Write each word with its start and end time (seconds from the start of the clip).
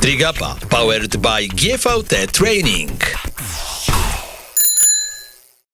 Trigapa 0.00 0.56
powered 0.70 1.16
by 1.16 1.48
GVT 1.48 2.26
Training. 2.32 2.90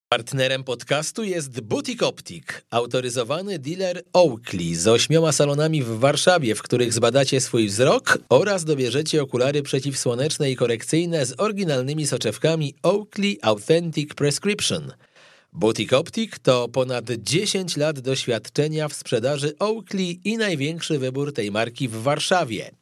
Partnerem 0.08 0.64
podcastu 0.64 1.24
jest 1.24 1.60
Butik 1.60 2.02
Optik, 2.02 2.64
autoryzowany 2.70 3.58
dealer 3.58 4.02
Oakley 4.12 4.74
z 4.74 4.88
ośmioma 4.88 5.32
salonami 5.32 5.82
w 5.82 5.98
Warszawie, 5.98 6.54
w 6.54 6.62
których 6.62 6.92
zbadacie 6.92 7.40
swój 7.40 7.68
wzrok 7.68 8.18
oraz 8.28 8.64
dobierzecie 8.64 9.22
okulary 9.22 9.62
przeciwsłoneczne 9.62 10.50
i 10.50 10.56
korekcyjne 10.56 11.26
z 11.26 11.40
oryginalnymi 11.40 12.06
soczewkami 12.06 12.74
Oakley 12.82 13.38
Authentic 13.42 14.14
Prescription. 14.14 14.92
Butik 15.52 15.92
Optik 15.92 16.38
to 16.38 16.68
ponad 16.68 17.04
10 17.18 17.76
lat 17.76 18.00
doświadczenia 18.00 18.88
w 18.88 18.94
sprzedaży 18.94 19.52
Oakley 19.58 20.20
i 20.24 20.36
największy 20.36 20.98
wybór 20.98 21.32
tej 21.32 21.50
marki 21.50 21.88
w 21.88 22.02
Warszawie. 22.02 22.81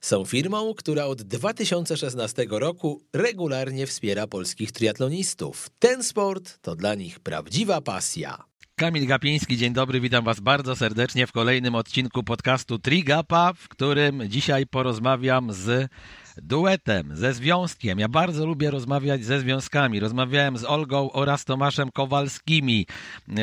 Są 0.00 0.24
firmą, 0.24 0.74
która 0.74 1.04
od 1.04 1.22
2016 1.22 2.46
roku 2.50 3.02
regularnie 3.12 3.86
wspiera 3.86 4.26
polskich 4.26 4.72
triatlonistów. 4.72 5.70
Ten 5.78 6.02
sport 6.02 6.58
to 6.62 6.76
dla 6.76 6.94
nich 6.94 7.20
prawdziwa 7.20 7.80
pasja. 7.80 8.44
Kamil 8.76 9.06
Gapiński, 9.06 9.56
dzień 9.56 9.72
dobry, 9.72 10.00
witam 10.00 10.24
Was 10.24 10.40
bardzo 10.40 10.76
serdecznie 10.76 11.26
w 11.26 11.32
kolejnym 11.32 11.74
odcinku 11.74 12.22
podcastu 12.22 12.78
Trigapa, 12.78 13.52
w 13.52 13.68
którym 13.68 14.22
dzisiaj 14.28 14.66
porozmawiam 14.66 15.52
z 15.52 15.90
duetem, 16.36 17.16
ze 17.16 17.32
związkiem. 17.32 17.98
Ja 17.98 18.08
bardzo 18.08 18.46
lubię 18.46 18.70
rozmawiać 18.70 19.24
ze 19.24 19.40
związkami. 19.40 20.00
Rozmawiałem 20.00 20.58
z 20.58 20.64
Olgą 20.64 21.12
oraz 21.12 21.44
Tomaszem 21.44 21.90
Kowalskimi, 21.90 22.86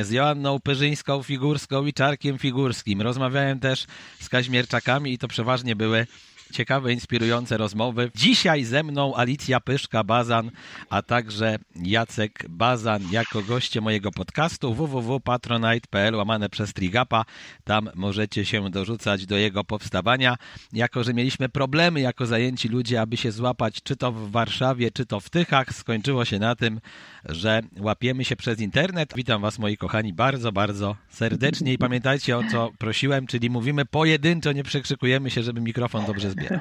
z 0.02 0.12
Joanną 0.12 0.60
Pyrzyńską 0.60 1.24
Figurską 1.24 1.86
i 1.86 1.94
Czarkiem 1.94 2.38
Figurskim. 2.38 3.02
Rozmawiałem 3.02 3.60
też 3.60 3.86
z 4.20 4.30
Kaźmierczakami 4.30 5.14
i 5.14 5.18
to 5.18 5.28
przeważnie 5.28 5.76
były 5.76 6.08
ciekawe, 6.54 6.94
inspirujące 6.94 7.58
rozmowy. 7.58 8.12
Dzisiaj 8.16 8.64
ze 8.64 8.84
mną 8.84 9.16
Alicja 9.16 9.60
Pyszka-Bazan, 9.60 10.50
a 10.90 11.02
także 11.02 11.60
Jacek 11.76 12.46
Bazan 12.50 13.12
jako 13.12 13.42
goście 13.42 13.82
mojego 13.82 14.12
podcastu 14.12 14.74
www.patronite.pl 14.74 16.16
łamane 16.16 16.50
przez 16.50 16.74
Trigapa. 16.74 17.26
Tam 17.64 17.90
możecie 17.96 18.46
się 18.46 18.70
dorzucać 18.70 19.26
do 19.26 19.38
jego 19.38 19.64
powstawania. 19.64 20.38
Jako, 20.74 21.04
że 21.04 21.14
mieliśmy 21.14 21.50
problemy 21.50 22.00
jako 22.02 22.26
zajęci 22.26 22.68
ludzie, 22.68 23.02
aby 23.02 23.18
się 23.18 23.32
złapać 23.32 23.84
czy 23.84 23.96
to 23.96 24.12
w 24.12 24.32
Warszawie, 24.32 24.92
czy 24.92 25.06
to 25.06 25.20
w 25.20 25.30
Tychach, 25.30 25.74
skończyło 25.74 26.26
się 26.26 26.40
na 26.40 26.56
tym, 26.56 26.80
że 27.26 27.62
łapiemy 27.80 28.26
się 28.26 28.36
przez 28.36 28.60
internet. 28.60 29.14
Witam 29.16 29.42
Was, 29.42 29.60
moi 29.60 29.78
kochani, 29.78 30.14
bardzo, 30.14 30.52
bardzo 30.52 30.96
serdecznie 31.10 31.74
i 31.74 31.78
pamiętajcie 31.78 32.38
o 32.38 32.44
co 32.52 32.72
prosiłem, 32.78 33.28
czyli 33.28 33.50
mówimy 33.50 33.86
pojedynczo, 33.86 34.52
nie 34.52 34.64
przekrzykujemy 34.64 35.30
się, 35.30 35.44
żeby 35.44 35.62
mikrofon 35.62 36.06
dobrze 36.06 36.32
zbierał. 36.38 36.60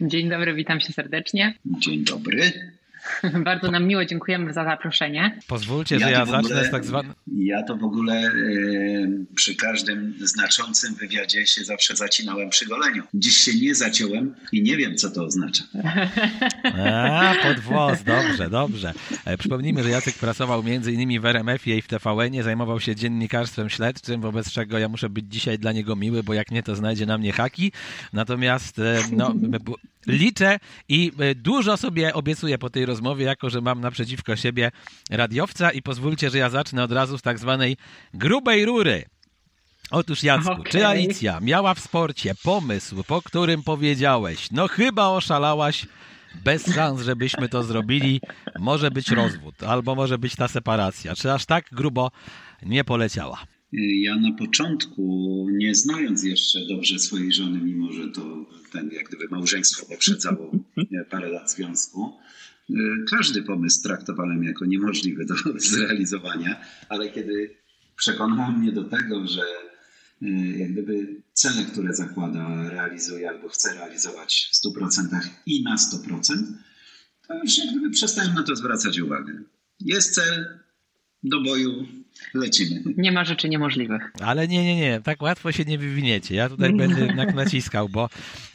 Dzień 0.10 0.28
dobry, 0.28 0.54
witam 0.54 0.80
się 0.80 0.92
serdecznie. 0.92 1.54
Dzień 1.64 2.04
dobry. 2.04 2.52
Bardzo 3.44 3.70
nam 3.70 3.86
miło, 3.86 4.04
dziękujemy 4.04 4.52
za 4.52 4.64
zaproszenie. 4.64 5.38
Pozwólcie, 5.46 5.96
ja 5.96 6.06
że 6.06 6.12
ja 6.12 6.22
ogóle, 6.22 6.42
zacznę 6.42 6.64
z 6.64 6.70
tak 6.70 6.84
zwanym. 6.84 7.14
Ja 7.36 7.62
to 7.62 7.76
w 7.76 7.84
ogóle 7.84 8.14
e, 8.14 8.30
przy 9.34 9.54
każdym 9.54 10.14
znaczącym 10.20 10.94
wywiadzie 10.94 11.46
się 11.46 11.64
zawsze 11.64 11.96
zacinałem 11.96 12.50
przy 12.50 12.66
goleniu. 12.66 13.02
Dziś 13.14 13.36
się 13.36 13.54
nie 13.54 13.74
zaciąłem 13.74 14.34
i 14.52 14.62
nie 14.62 14.76
wiem, 14.76 14.96
co 14.96 15.10
to 15.10 15.24
oznacza. 15.24 15.64
A, 16.64 17.34
pod 17.42 17.60
włos, 17.60 18.02
dobrze, 18.02 18.50
dobrze. 18.50 18.92
E, 19.24 19.38
przypomnijmy, 19.38 19.82
że 19.82 19.90
Jacek 19.90 20.14
pracował 20.14 20.62
między 20.62 20.92
innymi 20.92 21.20
w 21.20 21.26
RMF-ie 21.26 21.78
i 21.78 21.82
w 21.82 21.88
TVN-ie, 21.88 22.42
zajmował 22.42 22.80
się 22.80 22.96
dziennikarstwem 22.96 23.70
śledczym, 23.70 24.20
wobec 24.20 24.50
czego 24.50 24.78
ja 24.78 24.88
muszę 24.88 25.08
być 25.08 25.24
dzisiaj 25.28 25.58
dla 25.58 25.72
niego 25.72 25.96
miły, 25.96 26.22
bo 26.22 26.34
jak 26.34 26.50
nie, 26.50 26.62
to 26.62 26.76
znajdzie 26.76 27.06
na 27.06 27.18
mnie 27.18 27.32
haki. 27.32 27.72
Natomiast 28.12 28.78
e, 28.78 28.98
no, 29.12 29.34
liczę 30.06 30.58
i 30.88 31.12
e, 31.18 31.34
dużo 31.34 31.76
sobie 31.76 32.14
obiecuję 32.14 32.58
po 32.58 32.70
tej 32.70 32.86
rozmowie, 32.86 33.24
jako 33.24 33.50
że 33.50 33.60
mam 33.60 33.80
naprzeciwko 33.80 34.36
siebie 34.36 34.70
radiowca 35.10 35.70
i 35.70 35.82
pozwólcie, 35.82 36.30
że 36.30 36.38
ja 36.38 36.50
zacznę 36.50 36.84
od 36.84 36.92
razu 36.92 37.18
z 37.18 37.22
tak 37.22 37.38
zwanej 37.38 37.76
grubej 38.14 38.64
rury. 38.64 39.04
Otóż 39.90 40.22
Jacku, 40.22 40.52
okay. 40.52 40.72
czy 40.72 40.86
Alicja 40.86 41.40
miała 41.40 41.74
w 41.74 41.80
sporcie 41.80 42.34
pomysł, 42.42 43.04
po 43.04 43.22
którym 43.22 43.62
powiedziałeś, 43.62 44.50
no 44.50 44.68
chyba 44.68 45.08
oszalałaś, 45.08 45.86
bez 46.44 46.74
szans, 46.74 47.00
żebyśmy 47.00 47.48
to 47.48 47.62
zrobili, 47.62 48.20
może 48.58 48.90
być 48.90 49.10
rozwód, 49.10 49.62
albo 49.62 49.94
może 49.94 50.18
być 50.18 50.36
ta 50.36 50.48
separacja. 50.48 51.14
Czy 51.14 51.32
aż 51.32 51.46
tak 51.46 51.64
grubo 51.72 52.10
nie 52.62 52.84
poleciała? 52.84 53.38
Ja 53.72 54.16
na 54.16 54.32
początku, 54.32 55.46
nie 55.52 55.74
znając 55.74 56.24
jeszcze 56.24 56.66
dobrze 56.66 56.98
swojej 56.98 57.32
żony, 57.32 57.60
mimo 57.60 57.92
że 57.92 58.08
to 58.08 58.46
ten 58.72 58.90
jak 58.90 59.08
gdyby 59.08 59.28
małżeństwo 59.28 59.86
poprzedzało 59.86 60.52
parę 61.10 61.28
lat 61.28 61.52
związku, 61.52 62.12
każdy 63.10 63.42
pomysł 63.42 63.82
traktowałem 63.82 64.44
jako 64.44 64.64
niemożliwy 64.64 65.24
do 65.24 65.34
zrealizowania, 65.70 66.60
ale 66.88 67.10
kiedy 67.10 67.50
przekonał 67.96 68.52
mnie 68.52 68.72
do 68.72 68.84
tego, 68.84 69.26
że 69.26 69.42
jak 70.56 70.72
gdyby 70.72 71.22
cele, 71.32 71.64
które 71.64 71.94
zakłada, 71.94 72.70
realizuje 72.70 73.28
albo 73.28 73.48
chce 73.48 73.74
realizować 73.74 74.50
w 74.52 74.66
100% 74.66 75.20
i 75.46 75.62
na 75.62 75.76
100%, 75.76 76.34
to 77.28 77.38
już 77.44 77.58
jak 77.58 77.70
gdyby 77.70 77.90
przestałem 77.90 78.34
na 78.34 78.42
to 78.42 78.56
zwracać 78.56 78.98
uwagę. 78.98 79.42
Jest 79.80 80.14
cel, 80.14 80.58
do 81.22 81.40
boju 81.40 81.86
lecimy. 82.34 82.80
Nie 82.96 83.12
ma 83.12 83.24
rzeczy 83.24 83.48
niemożliwych. 83.48 84.12
Ale 84.20 84.48
nie, 84.48 84.64
nie, 84.64 84.76
nie, 84.76 85.00
tak 85.00 85.22
łatwo 85.22 85.52
się 85.52 85.64
nie 85.64 85.78
wywiniecie. 85.78 86.34
Ja 86.34 86.48
tutaj 86.48 86.72
będę 86.72 87.00
jednak 87.00 87.34
naciskał, 87.34 87.88
bo 87.88 88.08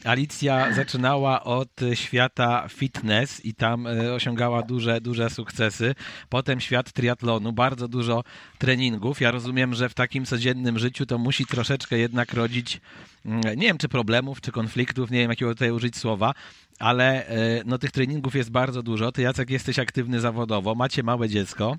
Alicja 0.04 0.74
zaczynała 0.74 1.44
od 1.44 1.70
świata 1.94 2.68
fitness 2.70 3.46
i 3.46 3.54
tam 3.54 3.88
e, 3.88 4.14
osiągała 4.14 4.62
duże, 4.62 5.02
duże 5.02 5.30
sukcesy. 5.30 5.96
Potem 6.30 6.60
świat 6.60 6.92
triatlonu, 6.92 7.54
bardzo 7.54 7.88
dużo 7.88 8.24
treningów. 8.58 9.22
Ja 9.22 9.32
rozumiem, 9.32 9.74
że 9.74 9.90
w 9.90 9.94
takim 9.94 10.26
codziennym 10.26 10.80
życiu 10.80 11.06
to 11.06 11.18
musi 11.18 11.46
troszeczkę 11.46 11.98
jednak 11.98 12.34
rodzić, 12.34 12.82
mm, 13.26 13.42
nie 13.42 13.68
wiem 13.68 13.78
czy 13.78 13.90
problemów, 13.90 14.42
czy 14.42 14.52
konfliktów, 14.52 15.12
nie 15.12 15.20
wiem 15.20 15.30
jakiego 15.30 15.54
tutaj 15.54 15.72
użyć 15.72 15.98
słowa, 15.98 16.34
ale 16.80 17.28
e, 17.28 17.64
no, 17.66 17.78
tych 17.78 17.92
treningów 17.92 18.36
jest 18.36 18.52
bardzo 18.52 18.84
dużo. 18.84 19.12
Ty 19.12 19.22
Jacek 19.22 19.50
jesteś 19.50 19.80
aktywny 19.80 20.20
zawodowo, 20.20 20.76
macie 20.76 21.04
małe 21.04 21.30
dziecko. 21.30 21.78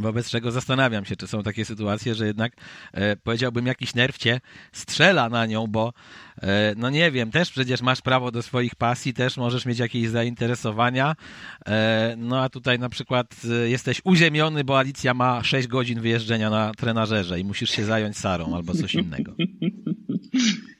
Wobec 0.00 0.30
czego 0.30 0.50
zastanawiam 0.50 1.04
się, 1.04 1.16
czy 1.16 1.26
są 1.26 1.42
takie 1.42 1.64
sytuacje, 1.64 2.14
że 2.14 2.26
jednak 2.26 2.52
e, 2.92 3.16
powiedziałbym, 3.16 3.66
jakiś 3.66 3.94
nerw 3.94 4.18
cię 4.18 4.40
strzela 4.72 5.28
na 5.28 5.46
nią, 5.46 5.66
bo 5.66 5.92
e, 6.42 6.74
no 6.76 6.90
nie 6.90 7.10
wiem, 7.10 7.30
też 7.30 7.50
przecież 7.50 7.82
masz 7.82 8.00
prawo 8.00 8.30
do 8.30 8.42
swoich 8.42 8.74
pasji, 8.74 9.14
też 9.14 9.36
możesz 9.36 9.66
mieć 9.66 9.78
jakieś 9.78 10.08
zainteresowania. 10.08 11.16
E, 11.66 12.14
no 12.18 12.42
a 12.42 12.48
tutaj 12.48 12.78
na 12.78 12.88
przykład 12.88 13.36
e, 13.50 13.70
jesteś 13.70 14.00
uziemiony, 14.04 14.64
bo 14.64 14.78
Alicja 14.78 15.14
ma 15.14 15.44
6 15.44 15.68
godzin 15.68 16.00
wyjeżdżenia 16.00 16.50
na 16.50 16.74
trenażerze 16.74 17.40
i 17.40 17.44
musisz 17.44 17.70
się 17.70 17.84
zająć 17.84 18.16
Sarą 18.16 18.56
albo 18.56 18.74
coś 18.74 18.94
innego. 18.94 19.34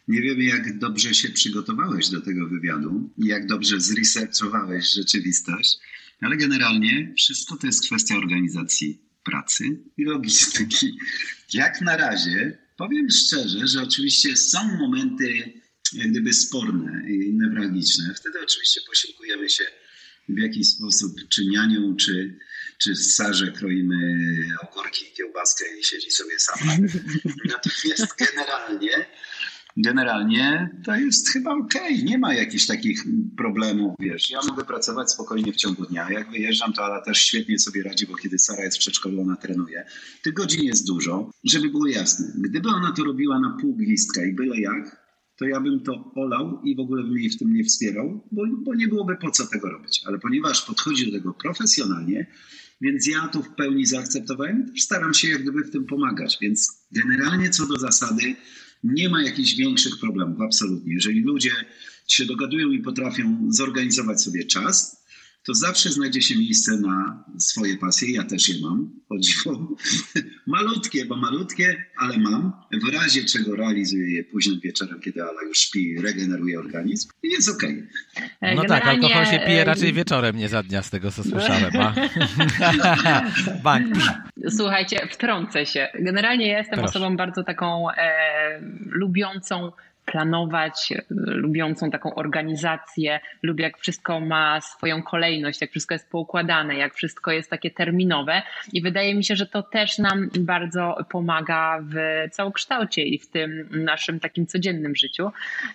Nie 0.08 0.22
wiem, 0.22 0.42
jak 0.42 0.78
dobrze 0.78 1.14
się 1.14 1.28
przygotowałeś 1.28 2.08
do 2.08 2.20
tego 2.20 2.48
wywiadu, 2.48 3.10
jak 3.18 3.46
dobrze 3.46 3.80
zresearchowałeś 3.80 4.92
rzeczywistość. 4.92 5.78
Ale 6.22 6.36
generalnie 6.36 7.14
wszystko 7.18 7.56
to 7.56 7.66
jest 7.66 7.86
kwestia 7.86 8.16
organizacji 8.16 9.00
pracy 9.24 9.64
i 9.96 10.04
logistyki. 10.04 10.98
Jak 11.54 11.80
na 11.80 11.96
razie 11.96 12.58
powiem 12.76 13.10
szczerze, 13.10 13.66
że 13.66 13.82
oczywiście 13.82 14.36
są 14.36 14.76
momenty 14.78 15.52
jak 15.92 16.10
gdyby 16.10 16.34
sporne 16.34 17.10
i 17.10 17.34
newralgiczne. 17.34 18.14
Wtedy 18.14 18.40
oczywiście 18.42 18.80
posiłkujemy 18.86 19.50
się 19.50 19.64
w 20.28 20.38
jakiś 20.38 20.68
sposób 20.68 21.12
czy 21.28 21.46
nianią, 21.46 21.96
czy, 21.96 22.38
czy 22.78 22.94
w 22.94 23.02
sarze 23.02 23.52
kroimy 23.52 23.96
ogórki, 24.62 25.04
kiełbaskę 25.16 25.64
i 25.80 25.84
siedzi 25.84 26.10
sobie 26.10 26.38
sama. 26.38 26.72
Natomiast 27.52 28.14
generalnie 28.18 29.06
generalnie 29.76 30.70
to 30.84 30.96
jest 30.96 31.28
chyba 31.28 31.50
okej. 31.50 31.94
Okay. 31.94 32.04
Nie 32.04 32.18
ma 32.18 32.34
jakichś 32.34 32.66
takich 32.66 33.04
problemów, 33.36 33.94
wiesz. 34.00 34.30
Ja 34.30 34.40
mogę 34.48 34.64
pracować 34.64 35.10
spokojnie 35.10 35.52
w 35.52 35.56
ciągu 35.56 35.86
dnia. 35.86 36.10
Jak 36.10 36.30
wyjeżdżam, 36.30 36.72
to 36.72 36.84
Ala 36.84 37.00
też 37.00 37.18
świetnie 37.18 37.58
sobie 37.58 37.82
radzi, 37.82 38.06
bo 38.06 38.16
kiedy 38.16 38.38
Sara 38.38 38.64
jest 38.64 38.76
w 38.76 38.80
przedszkolu, 38.80 39.20
ona 39.20 39.36
trenuje. 39.36 39.84
Tych 40.22 40.34
godzin 40.34 40.64
jest 40.64 40.86
dużo. 40.86 41.30
Żeby 41.44 41.68
było 41.68 41.86
jasne, 41.86 42.32
gdyby 42.38 42.68
ona 42.68 42.92
to 42.92 43.04
robiła 43.04 43.40
na 43.40 43.56
pół 43.60 43.76
gwizdka 43.76 44.24
i 44.24 44.32
byle 44.32 44.60
jak, 44.60 45.02
to 45.36 45.44
ja 45.44 45.60
bym 45.60 45.80
to 45.80 46.12
olał 46.14 46.60
i 46.64 46.76
w 46.76 46.80
ogóle 46.80 47.02
bym 47.02 47.18
jej 47.18 47.30
w 47.30 47.38
tym 47.38 47.54
nie 47.54 47.64
wspierał, 47.64 48.28
bo, 48.32 48.42
bo 48.62 48.74
nie 48.74 48.88
byłoby 48.88 49.16
po 49.16 49.30
co 49.30 49.46
tego 49.46 49.68
robić. 49.68 50.02
Ale 50.06 50.18
ponieważ 50.18 50.62
podchodzi 50.62 51.06
do 51.06 51.18
tego 51.18 51.34
profesjonalnie, 51.34 52.26
więc 52.80 53.06
ja 53.06 53.28
to 53.28 53.42
w 53.42 53.54
pełni 53.54 53.86
zaakceptowałem 53.86 54.72
staram 54.78 55.14
się 55.14 55.28
jak 55.28 55.42
gdyby 55.42 55.64
w 55.64 55.70
tym 55.70 55.86
pomagać. 55.86 56.38
Więc 56.40 56.86
generalnie 56.92 57.50
co 57.50 57.66
do 57.66 57.76
zasady, 57.76 58.36
nie 58.82 59.08
ma 59.08 59.22
jakichś 59.22 59.54
większych 59.54 59.98
problemów, 60.00 60.40
absolutnie. 60.40 60.94
Jeżeli 60.94 61.20
ludzie 61.20 61.50
się 62.08 62.26
dogadują 62.26 62.70
i 62.70 62.82
potrafią 62.82 63.46
zorganizować 63.48 64.22
sobie 64.22 64.44
czas, 64.44 65.01
to 65.46 65.54
zawsze 65.54 65.90
znajdzie 65.90 66.22
się 66.22 66.38
miejsce 66.38 66.76
na 66.76 67.24
swoje 67.38 67.76
pasje. 67.76 68.12
Ja 68.12 68.24
też 68.24 68.48
je 68.48 68.54
mam, 68.62 68.90
chodzi 69.08 69.32
o 69.46 69.50
malutkie, 70.56 71.04
bo 71.04 71.16
malutkie, 71.16 71.84
ale 71.98 72.18
mam. 72.18 72.52
W 72.72 72.94
razie 72.94 73.24
czego 73.24 73.56
realizuję 73.56 74.16
je 74.16 74.24
późnym 74.24 74.60
wieczorem, 74.60 75.00
kiedy 75.00 75.22
Ala 75.22 75.42
już 75.48 75.58
śpi, 75.58 76.00
regeneruje 76.00 76.58
organizm 76.58 77.08
i 77.22 77.28
jest 77.30 77.48
okej. 77.48 77.86
E, 78.40 78.54
No 78.54 78.62
tak, 78.62 78.68
generalnie, 78.68 79.14
alkohol 79.14 79.26
się 79.26 79.46
pije 79.46 79.62
e, 79.62 79.64
raczej 79.64 79.92
wieczorem, 79.92 80.36
nie 80.36 80.48
za 80.48 80.62
dnia, 80.62 80.82
z 80.82 80.90
tego 80.90 81.10
co 81.10 81.22
słyszałem. 81.24 81.72
A? 81.80 81.94
Bank. 83.62 83.94
Słuchajcie, 84.48 85.08
wtrącę 85.10 85.66
się. 85.66 85.88
Generalnie 86.00 86.48
ja 86.48 86.58
jestem 86.58 86.78
Proszę. 86.78 86.98
osobą 86.98 87.16
bardzo 87.16 87.42
taką 87.44 87.90
e, 87.90 88.60
lubiącą 88.86 89.72
planować, 90.06 90.92
e, 90.92 91.04
lubiącą 91.16 91.90
taką 91.90 92.14
organizację, 92.14 93.20
lubię 93.42 93.64
jak 93.64 93.78
wszystko 93.78 94.20
ma 94.20 94.60
swoją 94.60 95.02
kolejność, 95.02 95.60
jak 95.60 95.70
wszystko 95.70 95.94
jest 95.94 96.10
poukładane, 96.10 96.74
jak 96.76 96.94
wszystko 96.94 97.32
jest 97.32 97.50
takie 97.50 97.70
terminowe 97.70 98.42
i 98.72 98.82
wydaje 98.82 99.14
mi 99.14 99.24
się, 99.24 99.36
że 99.36 99.46
to 99.46 99.62
też 99.62 99.98
nam 99.98 100.30
bardzo 100.38 100.96
pomaga 101.10 101.80
w 101.82 101.94
całokształcie 102.32 103.02
i 103.02 103.18
w 103.18 103.26
tym 103.26 103.68
naszym 103.70 104.20
takim 104.20 104.46
codziennym 104.46 104.96
życiu, 104.96 105.30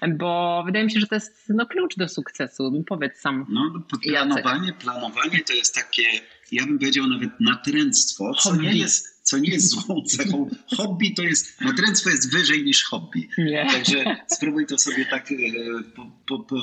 bo 0.09 0.63
wydaje 0.65 0.85
mi 0.85 0.91
się, 0.91 0.99
że 0.99 1.07
to 1.07 1.15
jest 1.15 1.49
no, 1.49 1.65
klucz 1.65 1.97
do 1.97 2.07
sukcesu. 2.07 2.83
Powiedz 2.87 3.19
sam. 3.19 3.45
No, 3.49 3.83
planowanie, 4.03 4.73
planowanie 4.73 5.39
to 5.47 5.53
jest 5.53 5.75
takie, 5.75 6.03
ja 6.51 6.65
bym 6.65 6.79
powiedział 6.79 7.07
nawet 7.07 7.29
natręctwo, 7.39 8.33
co 8.33 8.55
nie 8.55 8.73
jest, 8.73 9.16
co 9.27 9.37
nie 9.37 9.49
jest 9.49 9.69
złą 9.69 10.01
cechą. 10.01 10.49
Hobby 10.77 11.13
to 11.13 11.23
jest, 11.23 11.61
natręctwo 11.61 12.09
jest 12.09 12.31
wyżej 12.31 12.63
niż 12.63 12.83
hobby. 12.83 13.27
Nie. 13.37 13.67
Także 13.71 14.17
spróbuj 14.27 14.65
to 14.65 14.77
sobie 14.77 15.05
tak 15.05 15.31
e, 15.31 15.35
po, 15.95 16.11
po, 16.27 16.39
po 16.39 16.57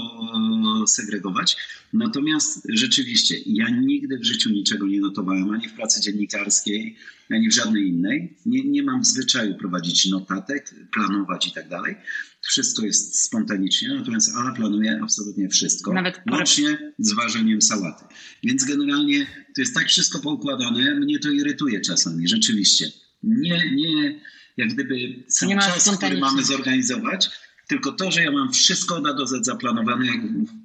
segregować. 0.87 1.57
Natomiast 1.95 2.67
rzeczywiście, 2.69 3.35
ja 3.47 3.71
nigdy 3.71 4.19
w 4.19 4.25
życiu 4.25 4.51
niczego 4.51 4.87
nie 4.87 5.01
notowałem, 5.01 5.51
ani 5.51 5.69
w 5.69 5.73
pracy 5.73 6.01
dziennikarskiej, 6.01 6.97
ani 7.31 7.49
w 7.49 7.55
żadnej 7.55 7.89
innej. 7.89 8.37
Nie, 8.47 8.65
nie 8.65 8.83
mam 8.83 9.03
w 9.03 9.07
zwyczaju 9.07 9.55
prowadzić 9.55 10.07
notatek, 10.07 10.75
planować 10.93 11.47
i 11.47 11.53
tak 11.53 11.69
dalej. 11.69 11.95
Wszystko 12.43 12.87
jest 12.87 13.23
spontanicznie, 13.23 13.89
natomiast 13.89 14.37
Ala 14.37 14.53
planuje 14.53 15.01
absolutnie 15.03 15.49
wszystko. 15.49 15.93
Nawet- 15.93 16.21
Łącznie 16.31 16.93
z 16.99 17.13
ważeniem 17.13 17.63
sałaty. 17.63 18.05
Więc 18.43 18.65
generalnie 18.65 19.27
to 19.27 19.61
jest 19.61 19.75
tak 19.75 19.89
wszystko 19.89 20.21
poukładane, 20.21 20.95
mnie 20.95 21.19
to 21.19 21.31
irytuje 21.31 21.81
czasami, 21.81 22.29
rzeczywiście. 22.29 22.91
Nie, 23.23 23.75
nie, 23.75 24.21
jak 24.57 24.69
gdyby 24.75 25.25
sam 25.29 25.49
Nie 25.49 25.59
czas, 25.59 25.97
który 25.97 26.19
mamy 26.19 26.45
zorganizować, 26.45 27.31
tylko 27.69 27.93
to, 27.93 28.11
że 28.11 28.23
ja 28.23 28.31
mam 28.31 28.53
wszystko 28.53 29.01
na 29.01 29.15
do 29.15 29.27
Z 29.27 29.47
zaplanowane, 29.47 30.07
jak 30.07 30.17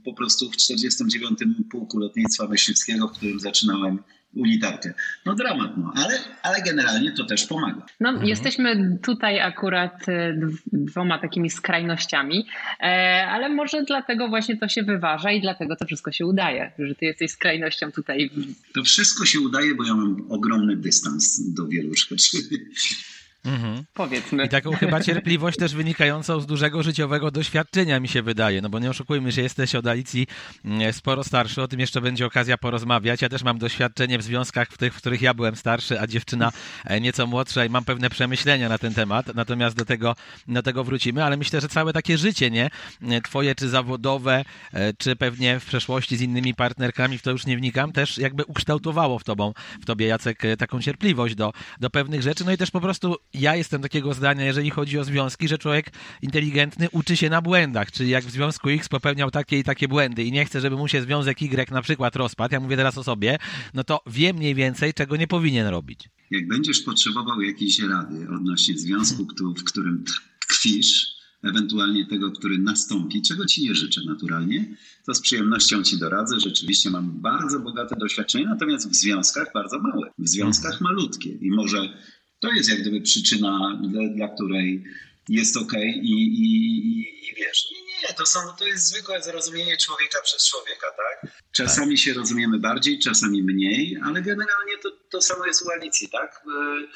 po 0.06 0.14
prostu 0.14 0.52
w 0.52 0.58
49. 0.58 1.40
pułku 1.72 2.00
lotnictwa 2.00 2.48
myśliwskiego, 2.48 3.08
w 3.08 3.12
którym 3.12 3.40
zaczynałem 3.40 4.00
unitarkę. 4.36 4.94
No 5.26 5.36
dramat, 5.36 5.78
no, 5.78 5.94
ale, 5.96 6.20
ale 6.44 6.62
generalnie 6.62 7.12
to 7.12 7.26
też 7.26 7.46
pomaga. 7.46 7.86
No, 8.00 8.24
jesteśmy 8.24 8.98
tutaj 9.04 9.40
akurat 9.40 10.10
e, 10.10 10.34
dw- 10.34 10.62
dwoma 10.74 11.20
takimi 11.20 11.50
skrajnościami, 11.50 12.48
e, 12.80 12.84
ale 13.28 13.50
może 13.50 13.84
dlatego 13.84 14.28
właśnie 14.28 14.58
to 14.58 14.68
się 14.68 14.84
wyważa 14.84 15.32
i 15.32 15.42
dlatego 15.42 15.76
to 15.76 15.86
wszystko 15.86 16.12
się 16.12 16.26
udaje, 16.26 16.72
że 16.80 16.96
ty 16.96 17.06
jesteś 17.06 17.32
skrajnością 17.32 17.92
tutaj. 17.92 18.30
To 18.74 18.84
wszystko 18.84 19.26
się 19.26 19.40
udaje, 19.40 19.76
bo 19.76 19.84
ja 19.84 19.94
mam 19.94 20.26
ogromny 20.30 20.76
dystans 20.76 21.54
do 21.54 21.68
wielu 21.68 21.94
rzeczy. 21.96 22.38
Mhm. 23.46 23.84
Powiedzmy. 23.94 24.46
I 24.46 24.50
taką 24.50 24.76
chyba 24.76 25.02
cierpliwość 25.02 25.58
też 25.58 25.76
wynikającą 25.76 26.40
z 26.40 26.46
dużego 26.46 26.84
życiowego 26.84 27.32
doświadczenia 27.32 28.00
mi 28.00 28.08
się 28.08 28.22
wydaje, 28.22 28.62
no 28.62 28.70
bo 28.70 28.80
nie 28.80 28.90
oszukujmy 28.90 29.32
się, 29.32 29.42
jesteś 29.42 29.76
od 29.76 29.88
Alicji 29.88 30.28
mm, 30.66 30.94
sporo 30.94 31.24
starszy, 31.24 31.62
o 31.62 31.68
tym 31.68 31.80
jeszcze 31.80 32.02
będzie 32.02 32.26
okazja 32.26 32.58
porozmawiać. 32.58 33.22
Ja 33.22 33.30
też 33.30 33.44
mam 33.44 33.58
doświadczenie 33.58 34.18
w 34.18 34.24
związkach 34.24 34.70
w 34.70 34.78
tych, 34.78 34.94
w 34.94 34.98
których 34.98 35.22
ja 35.22 35.34
byłem 35.34 35.56
starszy, 35.56 36.00
a 36.00 36.08
dziewczyna 36.08 36.52
e, 36.86 37.02
nieco 37.02 37.28
młodsza 37.28 37.66
i 37.66 37.70
mam 37.70 37.86
pewne 37.86 38.10
przemyślenia 38.10 38.70
na 38.70 38.78
ten 38.78 38.94
temat, 38.94 39.36
natomiast 39.36 39.76
do 39.76 39.86
tego, 39.86 40.16
do 40.48 40.64
tego 40.64 40.84
wrócimy, 40.84 41.24
ale 41.24 41.38
myślę, 41.38 41.62
że 41.62 41.68
całe 41.68 41.94
takie 41.94 42.18
życie, 42.18 42.52
nie? 42.52 42.70
E, 43.02 43.22
Twoje 43.22 43.56
czy 43.56 43.70
zawodowe, 43.70 44.46
e, 44.74 44.94
czy 44.94 45.16
pewnie 45.16 45.60
w 45.60 45.66
przeszłości 45.66 46.18
z 46.18 46.22
innymi 46.22 46.54
partnerkami, 46.54 47.18
w 47.18 47.22
to 47.22 47.32
już 47.32 47.46
nie 47.46 47.58
wnikam, 47.58 47.92
też 47.92 48.18
jakby 48.18 48.46
ukształtowało 48.46 49.20
w 49.20 49.24
tobą, 49.24 49.54
w 49.82 49.86
tobie 49.86 50.08
Jacek 50.08 50.42
taką 50.58 50.82
cierpliwość 50.82 51.36
do, 51.36 51.54
do 51.80 51.90
pewnych 51.90 52.22
rzeczy, 52.22 52.46
no 52.46 52.52
i 52.52 52.58
też 52.58 52.72
po 52.72 52.82
prostu 52.82 53.16
ja 53.34 53.56
jestem 53.56 53.82
takiego 53.82 54.14
zdania, 54.14 54.46
jeżeli 54.46 54.70
chodzi 54.70 55.00
o 55.00 55.04
związki, 55.04 55.48
że 55.48 55.58
człowiek 55.58 55.92
inteligentny 56.22 56.88
uczy 56.92 57.18
się 57.18 57.30
na 57.30 57.42
błędach, 57.42 57.92
czyli 57.92 58.10
jak 58.10 58.26
w 58.26 58.32
związku 58.32 58.70
X 58.70 58.90
popełniał 58.90 59.32
takie 59.32 59.60
i 59.60 59.64
takie 59.64 59.88
błędy 59.88 60.24
i 60.24 60.32
nie 60.32 60.46
chce, 60.46 60.62
żeby 60.62 60.76
mu 60.76 60.88
się 60.88 61.02
związek 61.02 61.42
Y 61.42 61.72
na 61.72 61.82
przykład 61.82 62.16
rozpadł, 62.16 62.54
ja 62.54 62.60
mówię 62.60 62.78
teraz 62.78 62.98
o 62.98 63.04
sobie, 63.04 63.38
no 63.74 63.84
to 63.84 64.02
wie 64.08 64.34
mniej 64.34 64.56
więcej, 64.56 64.94
czego 64.94 65.16
nie 65.16 65.28
powinien 65.28 65.68
robić. 65.68 66.10
Jak 66.32 66.48
będziesz 66.48 66.80
potrzebował 66.80 67.42
jakiejś 67.42 67.80
rady 67.80 68.28
odnośnie 68.36 68.78
związku, 68.78 69.28
w 69.58 69.64
którym 69.64 70.04
tkwisz, 70.42 71.20
ewentualnie 71.44 72.06
tego, 72.06 72.32
który 72.32 72.58
nastąpi, 72.58 73.22
czego 73.22 73.46
ci 73.46 73.64
nie 73.64 73.76
życzę 73.76 74.02
naturalnie, 74.06 74.76
to 75.06 75.14
z 75.14 75.22
przyjemnością 75.22 75.84
ci 75.84 76.00
doradzę. 76.00 76.40
Rzeczywiście 76.40 76.90
mam 76.90 77.22
bardzo 77.22 77.60
bogate 77.60 77.96
doświadczenie, 77.96 78.46
natomiast 78.46 78.90
w 78.90 78.96
związkach 78.96 79.48
bardzo 79.54 79.80
małe, 79.80 80.12
w 80.20 80.30
związkach 80.30 80.82
malutkie. 80.82 81.30
I 81.30 81.52
może 81.52 81.90
to 82.40 82.52
jest 82.52 82.70
jak 82.70 82.82
gdyby 82.82 83.02
przyczyna, 83.02 83.82
dla, 83.84 84.02
dla 84.16 84.28
której 84.36 84.84
jest 85.30 85.58
ok 85.58 85.74
i, 85.74 86.12
i, 86.12 86.44
i, 86.44 87.30
i 87.30 87.36
wiesz, 87.36 87.68
nie, 87.72 87.82
nie, 88.08 88.14
to, 88.18 88.26
są, 88.26 88.40
to 88.60 88.68
jest 88.68 88.86
zwykłe 88.88 89.22
zrozumienie 89.24 89.78
człowieka 89.78 90.22
przez 90.24 90.50
człowieka, 90.50 90.88
tak? 90.98 91.32
Czasami 91.52 91.98
się 91.98 92.14
rozumiemy 92.14 92.60
bardziej, 92.60 93.00
czasami 93.00 93.44
mniej, 93.44 93.98
ale 94.04 94.22
generalnie 94.22 94.78
to, 94.84 94.92
to 95.10 95.22
samo 95.22 95.46
jest 95.46 95.62
u 95.66 95.70
Alicji, 95.70 96.10
tak? 96.10 96.42
Y, 96.46 96.88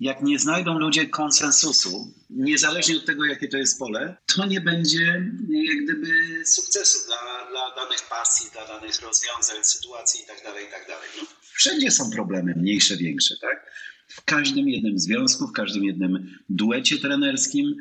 Jak 0.00 0.22
nie 0.22 0.38
znajdą 0.38 0.78
ludzie 0.78 1.06
konsensusu, 1.08 2.14
niezależnie 2.30 2.96
od 2.96 3.06
tego, 3.06 3.24
jakie 3.24 3.48
to 3.48 3.56
jest 3.56 3.78
pole, 3.78 4.16
to 4.36 4.46
nie 4.46 4.60
będzie 4.60 5.04
jak 5.50 5.84
gdyby 5.84 6.42
sukcesu 6.46 7.06
dla, 7.06 7.50
dla 7.50 7.84
danych 7.84 8.02
pasji, 8.08 8.50
dla 8.52 8.66
danych 8.66 9.02
rozwiązań, 9.02 9.64
sytuacji 9.64 10.22
i 10.22 10.26
tak 10.26 10.44
dalej, 10.44 10.66
i 10.66 10.70
tak 10.70 10.86
dalej. 10.88 11.08
No, 11.16 11.22
wszędzie 11.54 11.90
są 11.90 12.10
problemy, 12.10 12.54
mniejsze, 12.56 12.96
większe, 12.96 13.34
tak? 13.40 13.66
W 14.08 14.24
każdym 14.24 14.68
jednym 14.68 14.98
związku, 14.98 15.48
w 15.48 15.52
każdym 15.52 15.84
jednym 15.84 16.26
duecie 16.48 16.98
trenerskim, 16.98 17.74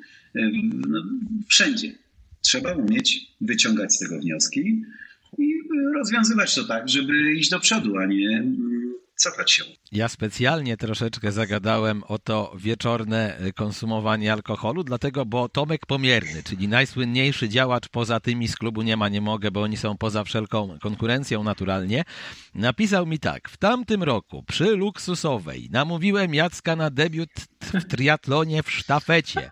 no, 0.88 1.04
wszędzie. 1.48 1.96
Trzeba 2.42 2.74
umieć 2.74 3.28
wyciągać 3.42 3.96
z 3.96 4.00
tego 4.00 4.20
wnioski 4.20 4.84
i 5.38 5.54
y, 5.54 5.94
rozwiązywać 5.94 6.56
to 6.56 6.64
tak, 6.64 6.90
żeby 6.90 7.34
iść 7.34 7.50
do 7.50 7.60
przodu, 7.60 7.98
a 7.98 8.06
nie 8.06 8.44
cofać 9.24 9.52
się. 9.52 9.64
Ja 9.92 10.10
specjalnie 10.10 10.78
troszeczkę 10.78 11.32
zagadałem 11.32 12.04
o 12.08 12.20
to 12.20 12.54
wieczorne 12.58 13.38
e, 13.38 13.54
konsumowanie 13.54 14.34
alkoholu, 14.34 14.84
dlatego, 14.84 15.26
bo 15.26 15.50
Tomek 15.50 15.86
Pomierny, 15.86 16.44
czyli 16.44 16.68
najsłynniejszy 16.68 17.50
działacz 17.50 17.88
poza 17.88 18.20
tymi 18.20 18.48
z 18.48 18.56
klubu 18.56 18.82
Nie 18.82 18.98
ma, 18.98 19.10
nie 19.10 19.22
mogę, 19.22 19.52
bo 19.52 19.62
oni 19.62 19.78
są 19.78 19.98
poza 19.98 20.24
wszelką 20.24 20.78
konkurencją 20.82 21.44
naturalnie, 21.44 22.04
napisał 22.56 23.06
mi 23.06 23.20
tak. 23.20 23.50
W 23.50 23.58
tamtym 23.58 24.04
roku 24.04 24.44
przy 24.44 24.76
luksusowej 24.76 25.70
namówiłem 25.72 26.34
Jacka 26.34 26.76
na 26.76 26.90
debiut 26.90 27.30
w 27.62 27.86
triatlonie 27.86 28.64
w 28.64 28.72
sztafecie. 28.72 29.52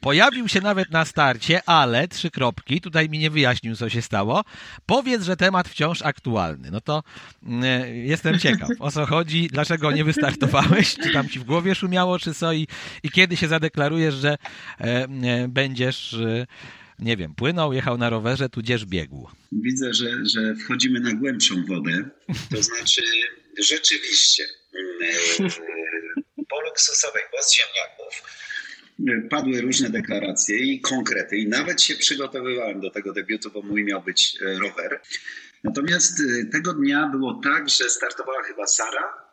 Pojawił 0.00 0.48
się 0.48 0.60
nawet 0.60 0.90
na 0.90 1.04
starcie, 1.04 1.60
ale 1.66 2.08
trzy 2.08 2.30
kropki, 2.30 2.80
tutaj 2.80 3.08
mi 3.08 3.18
nie 3.18 3.30
wyjaśnił, 3.30 3.76
co 3.76 3.88
się 3.88 4.02
stało. 4.02 4.44
Powiedz, 4.86 5.22
że 5.22 5.36
temat 5.36 5.68
wciąż 5.68 6.02
aktualny. 6.02 6.70
No 6.70 6.80
to 6.80 7.02
mm, 7.42 7.96
jestem 7.96 8.38
ciekaw, 8.38 8.68
o 8.78 8.90
co 8.90 9.06
chodzi, 9.06 9.48
dlaczego 9.52 9.92
nie 9.92 10.04
wystartowałeś, 10.04 10.96
czy 11.02 11.12
tam 11.12 11.28
ci 11.28 11.38
w 11.38 11.44
głowie 11.44 11.74
szumiało, 11.74 12.18
czy 12.18 12.34
co 12.34 12.52
i, 12.52 12.66
i 13.02 13.10
kiedy 13.10 13.36
się 13.36 13.48
zadeklarujesz, 13.48 14.14
że 14.14 14.38
e, 14.80 14.84
e, 14.84 15.48
będziesz, 15.48 16.16
nie 16.98 17.16
wiem, 17.16 17.34
płynął, 17.34 17.72
jechał 17.72 17.98
na 17.98 18.10
rowerze, 18.10 18.48
tudzież 18.48 18.86
biegł. 18.86 19.28
Widzę, 19.52 19.94
że, 19.94 20.06
że 20.26 20.54
wchodzimy 20.54 21.00
na 21.00 21.12
głębszą 21.12 21.64
wodę. 21.66 22.08
To 22.54 22.62
znaczy, 22.62 23.02
rzeczywiście, 23.62 24.44
po 26.48 26.60
luksusowej, 26.60 27.22
bez 27.36 27.54
ziemniaków, 27.54 28.22
padły 29.30 29.60
różne 29.60 29.90
deklaracje 29.90 30.56
i 30.56 30.80
konkrety, 30.80 31.36
i 31.36 31.48
nawet 31.48 31.82
się 31.82 31.94
przygotowywałem 31.94 32.80
do 32.80 32.90
tego 32.90 33.12
debiutu, 33.12 33.50
bo 33.50 33.62
mój 33.62 33.84
miał 33.84 34.02
być 34.02 34.38
e, 34.40 34.58
rower. 34.58 35.00
Natomiast 35.64 36.20
e, 36.20 36.44
tego 36.44 36.72
dnia 36.72 37.08
było 37.08 37.40
tak, 37.44 37.68
że 37.68 37.90
startowała 37.90 38.42
chyba 38.42 38.66
Sara 38.66 39.28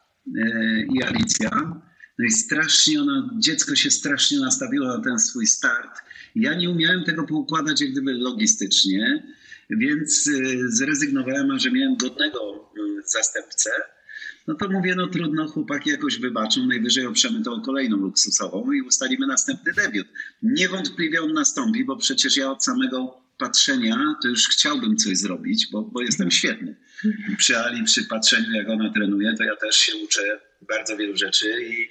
i 0.93 1.03
Alicja. 1.03 1.81
No 2.19 2.25
i 2.25 2.31
strasznie 2.31 3.01
ona, 3.01 3.29
dziecko 3.39 3.75
się 3.75 3.91
strasznie 3.91 4.39
nastawiło 4.39 4.87
na 4.87 5.03
ten 5.03 5.19
swój 5.19 5.47
start. 5.47 5.99
Ja 6.35 6.53
nie 6.53 6.69
umiałem 6.69 7.03
tego 7.03 7.23
poukładać 7.23 7.81
jak 7.81 7.91
gdyby 7.91 8.13
logistycznie, 8.13 9.23
więc 9.69 10.27
y, 10.27 10.69
zrezygnowałem, 10.69 11.51
a 11.51 11.59
że 11.59 11.71
miałem 11.71 11.97
godnego 11.97 12.71
y, 12.77 13.07
zastępcę. 13.07 13.69
No 14.47 14.55
to 14.55 14.69
mówię, 14.69 14.95
no 14.95 15.07
trudno, 15.07 15.47
chłopaki 15.47 15.89
jakoś 15.89 16.19
wybaczą, 16.19 16.65
najwyżej 16.65 17.05
oprzemy 17.05 17.43
to 17.43 17.53
o 17.53 17.61
kolejną 17.61 17.97
luksusową 17.97 18.71
i 18.71 18.81
ustalimy 18.81 19.27
następny 19.27 19.73
debiut. 19.73 20.07
Niewątpliwie 20.43 21.21
on 21.21 21.33
nastąpi, 21.33 21.85
bo 21.85 21.97
przecież 21.97 22.37
ja 22.37 22.51
od 22.51 22.63
samego 22.63 23.21
patrzenia 23.37 24.15
to 24.21 24.27
już 24.27 24.47
chciałbym 24.47 24.97
coś 24.97 25.17
zrobić, 25.17 25.67
bo, 25.71 25.81
bo 25.81 26.01
jestem 26.01 26.31
świetny. 26.31 26.75
Przy 27.37 27.57
Ali, 27.57 27.83
przy 27.83 28.03
patrzeniu 28.03 28.51
jak 28.51 28.69
ona 28.69 28.93
trenuje, 28.93 29.33
to 29.37 29.43
ja 29.43 29.55
też 29.55 29.75
się 29.75 29.91
uczę 29.97 30.21
bardzo 30.67 30.97
wielu 30.97 31.17
rzeczy 31.17 31.63
i 31.63 31.89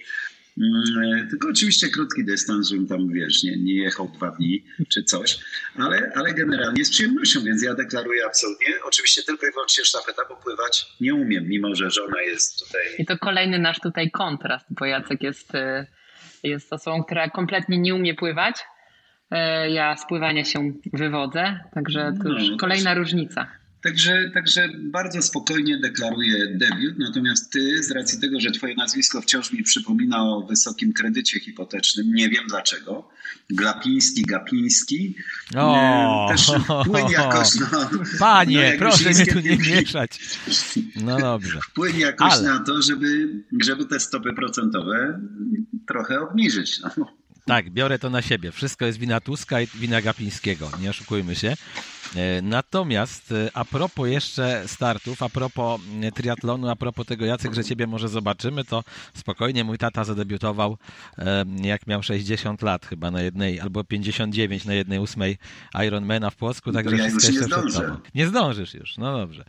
tylko 1.31 1.49
oczywiście 1.49 1.89
krótki 1.89 2.25
dystans, 2.25 2.69
żebym 2.69 2.87
tam, 2.87 3.09
wiesz, 3.09 3.43
nie, 3.43 3.57
nie 3.57 3.75
jechał 3.75 4.09
dwa 4.09 4.31
dni 4.31 4.65
czy 4.89 5.03
coś, 5.03 5.39
ale, 5.79 6.13
ale 6.15 6.35
generalnie 6.35 6.85
z 6.85 6.91
przyjemnością, 6.91 7.41
więc 7.45 7.63
ja 7.63 7.75
deklaruję 7.75 8.27
absolutnie, 8.27 8.67
oczywiście 8.85 9.23
tylko 9.23 9.47
i 9.47 9.53
wyłącznie 9.53 9.85
sztafeta, 9.85 10.23
bo 10.29 10.37
pływać 10.37 10.87
nie 11.01 11.15
umiem, 11.15 11.49
mimo 11.49 11.75
że 11.75 11.91
żona 11.91 12.23
jest 12.23 12.67
tutaj. 12.67 12.83
I 12.99 13.07
to 13.07 13.19
kolejny 13.19 13.59
nasz 13.59 13.81
tutaj 13.81 14.11
kontrast, 14.11 14.67
bo 14.71 14.85
Jacek 14.85 15.23
jest, 15.23 15.55
y, 15.55 15.87
jest 16.43 16.73
osobą, 16.73 17.05
która 17.05 17.31
kompletnie 17.31 17.79
nie 17.79 17.95
umie 17.95 18.15
pływać, 18.15 18.57
E, 19.31 19.71
ja 19.71 19.97
z 19.97 20.07
pływania 20.07 20.45
się 20.45 20.73
wywodzę, 20.93 21.61
także 21.75 22.13
to 22.23 22.29
już 22.29 22.51
no, 22.51 22.57
kolejna 22.57 22.95
różnica. 22.95 23.47
Także, 23.85 24.31
także 24.35 24.69
bardzo 24.79 25.23
spokojnie 25.23 25.79
deklaruję 25.79 26.47
debiut, 26.47 26.99
natomiast 26.99 27.53
ty, 27.53 27.83
z 27.83 27.91
racji 27.91 28.21
tego, 28.21 28.41
że 28.41 28.51
twoje 28.51 28.75
nazwisko 28.75 29.21
wciąż 29.23 29.53
mi 29.53 29.63
przypomina 29.63 30.23
o 30.23 30.47
wysokim 30.47 30.93
kredycie 30.93 31.41
hipotecznym, 31.41 32.15
nie 32.15 32.29
wiem 32.29 32.45
dlaczego, 32.49 33.09
Glapiński, 33.51 34.23
Gapiński, 34.23 35.15
o, 35.57 36.27
też 36.31 36.53
płyń 36.85 37.11
jakoś 37.11 37.55
na... 37.55 37.91
Panie, 38.19 38.73
na 38.73 38.79
proszę 38.79 39.11
mnie 39.11 39.27
tu 39.27 39.41
nie 39.41 39.57
mieszać. 39.57 40.39
No 40.97 41.19
dobrze. 41.19 41.59
Płyń 41.75 41.99
jakoś 41.99 42.33
Ale... 42.33 42.43
na 42.43 42.59
to, 42.59 42.83
żeby, 42.83 43.29
żeby 43.61 43.85
te 43.85 44.01
stopy 44.01 44.33
procentowe 44.33 45.21
trochę 45.89 46.21
obniżyć. 46.21 46.81
No. 46.97 47.13
Tak, 47.47 47.71
biorę 47.71 47.99
to 47.99 48.11
na 48.11 48.23
siebie. 48.23 48.53
Wszystko 48.53 48.87
jest 48.87 48.99
wina 48.99 49.21
Tuska 49.21 49.61
i 49.61 49.67
wina 49.67 50.03
Gapińskiego, 50.03 50.71
nie 50.81 50.91
oszukujmy 50.91 51.35
się. 51.35 51.57
E, 52.17 52.43
natomiast 52.43 53.33
e, 53.33 53.51
a 53.55 53.65
propos 53.65 54.09
jeszcze 54.09 54.63
startów, 54.67 55.23
a 55.23 55.29
propos 55.29 55.81
e, 56.03 56.13
triatlonu, 56.13 56.69
a 56.69 56.77
propos 56.77 57.07
tego 57.07 57.25
Jacek, 57.25 57.55
że 57.55 57.65
ciebie 57.65 57.87
może 57.87 58.09
zobaczymy, 58.09 58.65
to 58.65 58.85
spokojnie 59.15 59.65
mój 59.65 59.79
tata 59.79 60.05
zadebiutował 60.05 60.79
jak 61.63 61.87
miał 61.87 62.03
60 62.03 62.63
lat 62.63 62.87
chyba 62.87 63.11
na 63.11 63.23
jednej, 63.23 63.61
albo 63.61 63.85
59 63.85 64.65
na 64.65 64.75
jednej 64.75 64.99
ósmej 64.99 65.39
Ironmana 65.87 66.31
w 66.31 66.37
Płocku, 66.37 66.73
także 66.73 66.97
ja 66.97 67.09
wszystko 67.09 67.33
jeszcze 67.33 67.49
przed 67.49 67.75
tobą. 67.75 67.97
Nie 68.15 68.27
zdążysz 68.27 68.75
już, 68.75 68.97
no 68.99 69.19
dobrze. 69.19 69.45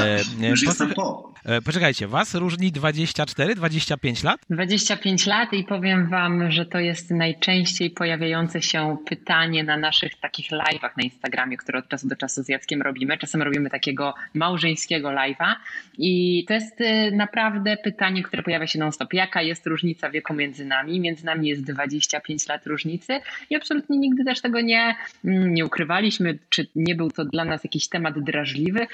już 0.50 0.62
jestem 0.62 0.94
po. 0.94 1.32
Poczekajcie, 1.64 2.08
was 2.08 2.34
różni 2.34 2.72
24, 2.72 3.54
25 3.54 4.22
lat? 4.22 4.40
25 4.50 5.26
lat 5.26 5.52
i 5.52 5.64
powiem 5.64 6.08
wam, 6.08 6.50
że 6.50 6.66
to 6.66 6.78
jest 6.78 7.10
najczęściej 7.10 7.90
pojawiające 7.90 8.62
się 8.62 8.96
pytanie 9.06 9.64
na 9.64 9.76
naszych 9.76 10.20
takich 10.20 10.50
live'ach 10.50 10.90
na 10.96 11.02
Instagramie, 11.02 11.56
które 11.56 11.78
od 11.78 11.88
czasu 11.88 12.07
do 12.08 12.16
czasu 12.16 12.42
z 12.42 12.48
Jackiem 12.48 12.82
robimy. 12.82 13.18
Czasem 13.18 13.42
robimy 13.42 13.70
takiego 13.70 14.14
małżeńskiego 14.34 15.08
live'a 15.08 15.54
i 15.98 16.44
to 16.48 16.54
jest 16.54 16.80
y, 16.80 17.12
naprawdę 17.12 17.76
pytanie, 17.76 18.22
które 18.22 18.42
pojawia 18.42 18.66
się 18.66 18.78
non-stop. 18.78 19.12
Jaka 19.12 19.42
jest 19.42 19.66
różnica 19.66 20.10
wieku 20.10 20.34
między 20.34 20.64
nami? 20.64 21.00
Między 21.00 21.24
nami 21.26 21.48
jest 21.48 21.64
25 21.64 22.48
lat 22.48 22.66
różnicy 22.66 23.20
i 23.50 23.56
absolutnie 23.56 23.98
nigdy 23.98 24.24
też 24.24 24.40
tego 24.40 24.60
nie, 24.60 24.94
mm, 25.24 25.54
nie 25.54 25.66
ukrywaliśmy, 25.66 26.38
czy 26.48 26.66
nie 26.74 26.94
był 26.94 27.10
to 27.10 27.24
dla 27.24 27.44
nas 27.44 27.64
jakiś 27.64 27.88
temat 27.88 28.24
drażliwy. 28.24 28.86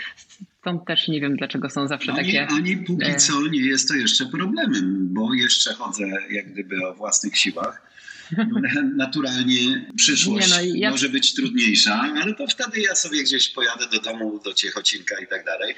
Stąd 0.60 0.84
też 0.84 1.08
nie 1.08 1.20
wiem, 1.20 1.36
dlaczego 1.36 1.70
są 1.70 1.86
zawsze 1.86 2.12
ani, 2.12 2.24
takie. 2.24 2.46
Ani 2.46 2.76
póki 2.76 3.10
e, 3.10 3.14
co 3.14 3.46
nie 3.46 3.60
jest 3.60 3.88
to 3.88 3.94
jeszcze 3.94 4.26
problemem, 4.26 5.08
bo 5.14 5.34
jeszcze 5.34 5.74
chodzę 5.74 6.04
jak 6.30 6.52
gdyby 6.52 6.86
o 6.86 6.94
własnych 6.94 7.38
siłach 7.38 7.93
naturalnie 8.96 9.86
przyszłość 9.96 10.50
no, 10.50 10.56
ja... 10.74 10.90
może 10.90 11.08
być 11.08 11.34
trudniejsza, 11.34 12.12
ale 12.22 12.34
to 12.34 12.46
wtedy 12.46 12.80
ja 12.80 12.94
sobie 12.94 13.22
gdzieś 13.22 13.48
pojadę 13.48 13.86
do 13.86 14.00
domu, 14.00 14.40
do 14.44 14.54
Ciechocinka 14.54 15.20
i 15.20 15.26
tak 15.26 15.44
dalej. 15.44 15.74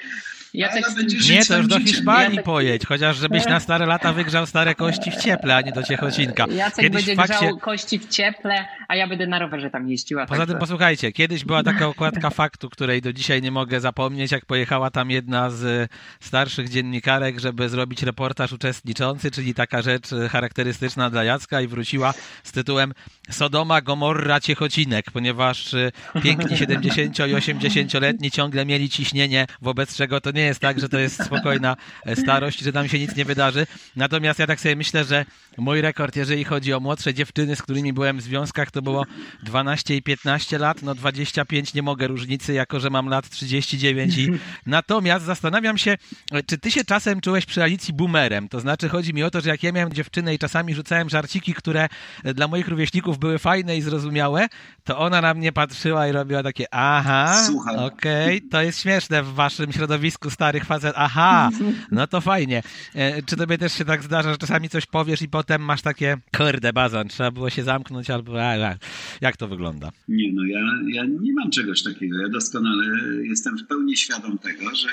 Jacek... 0.53 0.85
Nie, 1.29 1.45
to 1.45 1.57
już 1.57 1.67
do 1.67 1.79
Hiszpanii 1.79 2.29
Jacek... 2.29 2.45
pojedź, 2.45 2.85
chociaż 2.85 3.17
żebyś 3.17 3.45
na 3.45 3.59
stare 3.59 3.85
lata 3.85 4.13
wygrzał 4.13 4.45
stare 4.45 4.75
kości 4.75 5.11
w 5.11 5.15
cieple, 5.15 5.55
a 5.55 5.61
nie 5.61 5.71
do 5.71 5.83
Ciechocinka. 5.83 6.45
Jacek 6.47 6.85
kiedyś 6.85 7.05
będzie 7.05 7.15
fakcie... 7.15 7.45
grzał 7.45 7.57
kości 7.57 7.99
w 7.99 8.07
cieple, 8.07 8.65
a 8.87 8.95
ja 8.95 9.07
będę 9.07 9.27
na 9.27 9.39
rowerze 9.39 9.69
tam 9.69 9.89
jeździła. 9.89 10.25
Poza 10.25 10.45
tym 10.45 10.57
posłuchajcie, 10.57 11.11
kiedyś 11.11 11.45
była 11.45 11.63
taka 11.63 11.87
okładka 11.87 12.29
faktu, 12.41 12.69
której 12.69 13.01
do 13.01 13.13
dzisiaj 13.13 13.41
nie 13.41 13.51
mogę 13.51 13.79
zapomnieć, 13.79 14.31
jak 14.31 14.45
pojechała 14.45 14.91
tam 14.91 15.11
jedna 15.11 15.49
z 15.49 15.91
starszych 16.19 16.69
dziennikarek, 16.69 17.39
żeby 17.39 17.69
zrobić 17.69 18.03
reportaż 18.03 18.51
uczestniczący, 18.51 19.31
czyli 19.31 19.53
taka 19.53 19.81
rzecz 19.81 20.09
charakterystyczna 20.31 21.09
dla 21.09 21.23
Jacka 21.23 21.61
i 21.61 21.67
wróciła 21.67 22.13
z 22.43 22.51
tytułem 22.51 22.93
Sodoma, 23.29 23.81
Gomorra, 23.81 24.39
Ciechocinek, 24.39 25.11
ponieważ 25.11 25.73
y, 25.73 25.91
piękni 26.23 26.57
70 26.67 27.19
i 27.19 27.21
80-letni 27.21 28.31
ciągle 28.31 28.65
mieli 28.65 28.89
ciśnienie, 28.89 29.47
wobec 29.61 29.95
czego 29.95 30.21
to 30.21 30.31
nie 30.31 30.41
jest 30.41 30.59
tak, 30.59 30.79
że 30.79 30.89
to 30.89 30.99
jest 30.99 31.23
spokojna 31.25 31.75
e, 32.05 32.15
starość, 32.15 32.59
że 32.59 32.73
tam 32.73 32.89
się 32.89 32.99
nic 32.99 33.15
nie 33.15 33.25
wydarzy. 33.25 33.67
Natomiast 33.95 34.39
ja 34.39 34.47
tak 34.47 34.59
sobie 34.59 34.75
myślę, 34.75 35.05
że 35.05 35.25
mój 35.57 35.81
rekord, 35.81 36.15
jeżeli 36.15 36.43
chodzi 36.43 36.73
o 36.73 36.79
młodsze 36.79 37.13
dziewczyny, 37.13 37.55
z 37.55 37.61
którymi 37.61 37.93
byłem 37.93 38.17
w 38.17 38.21
związkach, 38.21 38.71
to 38.71 38.81
było 38.81 39.05
12 39.43 39.95
i 39.95 40.01
15 40.01 40.57
lat, 40.57 40.81
no 40.81 40.95
25 40.95 41.73
nie 41.73 41.81
mogę 41.81 42.07
różnicy, 42.07 42.53
jako 42.53 42.79
że 42.79 42.89
mam 42.89 43.09
lat 43.09 43.29
39 43.29 44.17
i 44.17 44.29
natomiast 44.65 45.25
zastanawiam 45.25 45.77
się, 45.77 45.97
czy 46.45 46.57
ty 46.57 46.71
się 46.71 46.85
czasem 46.85 47.21
czułeś 47.21 47.45
przy 47.45 47.63
Alicji 47.63 47.93
boomerem, 47.93 48.49
to 48.49 48.59
znaczy 48.59 48.89
chodzi 48.89 49.13
mi 49.13 49.23
o 49.23 49.31
to, 49.31 49.41
że 49.41 49.49
jak 49.49 49.63
ja 49.63 49.71
miałem 49.71 49.93
dziewczynę 49.93 50.35
i 50.35 50.39
czasami 50.39 50.75
rzucałem 50.75 51.09
żarciki, 51.09 51.53
które 51.53 51.87
dla 52.33 52.47
moich 52.47 52.67
rówieśników 52.67 53.19
były 53.19 53.39
fajne 53.39 53.77
i 53.77 53.81
zrozumiałe, 53.81 54.47
to 54.83 54.97
ona 54.97 55.21
na 55.21 55.33
mnie 55.33 55.51
patrzyła 55.51 56.07
i 56.07 56.11
robiła 56.11 56.43
takie 56.43 56.65
aha, 56.71 57.47
okej, 57.77 58.37
okay, 58.37 58.49
to 58.49 58.61
jest 58.61 58.81
śmieszne 58.81 59.23
w 59.23 59.33
waszym 59.33 59.71
środowisku 59.71 60.29
starych 60.29 60.65
facet, 60.65 60.93
aha, 60.95 61.49
no 61.91 62.07
to 62.07 62.21
fajnie. 62.21 62.63
E, 62.95 63.23
czy 63.23 63.35
tobie 63.35 63.57
też 63.57 63.73
się 63.73 63.85
tak 63.85 64.03
zdarza, 64.03 64.31
że 64.31 64.37
czasami 64.37 64.69
coś 64.69 64.85
powiesz 64.85 65.21
i 65.21 65.29
potem 65.29 65.61
masz 65.61 65.81
takie, 65.81 66.17
kurde 66.37 66.73
bazan, 66.73 67.07
trzeba 67.07 67.31
było 67.31 67.49
się 67.49 67.63
zamknąć 67.63 68.09
albo 68.09 68.43
a, 68.43 68.67
a. 68.67 68.75
jak 69.21 69.37
to 69.37 69.47
wygląda? 69.47 69.91
Nie 70.07 70.33
no, 70.33 70.43
ja, 70.45 70.59
ja 70.93 71.05
nie 71.05 71.33
mam 71.33 71.51
czegoś 71.51 71.83
takiego, 71.83 72.17
ja 72.21 72.29
doskonale 72.29 72.85
jestem 73.23 73.57
w 73.57 73.67
pełni 73.67 73.97
świadom 73.97 74.37
tego, 74.37 74.75
że 74.75 74.89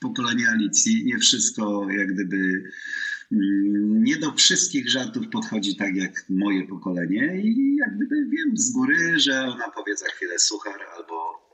pokolenie 0.00 0.48
Alicji 0.48 1.04
nie 1.04 1.18
wszystko 1.18 1.86
jak 1.90 2.14
gdyby 2.14 2.62
nie 3.30 4.16
do 4.16 4.32
wszystkich 4.32 4.90
żartów 4.90 5.28
podchodzi 5.28 5.76
tak 5.76 5.96
jak 5.96 6.24
moje 6.28 6.66
pokolenie 6.66 7.40
i 7.42 7.76
jak 7.76 7.96
gdyby 7.96 8.16
wiem 8.16 8.56
z 8.56 8.72
góry, 8.72 9.18
że 9.18 9.42
ona 9.42 9.70
powie 9.70 9.96
za 9.96 10.06
chwilę 10.06 10.38
suchar 10.38 10.80
albo 10.96 11.48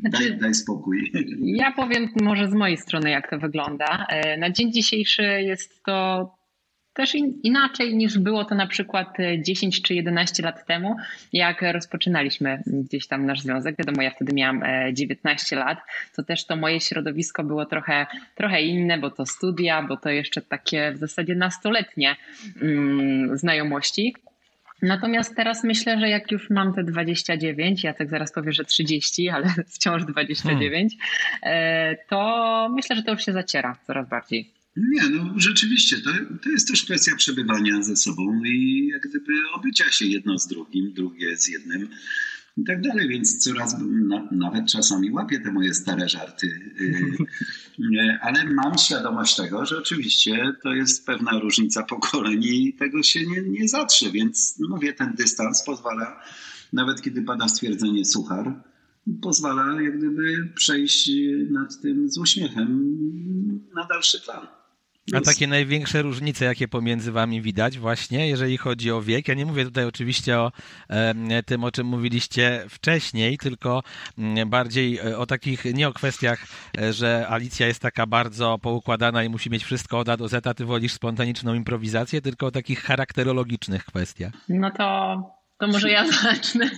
znaczy, 0.00 0.28
daj, 0.30 0.38
daj 0.38 0.54
spokój. 0.54 1.12
Ja 1.42 1.72
powiem 1.72 2.08
może 2.22 2.48
z 2.48 2.54
mojej 2.54 2.76
strony 2.76 3.10
jak 3.10 3.30
to 3.30 3.38
wygląda. 3.38 4.06
E, 4.08 4.38
na 4.38 4.50
dzień 4.50 4.72
dzisiejszy 4.72 5.22
jest 5.22 5.82
to 5.82 6.30
też 6.94 7.14
inaczej 7.42 7.96
niż 7.96 8.18
było 8.18 8.44
to 8.44 8.54
na 8.54 8.66
przykład 8.66 9.16
10 9.38 9.78
e, 9.78 9.82
czy 9.82 9.94
11 9.94 10.42
lat 10.42 10.66
temu, 10.66 10.96
jak 11.32 11.62
rozpoczynaliśmy 11.62 12.62
gdzieś 12.66 13.06
tam 13.06 13.26
nasz 13.26 13.40
związek. 13.40 13.76
Wiadomo, 13.78 14.02
ja 14.02 14.10
wtedy 14.10 14.34
miałam 14.34 14.62
19 14.92 15.56
e, 15.56 15.58
lat, 15.58 15.78
to 16.16 16.22
też 16.22 16.46
to 16.46 16.56
moje 16.56 16.80
środowisko 16.80 17.44
było 17.44 17.66
trochę, 17.66 18.06
trochę 18.34 18.62
inne, 18.62 18.98
bo 18.98 19.10
to 19.10 19.26
studia, 19.26 19.82
bo 19.82 19.96
to 19.96 20.10
jeszcze 20.10 20.42
takie 20.42 20.92
w 20.92 20.96
zasadzie 20.96 21.34
nastoletnie 21.34 22.16
mm, 22.62 23.38
znajomości. 23.38 24.14
Natomiast 24.82 25.36
teraz 25.36 25.64
myślę, 25.64 26.00
że 26.00 26.08
jak 26.08 26.32
już 26.32 26.50
mam 26.50 26.74
te 26.74 26.84
29, 26.84 27.84
Jacek 27.84 28.10
zaraz 28.10 28.32
powie, 28.32 28.52
że 28.52 28.64
30, 28.64 29.28
ale 29.28 29.46
wciąż 29.74 30.04
29, 30.04 30.94
hmm. 31.42 31.96
to 32.08 32.68
myślę, 32.74 32.96
że 32.96 33.02
to 33.02 33.12
już 33.12 33.24
się 33.24 33.32
zaciera 33.32 33.76
coraz 33.86 34.08
bardziej. 34.08 34.63
Nie, 34.76 35.08
no 35.08 35.34
rzeczywiście, 35.36 35.96
to, 36.00 36.10
to 36.42 36.50
jest 36.50 36.68
też 36.68 36.84
kwestia 36.84 37.16
przebywania 37.16 37.82
ze 37.82 37.96
sobą 37.96 38.44
i 38.44 38.86
jak 38.92 39.08
gdyby 39.08 39.32
obycia 39.54 39.90
się 39.90 40.06
jedno 40.06 40.38
z 40.38 40.46
drugim, 40.46 40.92
drugie 40.92 41.36
z 41.36 41.48
jednym 41.48 41.88
i 42.56 42.64
tak 42.64 42.82
dalej, 42.82 43.08
więc 43.08 43.38
coraz, 43.38 43.76
na, 43.80 44.28
nawet 44.30 44.66
czasami 44.66 45.10
łapię 45.10 45.40
te 45.40 45.52
moje 45.52 45.74
stare 45.74 46.08
żarty, 46.08 46.74
yy, 47.78 48.18
ale 48.26 48.44
mam 48.44 48.78
świadomość 48.78 49.36
tego, 49.36 49.66
że 49.66 49.78
oczywiście 49.78 50.52
to 50.62 50.74
jest 50.74 51.06
pewna 51.06 51.38
różnica 51.38 51.82
pokoleń 51.82 52.44
i 52.44 52.74
tego 52.74 53.02
się 53.02 53.26
nie, 53.26 53.42
nie 53.42 53.68
zatrze, 53.68 54.10
więc 54.10 54.60
mówię, 54.68 54.92
ten 54.92 55.14
dystans 55.14 55.64
pozwala, 55.64 56.20
nawet 56.72 57.02
kiedy 57.02 57.22
pada 57.22 57.48
stwierdzenie 57.48 58.04
suchar, 58.04 58.62
pozwala 59.22 59.82
jak 59.82 59.98
gdyby 59.98 60.52
przejść 60.54 61.10
nad 61.50 61.80
tym 61.80 62.10
z 62.10 62.18
uśmiechem 62.18 62.98
na 63.74 63.86
dalszy 63.86 64.20
plan. 64.20 64.46
A 65.12 65.20
takie 65.20 65.46
największe 65.46 66.02
różnice, 66.02 66.44
jakie 66.44 66.68
pomiędzy 66.68 67.12
wami 67.12 67.42
widać 67.42 67.78
właśnie, 67.78 68.28
jeżeli 68.28 68.56
chodzi 68.56 68.90
o 68.90 69.02
wiek? 69.02 69.28
Ja 69.28 69.34
nie 69.34 69.46
mówię 69.46 69.64
tutaj 69.64 69.84
oczywiście 69.84 70.38
o 70.38 70.52
tym, 71.46 71.64
o 71.64 71.70
czym 71.70 71.86
mówiliście 71.86 72.64
wcześniej, 72.68 73.38
tylko 73.38 73.82
mm, 74.18 74.50
bardziej 74.50 74.98
e, 74.98 75.18
o 75.18 75.26
takich, 75.26 75.64
nie 75.64 75.88
o 75.88 75.92
kwestiach, 75.92 76.46
e, 76.78 76.92
że 76.92 77.26
Alicja 77.28 77.66
jest 77.66 77.80
taka 77.80 78.06
bardzo 78.06 78.58
poukładana 78.58 79.24
i 79.24 79.28
musi 79.28 79.50
mieć 79.50 79.64
wszystko 79.64 79.98
od 79.98 80.08
A 80.08 80.16
do 80.16 80.28
Z, 80.28 80.46
a 80.46 80.54
ty 80.54 80.64
wolisz 80.64 80.92
spontaniczną 80.92 81.54
improwizację, 81.54 82.20
tylko 82.20 82.46
o 82.46 82.50
takich 82.50 82.82
charakterologicznych 82.82 83.84
kwestiach. 83.84 84.32
No 84.48 84.70
to 84.70 85.43
to 85.66 85.72
może 85.72 85.90
ja 85.90 86.06
zacznę. 86.06 86.70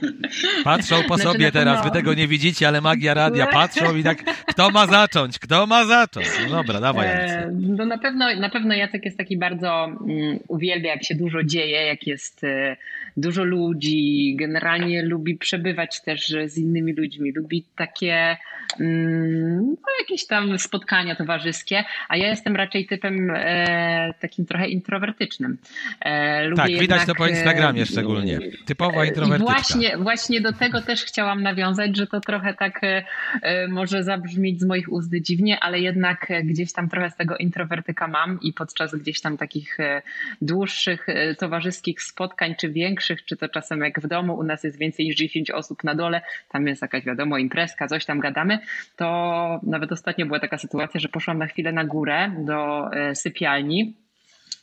Patrzą 0.65 0.97
po 1.03 1.17
znaczy, 1.17 1.23
sobie 1.23 1.53
teraz, 1.53 1.85
wy 1.85 1.91
tego 1.91 2.15
nie 2.15 2.29
widzicie, 2.29 2.69
ale 2.69 2.81
magia 2.81 3.15
radia 3.15 3.47
patrzą 3.47 3.97
i 3.97 4.03
tak, 4.03 4.25
kto 4.47 4.71
ma 4.71 4.87
zacząć, 4.87 5.39
kto 5.39 5.67
ma 5.67 5.85
zacząć? 5.85 6.27
No 6.45 6.57
dobra, 6.57 6.81
dawaj. 6.81 7.07
E, 7.09 7.51
no 7.53 7.85
na 7.85 7.99
pewno, 7.99 8.35
na 8.35 8.51
pewno 8.51 8.75
Jacek 8.75 9.05
jest 9.05 9.19
taki 9.19 9.39
bardzo, 9.39 9.89
um, 10.01 10.39
uwielbia 10.49 10.91
jak 10.91 11.05
się 11.05 11.15
dużo 11.15 11.43
dzieje, 11.43 11.87
jak 11.87 12.07
jest 12.07 12.45
e, 12.45 12.77
dużo 13.17 13.45
ludzi, 13.45 14.37
generalnie 14.39 15.03
lubi 15.03 15.37
przebywać 15.37 16.01
też 16.01 16.35
z 16.47 16.59
innymi 16.59 16.93
ludźmi, 16.93 17.33
lubi 17.33 17.65
takie 17.77 18.37
mm, 18.81 19.67
no, 19.67 19.89
jakieś 20.01 20.27
tam 20.27 20.59
spotkania 20.59 21.17
towarzyskie, 21.17 21.85
a 22.09 22.17
ja 22.17 22.29
jestem 22.29 22.57
raczej 22.57 22.87
typem 22.87 23.31
e, 23.35 24.15
takim 24.21 24.47
trochę 24.47 24.69
introwertycznym. 24.69 25.59
E, 26.01 26.55
tak, 26.55 26.69
jednak, 26.69 26.81
widać 26.81 27.07
to 27.07 27.15
po 27.15 27.27
Instagramie 27.27 27.83
e, 27.83 27.87
szczególnie. 27.87 28.39
Typowa 28.77 29.05
introwertyczka. 29.05 29.53
Właśnie, 29.53 29.99
właśnie 29.99 30.41
do 30.41 30.53
tego 30.53 30.83
też 30.83 31.05
chciałam 31.05 31.43
nawiązać, 31.43 31.97
że 31.97 32.07
to 32.07 32.21
trochę 32.21 32.55
tak 32.55 32.85
e, 32.85 33.05
e, 33.43 33.69
może 33.69 34.03
zabrzmieć 34.03 34.61
z 34.61 34.65
moich 34.65 34.93
ust 34.93 35.15
dziwnie, 35.21 35.61
ale 35.61 35.81
jednak 35.81 36.33
gdzieś 36.45 36.73
tam 36.73 36.89
trochę 36.89 37.11
z 37.11 37.17
tego 37.17 37.37
introwertyka 37.37 38.09
mam 38.09 38.39
i 38.43 38.53
podczas 38.53 38.95
gdzieś 38.95 39.21
tam 39.21 39.37
takich 39.37 39.81
e, 39.81 40.03
dłuższych 40.43 41.07
towarzyskich 41.39 42.03
spotkań, 42.03 42.55
czy 42.55 42.69
większych, 42.69 43.25
czy 43.25 43.37
to 43.37 43.49
czasem 43.49 43.81
jak 43.81 44.01
w 44.01 44.07
domu, 44.07 44.35
u 44.39 44.43
nas 44.43 44.65
jest 44.65 44.79
więcej 44.79 45.07
niż 45.07 45.17
10 45.17 45.51
osób 45.51 45.85
na 45.85 45.95
dole, 45.95 46.21
tam 46.49 46.67
jest 46.67 46.83
jakaś 46.83 47.05
wiadomo 47.05 47.39
imprezka, 47.39 47.89
coś 47.89 48.05
tam 48.05 48.21
gadamy, 48.21 48.59
to 48.97 49.61
nawet 49.63 49.93
ostatnio 49.93 50.27
była 50.27 50.41
taka 50.41 50.59
sytuacja, 50.59 51.01
że 51.01 51.09
poszłam 51.09 51.39
na 51.39 51.47
chwilę 51.47 51.73
na 51.73 51.85
górę 51.85 52.31
do 52.39 52.91
sypialni 53.15 53.95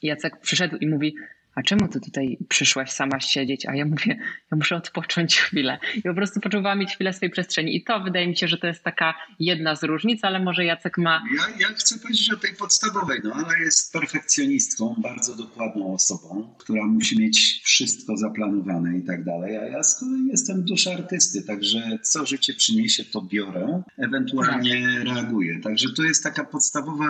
Jacek 0.03 0.39
przyszedł 0.39 0.77
i 0.77 0.87
mówi, 0.87 1.15
a 1.55 1.61
czemu 1.61 1.87
ty 1.87 1.99
tutaj 1.99 2.37
przyszłaś 2.49 2.91
sama 2.91 3.19
siedzieć? 3.19 3.65
A 3.65 3.75
ja 3.75 3.85
mówię, 3.85 4.17
ja 4.51 4.57
muszę 4.57 4.75
odpocząć 4.75 5.35
chwilę. 5.35 5.79
I 5.95 6.01
po 6.01 6.13
prostu 6.13 6.39
poczuwałam 6.39 6.79
mieć 6.79 6.91
chwilę 6.91 7.13
swojej 7.13 7.31
przestrzeni. 7.31 7.75
I 7.75 7.83
to 7.83 7.99
wydaje 7.99 8.27
mi 8.27 8.37
się, 8.37 8.47
że 8.47 8.57
to 8.57 8.67
jest 8.67 8.83
taka 8.83 9.13
jedna 9.39 9.75
z 9.75 9.83
różnic, 9.83 10.23
ale 10.23 10.39
może 10.39 10.65
Jacek 10.65 10.97
ma... 10.97 11.23
Ja, 11.37 11.67
ja 11.67 11.75
chcę 11.75 11.99
powiedzieć 11.99 12.33
o 12.33 12.37
tej 12.37 12.55
podstawowej, 12.55 13.19
no 13.23 13.33
ale 13.33 13.59
jest 13.59 13.93
perfekcjonistką, 13.93 14.95
bardzo 14.97 15.35
dokładną 15.35 15.93
osobą, 15.93 16.55
która 16.57 16.85
musi 16.85 17.19
mieć 17.19 17.61
wszystko 17.63 18.17
zaplanowane 18.17 18.97
i 18.97 19.01
tak 19.01 19.23
dalej. 19.23 19.57
A 19.57 19.65
ja 19.65 19.83
z 19.83 19.99
kolei 19.99 20.27
jestem 20.27 20.63
dusza 20.63 20.93
artysty, 20.93 21.43
także 21.43 21.99
co 22.01 22.25
życie 22.25 22.53
przyniesie, 22.53 23.05
to 23.05 23.21
biorę, 23.21 23.83
ewentualnie 23.97 24.87
tak. 24.97 25.15
reaguję. 25.15 25.59
Także 25.59 25.89
to 25.93 26.03
jest 26.03 26.23
taka 26.23 26.43
podstawowa 26.43 27.07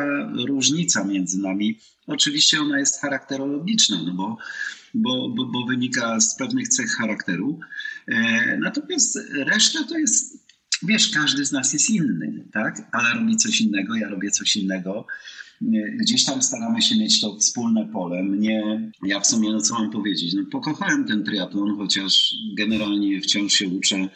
różnica 0.48 1.04
między 1.04 1.40
nami. 1.40 1.80
Oczywiście 2.08 2.62
ona 2.62 2.80
jest 2.80 3.02
charakterologiczna, 3.02 4.04
no 4.06 4.14
bo, 4.14 4.33
bo, 4.94 5.30
bo, 5.30 5.46
bo 5.46 5.66
wynika 5.66 6.20
z 6.20 6.36
pewnych 6.36 6.68
cech 6.68 6.92
charakteru. 6.92 7.60
E, 8.08 8.58
natomiast 8.58 9.20
reszta 9.34 9.84
to 9.84 9.98
jest, 9.98 10.48
wiesz, 10.84 11.10
każdy 11.10 11.46
z 11.46 11.52
nas 11.52 11.74
jest 11.74 11.90
inny, 11.90 12.46
tak? 12.52 12.82
Ale 12.92 13.14
robi 13.14 13.38
coś 13.38 13.62
innego, 13.62 13.96
ja 13.96 14.10
robię 14.10 14.32
coś 14.32 14.56
innego 14.56 15.08
gdzieś 16.00 16.26
tam 16.26 16.44
staramy 16.44 16.82
się 16.82 16.98
mieć 16.98 17.22
to 17.22 17.36
wspólne 17.36 17.86
pole. 17.86 18.24
Mnie, 18.24 18.92
ja 19.04 19.20
w 19.20 19.28
sumie, 19.28 19.52
no 19.52 19.62
co 19.62 19.74
mam 19.74 19.92
powiedzieć, 19.92 20.34
no 20.34 20.44
pokochałem 20.52 21.06
ten 21.06 21.24
triatlon, 21.24 21.78
chociaż 21.78 22.34
generalnie 22.58 23.22
wciąż 23.22 23.54
się 23.54 23.68
uczę 23.68 24.10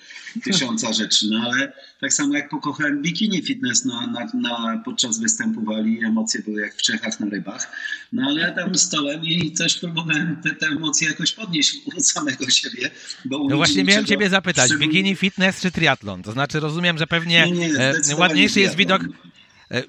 tysiąca 0.43 0.93
rzeczy, 1.01 1.27
no 1.29 1.39
ale 1.39 1.73
tak 2.01 2.13
samo 2.13 2.35
jak 2.35 2.49
pokochałem 2.49 3.01
bikini 3.01 3.41
fitness 3.41 3.85
na, 3.85 4.07
na, 4.07 4.27
na, 4.33 4.81
podczas 4.85 5.19
występu 5.19 5.61
wali, 5.61 6.05
emocje 6.05 6.41
były 6.41 6.61
jak 6.61 6.75
w 6.75 6.81
Czechach 6.81 7.19
na 7.19 7.29
rybach, 7.29 7.71
no 8.13 8.23
ale 8.27 8.51
tam 8.51 8.75
stałem 8.75 9.23
i 9.23 9.51
też 9.51 9.77
próbowałem 9.77 10.37
te, 10.43 10.55
te 10.55 10.67
emocje 10.67 11.07
jakoś 11.07 11.31
podnieść 11.31 11.75
u 11.85 11.99
samego 11.99 12.49
siebie. 12.49 12.89
no 13.25 13.55
właśnie 13.55 13.83
miałem 13.83 14.05
ciebie 14.05 14.29
zapytać, 14.29 14.75
bikini 14.75 15.15
fitness 15.15 15.61
czy 15.61 15.71
triatlon? 15.71 16.23
To 16.23 16.31
znaczy 16.31 16.59
rozumiem, 16.59 16.97
że 16.97 17.07
pewnie 17.07 17.51
nie, 17.51 17.69
nie, 17.69 17.79
e, 17.79 18.15
ładniejszy 18.17 18.59
jest 18.59 18.75
widok 18.75 19.01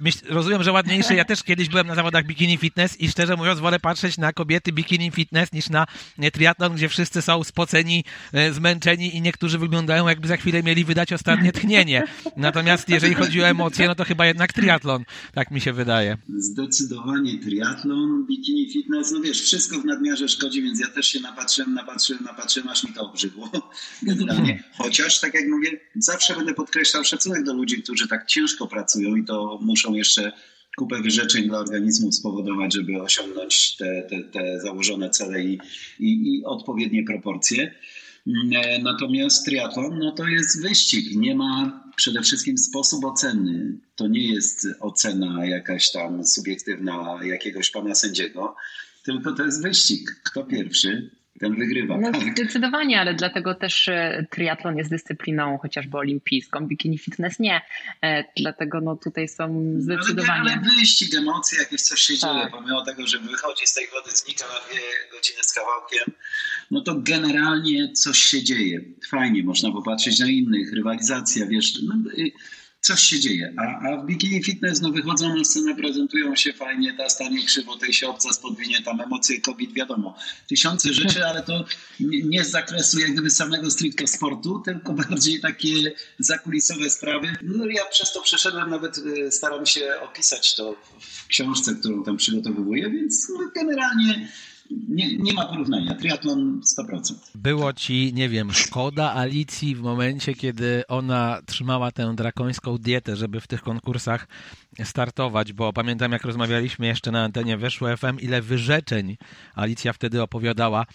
myśl, 0.00 0.18
rozumiem, 0.28 0.62
że 0.62 0.72
ładniejsze. 0.72 1.14
Ja 1.14 1.24
też 1.24 1.42
kiedyś 1.42 1.68
byłem 1.68 1.86
na 1.86 1.94
zawodach 1.94 2.26
bikini 2.26 2.56
fitness 2.56 3.00
i 3.00 3.08
szczerze 3.08 3.36
mówiąc 3.36 3.60
wolę 3.60 3.80
patrzeć 3.80 4.18
na 4.18 4.32
kobiety 4.32 4.72
bikini 4.72 5.10
fitness 5.10 5.52
niż 5.52 5.70
na 5.70 5.86
triatlon, 6.32 6.74
gdzie 6.74 6.88
wszyscy 6.88 7.22
są 7.22 7.44
spoceni, 7.44 8.04
e, 8.32 8.52
zmęczeni 8.52 9.16
i 9.16 9.20
niektórzy 9.20 9.58
wyglądają 9.58 10.08
jakby 10.08 10.28
za 10.28 10.36
chwilę 10.36 10.62
mieli 10.62 10.84
wydać 10.84 11.12
ostatnie 11.12 11.52
tchnienie. 11.52 12.04
Natomiast 12.36 12.88
jeżeli 12.88 13.14
chodzi 13.14 13.42
o 13.42 13.48
emocje, 13.48 13.86
no 13.86 13.94
to 13.94 14.04
chyba 14.04 14.26
jednak 14.26 14.52
triatlon, 14.52 15.04
tak 15.34 15.50
mi 15.50 15.60
się 15.60 15.72
wydaje. 15.72 16.16
Zdecydowanie 16.38 17.38
triatlon, 17.38 18.26
bikini 18.26 18.72
fitness, 18.72 19.12
no 19.12 19.20
wiesz, 19.20 19.42
wszystko 19.42 19.80
w 19.80 19.84
nadmiarze 19.84 20.28
szkodzi, 20.28 20.62
więc 20.62 20.80
ja 20.80 20.88
też 20.88 21.06
się 21.06 21.20
napatrzyłem, 21.20 21.74
napatrzyłem, 21.74 22.24
napatrzyłem, 22.24 22.68
aż 22.68 22.84
mi 22.84 22.92
to 22.92 23.10
obrzydło. 23.10 23.50
Generalnie. 24.02 24.64
Chociaż, 24.76 25.20
tak 25.20 25.34
jak 25.34 25.48
mówię, 25.48 25.70
zawsze 25.94 26.34
będę 26.36 26.54
podkreślał 26.54 27.04
szacunek 27.04 27.44
do 27.44 27.54
ludzi, 27.54 27.82
którzy 27.82 28.08
tak 28.08 28.26
ciężko 28.26 28.66
pracują 28.66 29.16
i 29.16 29.24
to 29.24 29.58
muszą 29.68 29.94
jeszcze 29.94 30.32
kupę 30.76 31.02
wyrzeczeń 31.02 31.48
dla 31.48 31.58
organizmu 31.58 32.12
spowodować, 32.12 32.74
żeby 32.74 33.02
osiągnąć 33.02 33.76
te, 33.76 34.02
te, 34.02 34.22
te 34.22 34.60
założone 34.60 35.10
cele 35.10 35.44
i, 35.44 35.58
i, 35.98 36.34
i, 36.34 36.44
odpowiednie 36.44 37.04
proporcje. 37.04 37.74
Mm, 38.26 38.82
natomiast 38.82 39.44
triatlon 39.44 39.98
no 39.98 40.12
to 40.12 40.28
jest 40.28 40.62
wyścig. 40.62 41.16
Nie 41.16 41.34
ma 41.34 41.84
przede 41.96 42.22
wszystkim 42.22 42.58
sposób 42.58 43.04
oceny. 43.04 43.78
To 43.96 44.08
nie 44.08 44.34
jest 44.34 44.66
ocena 44.80 45.46
jakaś 45.46 45.90
tam 45.92 46.24
subiektywna 46.24 47.20
jakiegoś 47.24 47.70
pana 47.70 47.94
sędziego, 47.94 48.56
tylko 49.04 49.32
to 49.32 49.44
jest 49.44 49.62
wyścig. 49.62 50.20
Kto 50.24 50.44
pierwszy, 50.44 51.10
ten 51.38 51.54
wygrywa. 51.54 51.98
No, 51.98 52.12
tak. 52.12 52.32
Zdecydowanie, 52.32 53.00
ale 53.00 53.14
dlatego 53.14 53.54
też 53.54 53.88
e, 53.88 54.26
triatlon 54.30 54.78
jest 54.78 54.90
dyscypliną 54.90 55.58
chociażby 55.58 55.96
olimpijską, 55.98 56.66
bikini 56.66 56.98
fitness 56.98 57.38
nie. 57.38 57.60
E, 58.02 58.24
dlatego 58.36 58.80
no, 58.80 58.96
tutaj 58.96 59.28
są 59.28 59.74
zdecydowanie... 59.78 60.40
Ale, 60.40 60.52
ale 60.52 60.60
wyścig, 60.60 61.14
emocje, 61.14 61.58
jakieś 61.58 61.82
coś 61.82 62.00
się 62.00 62.14
tak. 62.20 62.32
dzieje, 62.32 62.48
pomimo 62.50 62.84
tego, 62.84 63.06
że 63.06 63.18
wychodzi 63.18 63.66
z 63.66 63.74
tej 63.74 63.86
wody, 63.86 64.10
znika 64.16 64.44
na 64.44 64.68
dwie 64.68 64.80
godziny 65.12 65.38
z 65.42 65.52
kawałkiem, 65.52 66.14
no 66.70 66.80
to 66.80 66.94
generalnie 66.94 67.92
coś 67.92 68.18
się 68.18 68.42
dzieje. 68.42 68.80
Fajnie, 69.08 69.42
można 69.42 69.72
popatrzeć 69.72 70.18
na 70.18 70.26
innych, 70.26 70.72
rywalizacja, 70.72 71.46
wiesz, 71.46 71.82
no, 71.82 71.94
coś 72.80 73.00
się 73.00 73.20
dzieje. 73.20 73.54
A, 73.56 73.88
a 73.88 73.96
w 73.96 74.06
bikini 74.06 74.44
fitness 74.44 74.80
no, 74.80 74.90
wychodzą 74.90 75.36
na 75.36 75.44
scenę, 75.44 75.76
prezentują 75.76 76.36
się 76.36 76.52
fajnie, 76.52 76.94
ta 76.94 77.08
stanie 77.08 77.44
krzywo, 77.44 77.76
tej 77.76 77.92
się 77.92 78.08
obca 78.08 78.32
spodwinie, 78.32 78.82
tam 78.82 79.00
emocje 79.00 79.40
kobiet, 79.40 79.72
wiadomo. 79.72 80.16
Tysiące 80.48 80.94
rzeczy, 80.94 81.26
ale 81.26 81.42
to 81.42 81.64
nie 82.00 82.44
z 82.44 82.50
zakresu 82.50 82.98
jak 82.98 83.12
gdyby 83.12 83.30
samego 83.30 83.70
stricte 83.70 84.06
sportu, 84.06 84.62
tylko 84.64 84.92
bardziej 84.92 85.40
takie 85.40 85.92
zakulisowe 86.18 86.90
sprawy. 86.90 87.36
No 87.42 87.66
ja 87.66 87.84
przez 87.84 88.12
to 88.12 88.22
przeszedłem, 88.22 88.70
nawet 88.70 88.98
y, 88.98 89.32
staram 89.32 89.66
się 89.66 90.00
opisać 90.02 90.54
to 90.54 90.76
w 91.00 91.26
książce, 91.26 91.74
którą 91.74 92.04
tam 92.04 92.16
przygotowuję, 92.16 92.90
więc 92.90 93.28
no, 93.28 93.50
generalnie 93.54 94.28
nie, 94.70 95.16
nie 95.16 95.32
ma 95.32 95.46
porównania. 95.46 95.94
Triatlon 95.94 96.60
100%. 96.78 97.14
Było 97.34 97.72
ci, 97.72 98.12
nie 98.14 98.28
wiem, 98.28 98.52
szkoda 98.52 99.14
Alicji 99.14 99.74
w 99.74 99.80
momencie, 99.80 100.34
kiedy 100.34 100.82
ona 100.88 101.40
trzymała 101.46 101.92
tę 101.92 102.14
drakońską 102.16 102.78
dietę, 102.78 103.16
żeby 103.16 103.40
w 103.40 103.46
tych 103.46 103.62
konkursach 103.62 104.28
startować, 104.84 105.52
bo 105.52 105.72
pamiętam, 105.72 106.12
jak 106.12 106.24
rozmawialiśmy 106.24 106.86
jeszcze 106.86 107.10
na 107.10 107.24
antenie 107.24 107.56
Weszło 107.56 107.96
FM, 107.96 108.18
ile 108.20 108.42
wyrzeczeń 108.42 109.16
Alicja 109.54 109.92
wtedy 109.92 110.22
opowiadała. 110.22 110.86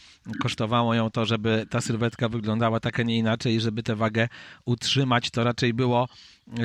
Kosztowało 0.41 0.93
ją 0.93 1.09
to, 1.09 1.25
żeby 1.25 1.65
ta 1.69 1.81
sylwetka 1.81 2.29
wyglądała 2.29 2.79
tak, 2.79 2.99
a 2.99 3.03
nie 3.03 3.17
inaczej 3.17 3.61
żeby 3.61 3.83
tę 3.83 3.95
wagę 3.95 4.27
utrzymać. 4.65 5.31
To 5.31 5.43
raczej 5.43 5.73
było 5.73 6.07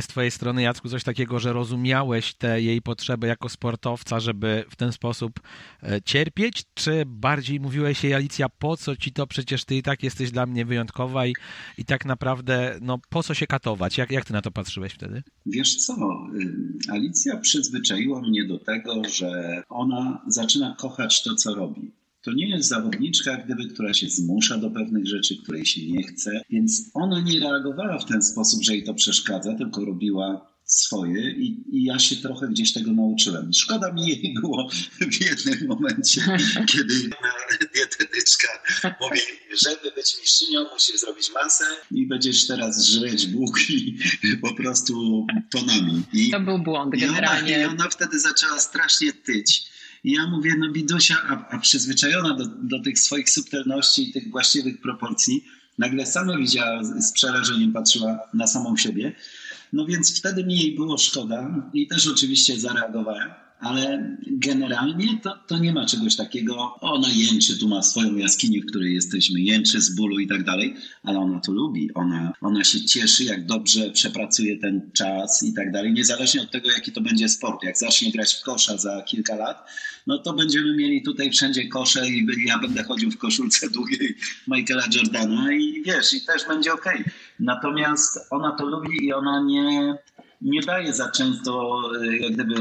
z 0.00 0.06
twojej 0.06 0.30
strony, 0.30 0.62
Jacku, 0.62 0.88
coś 0.88 1.04
takiego, 1.04 1.38
że 1.38 1.52
rozumiałeś 1.52 2.34
te 2.34 2.62
jej 2.62 2.82
potrzeby 2.82 3.26
jako 3.26 3.48
sportowca, 3.48 4.20
żeby 4.20 4.64
w 4.70 4.76
ten 4.76 4.92
sposób 4.92 5.40
e, 5.82 6.02
cierpieć, 6.02 6.62
czy 6.74 7.02
bardziej 7.06 7.60
mówiłeś 7.60 8.04
jej, 8.04 8.14
Alicja, 8.14 8.48
po 8.48 8.76
co 8.76 8.96
ci 8.96 9.12
to, 9.12 9.26
przecież 9.26 9.64
ty 9.64 9.76
i 9.76 9.82
tak 9.82 10.02
jesteś 10.02 10.30
dla 10.30 10.46
mnie 10.46 10.64
wyjątkowa 10.64 11.26
i, 11.26 11.32
i 11.78 11.84
tak 11.84 12.04
naprawdę, 12.04 12.78
no 12.82 12.98
po 13.08 13.22
co 13.22 13.34
się 13.34 13.46
katować? 13.46 13.98
Jak, 13.98 14.10
jak 14.10 14.24
ty 14.24 14.32
na 14.32 14.42
to 14.42 14.50
patrzyłeś 14.50 14.92
wtedy? 14.92 15.22
Wiesz 15.46 15.76
co, 15.76 15.94
y, 15.94 16.92
Alicja 16.92 17.36
przyzwyczaiła 17.36 18.20
mnie 18.20 18.44
do 18.44 18.58
tego, 18.58 19.02
że 19.08 19.62
ona 19.68 20.22
zaczyna 20.26 20.76
kochać 20.78 21.22
to, 21.22 21.34
co 21.34 21.54
robi. 21.54 21.92
To 22.22 22.32
nie 22.32 22.48
jest 22.48 22.68
zawodniczka, 22.68 23.36
gdyby, 23.36 23.68
która 23.68 23.94
się 23.94 24.08
zmusza 24.08 24.58
do 24.58 24.70
pewnych 24.70 25.06
rzeczy, 25.06 25.36
której 25.42 25.66
się 25.66 25.86
nie 25.86 26.02
chce, 26.02 26.42
więc 26.50 26.90
ona 26.94 27.20
nie 27.20 27.40
reagowała 27.40 27.98
w 27.98 28.04
ten 28.04 28.22
sposób, 28.22 28.62
że 28.62 28.72
jej 28.72 28.84
to 28.84 28.94
przeszkadza, 28.94 29.54
tylko 29.54 29.84
robiła 29.84 30.58
swoje 30.64 31.30
i, 31.30 31.64
i, 31.76 31.84
ja 31.84 31.98
się 31.98 32.16
trochę 32.16 32.48
gdzieś 32.48 32.72
tego 32.72 32.92
nauczyłem. 32.92 33.52
Szkoda 33.52 33.92
mi 33.92 34.08
jej 34.08 34.34
było 34.40 34.68
w 35.00 35.20
jednym 35.20 35.68
momencie, 35.68 36.20
kiedy 36.72 36.94
dietetyczka 37.74 38.48
mówi, 39.00 39.20
żeby 39.66 39.90
być 39.96 40.16
mistrzynią 40.20 40.64
musisz 40.72 41.00
zrobić 41.00 41.30
masę 41.34 41.64
i 41.90 42.06
będziesz 42.06 42.46
teraz 42.46 42.86
żreć 42.86 43.26
bułki 43.26 43.98
po 44.40 44.54
prostu 44.54 45.26
tonami. 45.50 46.02
I, 46.12 46.30
to 46.30 46.40
był 46.40 46.58
błąd 46.58 46.94
generalnie. 46.96 47.50
I 47.50 47.54
ona, 47.54 47.62
i 47.62 47.66
ona 47.66 47.88
wtedy 47.88 48.20
zaczęła 48.20 48.58
strasznie 48.58 49.12
tyć 49.12 49.77
I 50.04 50.12
ja 50.12 50.26
mówię, 50.26 50.54
no 50.58 50.72
Bidusia, 50.72 51.16
a, 51.28 51.48
a 51.48 51.58
przyzwyczajona 51.58 52.34
do, 52.34 52.46
do 52.46 52.82
tych 52.82 52.98
swoich 52.98 53.30
subtelności 53.30 54.08
i 54.08 54.12
tych 54.12 54.30
właściwych 54.30 54.80
proporcji, 54.80 55.44
nagle 55.78 56.06
sama 56.06 56.36
widziała, 56.36 56.84
z 56.84 57.12
przerażeniem 57.12 57.72
patrzyła 57.72 58.18
na 58.34 58.46
samą 58.46 58.76
siebie. 58.76 59.12
No 59.72 59.86
więc 59.86 60.18
wtedy 60.18 60.44
mi 60.44 60.60
jej 60.60 60.74
było 60.74 60.98
szkoda 60.98 61.70
i 61.74 61.86
też 61.86 62.06
oczywiście 62.06 62.60
zareagowałem 62.60 63.30
ale 63.60 64.16
generalnie 64.26 65.18
to, 65.22 65.38
to 65.46 65.58
nie 65.58 65.72
ma 65.72 65.86
czegoś 65.86 66.16
takiego, 66.16 66.76
ona 66.80 67.08
jęczy, 67.08 67.58
tu 67.58 67.68
ma 67.68 67.82
swoją 67.82 68.16
jaskinię, 68.16 68.60
w 68.60 68.66
której 68.66 68.94
jesteśmy, 68.94 69.40
jęczy 69.40 69.80
z 69.80 69.94
bólu 69.94 70.18
i 70.18 70.26
tak 70.26 70.44
dalej, 70.44 70.76
ale 71.02 71.18
ona 71.18 71.40
to 71.40 71.52
lubi, 71.52 71.94
ona, 71.94 72.32
ona 72.40 72.64
się 72.64 72.84
cieszy, 72.84 73.24
jak 73.24 73.46
dobrze 73.46 73.90
przepracuje 73.90 74.58
ten 74.58 74.90
czas 74.92 75.42
i 75.42 75.54
tak 75.54 75.72
dalej, 75.72 75.92
niezależnie 75.92 76.42
od 76.42 76.50
tego, 76.50 76.70
jaki 76.70 76.92
to 76.92 77.00
będzie 77.00 77.28
sport. 77.28 77.62
Jak 77.62 77.78
zacznie 77.78 78.12
grać 78.12 78.34
w 78.34 78.42
kosza 78.42 78.76
za 78.76 79.02
kilka 79.02 79.36
lat, 79.36 79.68
no 80.06 80.18
to 80.18 80.32
będziemy 80.32 80.76
mieli 80.76 81.02
tutaj 81.02 81.30
wszędzie 81.30 81.68
kosze 81.68 82.08
i 82.08 82.26
ja 82.46 82.58
będę 82.58 82.84
chodził 82.84 83.10
w 83.10 83.18
koszulce 83.18 83.70
długiej 83.76 84.16
Michaela 84.48 84.84
Jordana 84.94 85.52
i 85.52 85.82
wiesz, 85.82 86.14
i 86.14 86.20
też 86.20 86.46
będzie 86.48 86.72
ok. 86.72 86.94
Natomiast 87.40 88.18
ona 88.30 88.50
to 88.50 88.66
lubi 88.66 89.04
i 89.04 89.12
ona 89.12 89.42
nie 89.42 89.98
nie 90.40 90.60
daje 90.60 90.92
za 90.94 91.10
często 91.10 91.82
e, 92.02 92.16
jak 92.16 92.32
gdyby 92.32 92.54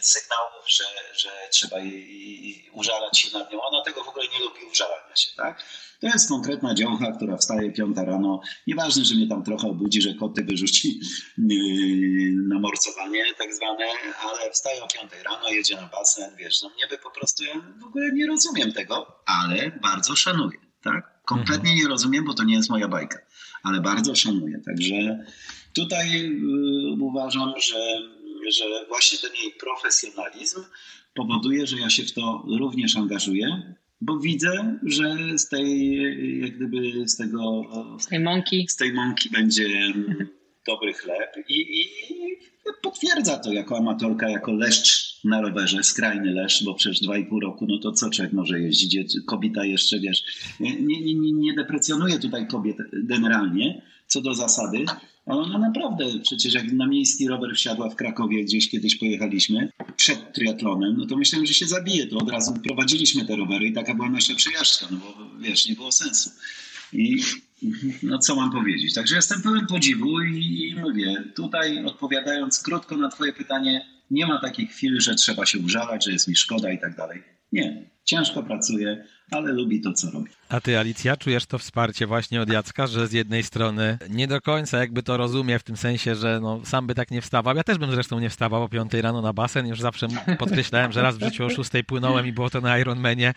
sygnałów, 0.00 0.64
że, 0.66 0.84
że 1.16 1.28
trzeba 1.50 1.78
jej 1.78 2.70
użalać 2.72 3.18
się 3.18 3.38
nad 3.38 3.52
nią. 3.52 3.60
Ona 3.60 3.84
tego 3.84 4.04
w 4.04 4.08
ogóle 4.08 4.24
nie 4.24 4.44
lubi, 4.44 4.60
użalania 4.72 5.16
się, 5.16 5.28
tak? 5.36 5.62
To 6.00 6.06
jest 6.06 6.28
konkretna 6.28 6.74
działka, 6.74 7.12
która 7.12 7.36
wstaje 7.36 7.72
piąta 7.72 8.04
rano. 8.04 8.40
Nieważne, 8.66 9.04
że 9.04 9.14
mnie 9.14 9.28
tam 9.28 9.44
trochę 9.44 9.68
obudzi, 9.68 10.02
że 10.02 10.14
koty 10.14 10.44
wyrzuci 10.44 11.00
e, 11.38 11.42
na 12.48 12.58
morcowanie 12.58 13.24
tak 13.38 13.54
zwane, 13.54 13.84
ale 14.20 14.50
wstaje 14.50 14.84
o 14.84 14.88
piątej 14.88 15.22
rano, 15.22 15.48
jedzie 15.48 15.76
na 15.76 15.86
basen, 15.86 16.36
wiesz, 16.36 16.62
no 16.62 16.68
mnie 16.68 16.86
by 16.90 16.98
po 16.98 17.10
prostu, 17.10 17.44
ja 17.44 17.54
w 17.80 17.84
ogóle 17.84 18.12
nie 18.12 18.26
rozumiem 18.26 18.72
tego, 18.72 19.22
ale 19.26 19.70
bardzo 19.82 20.16
szanuję, 20.16 20.58
tak? 20.82 21.18
Kompletnie 21.24 21.74
nie 21.74 21.88
rozumiem, 21.88 22.24
bo 22.24 22.34
to 22.34 22.44
nie 22.44 22.54
jest 22.54 22.70
moja 22.70 22.88
bajka, 22.88 23.18
ale 23.62 23.80
bardzo 23.80 24.14
szanuję, 24.14 24.60
także 24.66 25.24
Tutaj 25.78 26.24
y, 26.24 27.02
uważam, 27.02 27.52
że, 27.60 28.02
że 28.50 28.64
właśnie 28.88 29.18
ten 29.18 29.30
jej 29.42 29.52
profesjonalizm 29.60 30.60
powoduje, 31.14 31.66
że 31.66 31.76
ja 31.78 31.90
się 31.90 32.02
w 32.02 32.12
to 32.12 32.44
również 32.58 32.96
angażuję, 32.96 33.74
bo 34.00 34.18
widzę, 34.18 34.78
że 34.82 35.16
z 35.38 35.48
tej, 35.48 35.96
jak 36.40 36.56
gdyby 36.56 37.08
z 37.08 37.16
tego. 37.16 37.62
Z 37.98 38.06
tej 38.06 38.20
mąki. 38.20 38.66
Z 38.68 38.76
tej 38.76 38.92
mąki 38.92 39.30
będzie 39.30 39.68
dobry 40.66 40.92
chleb 40.92 41.34
i, 41.48 41.80
i 41.80 41.88
potwierdza 42.82 43.38
to 43.38 43.52
jako 43.52 43.76
amatorka, 43.76 44.28
jako 44.28 44.52
leszcz 44.52 45.20
na 45.24 45.40
rowerze, 45.40 45.82
skrajny 45.82 46.32
leszcz, 46.32 46.64
bo 46.64 46.74
przez 46.74 47.00
dwa 47.00 47.18
i 47.18 47.26
pół 47.26 47.40
roku, 47.40 47.66
no 47.68 47.78
to 47.78 47.92
co 47.92 48.10
człowiek 48.10 48.32
może 48.32 48.60
jeździć? 48.60 49.16
Kobieta 49.26 49.64
jeszcze, 49.64 50.00
wiesz, 50.00 50.24
nie, 50.60 50.80
nie, 50.80 51.32
nie, 51.32 51.54
deprecjonuję 51.54 52.18
tutaj 52.18 52.46
kobiet 52.46 52.76
generalnie, 52.92 53.82
co 54.06 54.20
do 54.20 54.34
zasady, 54.34 54.84
ona 55.36 55.58
naprawdę, 55.58 56.04
przecież 56.22 56.54
jak 56.54 56.72
na 56.72 56.86
miejski 56.86 57.28
rower 57.28 57.54
wsiadła 57.54 57.90
w 57.90 57.96
Krakowie, 57.96 58.44
gdzieś 58.44 58.70
kiedyś 58.70 58.96
pojechaliśmy, 58.96 59.72
przed 59.96 60.32
triatlonem, 60.32 60.96
no 60.98 61.06
to 61.06 61.16
myślałem, 61.16 61.46
że 61.46 61.54
się 61.54 61.66
zabije, 61.66 62.06
to 62.06 62.18
od 62.18 62.30
razu 62.30 62.54
prowadziliśmy 62.64 63.24
te 63.24 63.36
rowery 63.36 63.66
i 63.66 63.72
taka 63.72 63.94
była 63.94 64.10
nasza 64.10 64.34
przejażdżka, 64.34 64.86
no 64.90 64.96
bo 64.96 65.40
wiesz, 65.40 65.68
nie 65.68 65.74
było 65.74 65.92
sensu. 65.92 66.30
I 66.92 67.22
no 68.02 68.18
co 68.18 68.36
mam 68.36 68.52
powiedzieć? 68.52 68.94
Także 68.94 69.16
jestem 69.16 69.42
pełen 69.42 69.66
podziwu 69.66 70.20
i, 70.22 70.68
i 70.68 70.80
mówię, 70.80 71.24
tutaj 71.36 71.84
odpowiadając 71.84 72.62
krótko 72.62 72.96
na 72.96 73.08
twoje 73.08 73.32
pytanie, 73.32 73.86
nie 74.10 74.26
ma 74.26 74.40
takich 74.40 74.70
chwil, 74.70 75.00
że 75.00 75.14
trzeba 75.14 75.46
się 75.46 75.58
użalać, 75.58 76.04
że 76.04 76.12
jest 76.12 76.28
mi 76.28 76.36
szkoda 76.36 76.72
i 76.72 76.78
tak 76.78 76.96
dalej. 76.96 77.22
Nie, 77.52 77.90
ciężko 78.04 78.42
pracuję, 78.42 79.04
ale 79.30 79.52
lubi 79.52 79.80
to, 79.80 79.92
co 79.92 80.10
robi. 80.10 80.30
A 80.48 80.60
ty, 80.60 80.78
Alicja, 80.78 81.16
czujesz 81.16 81.46
to 81.46 81.58
wsparcie 81.58 82.06
właśnie 82.06 82.42
od 82.42 82.48
Jacka, 82.52 82.86
że 82.86 83.08
z 83.08 83.12
jednej 83.12 83.42
strony 83.42 83.98
nie 84.10 84.26
do 84.26 84.40
końca 84.40 84.78
jakby 84.78 85.02
to 85.02 85.16
rozumie 85.16 85.58
w 85.58 85.62
tym 85.62 85.76
sensie, 85.76 86.14
że 86.14 86.40
no, 86.42 86.60
sam 86.64 86.86
by 86.86 86.94
tak 86.94 87.10
nie 87.10 87.22
wstawał. 87.22 87.56
Ja 87.56 87.64
też 87.64 87.78
bym 87.78 87.90
zresztą 87.90 88.18
nie 88.18 88.30
wstawał 88.30 88.62
o 88.62 88.68
5 88.68 88.92
rano 88.94 89.22
na 89.22 89.32
basen. 89.32 89.66
Już 89.66 89.80
zawsze 89.80 90.08
podkreślałem, 90.38 90.92
że 90.92 91.02
raz 91.02 91.18
w 91.18 91.24
życiu 91.24 91.46
o 91.46 91.50
6 91.50 91.70
płynąłem 91.86 92.26
i 92.26 92.32
było 92.32 92.50
to 92.50 92.60
na 92.60 92.78
Ironmanie. 92.78 93.34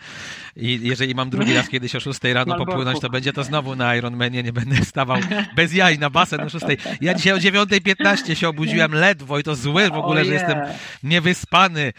I 0.56 0.80
jeżeli 0.82 1.14
mam 1.14 1.30
drugi 1.30 1.54
raz 1.54 1.68
kiedyś 1.68 1.96
o 1.96 2.00
6 2.00 2.20
rano 2.24 2.56
popłynąć, 2.56 3.00
to 3.00 3.10
będzie 3.10 3.32
to 3.32 3.44
znowu 3.44 3.76
na 3.76 3.96
Ironmanie. 3.96 4.42
Nie 4.42 4.52
będę 4.52 4.76
wstawał 4.76 5.18
bez 5.56 5.74
jaj 5.74 5.98
na 5.98 6.10
basen 6.10 6.40
o 6.40 6.48
6. 6.48 6.64
Ja 7.00 7.14
dzisiaj 7.14 7.32
o 7.32 7.38
9.15 7.38 8.34
się 8.34 8.48
obudziłem 8.48 8.92
ledwo 8.92 9.38
i 9.38 9.42
to 9.42 9.54
złe 9.54 9.90
w 9.90 9.94
ogóle, 9.94 10.24
że 10.24 10.32
jestem 10.32 10.58
niewyspany 11.02 11.92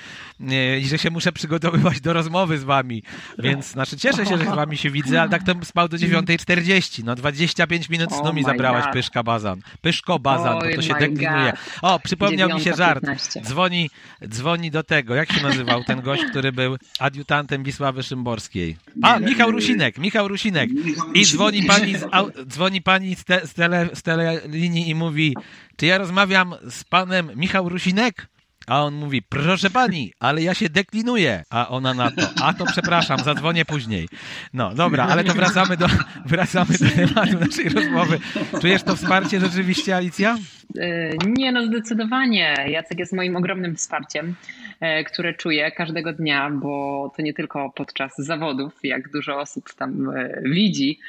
i 0.82 0.88
że 0.88 0.98
się 0.98 1.10
muszę 1.10 1.32
przygotowywać 1.32 2.02
do 2.02 2.14
rozmowy 2.14 2.58
z 2.58 2.64
wami. 2.64 3.04
Więc 3.40 3.72
znaczy 3.72 3.98
cieszę 3.98 4.26
się, 4.26 4.38
że 4.38 4.44
z 4.44 4.56
wami 4.56 4.78
się 4.78 4.90
widzę, 4.90 5.03
ale 5.20 5.30
tak 5.30 5.44
to 5.44 5.54
spał 5.64 5.90
do 5.90 5.98
9.40. 5.98 7.04
No 7.04 7.16
25 7.16 7.90
minut 7.90 8.10
snu 8.10 8.24
oh 8.24 8.34
mi 8.34 8.44
zabrałaś 8.44 8.84
God. 8.84 8.94
Pyszka 8.94 9.24
Bazan. 9.24 9.60
Pyszko 9.82 10.20
Bazan, 10.20 10.58
oh 10.58 10.64
bo 10.70 10.76
to 10.76 10.82
się 10.82 10.94
deklinuje. 10.94 11.54
O, 11.82 12.00
przypomniał 12.00 12.50
mi 12.50 12.62
się 12.62 12.74
żart. 12.74 13.04
Dzwoni, 13.42 13.90
dzwoni 14.28 14.72
do 14.72 14.84
tego, 14.84 15.16
jak 15.16 15.34
się 15.34 15.44
nazywał 15.44 15.84
ten 15.84 16.02
gość, 16.02 16.24
który 16.30 16.52
był 16.52 16.78
adiutantem 17.00 17.64
Wisławy 17.64 18.04
Szymborskiej. 18.04 18.78
A, 19.02 19.20
Michał 19.20 19.52
Rusinek, 19.52 19.98
Michał 19.98 20.28
Rusinek. 20.28 20.70
I 21.14 21.26
dzwoni 21.26 21.64
pani 21.64 21.98
z, 21.98 22.06
dzwoni 22.48 22.82
pani 22.82 23.16
z, 23.16 23.26
te, 23.26 23.48
z, 23.48 23.54
tele, 23.54 23.90
z 23.94 24.02
telelinii 24.02 24.90
i 24.90 24.96
mówi, 24.96 25.36
czy 25.76 25.86
ja 25.86 25.98
rozmawiam 25.98 26.56
z 26.70 26.84
panem 26.84 27.32
Michał 27.36 27.70
Rusinek? 27.70 28.28
A 28.68 28.84
on 28.84 28.94
mówi, 28.94 29.22
proszę 29.22 29.70
pani, 29.70 30.14
ale 30.20 30.42
ja 30.42 30.54
się 30.54 30.70
deklinuję. 30.70 31.44
A 31.50 31.70
ona 31.70 31.94
na 31.94 32.12
to, 32.12 32.22
a 32.44 32.54
to 32.54 32.66
przepraszam, 32.66 33.20
zadzwonię 33.20 33.66
później. 33.66 34.08
No 34.54 34.74
dobra, 34.74 35.08
ale 35.08 35.24
to 35.24 35.34
wracamy 35.34 35.78
do, 35.78 35.88
wracamy 36.26 36.74
do 36.80 36.90
tematu 36.96 37.40
naszej 37.40 37.70
rozmowy. 37.70 38.20
Czujesz 38.62 38.84
to 38.84 38.96
wsparcie 38.96 39.40
rzeczywiście, 39.40 39.96
Alicja? 39.96 40.38
E, 40.80 41.10
nie, 41.26 41.52
no 41.52 41.66
zdecydowanie. 41.66 42.56
Jacek 42.68 43.00
jest 43.00 43.14
moim 43.14 43.36
ogromnym 43.36 43.76
wsparciem, 43.76 44.36
e, 44.80 45.04
które 45.04 45.34
czuję 45.34 45.72
każdego 45.72 46.14
dnia, 46.14 46.50
bo 46.50 47.12
to 47.16 47.22
nie 47.22 47.34
tylko 47.34 47.70
podczas 47.70 48.18
zawodów, 48.18 48.80
jak 48.84 49.12
dużo 49.12 49.40
osób 49.40 49.74
tam 49.74 50.10
e, 50.10 50.42
widzi, 50.46 51.00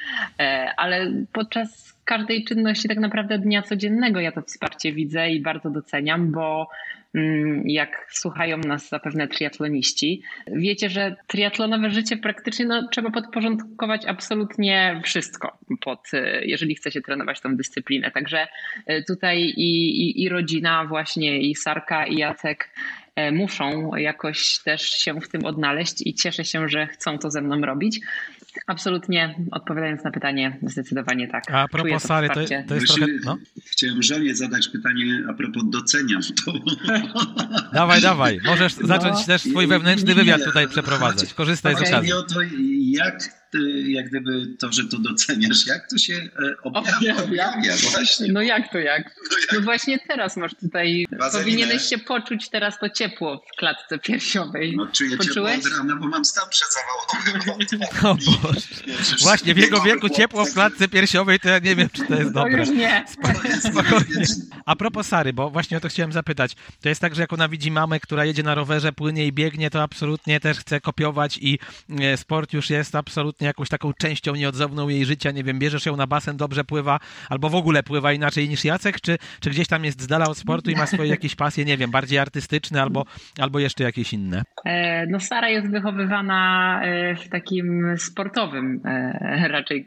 ale 0.76 1.12
podczas 1.32 1.94
każdej 2.04 2.44
czynności 2.44 2.88
tak 2.88 2.98
naprawdę 2.98 3.38
dnia 3.38 3.62
codziennego 3.62 4.20
ja 4.20 4.32
to 4.32 4.42
wsparcie 4.42 4.92
widzę 4.92 5.30
i 5.30 5.40
bardzo 5.40 5.70
doceniam, 5.70 6.32
bo 6.32 6.68
jak 7.64 8.06
słuchają 8.10 8.58
nas 8.58 8.88
zapewne 8.88 9.28
triatloniści. 9.28 10.22
Wiecie, 10.46 10.88
że 10.88 11.16
triatlonowe 11.26 11.90
życie 11.90 12.16
praktycznie 12.16 12.66
no, 12.66 12.88
trzeba 12.88 13.10
podporządkować 13.10 14.06
absolutnie 14.06 15.00
wszystko, 15.04 15.58
pod, 15.80 16.00
e, 16.12 16.44
jeżeli 16.44 16.74
chce 16.74 16.92
się 16.92 17.00
trenować 17.00 17.40
tą 17.40 17.56
dyscyplinę. 17.56 18.10
Także 18.10 18.46
e, 18.86 19.02
tutaj 19.02 19.42
i, 19.42 20.00
i, 20.02 20.22
i 20.22 20.28
rodzina 20.28 20.84
właśnie, 20.84 21.40
i 21.40 21.54
Sarka, 21.54 22.06
i 22.06 22.16
Jacek 22.16 22.70
e, 23.16 23.32
muszą 23.32 23.96
jakoś 23.96 24.58
też 24.64 24.82
się 24.82 25.20
w 25.20 25.28
tym 25.28 25.44
odnaleźć 25.44 26.06
i 26.06 26.14
cieszę 26.14 26.44
się, 26.44 26.68
że 26.68 26.86
chcą 26.86 27.18
to 27.18 27.30
ze 27.30 27.42
mną 27.42 27.60
robić. 27.60 28.00
Absolutnie, 28.66 29.34
odpowiadając 29.50 30.04
na 30.04 30.10
pytanie, 30.10 30.58
zdecydowanie 30.62 31.28
tak. 31.28 31.44
A 31.52 31.68
propos 31.68 32.02
to 32.02 32.08
Sary, 32.08 32.28
to, 32.28 32.34
to, 32.68 32.74
jest 32.74 32.86
trochę... 32.86 33.12
No? 33.24 33.38
Chciałem 33.64 34.02
żonie 34.02 34.34
zadać 34.34 34.68
pytanie 34.68 35.24
a 35.30 35.34
propos 35.34 35.62
doceniam 35.66 36.20
to. 36.44 36.52
Dawaj, 37.72 38.00
dawaj. 38.00 38.40
Możesz 38.44 38.78
no. 38.78 38.86
zacząć 38.86 39.26
też 39.26 39.42
swój 39.42 39.66
wewnętrzny 39.66 40.14
wywiad 40.14 40.44
tutaj 40.44 40.68
przeprowadzać. 40.68 41.34
Korzystaj 41.34 41.74
okay. 41.74 41.86
z 41.86 41.90
okazji. 41.90 42.12
o 42.12 42.22
to, 42.22 42.40
jak 42.80 43.18
jak 43.86 44.08
gdyby 44.08 44.46
to, 44.58 44.72
że 44.72 44.84
to 44.84 44.98
doceniasz, 44.98 45.66
jak 45.66 45.88
to 45.90 45.98
się 45.98 46.14
e, 46.14 46.62
objawia, 46.62 47.16
objawia 47.24 47.72
właśnie. 47.90 48.32
No 48.32 48.42
jak 48.42 48.72
to 48.72 48.78
jak? 48.78 49.04
No, 49.30 49.38
jak? 49.40 49.52
no 49.52 49.60
właśnie 49.60 49.98
teraz 50.08 50.36
masz 50.36 50.54
tutaj, 50.54 51.06
Wazelinę. 51.18 51.44
powinieneś 51.44 51.82
się 51.82 51.98
poczuć 51.98 52.48
teraz 52.48 52.78
to 52.78 52.88
ciepło 52.88 53.44
w 53.54 53.56
klatce 53.58 53.98
piersiowej. 53.98 54.76
No 54.76 54.86
czuję 54.86 55.16
Poczułeś? 55.16 55.54
ciepło 55.54 55.72
od 55.72 55.78
rana, 55.78 55.96
bo 55.96 56.08
mam 56.08 56.24
stan 56.24 56.44
Boże. 58.42 58.60
Właśnie 59.22 59.54
w 59.54 59.58
jego 59.58 59.80
wieku 59.82 60.08
ciepło 60.08 60.44
w 60.44 60.52
klatce 60.52 60.88
piersiowej, 60.88 61.40
to 61.40 61.48
ja 61.48 61.58
nie 61.58 61.76
wiem, 61.76 61.88
czy 61.92 62.04
to 62.06 62.14
jest 62.14 62.32
dobre. 62.32 62.52
To 62.52 62.58
już 62.58 62.78
nie. 62.78 63.04
Spokojnie. 63.60 64.26
A 64.66 64.76
propos 64.76 65.06
Sary, 65.06 65.32
bo 65.32 65.50
właśnie 65.50 65.76
o 65.76 65.80
to 65.80 65.88
chciałem 65.88 66.12
zapytać. 66.12 66.52
To 66.82 66.88
jest 66.88 67.00
tak, 67.00 67.14
że 67.14 67.20
jak 67.20 67.32
ona 67.32 67.48
widzi 67.48 67.70
mamę, 67.70 68.00
która 68.00 68.24
jedzie 68.24 68.42
na 68.42 68.54
rowerze, 68.54 68.92
płynie 68.92 69.26
i 69.26 69.32
biegnie, 69.32 69.70
to 69.70 69.82
absolutnie 69.82 70.40
też 70.40 70.58
chce 70.58 70.80
kopiować 70.80 71.38
i 71.38 71.58
e, 72.00 72.16
sport 72.16 72.52
już 72.52 72.70
jest 72.70 72.94
absolutnie 72.94 73.43
właśnie 73.44 73.48
jakąś 73.48 73.68
taką 73.68 73.92
częścią 73.92 74.34
nieodzowną 74.34 74.88
jej 74.88 75.04
życia, 75.04 75.30
nie 75.30 75.44
wiem, 75.44 75.58
bierzesz 75.58 75.86
ją 75.86 75.96
na 75.96 76.06
basen, 76.06 76.36
dobrze 76.36 76.64
pływa, 76.64 77.00
albo 77.28 77.48
w 77.48 77.54
ogóle 77.54 77.82
pływa 77.82 78.12
inaczej 78.12 78.48
niż 78.48 78.64
Jacek, 78.64 79.00
czy, 79.00 79.18
czy 79.40 79.50
gdzieś 79.50 79.68
tam 79.68 79.84
jest 79.84 80.02
z 80.02 80.06
dala 80.06 80.26
od 80.26 80.38
sportu 80.38 80.70
i 80.70 80.74
ma 80.74 80.86
swoje 80.86 81.10
jakieś 81.10 81.34
pasje, 81.36 81.64
nie 81.64 81.76
wiem, 81.76 81.90
bardziej 81.90 82.18
artystyczne 82.18 82.82
albo, 82.82 83.04
albo 83.40 83.58
jeszcze 83.58 83.84
jakieś 83.84 84.12
inne? 84.12 84.42
E, 84.64 85.06
no 85.06 85.20
Sara 85.20 85.48
jest 85.48 85.70
wychowywana 85.70 86.80
e, 86.84 87.14
w 87.16 87.28
takim 87.28 87.98
sportowym, 87.98 88.80
e, 88.84 89.48
raczej 89.48 89.86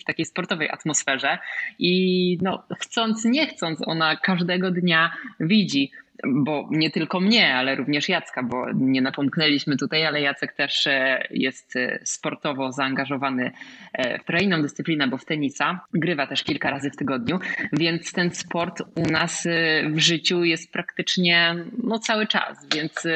w 0.00 0.04
takiej 0.04 0.26
sportowej 0.26 0.70
atmosferze 0.70 1.38
i 1.78 2.38
no 2.42 2.62
chcąc, 2.78 3.24
nie 3.24 3.46
chcąc, 3.46 3.80
ona 3.86 4.16
każdego 4.16 4.70
dnia 4.70 5.10
widzi 5.40 5.90
bo 6.24 6.68
nie 6.70 6.90
tylko 6.90 7.20
mnie, 7.20 7.54
ale 7.54 7.74
również 7.74 8.08
Jacka, 8.08 8.42
bo 8.42 8.66
nie 8.74 9.02
napomknęliśmy 9.02 9.76
tutaj, 9.76 10.06
ale 10.06 10.20
Jacek 10.20 10.52
też 10.52 10.86
e, 10.86 11.26
jest 11.30 11.76
e, 11.76 11.98
sportowo 12.04 12.72
zaangażowany 12.72 13.52
e, 13.92 14.18
w 14.18 14.24
kolejną 14.24 14.62
dyscyplinę, 14.62 15.08
bo 15.08 15.18
w 15.18 15.24
tenisa. 15.24 15.80
Grywa 15.94 16.26
też 16.26 16.42
kilka 16.42 16.70
razy 16.70 16.90
w 16.90 16.96
tygodniu, 16.96 17.38
więc 17.72 18.12
ten 18.12 18.30
sport 18.30 18.82
u 18.94 19.10
nas 19.10 19.48
w 19.90 19.98
życiu 19.98 20.44
jest 20.44 20.72
praktycznie 20.72 21.54
no, 21.84 21.98
cały 21.98 22.26
czas, 22.26 22.66
więc 22.74 23.06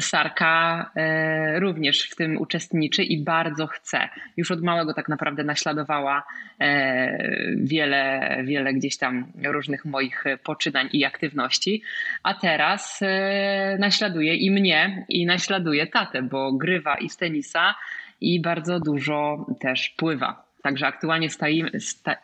Sarka 0.00 0.90
e, 0.96 1.60
również 1.60 2.02
w 2.10 2.16
tym 2.16 2.38
uczestniczy 2.38 3.02
i 3.02 3.24
bardzo 3.24 3.66
chce. 3.66 4.08
Już 4.36 4.50
od 4.50 4.62
małego 4.62 4.94
tak 4.94 5.08
naprawdę 5.08 5.44
naśladowała 5.44 6.22
e, 6.60 7.18
wiele, 7.56 8.36
wiele 8.44 8.74
gdzieś 8.74 8.96
tam 8.96 9.32
różnych 9.44 9.84
moich 9.84 10.24
poczynań 10.44 10.88
i 10.92 11.04
aktywności, 11.04 11.82
a 12.22 12.34
teraz 12.34 13.00
e, 13.02 13.76
naśladuje 13.78 14.34
i 14.34 14.50
mnie, 14.50 15.06
i 15.08 15.26
naśladuje 15.26 15.86
tatę, 15.86 16.22
bo 16.22 16.52
grywa 16.52 16.94
i 16.94 17.08
z 17.08 17.16
tenisa 17.16 17.74
i 18.20 18.40
bardzo 18.40 18.80
dużo 18.80 19.46
też 19.60 19.88
pływa. 19.96 20.47
Także 20.62 20.86
aktualnie 20.86 21.30
stoimy, 21.30 21.70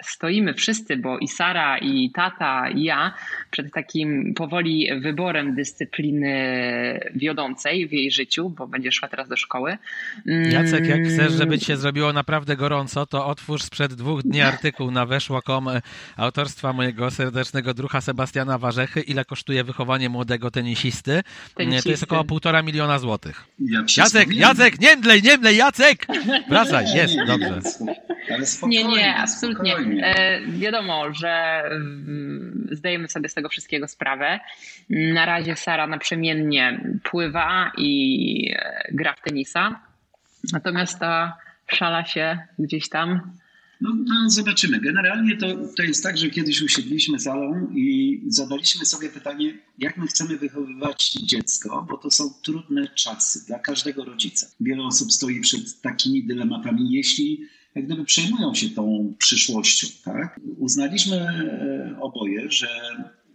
stoimy 0.03 0.55
wszyscy, 0.55 0.97
bo 0.97 1.19
i 1.19 1.29
Sara, 1.29 1.79
i 1.79 2.11
tata, 2.11 2.71
i 2.71 2.83
ja, 2.83 3.15
przed 3.51 3.73
takim 3.73 4.35
powoli 4.35 5.01
wyborem 5.01 5.55
dyscypliny 5.55 6.35
wiodącej 7.15 7.89
w 7.89 7.93
jej 7.93 8.11
życiu, 8.11 8.51
bo 8.51 8.67
będzie 8.67 8.93
szła 8.93 9.09
teraz 9.09 9.29
do 9.29 9.37
szkoły. 9.37 9.79
Jacek, 10.51 10.87
jak 10.87 11.01
chcesz, 11.03 11.33
żeby 11.33 11.59
ci 11.59 11.65
się 11.65 11.77
zrobiło 11.77 12.13
naprawdę 12.13 12.57
gorąco, 12.57 13.07
to 13.07 13.27
otwórz 13.27 13.63
sprzed 13.63 13.95
dwóch 13.95 14.23
dni 14.23 14.41
artykuł 14.41 14.91
na 14.91 15.07
weszło.com 15.07 15.69
autorstwa 16.17 16.73
mojego 16.73 17.11
serdecznego 17.11 17.75
drucha 17.75 18.01
Sebastiana 18.01 18.59
Warzechy. 18.59 19.01
Ile 19.01 19.25
kosztuje 19.25 19.65
wychowanie 19.65 20.09
młodego 20.09 20.51
tenisisty? 20.51 21.23
tenisisty. 21.55 21.85
To 21.85 21.91
jest 21.91 22.03
około 22.03 22.25
półtora 22.25 22.63
miliona 22.63 22.99
złotych. 22.99 23.45
Ja 23.59 23.85
Jacek, 23.97 24.35
Jacek, 24.35 24.81
nie 24.81 24.97
mdlej, 24.97 25.23
nie 25.23 25.37
mdlej, 25.37 25.57
Jacek! 25.57 26.07
Wracaj, 26.49 26.87
jest, 26.95 27.17
dobrze. 27.27 27.61
Ale 28.31 28.47
spokojnie, 28.47 28.85
nie, 28.85 28.97
nie, 28.97 29.17
absolutnie. 29.17 29.77
E, 29.77 30.41
wiadomo, 30.47 31.15
że 31.15 31.63
mm, 31.71 32.69
zdajemy 32.73 33.09
sobie 33.09 33.29
z 33.29 33.35
tego 33.35 33.49
wszystkiego 33.49 33.89
sprawę. 33.89 34.41
Na 34.91 35.27
razie 35.27 35.57
Sara 35.57 35.87
naprzemiennie 35.87 36.81
pływa 37.03 37.73
i 37.79 38.55
e, 38.57 38.89
gra 38.93 39.15
w 39.15 39.21
tenisa. 39.21 39.81
Natomiast 40.53 40.99
ta 40.99 41.39
szala 41.67 42.05
się 42.05 42.39
gdzieś 42.59 42.89
tam 42.89 43.21
no, 43.81 43.91
no, 43.95 44.31
zobaczymy. 44.31 44.81
Generalnie 44.81 45.37
to, 45.37 45.47
to 45.77 45.83
jest 45.83 46.03
tak, 46.03 46.19
że 46.19 46.31
kiedyś 46.31 46.63
usiedliśmy 46.63 47.19
salą 47.19 47.71
i 47.75 48.21
zadaliśmy 48.27 48.87
sobie 48.87 49.09
pytanie, 49.09 49.59
jak 49.79 49.97
my 49.97 50.07
chcemy 50.07 50.37
wychowywać 50.37 51.13
dziecko, 51.13 51.87
bo 51.91 51.99
to 51.99 52.11
są 52.11 52.25
trudne 52.43 52.89
czasy 52.89 53.47
dla 53.47 53.59
każdego 53.59 54.05
rodzica. 54.05 54.47
Wiele 54.61 54.83
osób 54.83 55.13
stoi 55.13 55.41
przed 55.41 55.81
takimi 55.81 56.25
dylematami, 56.25 56.93
jeśli 56.93 57.49
jak 57.75 57.87
gdyby 57.87 58.05
przejmują 58.05 58.55
się 58.55 58.71
tą 58.71 59.15
przyszłością. 59.19 59.87
Tak? 60.05 60.41
Uznaliśmy 60.59 61.17
e, 61.17 61.97
oboje, 62.01 62.51
że 62.51 62.69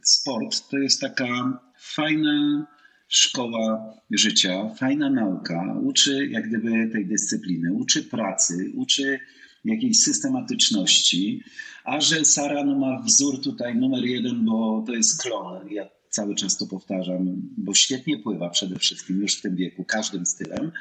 sport 0.02 0.70
to 0.70 0.78
jest 0.78 1.02
taka 1.02 1.60
fajna 1.80 2.68
szkoła 3.08 3.94
życia, 4.12 4.70
fajna 4.70 5.10
nauka, 5.10 5.76
uczy 5.84 6.28
jak 6.28 6.48
gdyby 6.48 6.90
tej 6.92 7.06
dyscypliny, 7.06 7.74
uczy 7.74 8.04
pracy, 8.04 8.72
uczy 8.76 9.20
jakiejś 9.66 10.04
systematyczności, 10.04 11.44
a 11.84 12.02
że 12.02 12.26
Sara 12.26 12.64
no, 12.64 12.80
ma 12.80 13.02
wzór 13.02 13.42
tutaj 13.42 13.76
numer 13.76 14.04
jeden, 14.04 14.46
bo 14.46 14.84
to 14.88 14.94
jest 14.94 15.22
klon. 15.22 15.70
Cały 16.10 16.36
czas 16.36 16.58
to 16.58 16.66
powtarzam, 16.68 17.26
bo 17.58 17.74
świetnie 17.74 18.18
pływa 18.18 18.50
przede 18.50 18.80
wszystkim 18.80 19.22
już 19.22 19.36
w 19.36 19.42
tym 19.42 19.56
wieku, 19.56 19.84
każdym 19.84 20.26
stylem. 20.26 20.72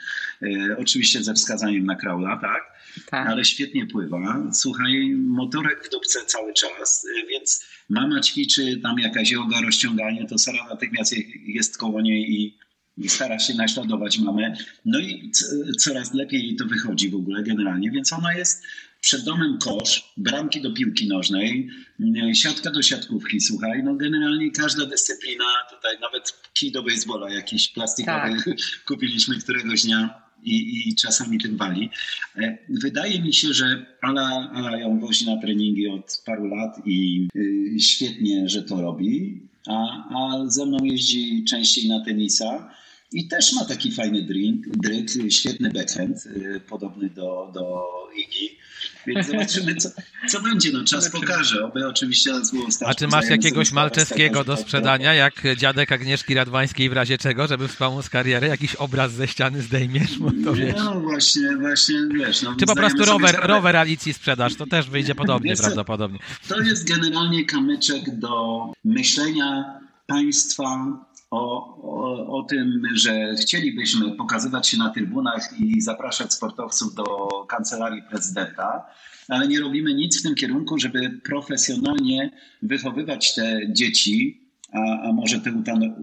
E, 0.42 0.76
oczywiście 0.78 1.22
ze 1.24 1.34
wskazaniem 1.34 1.86
na 1.86 1.96
kraula, 1.96 2.36
tak? 2.36 2.62
tak? 3.10 3.28
Ale 3.28 3.44
świetnie 3.44 3.86
pływa. 3.86 4.50
Słuchaj, 4.52 5.10
motorek 5.16 5.86
w 5.86 5.90
dupce 5.90 6.18
cały 6.26 6.54
czas, 6.54 7.06
e, 7.22 7.26
więc 7.26 7.64
mama 7.88 8.20
ćwiczy 8.20 8.80
tam 8.82 8.98
jakaś 8.98 9.30
yoga, 9.30 9.60
rozciąganie, 9.60 10.26
to 10.26 10.38
Sara 10.38 10.66
natychmiast 10.68 11.14
jest 11.46 11.78
koło 11.78 12.00
niej 12.00 12.32
i 12.32 12.58
i 12.98 13.08
stara 13.08 13.38
się 13.38 13.54
naśladować 13.54 14.18
mamę. 14.18 14.56
No 14.84 14.98
i 14.98 15.30
coraz 15.78 16.14
lepiej 16.14 16.46
jej 16.46 16.56
to 16.56 16.64
wychodzi 16.64 17.10
w 17.10 17.14
ogóle 17.14 17.42
generalnie, 17.42 17.90
więc 17.90 18.12
ona 18.12 18.34
jest 18.34 18.62
przed 19.00 19.24
domem 19.24 19.58
kosz, 19.58 20.12
bramki 20.16 20.60
do 20.60 20.72
piłki 20.72 21.08
nożnej, 21.08 21.68
mm, 22.00 22.34
siatka 22.34 22.70
do 22.70 22.82
siatkówki, 22.82 23.40
słuchaj, 23.40 23.82
no 23.84 23.94
generalnie 23.94 24.50
każda 24.50 24.86
dyscyplina, 24.86 25.44
tutaj 25.70 25.96
nawet 26.00 26.34
kij 26.54 26.72
do 26.72 26.82
baseballa 26.82 27.30
jakiś 27.30 27.68
plastikowy 27.68 28.36
tak. 28.44 28.56
kupiliśmy 28.88 29.38
któregoś 29.38 29.82
dnia 29.82 30.28
i, 30.42 30.88
i 30.88 30.94
czasami 30.94 31.38
tym 31.38 31.56
wali. 31.56 31.90
E, 32.36 32.58
wydaje 32.68 33.22
mi 33.22 33.34
się, 33.34 33.52
że 33.52 33.86
Ala, 34.02 34.50
Ala 34.54 34.78
ją 34.78 35.00
wozi 35.00 35.26
na 35.26 35.36
treningi 35.36 35.88
od 35.88 36.22
paru 36.26 36.46
lat 36.46 36.76
i 36.86 37.28
y, 37.36 37.80
świetnie, 37.80 38.48
że 38.48 38.62
to 38.62 38.82
robi, 38.82 39.42
a, 39.66 40.08
a 40.16 40.48
ze 40.48 40.66
mną 40.66 40.84
jeździ 40.84 41.44
częściej 41.44 41.88
na 41.88 42.04
tenisa. 42.04 42.74
I 43.12 43.28
też 43.28 43.52
ma 43.52 43.64
taki 43.64 43.90
fajny 43.90 44.22
drink, 44.22 44.68
dryk, 44.68 45.08
świetny 45.28 45.70
backhand, 45.70 46.26
y, 46.26 46.60
podobny 46.68 47.10
do, 47.10 47.50
do 47.54 47.84
Igi. 48.16 48.58
Więc 49.06 49.26
zobaczymy, 49.26 49.74
co, 49.74 49.88
co 50.28 50.40
będzie. 50.40 50.72
No, 50.72 50.84
czas 50.84 51.10
pokaże. 51.10 51.64
Oby 51.64 51.88
oczywiście 51.88 52.32
nas 52.32 52.50
było 52.50 52.66
A 52.86 52.94
czy 52.94 53.08
masz 53.08 53.28
jakiegoś 53.28 53.72
malczewskiego 53.72 54.44
do 54.44 54.56
sprzedania, 54.56 55.14
jak 55.14 55.42
dziadek 55.56 55.92
Agnieszki 55.92 56.34
Radwańskiej 56.34 56.90
w 56.90 56.92
razie 56.92 57.18
czego, 57.18 57.46
żeby 57.46 57.68
wspomóc 57.68 58.08
karierę? 58.08 58.48
Jakiś 58.48 58.74
obraz 58.74 59.12
ze 59.12 59.28
ściany 59.28 59.62
zdejmiesz? 59.62 60.18
Bo 60.18 60.30
to 60.44 60.54
wiesz. 60.54 60.74
No 60.76 61.00
właśnie, 61.00 61.56
właśnie, 61.56 62.08
wiesz. 62.14 62.42
No, 62.42 62.54
czy 62.56 62.66
po 62.66 62.76
prostu 62.76 63.04
rower, 63.04 63.30
sprawę... 63.30 63.48
rower 63.48 63.76
Alicji 63.76 64.14
sprzedasz? 64.14 64.54
To 64.54 64.66
też 64.66 64.90
wyjdzie 64.90 65.14
podobnie 65.14 65.50
wiesz, 65.50 65.60
prawdopodobnie. 65.60 66.18
To 66.48 66.60
jest 66.60 66.88
generalnie 66.88 67.44
kamyczek 67.44 68.18
do 68.18 68.58
myślenia 68.84 69.64
państwa 70.06 70.86
o, 71.30 72.38
o, 72.38 72.42
tym, 72.42 72.82
że 72.94 73.34
chcielibyśmy 73.40 74.12
pokazywać 74.12 74.68
się 74.68 74.78
na 74.78 74.90
trybunach 74.90 75.60
i 75.60 75.80
zapraszać 75.80 76.34
sportowców 76.34 76.94
do 76.94 77.28
kancelarii 77.48 78.02
prezydenta, 78.10 78.86
ale 79.28 79.48
nie 79.48 79.60
robimy 79.60 79.94
nic 79.94 80.20
w 80.20 80.22
tym 80.22 80.34
kierunku, 80.34 80.78
żeby 80.78 81.20
profesjonalnie 81.24 82.30
wychowywać 82.62 83.34
te 83.34 83.60
dzieci, 83.72 84.42
a, 84.72 85.08
a 85.08 85.12
może 85.12 85.40
te 85.40 85.52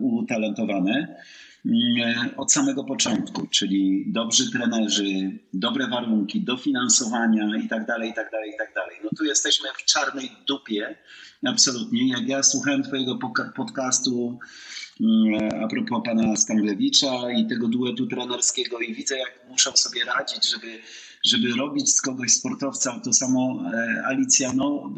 utalentowane, 0.01 1.17
mm, 1.65 2.29
od 2.37 2.53
samego 2.53 2.83
początku, 2.83 3.47
czyli 3.47 4.05
dobrzy 4.07 4.51
trenerzy, 4.51 5.39
dobre 5.53 5.87
warunki, 5.87 6.41
dofinansowania 6.41 7.57
i 7.65 7.67
tak 7.67 7.85
dalej, 7.85 8.09
i 8.09 8.13
tak 8.13 8.31
dalej, 8.31 8.51
i 8.51 8.57
tak 8.57 8.73
dalej. 8.75 8.97
No 9.03 9.09
tu 9.17 9.25
jesteśmy 9.25 9.69
w 9.77 9.85
czarnej 9.85 10.31
dupie, 10.47 10.95
absolutnie. 11.45 12.09
Jak 12.09 12.27
ja 12.27 12.43
słuchałem 12.43 12.83
twojego 12.83 13.19
podcastu 13.55 14.39
a 15.61 15.67
propos 15.67 16.01
pana 16.05 16.35
Stanglewicza 16.35 17.31
i 17.31 17.47
tego 17.47 17.67
duetu 17.67 18.07
trenerskiego 18.07 18.79
i 18.79 18.93
widzę, 18.93 19.17
jak 19.17 19.45
muszą 19.49 19.71
sobie 19.75 20.05
radzić, 20.05 20.51
żeby, 20.51 20.79
żeby 21.25 21.55
robić 21.57 21.89
z 21.89 22.01
kogoś 22.01 22.31
sportowca. 22.31 22.99
To 22.99 23.13
samo 23.13 23.63
e, 23.73 24.03
Alicja, 24.05 24.53
no 24.53 24.93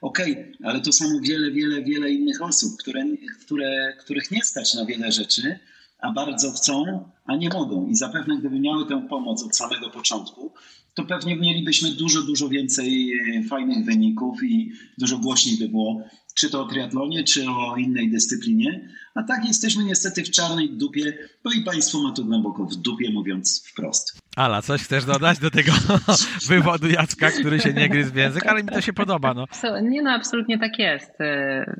okej, 0.00 0.32
okay, 0.32 0.52
ale 0.64 0.80
to 0.80 0.92
samo 0.92 1.20
wiele, 1.20 1.50
wiele, 1.50 1.82
wiele 1.82 2.10
innych 2.10 2.42
osób, 2.42 2.78
które, 2.78 3.04
które, 3.40 3.96
których 4.00 4.30
nie 4.30 4.44
stać 4.44 4.74
na 4.74 4.86
wiele 4.86 5.12
rzeczy, 5.12 5.58
a 5.98 6.12
bardzo 6.12 6.52
chcą, 6.52 7.08
a 7.24 7.36
nie 7.36 7.48
mogą. 7.48 7.88
I 7.88 7.94
zapewne 7.94 8.38
gdyby 8.38 8.60
miały 8.60 8.86
tę 8.86 9.06
pomoc 9.08 9.44
od 9.44 9.56
samego 9.56 9.90
początku, 9.90 10.52
to 10.94 11.04
pewnie 11.04 11.36
mielibyśmy 11.36 11.90
dużo, 11.90 12.22
dużo 12.22 12.48
więcej 12.48 13.12
fajnych 13.48 13.84
wyników 13.84 14.42
i 14.42 14.72
dużo 14.98 15.18
głośniej 15.18 15.58
by 15.58 15.68
było 15.68 16.02
czy 16.38 16.50
to 16.50 16.62
o 16.62 16.68
triatlonie, 16.68 17.24
czy 17.24 17.50
o 17.50 17.76
innej 17.76 18.10
dyscyplinie. 18.10 18.88
A 19.14 19.22
tak 19.22 19.48
jesteśmy 19.48 19.84
niestety 19.84 20.22
w 20.22 20.30
czarnej 20.30 20.70
dupie, 20.70 21.18
bo 21.44 21.52
i 21.52 21.62
państwo 21.62 22.02
ma 22.02 22.12
to 22.12 22.24
głęboko 22.24 22.64
w 22.64 22.76
dupie, 22.76 23.10
mówiąc 23.10 23.68
wprost. 23.70 24.18
Ala, 24.36 24.62
coś 24.62 24.82
chcesz 24.82 25.04
dodać 25.04 25.38
do 25.38 25.50
tego 25.50 25.72
wywodu 26.48 26.88
Jacka, 26.88 27.30
który 27.30 27.60
się 27.60 27.72
nie 27.72 27.88
gryzł 27.88 28.12
w 28.12 28.16
język, 28.16 28.46
ale 28.46 28.62
mi 28.62 28.68
to 28.68 28.80
się 28.80 28.92
podoba. 28.92 29.34
No. 29.34 29.46
Nie 29.82 30.02
no, 30.02 30.10
absolutnie 30.10 30.58
tak 30.58 30.78
jest. 30.78 31.20
E, 31.20 31.76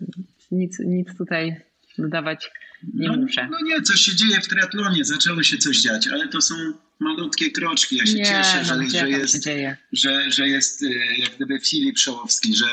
nic, 0.51 0.79
nic 0.79 1.17
tutaj 1.17 1.57
dodawać 1.99 2.51
nie 2.95 3.09
no, 3.09 3.17
muszę. 3.17 3.49
No 3.51 3.59
nie, 3.65 3.83
coś 3.83 4.01
się 4.01 4.15
dzieje 4.15 4.41
w 4.41 4.49
triatlonie, 4.49 5.05
zaczęło 5.05 5.43
się 5.43 5.59
coś 5.59 5.81
dziać, 5.81 6.09
ale 6.09 6.29
to 6.29 6.41
są 6.41 6.55
malutkie 6.99 7.51
kroczki. 7.51 7.97
Ja 7.97 8.07
się 8.07 8.15
nie, 8.15 8.25
cieszę, 8.25 8.59
no, 8.59 8.65
że, 8.65 8.91
że, 8.91 9.11
jest, 9.11 9.49
że, 9.93 10.31
że 10.31 10.49
jest 10.49 10.83
jak 11.19 11.37
gdyby 11.37 11.61
Filip 11.61 11.99
Szołowski, 11.99 12.57
że 12.57 12.67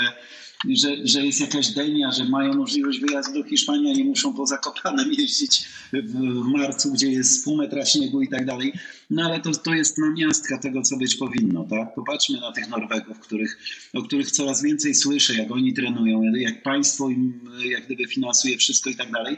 że, 0.70 1.08
że 1.08 1.26
jest 1.26 1.42
jakaś 1.42 1.68
denia, 1.68 2.12
że 2.12 2.26
mają 2.26 2.54
możliwość 2.54 3.00
wyjazdu 3.00 3.44
do 3.44 3.50
Hiszpanii, 3.50 3.92
a 3.92 3.94
nie 3.94 4.04
muszą 4.04 4.34
po 4.34 4.46
Zakopanem 4.46 5.14
jeździć 5.20 5.64
w, 5.94 6.46
marcu, 6.46 6.92
gdzie 6.92 7.12
jest 7.12 7.46
pół 7.46 7.58
metra 7.58 7.86
śniegu 7.86 8.22
i 8.22 8.28
tak 8.28 8.46
dalej. 8.46 8.74
No 9.10 9.26
ale 9.26 9.40
to, 9.40 9.52
to 9.52 9.74
jest 9.74 9.98
namiastka 9.98 10.58
tego, 10.58 10.82
co 10.82 10.98
być 10.98 11.16
powinno. 11.16 11.68
Tak? 11.70 11.96
Popatrzmy 11.96 12.40
na 12.40 12.52
tych 12.52 12.70
Norwegów, 12.70 13.20
których, 13.20 13.58
o 13.94 14.02
których 14.02 14.32
coraz 14.32 14.64
więcej 14.64 14.96
słyszę, 14.96 15.36
jak 15.36 15.52
oni 15.52 15.74
trenują, 15.74 16.24
jak 16.24 16.64
państwo 16.64 17.10
im 17.10 17.40
jak 17.66 17.86
gdyby 17.86 18.08
finansuje 18.08 18.58
wszystko 18.58 18.90
i 18.90 18.96
tak 18.96 19.12
dalej 19.12 19.38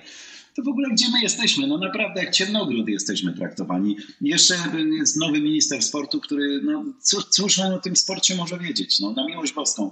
to 0.58 0.64
w 0.64 0.68
ogóle 0.68 0.90
gdzie 0.90 1.06
my 1.12 1.22
jesteśmy? 1.22 1.68
No 1.68 1.78
naprawdę 1.78 2.24
jak 2.24 2.34
ciemnogród 2.34 2.88
jesteśmy 2.88 3.34
traktowani. 3.34 3.98
Jeszcze 4.22 4.56
jest 4.98 5.20
nowy 5.20 5.42
minister 5.42 5.84
sportu, 5.84 6.20
który, 6.20 6.62
no 6.64 6.86
cóż 7.30 7.60
on 7.60 7.74
o 7.74 7.80
tym 7.80 7.96
sporcie 7.96 8.36
może 8.36 8.60
wiedzieć? 8.60 9.00
No 9.00 9.14
na 9.14 9.26
miłość 9.26 9.54
boską. 9.54 9.92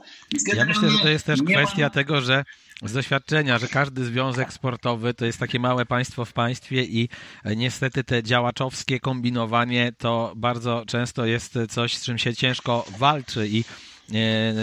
Ja 0.54 0.66
myślę, 0.66 0.90
że 0.90 1.00
to 1.00 1.10
jest 1.10 1.26
też 1.26 1.42
kwestia 1.42 1.84
ma... 1.84 1.90
tego, 1.90 2.22
że 2.22 2.44
z 2.84 2.94
doświadczenia, 2.94 3.60
że 3.60 3.68
każdy 3.68 4.06
związek 4.06 4.54
sportowy 4.54 5.14
to 5.14 5.26
jest 5.26 5.40
takie 5.40 5.60
małe 5.60 5.86
państwo 5.86 6.26
w 6.26 6.34
państwie 6.34 6.84
i 6.84 7.10
niestety 7.56 8.04
te 8.04 8.24
działaczowskie 8.24 9.00
kombinowanie 9.00 9.94
to 9.98 10.34
bardzo 10.36 10.84
często 10.88 11.26
jest 11.26 11.58
coś, 11.70 11.98
z 11.98 12.06
czym 12.06 12.18
się 12.18 12.36
ciężko 12.36 12.86
walczy 12.98 13.48
i 13.48 13.64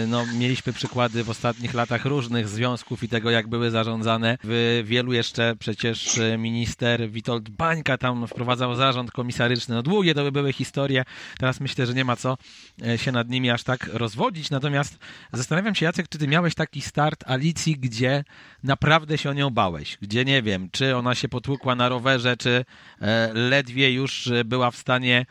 no, 0.07 0.25
mieliśmy 0.25 0.73
przykłady 0.73 1.23
w 1.23 1.29
ostatnich 1.29 1.73
latach 1.73 2.05
różnych 2.05 2.47
związków 2.47 3.03
i 3.03 3.09
tego, 3.09 3.31
jak 3.31 3.47
były 3.47 3.71
zarządzane. 3.71 4.37
W 4.43 4.83
wielu 4.85 5.13
jeszcze 5.13 5.55
przecież 5.59 6.19
minister 6.37 7.09
Witold 7.09 7.49
Bańka 7.49 7.97
tam 7.97 8.27
wprowadzał 8.27 8.75
zarząd 8.75 9.11
komisaryczny. 9.11 9.75
No 9.75 9.83
długie 9.83 10.15
to 10.15 10.23
by 10.23 10.31
były 10.31 10.53
historie. 10.53 11.03
Teraz 11.39 11.59
myślę, 11.59 11.85
że 11.85 11.93
nie 11.93 12.05
ma 12.05 12.15
co 12.15 12.37
e, 12.85 12.97
się 12.97 13.11
nad 13.11 13.29
nimi 13.29 13.49
aż 13.49 13.63
tak 13.63 13.89
rozwodzić. 13.93 14.49
Natomiast 14.49 14.97
zastanawiam 15.33 15.75
się, 15.75 15.85
Jacek, 15.85 16.09
czy 16.09 16.17
ty 16.17 16.27
miałeś 16.27 16.55
taki 16.55 16.81
start 16.81 17.23
Alicji, 17.27 17.75
gdzie 17.75 18.23
naprawdę 18.63 19.17
się 19.17 19.29
o 19.29 19.33
nią 19.33 19.49
bałeś? 19.49 19.97
Gdzie 20.01 20.25
nie 20.25 20.41
wiem, 20.41 20.69
czy 20.71 20.95
ona 20.95 21.15
się 21.15 21.29
potłukła 21.29 21.75
na 21.75 21.89
rowerze, 21.89 22.37
czy 22.37 22.65
e, 23.01 23.31
ledwie 23.33 23.91
już 23.91 24.31
była 24.45 24.71
w 24.71 24.77
stanie 24.77 25.25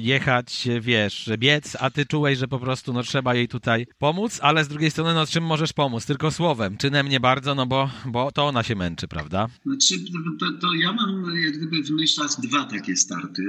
jechać, 0.00 0.68
wiesz, 0.80 1.30
biec, 1.38 1.76
a 1.80 1.90
ty 1.90 2.06
czułeś, 2.06 2.38
że 2.38 2.48
po 2.48 2.58
prostu 2.58 2.92
no, 2.92 3.02
trzeba 3.02 3.34
jej 3.34 3.48
tutaj 3.48 3.86
pomóc, 3.98 4.38
ale 4.42 4.64
z 4.64 4.68
drugiej 4.68 4.90
strony, 4.90 5.14
no 5.14 5.26
czym 5.26 5.44
możesz 5.44 5.72
pomóc? 5.72 6.06
Tylko 6.06 6.30
słowem. 6.30 6.76
Czynem 6.76 7.08
nie 7.08 7.20
bardzo, 7.20 7.54
no 7.54 7.66
bo, 7.66 7.90
bo 8.06 8.32
to 8.32 8.46
ona 8.46 8.62
się 8.62 8.74
męczy, 8.74 9.08
prawda? 9.08 9.48
Znaczy, 9.66 9.94
to, 10.40 10.46
to 10.60 10.74
ja 10.74 10.92
mam 10.92 11.36
jak 11.44 11.52
gdyby 11.52 11.82
w 11.82 11.90
myślach 11.90 12.30
dwa 12.42 12.64
takie 12.64 12.96
starty. 12.96 13.42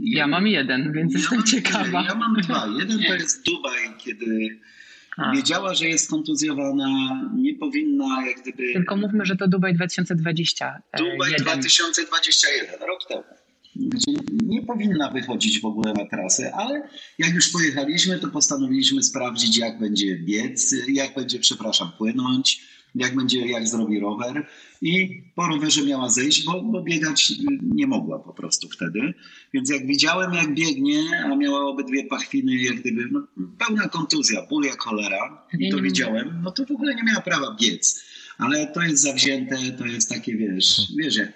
Ja, 0.00 0.18
ja 0.18 0.26
mam 0.26 0.46
jeden, 0.46 0.92
więc 0.92 1.12
ja 1.12 1.18
jestem 1.18 1.38
mam, 1.38 1.46
ciekawa. 1.46 2.02
Ja 2.02 2.14
mam 2.14 2.34
dwa. 2.34 2.66
Jeden 2.78 2.98
to 3.02 3.14
jest 3.14 3.46
Dubaj, 3.46 3.96
kiedy 3.98 4.60
a. 5.16 5.32
Wiedziała, 5.32 5.74
że 5.74 5.88
jest 5.88 6.10
kontuzjowana, 6.10 7.20
nie 7.34 7.54
powinna 7.54 8.26
jak 8.26 8.42
gdyby... 8.42 8.72
Tylko 8.72 8.96
mówmy, 8.96 9.26
że 9.26 9.36
to 9.36 9.48
Dubaj 9.48 9.74
2020. 9.74 10.82
Dubaj 10.98 11.34
2021, 11.38 12.88
rok 12.88 13.08
temu 13.08 13.39
gdzie 13.88 14.12
nie 14.42 14.62
powinna 14.62 15.10
wychodzić 15.10 15.60
w 15.60 15.64
ogóle 15.64 15.92
na 15.92 16.06
trasę, 16.06 16.54
ale 16.54 16.88
jak 17.18 17.34
już 17.34 17.48
pojechaliśmy, 17.48 18.18
to 18.18 18.28
postanowiliśmy 18.28 19.02
sprawdzić, 19.02 19.58
jak 19.58 19.78
będzie 19.78 20.18
biec, 20.18 20.74
jak 20.88 21.14
będzie, 21.14 21.38
przepraszam, 21.38 21.92
płynąć, 21.98 22.62
jak 22.94 23.16
będzie, 23.16 23.46
jak 23.46 23.68
zrobi 23.68 24.00
rower. 24.00 24.46
I 24.82 25.22
po 25.34 25.46
rowerze 25.46 25.84
miała 25.84 26.10
zejść, 26.10 26.44
bo, 26.44 26.62
bo 26.62 26.82
biegać 26.82 27.32
nie 27.62 27.86
mogła 27.86 28.18
po 28.18 28.34
prostu 28.34 28.68
wtedy. 28.68 29.14
Więc 29.54 29.70
jak 29.70 29.86
widziałem, 29.86 30.34
jak 30.34 30.54
biegnie, 30.54 31.24
a 31.24 31.36
miała 31.36 31.60
obydwie 31.60 32.04
pachwiny, 32.04 32.56
jak 32.56 32.80
gdyby 32.80 33.08
no, 33.12 33.26
pełna 33.58 33.88
kontuzja, 33.88 34.46
ból 34.46 34.64
jak 34.64 34.82
cholera, 34.82 35.46
i 35.58 35.70
to 35.70 35.78
widziałem, 35.78 36.40
no 36.42 36.50
to 36.50 36.66
w 36.66 36.70
ogóle 36.70 36.94
nie 36.94 37.02
miała 37.02 37.20
prawa 37.20 37.56
biec. 37.60 38.04
Ale 38.38 38.66
to 38.66 38.82
jest 38.82 39.02
zawzięte, 39.02 39.56
to 39.78 39.86
jest 39.86 40.08
takie, 40.08 40.36
wiesz, 40.36 40.92
wiesz, 40.98 41.16
jak 41.16 41.32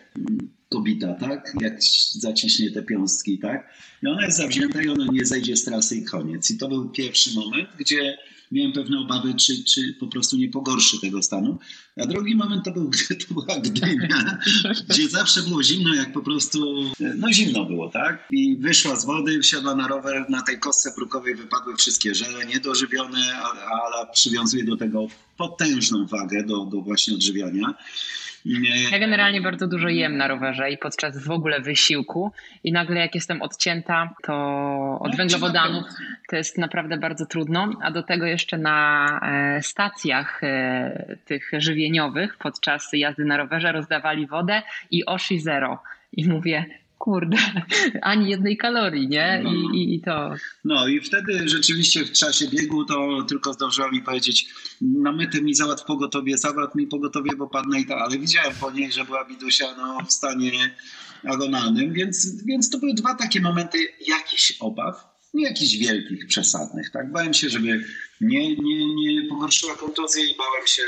kobita, 0.68 1.14
tak? 1.14 1.52
Jak 1.60 1.78
zaciśnie 2.10 2.70
te 2.70 2.82
piąstki, 2.82 3.38
tak? 3.38 3.74
I 4.02 4.06
ona 4.06 4.26
jest 4.26 4.38
zawzięta 4.38 4.82
i 4.82 4.88
ona 4.88 5.06
nie 5.12 5.24
zejdzie 5.24 5.56
z 5.56 5.64
trasy 5.64 5.96
i 5.96 6.04
koniec. 6.04 6.50
I 6.50 6.58
to 6.58 6.68
był 6.68 6.88
pierwszy 6.88 7.34
moment, 7.34 7.68
gdzie 7.78 8.18
miałem 8.52 8.72
pewne 8.72 8.98
obawy, 8.98 9.34
czy, 9.34 9.64
czy 9.64 9.94
po 10.00 10.06
prostu 10.06 10.36
nie 10.36 10.48
pogorszy 10.48 11.00
tego 11.00 11.22
stanu. 11.22 11.58
A 11.96 12.06
drugi 12.06 12.36
moment 12.36 12.64
to, 12.64 12.70
był, 12.70 12.90
to 13.28 13.34
była 13.34 13.60
Gdynia, 13.60 14.38
gdzie 14.88 15.08
zawsze 15.08 15.42
było 15.42 15.62
zimno, 15.62 15.94
jak 15.94 16.12
po 16.12 16.22
prostu, 16.22 16.90
no 17.16 17.32
zimno 17.32 17.64
było, 17.64 17.88
tak? 17.90 18.28
I 18.30 18.56
wyszła 18.56 18.96
z 18.96 19.04
wody, 19.04 19.40
wsiadła 19.40 19.74
na 19.74 19.88
rower, 19.88 20.30
na 20.30 20.42
tej 20.42 20.58
kostce 20.58 20.92
brukowej 20.96 21.34
wypadły 21.34 21.76
wszystkie 21.76 22.14
żele 22.14 22.46
niedożywione, 22.46 23.36
ale 23.36 24.06
przywiązuje 24.12 24.64
do 24.64 24.76
tego 24.76 25.06
potężną 25.36 26.06
wagę 26.06 26.44
do, 26.46 26.64
do 26.64 26.80
właśnie 26.80 27.14
odżywiania. 27.14 27.74
Ja 28.90 28.98
generalnie 28.98 29.40
bardzo 29.40 29.66
dużo 29.66 29.88
jem 29.88 30.16
na 30.16 30.28
rowerze 30.28 30.70
i 30.70 30.78
podczas 30.78 31.24
w 31.24 31.30
ogóle 31.30 31.60
wysiłku 31.60 32.32
i 32.64 32.72
nagle 32.72 33.00
jak 33.00 33.14
jestem 33.14 33.42
odcięta, 33.42 34.14
to 34.22 34.34
od 35.00 35.16
węglowodanów 35.16 35.84
to 36.28 36.36
jest 36.36 36.58
naprawdę 36.58 36.96
bardzo 36.96 37.26
trudno, 37.26 37.70
a 37.82 37.90
do 37.90 38.02
tego 38.02 38.26
jeszcze 38.26 38.58
na 38.58 39.06
e, 39.22 39.62
stacjach 39.62 40.44
e, 40.44 41.16
tych 41.24 41.50
żywieniowych 41.58 42.36
podczas 42.36 42.90
jazdy 42.92 43.24
na 43.24 43.36
rowerze 43.36 43.72
rozdawali 43.72 44.26
wodę 44.26 44.62
i 44.90 45.06
Oshi 45.06 45.40
Zero. 45.40 45.82
I 46.12 46.28
mówię, 46.28 46.64
kurde, 47.04 47.36
ani 48.12 48.30
jednej 48.30 48.56
kalorii, 48.56 49.08
nie? 49.08 49.40
No. 49.44 49.52
I, 49.52 49.78
i, 49.78 49.94
I, 49.94 50.00
to. 50.00 50.34
No 50.64 50.88
i 50.88 51.00
wtedy 51.00 51.48
rzeczywiście 51.48 52.04
w 52.04 52.12
czasie 52.12 52.48
biegu 52.48 52.84
to 52.84 53.22
tylko 53.28 53.52
zdążyła 53.52 53.90
mi 53.90 54.02
powiedzieć, 54.02 54.46
na 54.80 55.12
myty 55.12 55.42
mi 55.42 55.54
załatw 55.54 55.84
pogotowie, 55.84 56.38
załatw 56.38 56.74
mi 56.74 56.86
pogotowie, 56.86 57.30
bo 57.36 57.46
padnę 57.48 57.80
i 57.80 57.86
to, 57.86 57.96
ale 57.96 58.18
widziałem 58.18 58.54
po 58.60 58.70
niej, 58.70 58.92
że 58.92 59.04
była 59.04 59.24
Bidusia 59.24 59.66
no, 59.76 59.98
w 60.08 60.12
stanie 60.12 60.50
agonalnym, 61.24 61.92
więc, 61.92 62.44
więc 62.44 62.70
to 62.70 62.78
były 62.78 62.94
dwa 62.94 63.14
takie 63.14 63.40
momenty 63.40 63.78
jakichś 64.06 64.56
obaw, 64.60 65.04
nie 65.34 65.44
jakichś 65.44 65.76
wielkich, 65.76 66.26
przesadnych, 66.26 66.90
tak? 66.90 67.12
Bałem 67.12 67.34
się, 67.34 67.48
żeby 67.48 67.84
nie, 68.20 68.56
nie, 68.56 68.94
nie 68.94 69.28
pogorszyła 69.28 69.74
kontuzję 69.76 70.24
i 70.24 70.36
bałem 70.36 70.66
się, 70.66 70.82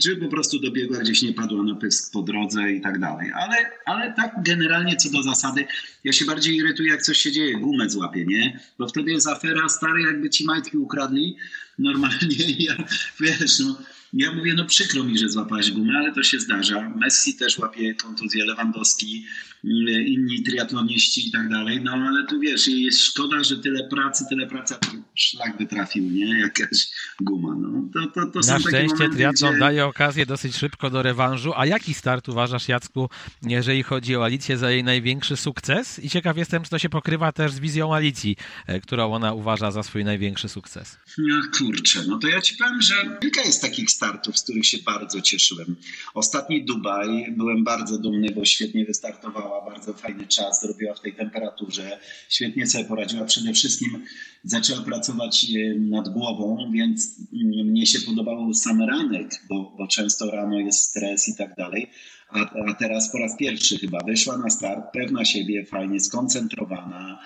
żeby 0.00 0.20
po 0.20 0.28
prostu 0.28 0.58
dobiegła 0.60 0.98
gdzieś, 0.98 1.22
nie 1.22 1.34
padła 1.34 1.62
na 1.62 1.74
pysk 1.74 2.12
po 2.12 2.22
drodze 2.22 2.72
i 2.72 2.80
tak 2.80 2.98
dalej. 2.98 3.32
Ale, 3.34 3.56
ale 3.86 4.12
tak 4.12 4.34
generalnie 4.44 4.96
co 4.96 5.10
do 5.10 5.22
zasady, 5.22 5.66
ja 6.04 6.12
się 6.12 6.24
bardziej 6.24 6.56
irytuję, 6.56 6.90
jak 6.90 7.02
coś 7.02 7.18
się 7.18 7.32
dzieje, 7.32 7.58
gumę 7.58 7.90
złapie, 7.90 8.24
nie? 8.24 8.60
Bo 8.78 8.88
wtedy 8.88 9.12
jest 9.12 9.26
afera, 9.26 9.68
stary, 9.68 10.02
jakby 10.02 10.30
ci 10.30 10.44
majtki 10.44 10.76
ukradli, 10.76 11.36
normalnie, 11.78 12.36
ja, 12.68 12.76
wiesz, 13.20 13.58
no, 13.58 13.78
ja 14.12 14.32
mówię, 14.32 14.54
no 14.54 14.64
przykro 14.64 15.04
mi, 15.04 15.18
że 15.18 15.28
złapałeś 15.28 15.70
gumę, 15.70 15.92
ale 15.98 16.12
to 16.12 16.22
się 16.22 16.40
zdarza. 16.40 16.92
Messi 16.96 17.34
też 17.34 17.58
łapie 17.58 17.94
kontuzję, 17.94 18.44
Lewandowski, 18.44 19.26
mm, 19.64 20.06
inni 20.06 20.42
triatloniści 20.42 21.28
i 21.28 21.30
tak 21.30 21.48
dalej. 21.48 21.80
No 21.82 21.92
ale 21.92 22.26
tu 22.26 22.40
wiesz, 22.40 22.68
jest 22.68 23.00
szkoda, 23.00 23.44
że 23.44 23.56
tyle 23.56 23.88
pracy, 23.88 24.24
tyle 24.28 24.46
pracy, 24.46 24.74
a 24.74 24.78
szlak 25.14 25.58
by 25.58 25.66
trafił, 25.66 26.10
nie? 26.10 26.40
Jakaś 26.40 26.88
guma. 27.20 27.54
No, 27.54 27.88
to, 27.94 28.06
to, 28.06 28.26
to 28.26 28.40
Na 28.46 28.58
szczęście 28.58 29.08
triatlon 29.08 29.50
gdzie... 29.50 29.60
daje 29.60 29.86
okazję 29.86 30.26
dosyć 30.26 30.56
szybko 30.56 30.90
do 30.90 31.02
rewanżu. 31.02 31.52
A 31.56 31.66
jaki 31.66 31.94
start 31.94 32.28
uważasz, 32.28 32.68
Jacku, 32.68 33.10
jeżeli 33.42 33.82
chodzi 33.82 34.16
o 34.16 34.24
Alicję 34.24 34.58
za 34.58 34.70
jej 34.70 34.84
największy 34.84 35.36
sukces? 35.36 35.98
I 35.98 36.10
ciekaw 36.10 36.36
jestem, 36.36 36.62
czy 36.62 36.70
to 36.70 36.78
się 36.78 36.88
pokrywa 36.88 37.32
też 37.32 37.52
z 37.52 37.58
wizją 37.58 37.94
Alicji, 37.94 38.36
e, 38.66 38.80
którą 38.80 39.12
ona 39.12 39.32
uważa 39.32 39.70
za 39.70 39.82
swój 39.82 40.04
największy 40.04 40.48
sukces. 40.48 40.98
No 41.18 41.42
kurczę, 41.62 42.00
no 42.08 42.18
to 42.18 42.28
ja 42.28 42.40
ci 42.40 42.56
powiem, 42.56 42.82
że 42.82 42.94
kilka 43.20 43.42
jest 43.42 43.62
takich 43.62 43.90
startów, 43.90 44.38
z 44.38 44.42
których 44.42 44.66
się 44.66 44.78
bardzo 44.78 45.20
cieszyłem. 45.20 45.76
Ostatni 46.14 46.64
Dubaj, 46.64 47.34
byłem 47.36 47.64
bardzo 47.64 47.98
dumny, 47.98 48.28
bo 48.34 48.44
świetnie 48.44 48.84
wystartowała, 48.84 49.70
bardzo 49.70 49.92
fajny 49.92 50.26
czas 50.26 50.62
zrobiła 50.62 50.94
w 50.94 51.00
tej 51.00 51.14
temperaturze, 51.14 51.98
świetnie 52.28 52.66
sobie 52.66 52.84
poradziła. 52.84 53.24
Przede 53.24 53.52
wszystkim 53.52 54.04
zaczęła 54.44 54.82
pracować 54.82 55.44
e, 55.44 55.74
nad 55.78 56.08
głową, 56.08 56.70
więc 56.72 57.16
mm, 57.32 57.66
mnie 57.66 57.86
się 57.86 58.00
podobał 58.00 58.54
sam 58.54 58.82
ranek, 58.82 59.30
bo, 59.48 59.74
bo 59.78 59.88
często 59.88 60.30
rano 60.30 60.58
jest 60.58 60.80
stres 60.80 61.28
i 61.28 61.36
tak 61.36 61.54
dalej. 61.56 61.90
A, 62.28 62.70
a 62.70 62.74
teraz 62.74 63.12
po 63.12 63.18
raz 63.18 63.36
pierwszy 63.36 63.78
chyba 63.78 63.98
wyszła 64.06 64.38
na 64.38 64.50
start, 64.50 64.84
pewna 64.92 65.24
siebie, 65.24 65.66
fajnie 65.66 66.00
skoncentrowana 66.00 67.18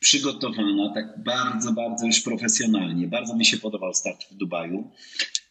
przygotowana, 0.00 0.94
tak 0.94 1.22
bardzo, 1.24 1.72
bardzo 1.72 2.06
już 2.06 2.20
profesjonalnie. 2.20 3.08
Bardzo 3.08 3.36
mi 3.36 3.44
się 3.44 3.56
podobał 3.56 3.94
start 3.94 4.24
w 4.30 4.34
Dubaju. 4.34 4.90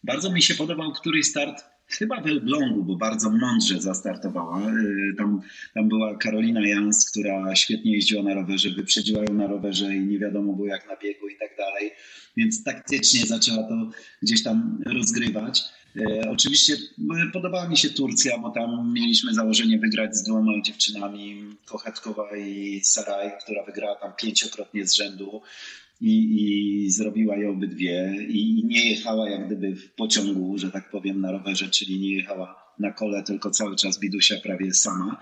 Bardzo 0.03 0.31
mi 0.31 0.41
się 0.41 0.53
podobał 0.53 0.91
któryś 0.91 1.25
start 1.25 1.63
chyba 1.87 2.21
w 2.21 2.27
Elblągu, 2.27 2.83
bo 2.83 2.95
bardzo 2.95 3.29
mądrze 3.29 3.81
zastartowała. 3.81 4.71
Y, 4.71 5.15
tam, 5.17 5.41
tam 5.73 5.89
była 5.89 6.17
Karolina 6.17 6.67
Jans, 6.67 7.09
która 7.11 7.55
świetnie 7.55 7.95
jeździła 7.95 8.23
na 8.23 8.33
rowerze, 8.33 8.69
wyprzedziła 8.69 9.23
ją 9.23 9.33
na 9.33 9.47
rowerze 9.47 9.95
i 9.95 9.99
nie 9.99 10.19
wiadomo 10.19 10.53
było 10.53 10.67
jak 10.67 10.87
na 10.87 10.95
biegu 10.95 11.27
i 11.27 11.37
tak 11.37 11.57
dalej. 11.57 11.91
Więc 12.37 12.63
taktycznie 12.63 13.25
zaczęła 13.25 13.63
to 13.63 13.89
gdzieś 14.21 14.43
tam 14.43 14.83
rozgrywać. 14.85 15.63
E, 15.97 16.29
oczywiście 16.29 16.77
podobała 17.33 17.69
mi 17.69 17.77
się 17.77 17.89
Turcja, 17.89 18.37
bo 18.37 18.49
tam 18.49 18.93
mieliśmy 18.93 19.33
założenie 19.33 19.79
wygrać 19.79 20.15
z 20.15 20.23
dwoma 20.23 20.61
dziewczynami, 20.61 21.43
Kochetkowa 21.65 22.37
i 22.37 22.81
Saraj, 22.83 23.31
która 23.43 23.63
wygrała 23.63 23.95
tam 23.95 24.11
pięciokrotnie 24.17 24.87
z 24.87 24.93
rzędu. 24.93 25.41
i, 26.01 26.43
i 26.85 26.91
zrobiła 26.91 27.37
je 27.37 27.49
obydwie 27.49 28.15
i 28.29 28.63
nie 28.65 28.89
jechała 28.89 29.29
jak 29.29 29.45
gdyby 29.45 29.75
w 29.75 29.91
pociągu, 29.91 30.57
że 30.57 30.71
tak 30.71 30.89
powiem, 30.89 31.21
na 31.21 31.31
rowerze, 31.31 31.69
czyli 31.69 31.99
nie 31.99 32.15
jechała 32.15 32.73
na 32.79 32.91
kole, 32.91 33.23
tylko 33.23 33.51
cały 33.51 33.75
czas 33.75 33.99
Bidusia 33.99 34.35
prawie 34.43 34.73
sama. 34.73 35.19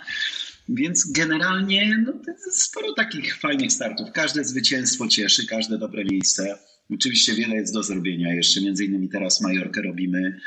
Więc 0.70 1.12
generalnie 1.12 2.04
no, 2.06 2.14
sporo 2.52 2.94
takich 2.94 3.38
fajnych 3.38 3.72
startów. 3.72 4.12
Każde 4.12 4.44
zwycięstwo 4.44 5.08
cieszy, 5.08 5.48
każde 5.48 5.78
dobre 5.78 6.06
miejsce. 6.06 6.58
Oczywiście 6.94 7.34
wiele 7.34 7.56
jest 7.56 7.74
do 7.74 7.84
zrobienia 7.84 8.34
jeszcze, 8.34 8.62
między 8.62 8.86
innymi 8.86 9.10
teraz 9.10 9.42
Majorkę 9.42 9.82
robimy, 9.82 10.40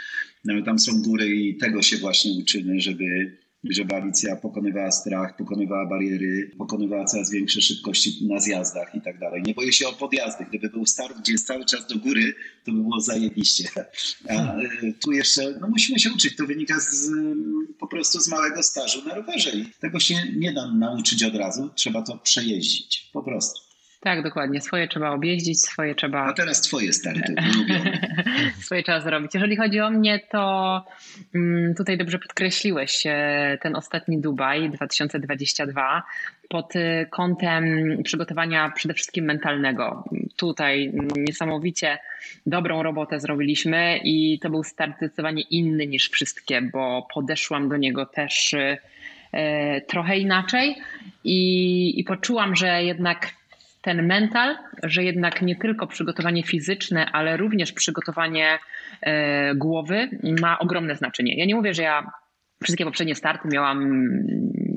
no, 0.45 0.63
tam 0.63 0.79
są 0.79 1.03
góry 1.03 1.37
i 1.37 1.57
tego 1.57 1.83
się 1.83 1.97
właśnie 1.97 2.33
uczymy, 2.33 2.81
żeby 2.81 3.37
żeby 3.65 3.95
Alicja 3.95 4.37
pokonywała 4.37 4.91
strach, 4.91 5.37
pokonywała 5.37 5.87
bariery, 5.87 6.51
pokonywała 6.59 7.05
coraz 7.05 7.31
większe 7.31 7.61
szybkości 7.61 8.27
na 8.27 8.41
zjazdach 8.41 8.95
i 8.95 9.01
tak 9.01 9.19
dalej. 9.19 9.43
Nie 9.47 9.55
boję 9.55 9.73
się 9.73 9.89
o 9.89 9.93
podjazdy. 9.93 10.45
Gdyby 10.49 10.69
był 10.69 10.87
start, 10.87 11.19
gdzie 11.19 11.33
jest 11.33 11.47
cały 11.47 11.65
czas 11.65 11.87
do 11.87 11.99
góry, 11.99 12.35
to 12.65 12.73
by 12.73 12.83
było 12.83 13.01
zajebiście. 13.01 13.69
A 14.29 14.61
y, 14.61 14.95
tu 15.01 15.13
jeszcze, 15.13 15.59
no 15.61 15.69
musimy 15.69 15.99
się 15.99 16.13
uczyć. 16.13 16.37
To 16.37 16.47
wynika 16.47 16.81
z, 16.81 17.11
po 17.79 17.87
prostu 17.87 18.21
z 18.21 18.29
małego 18.29 18.63
stażu 18.63 19.05
na 19.05 19.15
rowerze 19.15 19.51
i 19.51 19.67
tego 19.81 20.01
się 20.01 20.15
nie 20.37 20.53
da 20.53 20.75
nauczyć 20.75 21.25
od 21.25 21.35
razu. 21.35 21.71
Trzeba 21.75 22.03
to 22.03 22.19
przejeździć. 22.19 23.11
Po 23.13 23.23
prostu. 23.23 23.70
Tak, 24.01 24.23
dokładnie. 24.23 24.61
Swoje 24.61 24.89
trzeba 24.89 25.11
objeździć, 25.11 25.61
swoje 25.63 25.95
trzeba. 25.95 26.27
A 26.27 26.33
teraz 26.33 26.61
twoje 26.61 26.93
starty, 26.93 27.35
swoje 28.65 28.83
trzeba 28.83 29.01
zrobić. 29.01 29.35
Jeżeli 29.35 29.57
chodzi 29.57 29.81
o 29.81 29.91
mnie, 29.91 30.21
to 30.31 30.85
mm, 31.35 31.75
tutaj 31.75 31.99
dobrze 31.99 32.19
podkreśliłeś 32.19 33.03
e, 33.07 33.59
ten 33.63 33.77
ostatni 33.77 34.21
Dubaj 34.21 34.71
2022 34.71 36.03
pod 36.49 36.77
e, 36.77 37.07
kątem 37.07 37.65
przygotowania 38.05 38.71
przede 38.71 38.95
wszystkim 38.95 39.25
mentalnego. 39.25 40.05
Tutaj 40.37 40.93
niesamowicie 41.17 41.99
dobrą 42.47 42.83
robotę 42.83 43.21
zrobiliśmy 43.21 44.01
i 44.05 44.39
to 44.39 44.51
był 44.51 44.65
start 44.65 44.97
zdecydowanie 44.97 45.43
inny 45.43 45.87
niż 45.87 46.11
wszystkie, 46.11 46.63
bo 46.63 47.07
podeszłam 47.15 47.69
do 47.69 47.77
niego 47.77 48.07
też 48.07 48.55
e, 49.33 49.81
trochę 49.81 50.19
inaczej 50.19 50.77
i, 51.25 52.01
i 52.01 52.05
poczułam, 52.05 52.57
że 52.57 52.85
jednak 52.85 53.40
ten 53.83 54.07
mental, 54.07 54.57
że 54.83 55.05
jednak 55.05 55.43
nie 55.43 55.57
tylko 55.57 55.87
przygotowanie 55.87 56.43
fizyczne, 56.43 57.07
ale 57.13 57.37
również 57.37 57.73
przygotowanie 57.73 58.59
e, 59.01 59.55
głowy 59.55 60.09
ma 60.41 60.59
ogromne 60.59 60.97
znaczenie. 60.97 61.37
Ja 61.37 61.45
nie 61.45 61.55
mówię, 61.55 61.75
że 61.75 61.83
ja 61.83 62.13
wszystkie 62.63 62.85
poprzednie 62.85 63.15
starty 63.15 63.49
miałam 63.49 64.07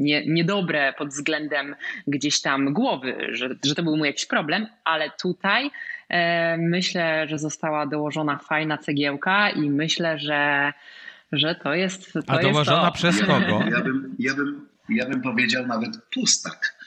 nie, 0.04 0.26
niedobre 0.28 0.94
pod 0.98 1.10
względem 1.10 1.76
gdzieś 2.08 2.42
tam 2.42 2.74
głowy, 2.74 3.16
że, 3.30 3.50
że 3.66 3.76
to 3.76 3.84
był 3.84 3.98
mój 3.98 4.08
jakiś 4.08 4.26
problem, 4.26 4.68
ale 4.84 5.12
tutaj 5.22 5.72
e, 6.10 6.58
myślę, 6.58 7.28
że 7.28 7.38
została 7.38 7.88
dołożona 7.88 8.38
fajna 8.38 8.78
cegiełka 8.78 9.50
i 9.50 9.70
myślę, 9.70 10.20
że, 10.20 10.74
że 11.32 11.56
to 11.56 11.74
jest. 11.74 12.14
To 12.14 12.20
A 12.28 12.40
dołożona 12.40 12.82
jest 12.82 12.92
to. 12.92 12.92
przez 12.92 13.22
kogo? 13.22 13.64
Ja 13.72 13.82
bym, 13.82 14.16
ja, 14.20 14.34
bym, 14.36 14.68
ja 14.90 15.10
bym 15.10 15.22
powiedział 15.22 15.68
nawet 15.68 15.92
pustak. 16.14 16.83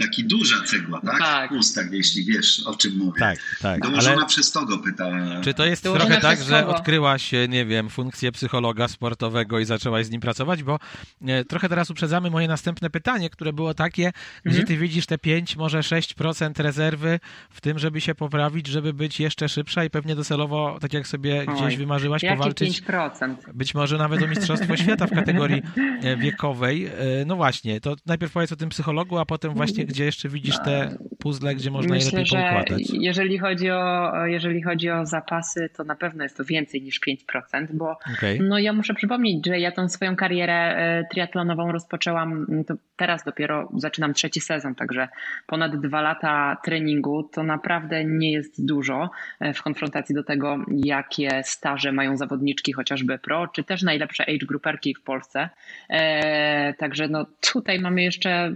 Taki 0.00 0.24
duża 0.24 0.56
cegła, 0.66 1.00
tak? 1.00 1.18
tak? 1.18 1.48
Pustak, 1.50 1.92
jeśli 1.92 2.24
wiesz, 2.24 2.62
o 2.66 2.74
czym 2.74 2.96
mówię. 2.96 3.20
Tak, 3.20 3.38
tak. 3.60 3.80
Dołożona 3.80 4.16
ale... 4.16 4.26
przez 4.26 4.50
kogo, 4.50 4.78
pyta. 4.78 5.10
Czy 5.44 5.54
to 5.54 5.64
jest 5.64 5.84
Dołożona 5.84 6.10
trochę 6.10 6.20
tak, 6.20 6.42
że 6.42 6.66
odkryłaś, 6.66 7.32
nie 7.48 7.66
wiem, 7.66 7.88
funkcję 7.88 8.32
psychologa 8.32 8.88
sportowego 8.88 9.58
i 9.58 9.64
zaczęłaś 9.64 10.06
z 10.06 10.10
nim 10.10 10.20
pracować? 10.20 10.62
Bo 10.62 10.78
e, 11.26 11.44
trochę 11.44 11.68
teraz 11.68 11.90
uprzedzamy 11.90 12.30
moje 12.30 12.48
następne 12.48 12.90
pytanie, 12.90 13.30
które 13.30 13.52
było 13.52 13.74
takie, 13.74 14.06
mhm. 14.06 14.22
gdzie 14.44 14.64
ty 14.64 14.76
widzisz 14.76 15.06
te 15.06 15.18
5, 15.18 15.56
może 15.56 15.78
6% 15.78 16.62
rezerwy 16.62 17.20
w 17.50 17.60
tym, 17.60 17.78
żeby 17.78 18.00
się 18.00 18.14
poprawić, 18.14 18.66
żeby 18.66 18.92
być 18.92 19.20
jeszcze 19.20 19.48
szybsza 19.48 19.84
i 19.84 19.90
pewnie 19.90 20.16
docelowo, 20.16 20.78
tak 20.80 20.92
jak 20.92 21.06
sobie 21.06 21.44
Oj, 21.48 21.56
gdzieś 21.56 21.76
wymarzyłaś, 21.76 22.22
powalczyć. 22.28 22.82
5%? 22.82 23.34
Być 23.54 23.74
może 23.74 23.98
nawet 23.98 24.22
o 24.22 24.26
Mistrzostwo 24.26 24.76
Świata 24.76 25.06
w 25.06 25.10
kategorii 25.10 25.62
e, 26.02 26.16
wiekowej. 26.16 26.86
E, 26.86 26.92
no 27.26 27.36
właśnie, 27.36 27.80
to 27.80 27.96
najpierw 28.06 28.32
powiedz 28.32 28.52
o 28.52 28.56
tym 28.56 28.68
psychologu, 28.68 29.11
a 29.20 29.26
potem 29.26 29.54
właśnie 29.54 29.84
gdzie 29.84 30.04
jeszcze 30.04 30.28
widzisz 30.28 30.56
te 30.64 30.96
puzzle, 31.18 31.54
gdzie 31.54 31.70
można 31.70 31.94
Myślę, 31.94 32.10
je 32.20 32.24
lepiej 32.24 32.42
poukładać? 32.42 32.90
Jeżeli 32.92 33.38
chodzi, 33.38 33.70
o, 33.70 34.12
jeżeli 34.26 34.62
chodzi 34.62 34.90
o 34.90 35.06
zapasy, 35.06 35.68
to 35.76 35.84
na 35.84 35.96
pewno 35.96 36.22
jest 36.22 36.36
to 36.36 36.44
więcej 36.44 36.82
niż 36.82 37.00
5%, 37.00 37.66
bo 37.72 37.90
okay. 37.90 38.38
no 38.40 38.58
ja 38.58 38.72
muszę 38.72 38.94
przypomnieć, 38.94 39.46
że 39.46 39.60
ja 39.60 39.72
tą 39.72 39.88
swoją 39.88 40.16
karierę 40.16 40.76
e, 40.76 41.04
triatlonową 41.10 41.72
rozpoczęłam, 41.72 42.46
to 42.66 42.74
teraz 42.96 43.24
dopiero 43.24 43.68
zaczynam 43.76 44.14
trzeci 44.14 44.40
sezon, 44.40 44.74
także 44.74 45.08
ponad 45.46 45.80
dwa 45.80 46.00
lata 46.00 46.56
treningu 46.64 47.22
to 47.22 47.42
naprawdę 47.42 48.04
nie 48.04 48.32
jest 48.32 48.66
dużo 48.66 49.10
e, 49.40 49.54
w 49.54 49.62
konfrontacji 49.62 50.14
do 50.14 50.24
tego, 50.24 50.58
jakie 50.84 51.42
staże 51.44 51.92
mają 51.92 52.16
zawodniczki 52.16 52.72
chociażby 52.72 53.18
pro, 53.18 53.48
czy 53.48 53.64
też 53.64 53.82
najlepsze 53.82 54.24
age 54.28 54.46
grouperki 54.46 54.94
w 54.94 55.02
Polsce. 55.02 55.48
E, 55.88 56.74
także 56.74 57.08
no 57.08 57.26
tutaj 57.52 57.80
mamy 57.80 58.02
jeszcze 58.02 58.52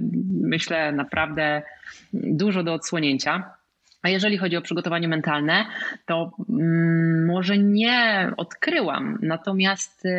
myślę, 0.47 0.93
naprawdę 0.93 1.63
dużo 2.13 2.63
do 2.63 2.75
odsłonięcia. 2.75 3.51
A 4.03 4.09
jeżeli 4.09 4.39
chodzi 4.39 4.57
o 4.57 4.63
przygotowanie 4.63 5.09
mentalne, 5.09 5.67
to 6.07 6.33
mm, 6.49 7.27
może 7.27 7.59
nie 7.59 8.31
odkryłam, 8.37 9.19
natomiast 9.23 10.07
y, 10.07 10.11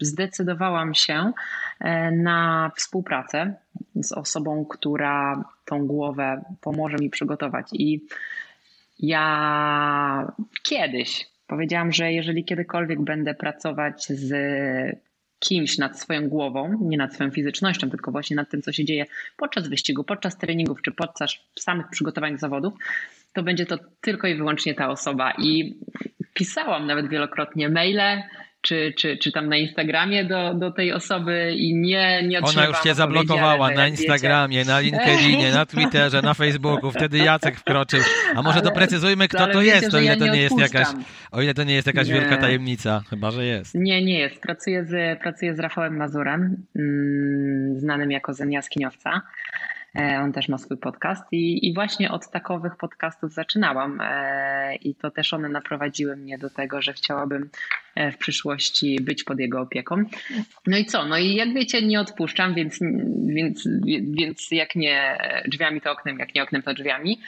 zdecydowałam 0.00 0.94
się 0.94 1.32
e, 1.80 2.10
na 2.10 2.70
współpracę 2.76 3.54
z 3.94 4.12
osobą, 4.12 4.64
która 4.64 5.44
tą 5.64 5.86
głowę 5.86 6.44
pomoże 6.60 6.96
mi 6.96 7.10
przygotować. 7.10 7.66
I 7.72 8.00
ja 8.98 10.32
kiedyś 10.62 11.26
powiedziałam, 11.46 11.92
że 11.92 12.12
jeżeli 12.12 12.44
kiedykolwiek 12.44 13.00
będę 13.00 13.34
pracować 13.34 14.06
z 14.06 14.32
kimś 15.44 15.78
nad 15.78 16.00
swoją 16.00 16.28
głową, 16.28 16.78
nie 16.80 16.96
nad 16.96 17.14
swoją 17.14 17.30
fizycznością, 17.30 17.90
tylko 17.90 18.10
właśnie 18.10 18.36
nad 18.36 18.50
tym, 18.50 18.62
co 18.62 18.72
się 18.72 18.84
dzieje 18.84 19.06
podczas 19.36 19.68
wyścigu, 19.68 20.04
podczas 20.04 20.38
treningów 20.38 20.82
czy 20.82 20.92
podczas 20.92 21.36
samych 21.58 21.88
przygotowań 21.90 22.32
do 22.32 22.38
zawodów, 22.38 22.74
to 23.32 23.42
będzie 23.42 23.66
to 23.66 23.78
tylko 24.00 24.28
i 24.28 24.34
wyłącznie 24.34 24.74
ta 24.74 24.88
osoba. 24.88 25.32
I 25.38 25.74
pisałam 26.34 26.86
nawet 26.86 27.08
wielokrotnie 27.08 27.68
maile, 27.68 28.22
czy, 28.64 28.92
czy, 28.96 29.16
czy 29.16 29.32
tam 29.32 29.48
na 29.48 29.56
Instagramie 29.56 30.24
do, 30.24 30.54
do 30.54 30.70
tej 30.70 30.92
osoby 30.92 31.54
i 31.56 31.74
nie, 31.74 32.22
nie 32.22 32.40
Ona 32.40 32.66
już 32.66 32.80
cię 32.80 32.94
zablokowała 32.94 33.70
na 33.70 33.88
Instagramie, 33.88 34.58
wiecie. 34.58 34.70
na 34.70 34.80
LinkedInie, 34.80 35.52
na 35.52 35.66
Twitterze, 35.66 36.22
na 36.22 36.34
Facebooku. 36.34 36.90
Wtedy 36.90 37.18
Jacek 37.18 37.56
wkroczył. 37.56 38.00
A 38.36 38.42
może 38.42 38.54
ale, 38.54 38.62
doprecyzujmy, 38.62 39.28
kto 39.28 39.46
to 39.46 39.60
wiecie, 39.60 39.74
jest, 39.74 39.94
o 39.94 39.98
ile 40.00 40.06
ja 40.06 40.16
to 40.16 40.26
nie, 40.26 40.42
jest 40.42 40.58
jakaś, 40.58 40.86
o 41.32 41.42
ile 41.42 41.54
to 41.54 41.64
nie 41.64 41.74
jest 41.74 41.86
jakaś 41.86 42.08
nie. 42.08 42.14
wielka 42.14 42.36
tajemnica. 42.36 43.02
Chyba, 43.10 43.30
że 43.30 43.44
jest. 43.44 43.74
Nie, 43.74 44.04
nie 44.04 44.18
jest. 44.18 44.40
Pracuję 44.40 44.84
z, 44.84 45.20
pracuję 45.20 45.54
z 45.54 45.58
Rafałem 45.58 45.96
Mazurem, 45.96 46.56
mm, 46.76 47.80
znanym 47.80 48.10
jako. 48.10 48.32
E, 49.14 49.73
on 49.94 50.32
też 50.32 50.48
ma 50.48 50.58
swój 50.58 50.76
podcast 50.76 51.22
i, 51.32 51.68
i 51.68 51.74
właśnie 51.74 52.10
od 52.10 52.30
takowych 52.30 52.76
podcastów 52.76 53.32
zaczynałam 53.32 54.00
e, 54.00 54.76
i 54.76 54.94
to 54.94 55.10
też 55.10 55.34
one 55.34 55.48
naprowadziły 55.48 56.16
mnie 56.16 56.38
do 56.38 56.50
tego, 56.50 56.82
że 56.82 56.92
chciałabym 56.92 57.50
e, 57.94 58.12
w 58.12 58.18
przyszłości 58.18 58.98
być 59.02 59.24
pod 59.24 59.38
jego 59.38 59.60
opieką. 59.60 60.04
No 60.66 60.76
i 60.76 60.84
co? 60.84 61.06
No 61.06 61.18
i 61.18 61.34
jak 61.34 61.54
wiecie, 61.54 61.86
nie 61.86 62.00
odpuszczam, 62.00 62.54
więc, 62.54 62.78
więc, 63.26 63.68
więc 64.18 64.50
jak 64.50 64.76
nie 64.76 65.18
drzwiami, 65.48 65.80
to 65.80 65.92
oknem, 65.92 66.18
jak 66.18 66.34
nie 66.34 66.42
oknem, 66.42 66.62
to 66.62 66.74
drzwiami. 66.74 67.20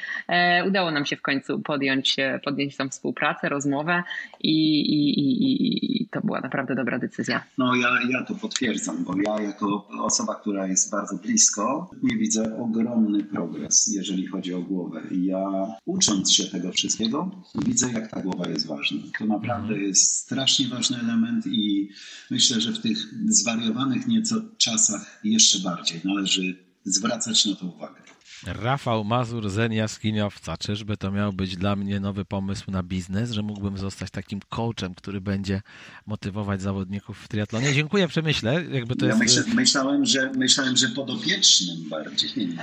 Udało 0.66 0.90
nam 0.90 1.06
się 1.06 1.16
w 1.16 1.22
końcu 1.22 1.60
podjąć, 1.60 2.16
podjąć 2.44 2.76
tą 2.76 2.88
współpracę, 2.88 3.48
rozmowę 3.48 4.02
i, 4.40 4.80
i, 4.80 5.20
i, 5.20 6.02
i 6.02 6.08
to 6.08 6.20
była 6.20 6.40
naprawdę 6.40 6.74
dobra 6.74 6.98
decyzja. 6.98 7.44
No 7.58 7.74
ja, 7.74 7.88
ja 8.10 8.24
to 8.24 8.34
potwierdzam, 8.34 9.04
bo 9.04 9.14
ja 9.22 9.40
jako 9.40 9.88
osoba, 10.00 10.34
która 10.34 10.66
jest 10.66 10.90
bardzo 10.90 11.16
blisko, 11.16 11.90
nie 12.02 12.16
widzę 12.16 12.55
ogromny 12.56 13.24
progres, 13.24 13.86
jeżeli 13.86 14.26
chodzi 14.26 14.54
o 14.54 14.62
głowę. 14.62 15.02
Ja 15.10 15.66
ucząc 15.84 16.32
się 16.32 16.44
tego 16.44 16.72
wszystkiego, 16.72 17.42
widzę, 17.64 17.92
jak 17.92 18.10
ta 18.10 18.22
głowa 18.22 18.48
jest 18.48 18.66
ważna. 18.66 18.98
To 19.18 19.26
naprawdę 19.26 19.68
mhm. 19.68 19.82
jest 19.82 20.12
strasznie 20.12 20.68
ważny 20.68 20.96
element 21.00 21.46
i 21.46 21.88
myślę, 22.30 22.60
że 22.60 22.72
w 22.72 22.78
tych 22.78 22.98
zwariowanych 23.28 24.06
nieco 24.06 24.36
czasach 24.56 25.20
jeszcze 25.24 25.58
bardziej 25.58 26.00
należy 26.04 26.65
zwracać 26.86 27.46
na 27.46 27.56
to 27.56 27.66
uwagę. 27.66 28.06
Rafał 28.46 29.04
Mazur, 29.04 29.50
Zen 29.50 29.72
Jaskiniowca. 29.72 30.56
Czyżby 30.56 30.96
to 30.96 31.10
miał 31.10 31.32
być 31.32 31.56
dla 31.56 31.76
mnie 31.76 32.00
nowy 32.00 32.24
pomysł 32.24 32.70
na 32.70 32.82
biznes, 32.82 33.30
że 33.30 33.42
mógłbym 33.42 33.78
zostać 33.78 34.10
takim 34.10 34.40
coachem, 34.48 34.94
który 34.94 35.20
będzie 35.20 35.62
motywować 36.06 36.62
zawodników 36.62 37.18
w 37.18 37.28
triatlonie? 37.28 37.74
Dziękuję, 37.74 38.08
przemyślę. 38.08 38.64
Jakby 38.70 38.96
to 38.96 39.06
ja 39.06 39.16
jest... 39.22 39.54
myślałem, 39.54 40.06
że, 40.06 40.32
myślałem, 40.36 40.76
że 40.76 40.88
podopiecznym 40.88 41.88
bardziej. 41.88 42.56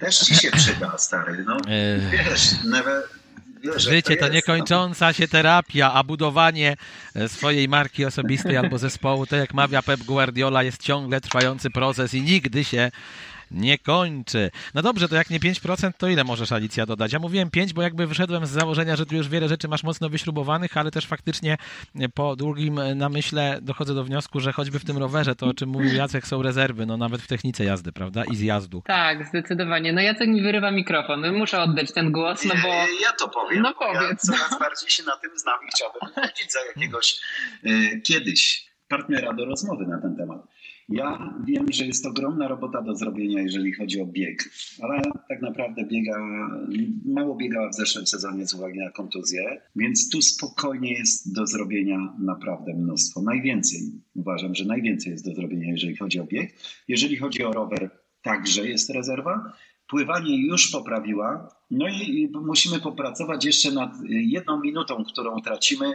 Też 0.00 0.18
ci 0.18 0.34
się 0.34 0.50
przyda, 0.50 0.98
stary. 0.98 1.44
No, 1.46 1.56
e, 1.56 2.10
wiesz, 2.10 2.64
never... 2.64 3.02
Życie 3.76 4.16
to, 4.16 4.26
to 4.26 4.32
niekończąca 4.32 5.12
się 5.12 5.28
terapia, 5.28 5.92
a 5.92 6.04
budowanie 6.04 6.76
e, 7.14 7.28
swojej 7.28 7.68
marki 7.68 8.04
osobistej 8.04 8.56
albo 8.56 8.78
zespołu, 8.78 9.26
to 9.26 9.36
jak 9.36 9.54
mawia 9.54 9.82
Pep 9.82 10.00
Guardiola, 10.00 10.62
jest 10.62 10.82
ciągle 10.82 11.20
trwający 11.20 11.70
proces 11.70 12.14
i 12.14 12.22
nigdy 12.22 12.64
się 12.64 12.90
nie 13.54 13.78
kończy. 13.78 14.50
No 14.74 14.82
dobrze, 14.82 15.08
to 15.08 15.14
jak 15.14 15.30
nie 15.30 15.40
5%, 15.40 15.92
to 15.98 16.08
ile 16.08 16.24
możesz 16.24 16.52
Alicja 16.52 16.86
dodać? 16.86 17.12
Ja 17.12 17.18
mówiłem 17.18 17.50
5, 17.50 17.72
bo 17.72 17.82
jakby 17.82 18.06
wyszedłem 18.06 18.46
z 18.46 18.50
założenia, 18.50 18.96
że 18.96 19.06
tu 19.06 19.14
już 19.16 19.28
wiele 19.28 19.48
rzeczy 19.48 19.68
masz 19.68 19.82
mocno 19.82 20.08
wyśrubowanych, 20.08 20.76
ale 20.76 20.90
też 20.90 21.06
faktycznie 21.06 21.56
po 22.14 22.36
długim 22.36 22.80
namyśle 22.94 23.58
dochodzę 23.62 23.94
do 23.94 24.04
wniosku, 24.04 24.40
że 24.40 24.52
choćby 24.52 24.78
w 24.78 24.84
tym 24.84 24.98
rowerze, 24.98 25.34
to 25.34 25.46
o 25.46 25.54
czym 25.54 25.68
mówił 25.68 25.94
Jacek, 25.94 26.26
są 26.26 26.42
rezerwy, 26.42 26.86
no 26.86 26.96
nawet 26.96 27.22
w 27.22 27.26
technice 27.26 27.64
jazdy, 27.64 27.92
prawda? 27.92 28.24
I 28.24 28.36
zjazdu. 28.36 28.82
Tak, 28.86 29.26
zdecydowanie. 29.26 29.92
No 29.92 30.00
Jacek 30.00 30.28
mi 30.28 30.42
wyrywa 30.42 30.70
mikrofon. 30.70 31.32
Muszę 31.32 31.60
oddać 31.62 31.92
ten 31.92 32.12
głos, 32.12 32.44
no 32.44 32.54
bo... 32.62 32.68
Ja 33.02 33.12
to 33.18 33.28
powiem. 33.28 33.62
No 33.62 33.74
powiedz. 33.78 34.28
Ja 34.28 34.36
coraz 34.36 34.58
bardziej 34.58 34.90
się 34.90 35.02
na 35.02 35.16
tym 35.16 35.30
znam 35.38 35.58
i 35.68 35.70
chciałbym 35.70 36.00
chodzić 36.14 36.52
za 36.52 36.58
jakiegoś 36.74 37.20
e, 37.64 38.00
kiedyś 38.00 38.66
partnera 38.88 39.32
do 39.32 39.44
rozmowy 39.44 39.86
na 39.86 40.00
ten 40.00 40.16
temat. 40.16 40.51
Ja 40.88 41.34
wiem, 41.46 41.72
że 41.72 41.86
jest 41.86 42.06
ogromna 42.06 42.48
robota 42.48 42.82
do 42.82 42.96
zrobienia, 42.96 43.42
jeżeli 43.42 43.72
chodzi 43.72 44.00
o 44.00 44.06
bieg, 44.06 44.50
ale 44.82 45.02
tak 45.28 45.42
naprawdę 45.42 45.84
biega, 45.86 46.18
mało 47.04 47.36
biegała 47.36 47.68
w 47.68 47.74
zeszłym 47.74 48.06
sezonie 48.06 48.46
z 48.46 48.54
uwagi 48.54 48.78
na 48.78 48.90
kontuzję, 48.90 49.60
więc 49.76 50.10
tu 50.10 50.22
spokojnie 50.22 50.92
jest 50.92 51.34
do 51.34 51.46
zrobienia 51.46 52.14
naprawdę 52.18 52.74
mnóstwo. 52.74 53.22
Najwięcej, 53.22 53.80
uważam, 54.14 54.54
że 54.54 54.64
najwięcej 54.64 55.12
jest 55.12 55.24
do 55.24 55.34
zrobienia, 55.34 55.70
jeżeli 55.70 55.96
chodzi 55.96 56.20
o 56.20 56.24
bieg. 56.24 56.54
Jeżeli 56.88 57.16
chodzi 57.16 57.44
o 57.44 57.52
rower, 57.52 57.90
także 58.22 58.68
jest 58.68 58.90
rezerwa. 58.90 59.52
Pływanie 59.88 60.46
już 60.46 60.70
poprawiła, 60.70 61.48
no 61.72 61.88
i 61.88 62.30
musimy 62.32 62.80
popracować 62.80 63.44
jeszcze 63.44 63.70
nad 63.70 63.90
jedną 64.08 64.60
minutą, 64.60 65.04
którą 65.04 65.40
tracimy 65.40 65.92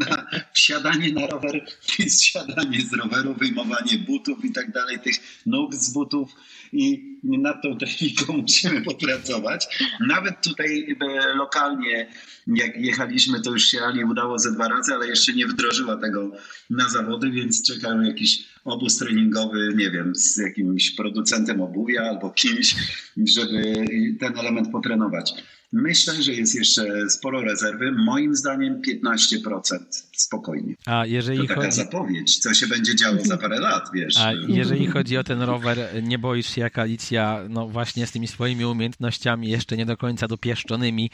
na, 0.00 0.26
wsiadanie 0.54 1.12
na 1.12 1.26
rower 1.26 1.64
zsiadanie 2.08 2.80
z 2.80 2.92
roweru, 2.92 3.34
wyjmowanie 3.34 3.98
butów 3.98 4.44
i 4.44 4.52
tak 4.52 4.72
dalej, 4.72 4.98
tych 4.98 5.14
nóg 5.46 5.74
z 5.74 5.92
butów 5.92 6.34
i 6.72 7.16
nad 7.22 7.62
tą 7.62 7.78
techniką 7.78 8.32
musimy 8.42 8.82
popracować. 8.82 9.66
Nawet 10.08 10.42
tutaj 10.42 10.96
e, 11.00 11.34
lokalnie, 11.34 12.08
jak 12.46 12.76
jechaliśmy, 12.76 13.40
to 13.40 13.50
już 13.50 13.64
się 13.64 13.80
Ali 13.80 14.04
udało 14.04 14.38
ze 14.38 14.52
dwa 14.52 14.68
razy, 14.68 14.94
ale 14.94 15.08
jeszcze 15.08 15.32
nie 15.32 15.46
wdrożyła 15.46 15.96
tego 15.96 16.30
na 16.70 16.88
zawody, 16.88 17.30
więc 17.30 17.66
czekają 17.66 18.02
jakiś 18.02 18.44
obóz 18.64 18.98
treningowy, 18.98 19.72
nie 19.76 19.90
wiem, 19.90 20.14
z 20.14 20.36
jakimś 20.36 20.90
producentem 20.90 21.60
obuwia 21.60 22.02
albo 22.02 22.30
kimś, 22.30 22.74
żeby 23.16 23.74
ten 24.20 24.35
element 24.38 24.72
potrenować. 24.72 25.34
Myślę, 25.72 26.22
że 26.22 26.32
jest 26.32 26.54
jeszcze 26.54 27.10
sporo 27.10 27.40
rezerwy. 27.40 27.92
Moim 27.92 28.36
zdaniem 28.36 28.82
15% 28.82 29.78
spokojnie. 30.22 30.74
A 30.86 31.06
jeżeli 31.06 31.38
to 31.38 31.46
taka 31.46 31.60
chodzi... 31.60 31.76
zapowiedź, 31.76 32.38
co 32.38 32.54
się 32.54 32.66
będzie 32.66 32.96
działo 32.96 33.24
za 33.24 33.36
parę 33.36 33.60
lat, 33.60 33.88
wiesz. 33.94 34.16
A 34.18 34.32
jeżeli 34.32 34.86
chodzi 34.86 35.18
o 35.18 35.24
ten 35.24 35.42
rower, 35.42 35.78
nie 36.02 36.18
boisz 36.18 36.54
się 36.54 36.60
jak 36.60 36.78
Alicja, 36.78 37.40
no 37.48 37.68
właśnie 37.68 38.06
z 38.06 38.12
tymi 38.12 38.28
swoimi 38.28 38.64
umiejętnościami 38.64 39.48
jeszcze 39.48 39.76
nie 39.76 39.86
do 39.86 39.96
końca 39.96 40.28
dopieszczonymi, 40.28 41.10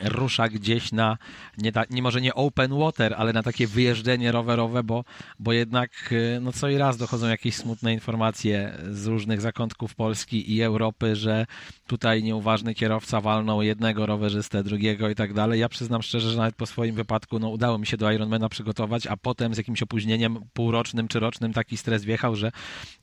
rusza 0.00 0.48
gdzieś 0.48 0.92
na, 0.92 1.18
nie, 1.58 1.72
ta, 1.72 1.84
nie 1.90 2.02
może 2.02 2.20
nie 2.20 2.34
open 2.34 2.78
water, 2.78 3.14
ale 3.18 3.32
na 3.32 3.42
takie 3.42 3.66
wyjeżdżenie 3.66 4.32
rowerowe, 4.32 4.82
bo, 4.82 5.04
bo 5.38 5.52
jednak 5.52 6.14
no 6.40 6.52
co 6.52 6.68
i 6.68 6.78
raz 6.78 6.96
dochodzą 6.96 7.28
jakieś 7.28 7.54
smutne 7.56 7.94
informacje 7.94 8.78
z 8.90 9.06
różnych 9.06 9.40
zakątków 9.40 9.94
Polski 9.94 10.54
i 10.54 10.62
Europy, 10.62 11.16
że 11.16 11.46
tutaj 11.86 12.22
nieuważny 12.22 12.74
kierowca 12.74 13.20
walnął 13.20 13.62
jednego 13.62 14.06
rowerzystę, 14.06 14.64
drugiego 14.64 15.10
i 15.10 15.14
tak 15.14 15.32
dalej. 15.32 15.60
Ja 15.60 15.68
przyznam 15.68 16.02
szczerze, 16.02 16.30
że 16.30 16.36
nawet 16.36 16.56
po 16.56 16.66
swoim 16.66 16.94
wypadku 16.94 17.38
no, 17.38 17.48
udało 17.48 17.78
mi 17.78 17.86
się 17.86 17.96
do 17.96 18.08
Ironmana 18.38 18.48
przygotować, 18.48 19.06
a 19.06 19.16
potem 19.16 19.54
z 19.54 19.58
jakimś 19.58 19.82
opóźnieniem 19.82 20.38
półrocznym 20.52 21.08
czy 21.08 21.20
rocznym 21.20 21.52
taki 21.52 21.76
stres 21.76 22.04
wjechał, 22.04 22.36
że, 22.36 22.52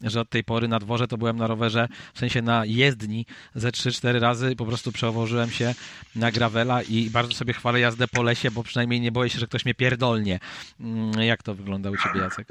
że 0.01 0.21
od 0.21 0.29
tej 0.29 0.43
pory 0.43 0.67
na 0.67 0.79
dworze 0.79 1.07
to 1.07 1.17
byłem 1.17 1.37
na 1.37 1.47
rowerze, 1.47 1.87
w 2.13 2.19
sensie 2.19 2.41
na 2.41 2.65
jezdni 2.65 3.25
ze 3.55 3.69
3-4 3.69 4.19
razy 4.19 4.55
po 4.55 4.65
prostu 4.65 4.91
przełożyłem 4.91 5.49
się 5.49 5.75
na 6.15 6.31
gravela 6.31 6.81
i 6.81 7.09
bardzo 7.09 7.33
sobie 7.33 7.53
chwalę 7.53 7.79
jazdę 7.79 8.07
po 8.07 8.23
lesie, 8.23 8.51
bo 8.51 8.63
przynajmniej 8.63 9.01
nie 9.01 9.11
boję 9.11 9.29
się, 9.29 9.39
że 9.39 9.47
ktoś 9.47 9.65
mnie 9.65 9.73
pierdolnie. 9.73 10.39
Mm, 10.79 11.11
jak 11.21 11.43
to 11.43 11.55
wygląda 11.55 11.91
u 11.91 11.97
ciebie, 11.97 12.19
Jacek? 12.19 12.47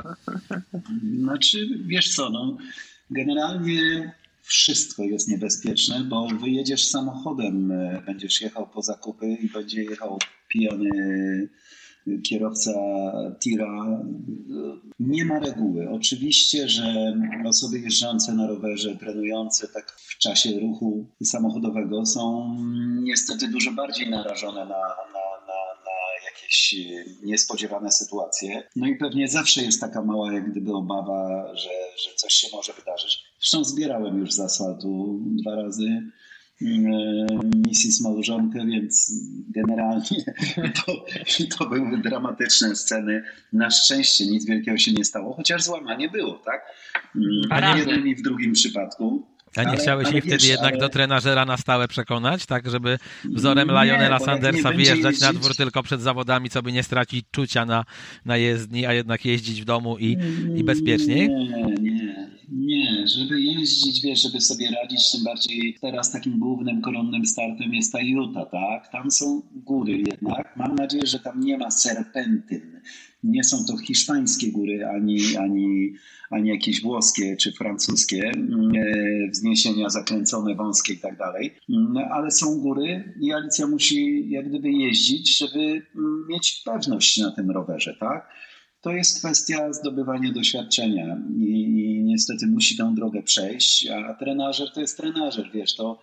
Znaczy, 1.24 1.68
wiesz 1.86 2.14
co, 2.14 2.30
no, 2.30 2.56
generalnie 3.10 4.12
wszystko 4.42 5.02
jest 5.02 5.28
niebezpieczne, 5.28 6.04
bo 6.04 6.28
wyjedziesz 6.28 6.88
samochodem, 6.88 7.72
e, 7.72 8.02
będziesz 8.06 8.40
jechał 8.40 8.66
po 8.66 8.82
zakupy 8.82 9.26
i 9.26 9.48
będzie 9.48 9.82
jechał 9.82 10.18
pijany 10.48 10.90
kierowca 12.22 12.72
tira. 13.40 14.00
Nie 15.00 15.24
ma 15.24 15.38
reguły. 15.38 15.90
Oczywiście, 15.90 16.68
że 16.68 17.16
osoby 17.46 17.78
jeżdżące 17.78 18.34
na 18.34 18.46
rowerze, 18.46 18.96
trenujące 18.96 19.68
tak 19.68 19.90
w 19.90 20.18
czasie 20.18 20.60
ruchu 20.60 21.06
samochodowego 21.24 22.06
są 22.06 22.56
niestety 23.02 23.48
dużo 23.48 23.72
bardziej 23.72 24.10
narażone 24.10 24.60
na, 24.60 24.80
na 25.14 25.24
jakieś 26.44 26.74
niespodziewane 27.22 27.92
sytuacje. 27.92 28.62
No 28.76 28.86
i 28.86 28.96
pewnie 28.96 29.28
zawsze 29.28 29.62
jest 29.62 29.80
taka 29.80 30.02
mała 30.02 30.32
jak 30.32 30.50
gdyby 30.50 30.72
obawa, 30.72 31.50
że, 31.54 31.70
że 32.04 32.14
coś 32.16 32.32
się 32.32 32.48
może 32.52 32.72
wydarzyć. 32.72 33.24
Zresztą 33.40 33.64
zbierałem 33.64 34.18
już 34.18 34.32
z 34.32 34.40
asfaltu 34.40 35.20
dwa 35.22 35.54
razy 35.54 36.02
Mrs. 36.60 38.00
Małżonkę, 38.00 38.66
więc 38.66 39.12
generalnie 39.48 40.24
to, 40.86 41.04
to 41.58 41.68
były 41.68 41.98
dramatyczne 41.98 42.76
sceny. 42.76 43.22
Na 43.52 43.70
szczęście 43.70 44.26
nic 44.26 44.46
wielkiego 44.46 44.78
się 44.78 44.92
nie 44.92 45.04
stało, 45.04 45.34
chociaż 45.34 45.62
złamanie 45.62 46.08
było, 46.08 46.42
tak? 46.44 46.62
W 47.74 47.78
jednym 47.78 48.08
i 48.08 48.14
w 48.14 48.22
drugim 48.22 48.52
przypadku. 48.52 49.34
A 49.56 49.62
nie 49.62 49.68
ale, 49.68 49.76
chciałeś 49.76 50.12
jej 50.12 50.20
wtedy 50.20 50.36
wiesz, 50.36 50.48
jednak 50.48 50.72
ale... 50.72 50.80
do 50.80 50.88
trenażera 50.88 51.44
na 51.44 51.56
stałe 51.56 51.88
przekonać, 51.88 52.46
tak 52.46 52.70
żeby 52.70 52.98
wzorem 53.24 53.68
nie, 53.68 53.74
Lionela 53.74 54.18
Sandersa 54.18 54.72
wyjeżdżać 54.72 55.04
jeździć... 55.04 55.22
na 55.22 55.32
dwór 55.32 55.56
tylko 55.56 55.82
przed 55.82 56.00
zawodami, 56.00 56.50
co 56.50 56.62
by 56.62 56.72
nie 56.72 56.82
stracić 56.82 57.26
czucia 57.30 57.66
na, 57.66 57.84
na 58.24 58.36
jezdni, 58.36 58.86
a 58.86 58.92
jednak 58.92 59.24
jeździć 59.24 59.62
w 59.62 59.64
domu 59.64 59.98
i, 59.98 60.16
i 60.56 60.64
bezpieczniej? 60.64 61.28
Nie, 61.28 61.74
nie, 61.80 62.23
nie. 62.54 63.08
Żeby 63.08 63.40
jeździć, 63.40 64.02
wiesz, 64.02 64.22
żeby 64.22 64.40
sobie 64.40 64.70
radzić, 64.70 65.12
tym 65.12 65.24
bardziej 65.24 65.78
teraz 65.80 66.12
takim 66.12 66.38
głównym, 66.38 66.82
koronnym 66.82 67.26
startem 67.26 67.74
jest 67.74 67.92
ta 67.92 68.00
Utah, 68.00 68.50
tak? 68.50 68.88
Tam 68.92 69.10
są 69.10 69.42
góry 69.52 70.02
jednak. 70.06 70.56
Mam 70.56 70.74
nadzieję, 70.74 71.06
że 71.06 71.18
tam 71.18 71.40
nie 71.40 71.58
ma 71.58 71.70
serpentyn. 71.70 72.80
Nie 73.24 73.44
są 73.44 73.64
to 73.64 73.76
hiszpańskie 73.76 74.52
góry, 74.52 74.86
ani, 74.86 75.36
ani 75.36 75.92
ani 76.30 76.48
jakieś 76.48 76.82
włoskie 76.82 77.36
czy 77.36 77.52
francuskie 77.52 78.22
mm, 78.36 78.72
e, 78.76 79.30
wzniesienia 79.30 79.88
zakręcone, 79.88 80.54
wąskie 80.54 80.92
i 80.92 80.98
tak 80.98 81.18
dalej. 81.18 81.54
Mm, 81.70 81.96
ale 82.12 82.30
są 82.30 82.60
góry 82.60 83.14
i 83.20 83.32
Alicja 83.32 83.66
musi 83.66 84.30
jak 84.30 84.48
gdyby 84.48 84.70
jeździć, 84.70 85.38
żeby 85.38 85.60
mm, 85.60 86.26
mieć 86.28 86.62
pewność 86.64 87.18
na 87.18 87.30
tym 87.30 87.50
rowerze, 87.50 87.96
tak? 88.00 88.28
To 88.84 88.92
jest 88.92 89.18
kwestia 89.18 89.72
zdobywania 89.72 90.32
doświadczenia 90.32 91.16
i, 91.36 91.42
i 91.42 92.04
niestety 92.04 92.46
musi 92.46 92.76
tę 92.76 92.92
drogę 92.96 93.22
przejść, 93.22 93.86
a 93.86 94.14
trenażer 94.14 94.72
to 94.74 94.80
jest 94.80 94.96
trenażer, 94.96 95.50
wiesz, 95.54 95.74
to 95.74 96.00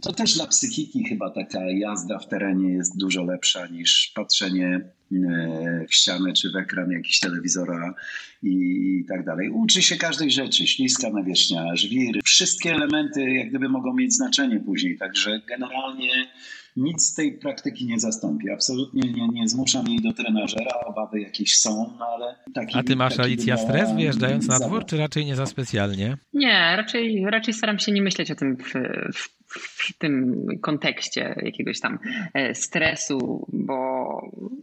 to 0.00 0.12
też 0.12 0.34
dla 0.34 0.46
psychiki 0.46 1.04
chyba 1.04 1.30
taka 1.30 1.60
jazda 1.70 2.18
w 2.18 2.28
terenie 2.28 2.72
jest 2.72 2.98
dużo 2.98 3.24
lepsza 3.24 3.66
niż 3.66 4.12
patrzenie 4.14 4.80
e, 5.12 5.86
w 5.88 5.94
ścianę 5.94 6.32
czy 6.32 6.50
w 6.50 6.56
ekran 6.56 6.90
jakiś 6.90 7.20
telewizora 7.20 7.94
i 8.42 9.04
tak 9.08 9.24
dalej. 9.24 9.50
Uczy 9.50 9.82
się 9.82 9.96
każdej 9.96 10.30
rzeczy, 10.30 10.66
śliska 10.66 11.10
nawierzchnia, 11.10 11.76
żwir, 11.76 12.20
wszystkie 12.24 12.74
elementy 12.74 13.30
jak 13.30 13.48
gdyby 13.48 13.68
mogą 13.68 13.94
mieć 13.94 14.14
znaczenie 14.14 14.60
później, 14.60 14.98
także 14.98 15.40
generalnie 15.48 16.28
nic 16.76 17.02
z 17.02 17.14
tej 17.14 17.32
praktyki 17.32 17.86
nie 17.86 18.00
zastąpi. 18.00 18.50
Absolutnie 18.50 19.12
nie, 19.12 19.28
nie 19.28 19.48
zmuszam 19.48 19.86
jej 19.86 20.00
do 20.00 20.12
trenażera, 20.12 20.80
obawy 20.86 21.20
jakieś 21.20 21.58
są, 21.58 21.92
no 21.98 22.06
ale 22.06 22.36
taki, 22.54 22.78
A 22.78 22.82
ty 22.82 22.96
masz 22.96 23.18
Alicja 23.18 23.56
stres 23.56 23.92
wyjeżdżając 23.92 24.48
na 24.48 24.58
dwór, 24.58 24.84
czy 24.84 24.96
raczej 24.96 25.26
nie 25.26 25.36
za 25.36 25.46
specjalnie? 25.46 26.16
Nie, 26.34 26.74
raczej, 26.76 27.24
raczej 27.30 27.54
staram 27.54 27.78
się 27.78 27.92
nie 27.92 28.02
myśleć 28.02 28.30
o 28.30 28.34
tym 28.34 28.56
w, 28.56 28.72
w 29.18 29.42
w 29.54 29.98
tym 29.98 30.46
kontekście 30.60 31.34
jakiegoś 31.42 31.80
tam 31.80 31.98
e, 32.34 32.54
stresu, 32.54 33.46
bo, 33.52 33.76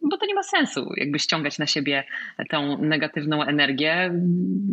bo 0.09 0.17
to 0.17 0.25
nie 0.25 0.35
ma 0.35 0.43
sensu, 0.43 0.89
jakby 0.97 1.19
ściągać 1.19 1.59
na 1.59 1.67
siebie 1.67 2.03
tą 2.49 2.77
negatywną 2.77 3.43
energię. 3.43 4.13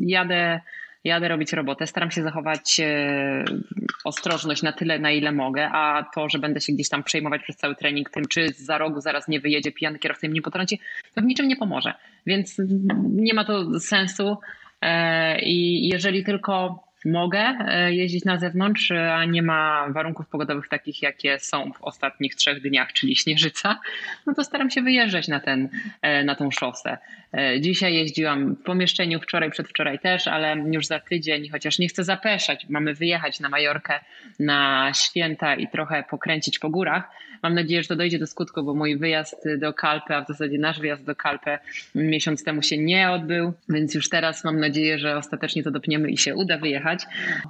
Jadę 0.01 0.61
jadę 1.07 1.28
robić 1.28 1.52
robotę, 1.52 1.86
staram 1.86 2.11
się 2.11 2.22
zachować 2.22 2.80
e, 2.80 3.44
ostrożność 4.04 4.62
na 4.62 4.72
tyle, 4.72 4.98
na 4.98 5.11
ile 5.11 5.32
mogę, 5.32 5.68
a 5.72 6.07
to, 6.14 6.28
że 6.28 6.38
będę 6.38 6.61
się 6.61 6.72
gdzieś 6.72 6.88
tam 6.88 7.02
przejmować 7.02 7.42
przez 7.42 7.57
cały 7.57 7.74
trening 7.74 8.11
tym, 8.11 8.24
czy 8.28 8.48
za 8.48 8.78
rogu 8.78 9.00
zaraz 9.00 9.28
nie 9.28 9.40
wyjedzie 9.40 9.72
pijany 9.72 9.98
kierowca 9.98 10.26
i 10.26 10.30
mnie 10.30 10.42
potrąci, 10.42 10.80
to 11.14 11.20
w 11.20 11.24
niczym 11.24 11.48
nie 11.48 11.57
pomoże. 11.57 11.94
Więc 12.26 12.57
nie 13.09 13.34
ma 13.34 13.44
to 13.44 13.80
sensu 13.80 14.36
e, 14.80 15.40
i 15.42 15.88
jeżeli 15.88 16.24
tylko 16.24 16.86
mogę 17.07 17.38
e, 17.38 17.94
jeździć 17.94 18.24
na 18.24 18.38
zewnątrz, 18.38 18.90
a 18.90 19.24
nie 19.24 19.42
ma 19.42 19.86
warunków 19.88 20.28
pogodowych 20.28 20.68
takich, 20.68 21.02
jakie 21.02 21.38
są 21.38 21.72
w 21.72 21.82
ostatnich 21.82 22.34
trzech 22.34 22.62
dniach, 22.62 22.92
czyli 22.92 23.16
śnieżyca, 23.16 23.80
no 24.26 24.34
to 24.34 24.44
staram 24.44 24.70
się 24.70 24.82
wyjeżdżać 24.82 25.28
na, 25.28 25.40
ten, 25.40 25.68
e, 26.02 26.24
na 26.24 26.34
tą 26.34 26.50
szosę. 26.50 26.98
E, 27.32 27.61
dzisiaj 27.61 27.94
jeździłam 27.94 28.54
w 28.54 28.62
pomieszczeniu, 28.62 29.20
wczoraj, 29.20 29.50
przedwczoraj 29.50 29.98
też, 29.98 30.28
ale 30.28 30.57
już 30.72 30.86
za 30.86 31.00
tydzień, 31.00 31.48
chociaż 31.48 31.78
nie 31.78 31.88
chcę 31.88 32.04
zapeszać, 32.04 32.66
mamy 32.68 32.94
wyjechać 32.94 33.40
na 33.40 33.48
Majorkę 33.48 34.00
na 34.38 34.92
święta 34.94 35.54
i 35.54 35.68
trochę 35.68 36.04
pokręcić 36.11 36.59
po 36.59 36.70
górach. 36.70 37.11
Mam 37.47 37.55
nadzieję, 37.55 37.82
że 37.82 37.88
to 37.88 37.97
dojdzie 37.97 38.18
do 38.18 38.26
skutku, 38.26 38.62
bo 38.62 38.74
mój 38.74 38.99
wyjazd 38.99 39.36
do 39.59 39.74
Kalpy, 39.74 40.14
a 40.14 40.24
w 40.24 40.28
zasadzie 40.28 40.59
nasz 40.59 40.80
wyjazd 40.80 41.05
do 41.05 41.16
Kalpy 41.16 41.59
miesiąc 41.94 42.44
temu 42.44 42.62
się 42.62 42.78
nie 42.78 43.11
odbył, 43.11 43.53
więc 43.68 43.94
już 43.94 44.09
teraz 44.09 44.44
mam 44.44 44.61
nadzieję, 44.61 44.99
że 44.99 45.16
ostatecznie 45.16 45.62
to 45.62 45.70
dopniemy 45.70 46.11
i 46.11 46.18
się 46.18 46.34
uda 46.34 46.59
wyjechać. 46.59 47.07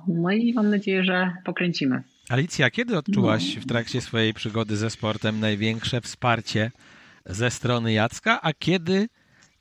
No 0.09 0.31
i 0.31 0.53
mam 0.53 0.71
nadzieję, 0.71 1.05
że 1.05 1.33
pokręcimy. 1.45 2.03
Alicja, 2.29 2.71
kiedy 2.71 2.99
odczułaś 2.99 3.57
w 3.57 3.67
trakcie 3.67 4.01
swojej 4.01 4.35
przygody 4.35 4.77
ze 4.77 4.91
sportem 4.91 5.41
największe 5.41 6.01
wsparcie 6.01 6.71
ze 7.27 7.51
strony 7.51 7.93
Jacka, 7.93 8.43
a 8.43 8.53
kiedy 8.53 9.09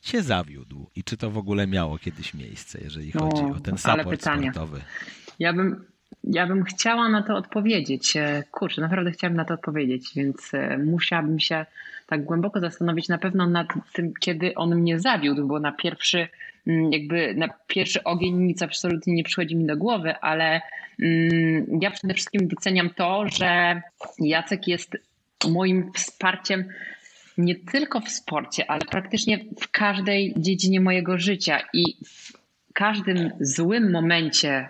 cię 0.01 0.21
zawiódł? 0.21 0.89
I 0.95 1.03
czy 1.03 1.17
to 1.17 1.31
w 1.31 1.37
ogóle 1.37 1.67
miało 1.67 1.97
kiedyś 1.97 2.33
miejsce, 2.33 2.79
jeżeli 2.83 3.11
chodzi 3.11 3.41
o, 3.41 3.55
o 3.55 3.59
ten 3.59 3.77
support 3.77 4.21
sportowy? 4.21 4.81
Ja 5.39 5.53
bym, 5.53 5.85
ja 6.27 6.47
bym 6.47 6.63
chciała 6.63 7.09
na 7.09 7.23
to 7.23 7.35
odpowiedzieć. 7.35 8.17
E, 8.17 8.43
kurczę, 8.51 8.81
naprawdę 8.81 9.11
chciałabym 9.11 9.37
na 9.37 9.45
to 9.45 9.53
odpowiedzieć, 9.53 10.11
więc 10.15 10.53
e, 10.53 10.77
musiałabym 10.77 11.39
się 11.39 11.65
tak 12.07 12.23
głęboko 12.23 12.59
zastanowić 12.59 13.07
na 13.07 13.17
pewno 13.17 13.47
nad 13.47 13.67
tym, 13.93 14.13
kiedy 14.19 14.55
on 14.55 14.75
mnie 14.75 14.99
zawiódł, 14.99 15.47
bo 15.47 15.59
na 15.59 15.71
pierwszy 15.71 16.27
mm, 16.67 16.93
jakby 16.93 17.33
na 17.35 17.49
pierwszy 17.67 18.03
ogień 18.03 18.35
nic 18.35 18.61
absolutnie 18.61 19.13
nie 19.13 19.23
przychodzi 19.23 19.55
mi 19.55 19.65
do 19.65 19.77
głowy, 19.77 20.15
ale 20.19 20.61
mm, 21.01 21.65
ja 21.81 21.91
przede 21.91 22.13
wszystkim 22.13 22.47
doceniam 22.47 22.89
to, 22.89 23.25
że 23.27 23.81
Jacek 24.19 24.67
jest 24.67 24.97
moim 25.49 25.91
wsparciem 25.93 26.65
nie 27.37 27.55
tylko 27.55 27.99
w 28.01 28.09
sporcie, 28.09 28.71
ale 28.71 28.81
praktycznie 28.81 29.39
w 29.61 29.71
każdej 29.71 30.33
dziedzinie 30.37 30.81
mojego 30.81 31.17
życia 31.17 31.59
i 31.73 31.83
w 32.05 32.33
każdym 32.73 33.31
złym 33.39 33.91
momencie, 33.91 34.69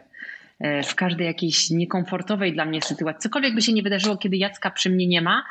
w 0.60 0.95
każdej 0.95 1.28
jakiejś 1.28 1.70
niekomfortowej 1.70 2.53
dla 2.53 2.66
mnie 2.66 2.82
sytuacji, 2.82 3.22
cokolwiek 3.22 3.56
by 3.56 3.62
się 3.62 3.74
nie 3.74 3.84
wydarzyło, 3.84 4.18
kiedy 4.18 4.38
Jacka 4.38 4.72
przy 4.72 4.89
mnie 4.89 5.08
nie 5.08 5.22
ma, 5.22 5.43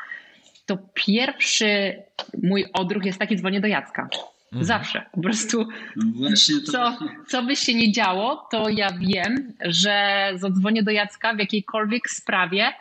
to 0.65 0.77
pierwszy 0.93 1.95
mój 2.43 2.65
odruch 2.73 3.05
jest 3.05 3.19
taki, 3.19 3.37
dzwonię 3.37 3.61
do 3.61 3.67
Jacka. 3.67 4.09
Mhm. 4.45 4.65
Zawsze. 4.65 5.05
Po 5.11 5.21
prostu 5.21 5.67
no 5.95 6.29
co, 6.71 6.97
co 7.27 7.43
by 7.43 7.55
się 7.55 7.73
nie 7.73 7.91
działo, 7.91 8.47
to 8.51 8.69
ja 8.69 8.89
wiem, 8.99 9.53
że 9.61 10.29
zadzwonię 10.35 10.83
do 10.83 10.91
Jacka 10.91 11.33
w 11.33 11.39
jakiejkolwiek 11.39 12.09
sprawie 12.09 12.73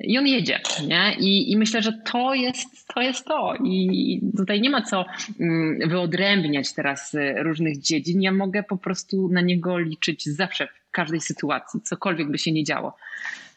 i 0.00 0.18
on 0.18 0.26
jedzie. 0.26 0.60
Nie? 0.86 1.16
I, 1.18 1.52
I 1.52 1.56
myślę, 1.56 1.82
że 1.82 1.92
to 1.92 2.34
jest, 2.34 2.88
to 2.94 3.00
jest 3.00 3.24
to. 3.24 3.54
I 3.64 4.20
tutaj 4.36 4.60
nie 4.60 4.70
ma 4.70 4.82
co 4.82 5.04
mm, 5.40 5.88
wyodrębniać 5.88 6.74
teraz 6.74 7.14
y, 7.14 7.34
różnych 7.42 7.78
dziedzin. 7.78 8.22
Ja 8.22 8.32
mogę 8.32 8.62
po 8.62 8.76
prostu 8.76 9.28
na 9.28 9.40
niego 9.40 9.78
liczyć 9.78 10.24
zawsze, 10.24 10.68
w 10.88 10.90
każdej 10.90 11.20
sytuacji, 11.20 11.80
cokolwiek 11.80 12.30
by 12.30 12.38
się 12.38 12.52
nie 12.52 12.64
działo. 12.64 12.96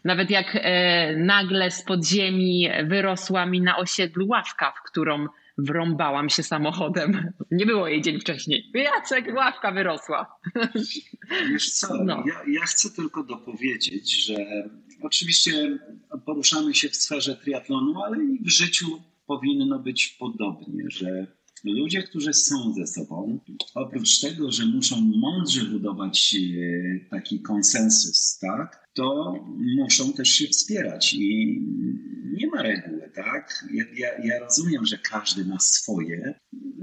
Nawet 0.03 0.29
jak 0.29 0.57
e, 0.61 1.15
nagle 1.15 1.71
z 1.71 1.83
podziemi 1.83 2.69
wyrosła 2.83 3.45
mi 3.45 3.61
na 3.61 3.77
osiedlu 3.77 4.27
ławka, 4.27 4.71
w 4.71 4.83
którą 4.83 5.27
wrąbałam 5.57 6.29
się 6.29 6.43
samochodem. 6.43 7.33
Nie 7.51 7.65
było 7.65 7.87
jej 7.87 8.01
dzień 8.01 8.19
wcześniej. 8.19 8.71
Jacek, 8.73 9.35
ławka 9.35 9.71
wyrosła. 9.71 10.35
Wiesz 11.51 11.71
co, 11.71 12.03
no. 12.03 12.23
ja, 12.27 12.59
ja 12.59 12.65
chcę 12.65 12.89
tylko 12.89 13.23
dopowiedzieć, 13.23 14.25
że 14.25 14.35
oczywiście 15.03 15.79
poruszamy 16.25 16.73
się 16.73 16.89
w 16.89 16.95
sferze 16.95 17.35
triatlonu, 17.35 18.03
ale 18.03 18.23
i 18.23 18.43
w 18.43 18.49
życiu 18.49 19.01
powinno 19.25 19.79
być 19.79 20.07
podobnie, 20.19 20.83
że 20.87 21.27
ludzie, 21.63 22.03
którzy 22.03 22.33
są 22.33 22.73
ze 22.73 22.87
sobą, 22.87 23.39
oprócz 23.75 24.19
tego, 24.19 24.51
że 24.51 24.65
muszą 24.65 25.01
mądrze 25.01 25.65
budować 25.65 26.35
e, 26.35 27.09
taki 27.09 27.39
konsensus, 27.39 28.39
tak, 28.39 28.82
to 28.93 29.33
muszą 29.77 30.13
też 30.13 30.29
się 30.29 30.47
wspierać 30.47 31.13
i 31.13 31.61
nie 32.33 32.47
ma 32.47 32.61
reguły, 32.61 33.09
tak? 33.15 33.65
Ja, 33.73 33.83
ja, 33.95 34.23
ja, 34.23 34.39
rozumiem, 34.39 34.85
że 34.85 34.97
każdy 34.97 35.45
ma 35.45 35.59
swoje. 35.59 36.33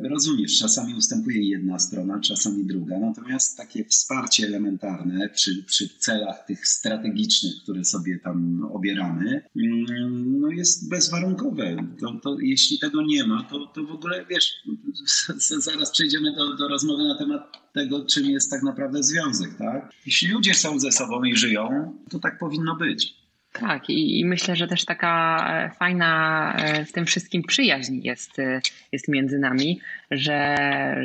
Rozumiesz, 0.03 0.59
czasami 0.59 0.95
ustępuje 0.95 1.49
jedna 1.49 1.79
strona, 1.79 2.21
czasami 2.21 2.65
druga, 2.65 2.99
natomiast 2.99 3.57
takie 3.57 3.85
wsparcie 3.85 4.47
elementarne 4.47 5.29
przy, 5.29 5.65
przy 5.65 5.89
celach 5.99 6.47
tych 6.47 6.67
strategicznych, 6.67 7.53
które 7.63 7.85
sobie 7.85 8.19
tam 8.19 8.65
obieramy, 8.73 9.43
mm, 9.57 10.41
no 10.41 10.51
jest 10.51 10.89
bezwarunkowe. 10.89 11.77
To, 12.01 12.21
to 12.23 12.37
jeśli 12.41 12.79
tego 12.79 13.03
nie 13.03 13.27
ma, 13.27 13.43
to, 13.43 13.67
to 13.67 13.85
w 13.85 13.91
ogóle, 13.91 14.27
wiesz, 14.31 14.53
zaraz 15.69 15.91
przejdziemy 15.91 16.33
do, 16.33 16.57
do 16.57 16.69
rozmowy 16.69 17.05
na 17.05 17.19
temat 17.19 17.73
tego, 17.73 18.05
czym 18.05 18.25
jest 18.25 18.51
tak 18.51 18.63
naprawdę 18.63 19.03
związek, 19.03 19.51
tak? 19.59 19.93
Jeśli 20.07 20.29
ludzie 20.29 20.55
są 20.55 20.81
ze 20.81 20.93
sobą 20.93 21.25
i 21.25 21.37
żyją, 21.37 21.95
to 22.11 22.19
tak 22.19 22.39
powinno 22.39 22.77
być. 22.77 23.21
Tak, 23.53 23.91
i, 23.91 24.21
i, 24.21 24.25
myślę, 24.25 24.57
że 24.57 24.67
też 24.67 24.85
taka 24.85 25.45
e, 25.51 25.71
fajna 25.71 26.55
e, 26.59 26.85
w 26.85 26.93
tym 26.93 27.07
wszystkim 27.07 27.43
przyjaźń 27.43 28.01
jest, 28.03 28.39
e, 28.39 28.61
jest 28.93 29.09
między 29.09 29.39
nami, 29.39 29.81
że, 30.11 30.57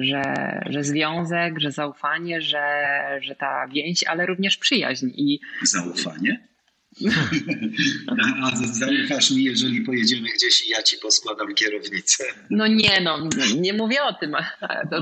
że, 0.01 0.23
że 0.69 0.83
związek, 0.83 1.59
że 1.59 1.71
zaufanie, 1.71 2.41
że, 2.41 2.63
że 3.21 3.35
ta 3.35 3.67
więź, 3.67 4.03
ale 4.03 4.25
również 4.25 4.57
przyjaźń. 4.57 5.07
I... 5.15 5.39
Zaufanie? 5.63 6.47
A 8.43 8.55
zaufasz 8.55 9.31
mi, 9.31 9.43
jeżeli 9.43 9.81
pojedziemy 9.81 10.27
gdzieś 10.35 10.67
i 10.67 10.69
ja 10.69 10.83
ci 10.83 10.97
poskładam 10.97 11.55
kierownicę. 11.55 12.23
No 12.49 12.67
nie, 12.67 13.01
no, 13.01 13.29
nie 13.57 13.73
mówię 13.73 14.03
o 14.03 14.13
tym. 14.13 14.35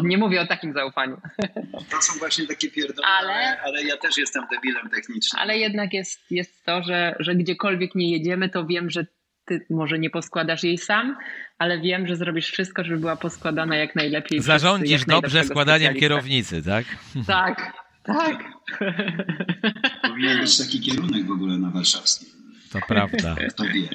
Nie 0.03 0.17
mówię 0.17 0.41
o 0.41 0.47
takim 0.47 0.73
zaufaniu. 0.73 1.17
To 1.91 2.01
są 2.01 2.19
właśnie 2.19 2.47
takie 2.47 2.71
pierdoły, 2.71 3.07
ale, 3.07 3.61
ale 3.61 3.83
ja 3.83 3.97
też 3.97 4.17
jestem 4.17 4.43
debilem 4.51 4.89
technicznym. 4.89 5.41
Ale 5.41 5.57
jednak 5.57 5.93
jest, 5.93 6.31
jest 6.31 6.65
to, 6.65 6.83
że, 6.83 7.15
że 7.19 7.35
gdziekolwiek 7.35 7.95
nie 7.95 8.11
jedziemy, 8.11 8.49
to 8.49 8.65
wiem, 8.65 8.89
że 8.89 9.05
ty 9.45 9.65
może 9.69 9.99
nie 9.99 10.09
poskładasz 10.09 10.63
jej 10.63 10.77
sam, 10.77 11.17
ale 11.57 11.79
wiem, 11.79 12.07
że 12.07 12.15
zrobisz 12.15 12.51
wszystko, 12.51 12.83
żeby 12.83 12.99
była 12.99 13.15
poskładana 13.15 13.75
jak 13.75 13.95
najlepiej. 13.95 14.41
Zarządzisz 14.41 14.99
jak 14.99 15.07
dobrze 15.07 15.43
składaniem 15.43 15.95
kierownicy, 15.95 16.63
tak? 16.63 16.85
Tak, 17.27 17.73
tak. 18.03 18.43
Powinien 20.01 20.39
być 20.39 20.57
taki 20.57 20.79
kierunek 20.79 21.27
w 21.27 21.31
ogóle 21.31 21.57
na 21.57 21.69
warszawskim. 21.69 22.42
To 22.73 22.79
prawda. 22.87 23.35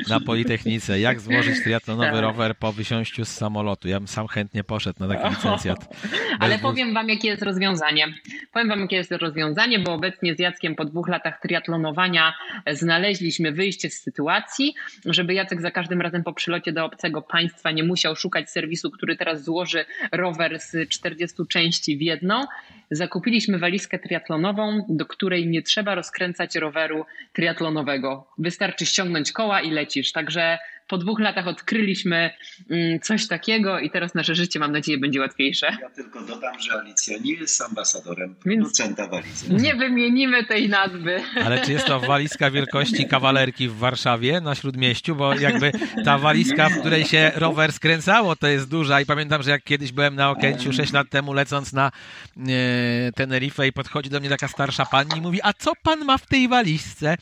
Na 0.08 0.20
Politechnice. 0.20 1.00
Jak 1.00 1.20
złożyć 1.20 1.62
triatlonowy 1.62 2.12
tak. 2.12 2.20
rower 2.20 2.56
po 2.56 2.72
wysiąściu 2.72 3.24
z 3.24 3.28
samolotu? 3.28 3.88
Ja 3.88 4.00
bym 4.00 4.08
sam 4.08 4.28
chętnie 4.28 4.64
poszedł 4.64 5.00
na 5.00 5.08
taki 5.08 5.28
licencjat. 5.28 5.96
Ale 6.40 6.58
powiem 6.58 6.94
wam, 6.94 7.08
jakie 7.08 7.28
jest 7.28 7.42
rozwiązanie. 7.42 8.06
Powiem 8.52 8.68
wam, 8.68 8.80
jakie 8.80 8.96
jest 8.96 9.12
rozwiązanie, 9.12 9.78
bo 9.78 9.92
obecnie 9.92 10.34
z 10.34 10.38
Jackiem 10.38 10.74
po 10.74 10.84
dwóch 10.84 11.08
latach 11.08 11.40
triatlonowania 11.40 12.34
znaleźliśmy 12.72 13.52
wyjście 13.52 13.90
z 13.90 14.02
sytuacji, 14.02 14.74
żeby 15.04 15.34
Jacek 15.34 15.60
za 15.60 15.70
każdym 15.70 16.00
razem 16.00 16.24
po 16.24 16.32
przylocie 16.32 16.72
do 16.72 16.84
obcego 16.84 17.22
państwa 17.22 17.70
nie 17.70 17.82
musiał 17.82 18.16
szukać 18.16 18.50
serwisu, 18.50 18.90
który 18.90 19.16
teraz 19.16 19.44
złoży 19.44 19.84
rower 20.12 20.60
z 20.60 20.88
40 20.88 21.36
części 21.48 21.96
w 21.96 22.02
jedną. 22.02 22.44
Zakupiliśmy 22.90 23.58
walizkę 23.58 23.98
triatlonową, 23.98 24.86
do 24.88 25.06
której 25.06 25.48
nie 25.48 25.62
trzeba 25.62 25.94
rozkręcać 25.94 26.56
roweru 26.56 27.04
triatlonowego. 27.32 28.28
Wystarczy 28.38 28.67
wystarczy 28.68 28.86
ściągnąć 28.86 29.32
koła 29.32 29.60
i 29.60 29.70
lecisz. 29.70 30.12
Także 30.12 30.58
po 30.88 30.98
dwóch 30.98 31.20
latach 31.20 31.46
odkryliśmy 31.46 32.30
mm, 32.70 33.00
coś 33.00 33.28
takiego 33.28 33.78
i 33.78 33.90
teraz 33.90 34.14
nasze 34.14 34.34
życie, 34.34 34.58
mam 34.58 34.72
nadzieję, 34.72 34.98
będzie 34.98 35.20
łatwiejsze. 35.20 35.66
Ja 35.82 35.90
tylko 35.90 36.22
dodam, 36.22 36.60
że 36.60 36.72
Alicja 36.72 37.18
nie 37.18 37.32
jest 37.32 37.62
ambasadorem 37.62 38.34
producenta 38.34 39.08
walizy. 39.08 39.54
Nie 39.54 39.74
wymienimy 39.74 40.44
tej 40.44 40.68
nazwy. 40.68 41.22
Ale 41.44 41.60
czy 41.60 41.72
jest 41.72 41.86
to 41.86 42.00
walizka 42.00 42.50
wielkości 42.50 43.08
kawalerki 43.08 43.68
w 43.68 43.76
Warszawie 43.76 44.40
na 44.40 44.54
Śródmieściu? 44.54 45.16
Bo 45.16 45.34
jakby 45.34 45.72
ta 46.04 46.18
walizka, 46.18 46.68
w 46.68 46.80
której 46.80 47.04
się 47.04 47.32
rower 47.34 47.72
skręcało, 47.72 48.36
to 48.36 48.46
jest 48.46 48.70
duża 48.70 49.00
i 49.00 49.06
pamiętam, 49.06 49.42
że 49.42 49.50
jak 49.50 49.64
kiedyś 49.64 49.92
byłem 49.92 50.14
na 50.14 50.30
Okęciu 50.30 50.72
6 50.72 50.92
lat 50.92 51.10
temu 51.10 51.32
lecąc 51.32 51.72
na 51.72 51.90
e, 52.36 53.12
Tenerife 53.12 53.66
i 53.66 53.72
podchodzi 53.72 54.10
do 54.10 54.20
mnie 54.20 54.28
taka 54.28 54.48
starsza 54.48 54.86
pani 54.86 55.10
i 55.16 55.20
mówi, 55.20 55.40
a 55.42 55.52
co 55.52 55.72
pan 55.82 56.04
ma 56.04 56.18
w 56.18 56.26
tej 56.26 56.48
walizce? 56.48 57.16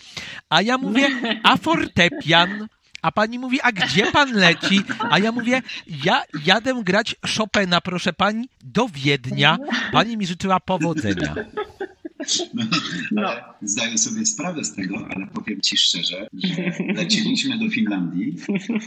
A 0.51 0.63
ja 0.63 0.79
mówię, 0.79 1.09
a 1.43 1.57
fortepian. 1.57 2.69
A 3.07 3.13
pani 3.13 3.39
mówi, 3.39 3.61
a 3.61 3.73
gdzie 3.73 4.13
pan 4.13 4.33
leci? 4.33 4.83
A 5.11 5.19
ja 5.19 5.33
mówię, 5.33 5.63
ja 6.05 6.23
jadę 6.45 6.83
grać 6.85 7.17
Chopina, 7.37 7.81
proszę 7.81 8.13
pani, 8.13 8.49
do 8.65 8.89
Wiednia. 8.89 9.59
Pani 9.93 10.17
mi 10.17 10.27
życzyła 10.27 10.61
powodzenia. 10.61 11.35
No, 12.55 12.65
no. 13.11 13.31
Zdaję 13.63 13.99
sobie 13.99 14.27
sprawę 14.27 14.65
z 14.65 14.75
tego, 14.75 15.09
ale 15.15 15.27
powiem 15.27 15.61
Ci 15.61 15.77
szczerze, 15.77 16.29
że 16.33 16.73
leciliśmy 16.95 17.59
do 17.59 17.71
Finlandii 17.71 18.37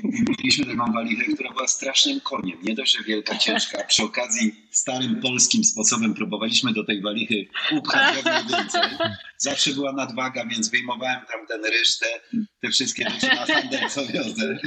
i 0.04 0.26
mieliśmy 0.38 0.66
taką 0.66 0.94
walichę, 0.94 1.24
która 1.34 1.52
była 1.52 1.68
strasznym 1.68 2.20
koniem. 2.22 2.58
Nie 2.64 2.76
dość, 2.76 2.98
że 2.98 3.04
wielka, 3.04 3.38
ciężka. 3.38 3.84
Przy 3.84 4.04
okazji 4.04 4.56
starym 4.72 5.22
polskim 5.22 5.64
sposobem 5.64 6.14
próbowaliśmy 6.14 6.74
do 6.74 6.84
tej 6.84 7.02
walichy 7.02 7.48
upchać 7.72 8.16
jak 8.16 8.26
najwięcej. 8.26 8.82
Zawsze 9.38 9.74
była 9.74 9.94
nadwaga, 9.94 10.46
więc 10.46 10.70
wyjmowałem 10.70 11.20
tam 11.32 11.48
ten 11.48 11.72
ryż, 11.72 11.98
te, 11.98 12.40
te 12.62 12.70
wszystkie 12.70 13.10
rzeczy 13.10 13.28
na 13.28 13.46
handel, 13.46 13.90
co 13.90 14.08
wiozę. 14.08 14.60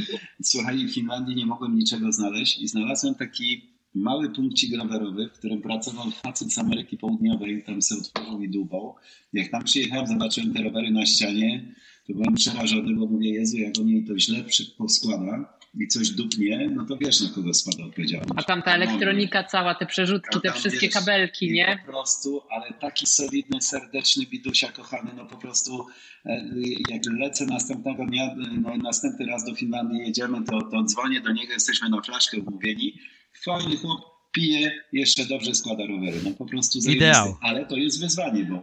Słuchaj, 0.43 0.87
w 0.87 0.95
Finlandii 0.95 1.37
nie 1.37 1.47
mogłem 1.47 1.77
niczego 1.77 2.13
znaleźć 2.13 2.59
i 2.59 2.69
znalazłem 2.69 3.15
taki 3.15 3.72
mały 3.95 4.31
punkcik 4.31 4.77
rowerowy, 4.79 5.29
w 5.29 5.39
którym 5.39 5.63
pracował 5.63 6.11
facet 6.11 6.53
z 6.53 6.59
Ameryki 6.59 6.99
Południowej, 6.99 7.63
tam 7.63 7.83
sobie 7.83 8.01
otworzył 8.01 8.43
i 8.43 8.49
dłubał. 8.49 8.95
Jak 9.33 9.51
tam 9.51 9.65
przyjechałem, 9.65 10.07
zobaczyłem 10.07 10.55
te 10.55 10.63
rowery 10.63 10.91
na 10.91 11.07
ścianie, 11.07 11.75
to 12.07 12.13
byłem 12.13 12.35
przerażony, 12.35 12.95
bo 12.95 13.07
mówię, 13.07 13.31
Jezu, 13.31 13.57
jak 13.59 13.73
on 13.81 13.89
jej 13.89 14.05
to 14.05 14.19
źle 14.19 14.45
poskłada 14.79 15.59
i 15.81 15.89
coś 15.89 16.11
dupnie, 16.11 16.71
no 16.75 16.87
to 16.87 16.97
wiesz, 16.97 17.21
na 17.21 17.29
kogo 17.29 17.55
spada 17.55 17.85
odpowiedzialność. 17.85 18.33
A 18.37 18.43
tam 18.43 18.63
ta 18.63 18.75
elektronika 18.75 19.45
cała, 19.45 19.75
te 19.75 19.87
przerzutki, 19.87 20.41
te 20.41 20.53
wszystkie 20.53 20.87
wiesz, 20.87 20.95
kabelki, 20.95 21.53
nie? 21.53 21.79
Po 21.87 21.93
prostu, 21.93 22.41
ale 22.51 22.73
taki 22.81 23.07
solidny, 23.07 23.61
serdeczny 23.61 24.27
bidusia 24.27 24.73
kochany, 24.73 25.11
no 25.17 25.27
po 25.27 25.37
prostu 25.37 25.87
e, 26.27 26.45
jak 26.91 27.03
lecę 27.19 27.47
następnego 27.47 28.07
dnia, 28.07 28.35
no, 28.63 28.77
następny 28.77 29.27
raz 29.27 29.45
do 29.45 29.55
Finlandii 29.55 29.99
jedziemy, 29.99 30.45
to, 30.45 30.63
to 30.63 30.83
dzwonię 30.83 31.21
do 31.21 31.33
niego, 31.33 31.53
jesteśmy 31.53 31.89
na 31.89 32.03
flaszkę 32.03 32.39
umówieni 32.39 32.99
fajny 33.45 33.77
chłop, 33.77 34.01
pije, 34.33 34.73
jeszcze 34.93 35.27
dobrze 35.27 35.55
składa 35.55 35.87
rowery. 35.87 36.21
No 36.25 36.31
po 36.31 36.47
prostu 36.47 36.79
Ideał. 36.91 37.37
Ale 37.41 37.67
to 37.67 37.77
jest 37.77 38.01
wyzwanie, 38.01 38.45
bo 38.45 38.63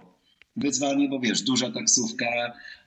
wyzwanie, 0.55 1.09
bo 1.09 1.20
wiesz, 1.20 1.41
duża 1.41 1.72
taksówka 1.72 2.26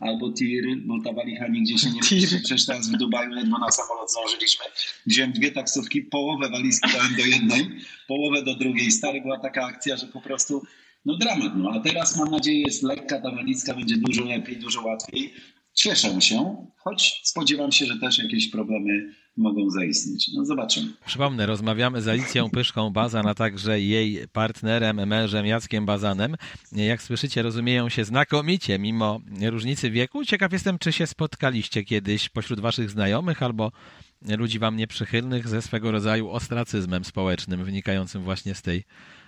albo 0.01 0.33
tir, 0.33 0.65
bo 0.85 1.03
ta 1.05 1.13
walicha 1.13 1.49
nigdzie 1.49 1.79
się 1.79 1.91
nie 1.91 2.01
mieści. 2.01 2.27
Przecież 2.27 2.67
teraz 2.67 2.89
w 2.89 2.97
Dubaju 2.97 3.31
ledwo 3.31 3.59
na 3.59 3.71
samolot 3.71 4.11
zdążyliśmy. 4.11 4.65
Wziąłem 5.07 5.33
dwie 5.33 5.51
taksówki, 5.51 6.03
połowę 6.03 6.51
walizki 6.51 6.93
dałem 6.93 7.17
do 7.17 7.25
jednej, 7.25 7.71
połowę 8.09 8.43
do 8.43 8.55
drugiej. 8.55 8.91
Stary 8.91 9.21
była 9.21 9.39
taka 9.39 9.65
akcja, 9.65 9.97
że 9.97 10.07
po 10.07 10.21
prostu 10.21 10.63
no 11.05 11.17
dramat. 11.17 11.53
No. 11.57 11.71
A 11.71 11.81
teraz 11.81 12.17
mam 12.17 12.31
nadzieję 12.31 12.61
jest 12.61 12.83
lekka, 12.83 13.21
ta 13.21 13.31
walizka 13.31 13.75
będzie 13.75 13.97
dużo 13.97 14.25
lepiej, 14.25 14.57
dużo 14.57 14.83
łatwiej. 14.83 15.35
Cieszę 15.75 16.21
się, 16.21 16.67
choć 16.77 17.21
spodziewam 17.25 17.73
się, 17.73 17.87
że 17.87 17.99
też 17.99 18.19
jakieś 18.19 18.51
problemy 18.51 19.15
mogą 19.37 19.71
zaistnieć. 19.71 20.31
No 20.35 20.45
zobaczymy. 20.45 20.93
Przypomnę, 21.07 21.47
rozmawiamy 21.47 22.03
z 22.03 22.09
Alicją 22.09 22.51
Pyszką 22.51 22.91
Bazan, 22.91 23.27
a 23.27 23.35
także 23.35 23.81
jej 23.81 24.29
partnerem, 24.29 25.09
mężem 25.09 25.47
Jackiem 25.47 25.87
Bazanem. 25.87 26.37
Jak 26.73 27.03
słyszycie, 27.03 27.43
rozumieją 27.43 27.89
się 27.89 28.05
znakomicie 28.05 28.79
mimo 28.79 29.21
różnicy 29.43 29.91
wieku. 29.91 30.25
Ciekaw 30.25 30.53
jestem, 30.53 30.79
czy 30.79 30.93
się 30.93 31.07
spotkaliście 31.07 31.85
kiedyś 31.85 32.29
pośród 32.29 32.61
waszych 32.61 32.91
znajomych 32.91 33.43
albo 33.43 33.73
ludzi 34.39 34.59
wam 34.59 34.77
nieprzychylnych 34.77 35.49
ze 35.49 35.63
swego 35.63 35.93
rodzaju 35.93 36.31
ostracyzmem 36.31 37.05
społecznym 37.05 37.65
wynikającym 37.65 38.23
właśnie 38.23 38.55
z 38.55 38.63
tej 38.63 38.85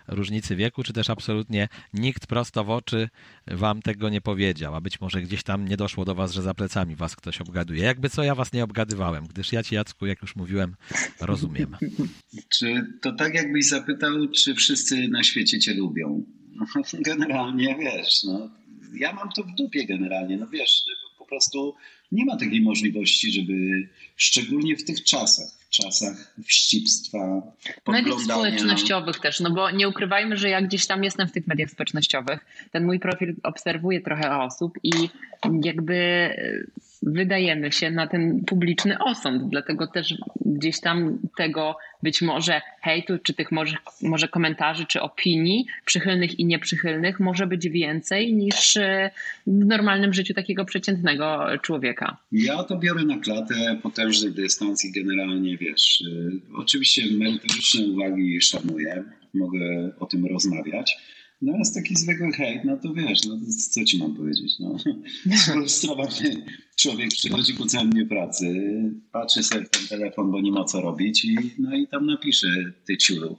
różnicy 0.08 0.56
wieku, 0.56 0.82
czy 0.82 0.92
też 0.92 1.10
absolutnie 1.10 1.68
nikt 1.94 2.26
prosto 2.26 2.64
w 2.64 2.70
oczy 2.70 3.08
wam 3.46 3.82
tego 3.82 4.08
nie 4.08 4.20
powiedział, 4.20 4.74
a 4.74 4.80
być 4.80 5.00
może 5.00 5.22
gdzieś 5.22 5.42
tam 5.42 5.68
nie 5.68 5.76
doszło 5.76 6.04
do 6.04 6.14
was, 6.14 6.32
że 6.32 6.42
za 6.42 6.54
plecami 6.54 6.96
was 6.96 7.16
ktoś 7.16 7.40
obgaduje. 7.40 7.82
Jakby 7.82 8.10
co, 8.10 8.22
ja 8.22 8.34
was 8.34 8.52
nie 8.52 8.64
obgadywałem, 8.64 9.26
gdyż 9.26 9.52
ja 9.52 9.62
ci, 9.62 9.74
Jacku, 9.74 10.06
jak 10.06 10.22
już 10.22 10.36
mówiłem, 10.36 10.74
rozumiem. 11.20 11.76
Czy 12.58 12.86
to 13.02 13.12
tak 13.12 13.34
jakbyś 13.34 13.66
zapytał, 13.66 14.28
czy 14.28 14.54
wszyscy 14.54 15.08
na 15.08 15.22
świecie 15.22 15.58
cię 15.58 15.74
lubią? 15.74 16.24
Generalnie, 17.06 17.76
wiesz, 17.80 18.24
no, 18.24 18.50
ja 18.94 19.12
mam 19.12 19.28
to 19.36 19.42
w 19.42 19.54
dupie 19.54 19.86
generalnie, 19.86 20.36
no 20.36 20.46
wiesz, 20.46 20.82
po 21.18 21.26
prostu 21.26 21.74
nie 22.12 22.24
ma 22.24 22.36
takiej 22.36 22.62
możliwości, 22.62 23.32
żeby 23.32 23.88
szczególnie 24.16 24.76
w 24.76 24.84
tych 24.84 25.04
czasach, 25.04 25.48
czasach 25.82 26.34
wścibstwa, 26.44 27.42
Mediów 27.88 28.22
społecznościowych 28.22 29.20
też, 29.20 29.40
no 29.40 29.50
bo 29.50 29.70
nie 29.70 29.88
ukrywajmy, 29.88 30.36
że 30.36 30.48
ja 30.48 30.62
gdzieś 30.62 30.86
tam 30.86 31.04
jestem 31.04 31.28
w 31.28 31.32
tych 31.32 31.46
mediach 31.46 31.70
społecznościowych. 31.70 32.44
Ten 32.70 32.84
mój 32.84 33.00
profil 33.00 33.34
obserwuje 33.42 34.00
trochę 34.00 34.38
osób 34.38 34.78
i 34.82 34.90
jakby 35.62 36.30
wydajemy 37.06 37.72
się 37.72 37.90
na 37.90 38.06
ten 38.06 38.44
publiczny 38.44 38.98
osąd, 38.98 39.50
dlatego 39.50 39.86
też 39.86 40.14
gdzieś 40.46 40.80
tam 40.80 41.18
tego 41.36 41.76
być 42.02 42.22
może 42.22 42.60
hejtu, 42.82 43.18
czy 43.18 43.34
tych 43.34 43.52
może, 43.52 43.76
może 44.02 44.28
komentarzy, 44.28 44.86
czy 44.86 45.00
opinii 45.00 45.66
przychylnych 45.84 46.38
i 46.38 46.44
nieprzychylnych 46.44 47.20
może 47.20 47.46
być 47.46 47.68
więcej 47.68 48.34
niż 48.34 48.76
e, 48.76 49.10
w 49.46 49.66
normalnym 49.66 50.14
życiu 50.14 50.34
takiego 50.34 50.64
przeciętnego 50.64 51.46
człowieka. 51.62 52.16
Ja 52.32 52.64
to 52.64 52.78
biorę 52.78 53.04
na 53.04 53.18
klatę, 53.18 53.78
potężny 53.82 54.30
dystans 54.30 54.84
i 54.84 54.92
generalnie 54.92 55.56
wiesz, 55.56 56.00
y, 56.00 56.30
oczywiście 56.54 57.02
merytoryczne 57.18 57.86
uwagi 57.86 58.40
szanuję, 58.40 59.04
mogę 59.34 59.90
o 59.98 60.06
tym 60.06 60.26
rozmawiać, 60.26 60.96
no 61.42 61.58
jest 61.58 61.74
taki 61.74 61.96
zwykły 61.96 62.32
hejt, 62.32 62.64
no 62.64 62.76
to 62.76 62.94
wiesz, 62.94 63.24
no 63.24 63.36
to 63.36 63.42
co 63.70 63.84
ci 63.84 63.98
mam 63.98 64.14
powiedzieć, 64.14 64.58
no. 64.60 64.76
Sfrustrowany 65.36 66.44
człowiek 66.76 67.08
przychodzi 67.08 67.54
po 67.54 67.66
całym 67.66 67.90
dniu 67.90 68.06
pracy, 68.06 68.54
patrzy 69.12 69.42
sobie 69.42 69.64
w 69.64 69.70
ten 69.70 69.86
telefon, 69.88 70.30
bo 70.30 70.40
nie 70.40 70.52
ma 70.52 70.64
co 70.64 70.80
robić 70.80 71.24
i, 71.24 71.36
no 71.58 71.76
i 71.76 71.88
tam 71.88 72.06
napisze 72.06 72.46
ty 72.84 72.96
ciulu. 72.96 73.38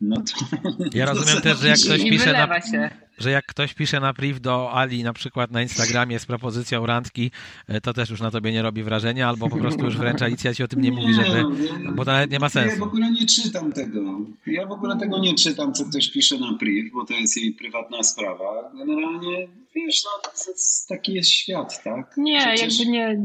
No 0.00 0.16
to, 0.16 0.46
ja 0.94 1.06
rozumiem 1.06 1.42
też, 1.42 1.60
że 1.60 1.68
jak 1.68 1.78
ktoś 1.78 2.02
pisze 2.02 2.32
na, 2.32 2.60
że 3.18 3.30
jak 3.30 3.46
ktoś 3.46 3.74
pisze 3.74 4.00
na 4.00 4.14
priv 4.14 4.40
do 4.40 4.72
Ali 4.72 5.04
na 5.04 5.12
przykład 5.12 5.50
na 5.50 5.62
Instagramie 5.62 6.18
z 6.18 6.26
propozycją 6.26 6.86
randki, 6.86 7.30
e, 7.68 7.80
to 7.80 7.92
też 7.92 8.10
już 8.10 8.20
na 8.20 8.30
tobie 8.30 8.52
nie 8.52 8.62
robi 8.62 8.82
wrażenia, 8.82 9.28
albo 9.28 9.48
po 9.48 9.56
prostu 9.56 9.84
już 9.84 9.96
wręcz 9.96 10.22
Alicja 10.22 10.54
ci 10.54 10.62
o 10.62 10.68
tym 10.68 10.80
nie, 10.80 10.90
nie 10.90 10.96
mówi, 10.96 11.14
żeby, 11.14 11.44
bo 11.94 12.04
to 12.04 12.12
nawet 12.12 12.30
nie 12.30 12.38
ma 12.38 12.48
sensu. 12.48 12.70
Ja 12.70 12.84
w 12.84 12.88
ogóle 12.88 13.10
nie 13.10 13.26
czytam 13.26 13.72
tego. 13.72 14.00
Ja 14.46 14.66
w 14.66 14.72
ogóle 14.72 14.96
tego 14.96 15.18
nie 15.18 15.34
czytam, 15.34 15.74
co 15.74 15.84
ktoś 15.84 16.10
pisze 16.10 16.38
na 16.38 16.54
priv, 16.58 16.90
bo 16.94 17.04
to 17.04 17.14
jest 17.14 17.36
jej 17.36 17.52
prywatna 17.52 18.02
sprawa. 18.02 18.70
Generalnie 18.78 19.48
wiesz, 19.76 20.04
no 20.04 20.10
to 20.22 20.50
jest, 20.50 20.88
taki 20.88 21.14
jest 21.14 21.30
świat, 21.30 21.82
tak? 21.82 22.14
Nie, 22.16 22.38
Przecież... 22.38 22.78
jakby 22.78 22.92
nie, 22.92 23.16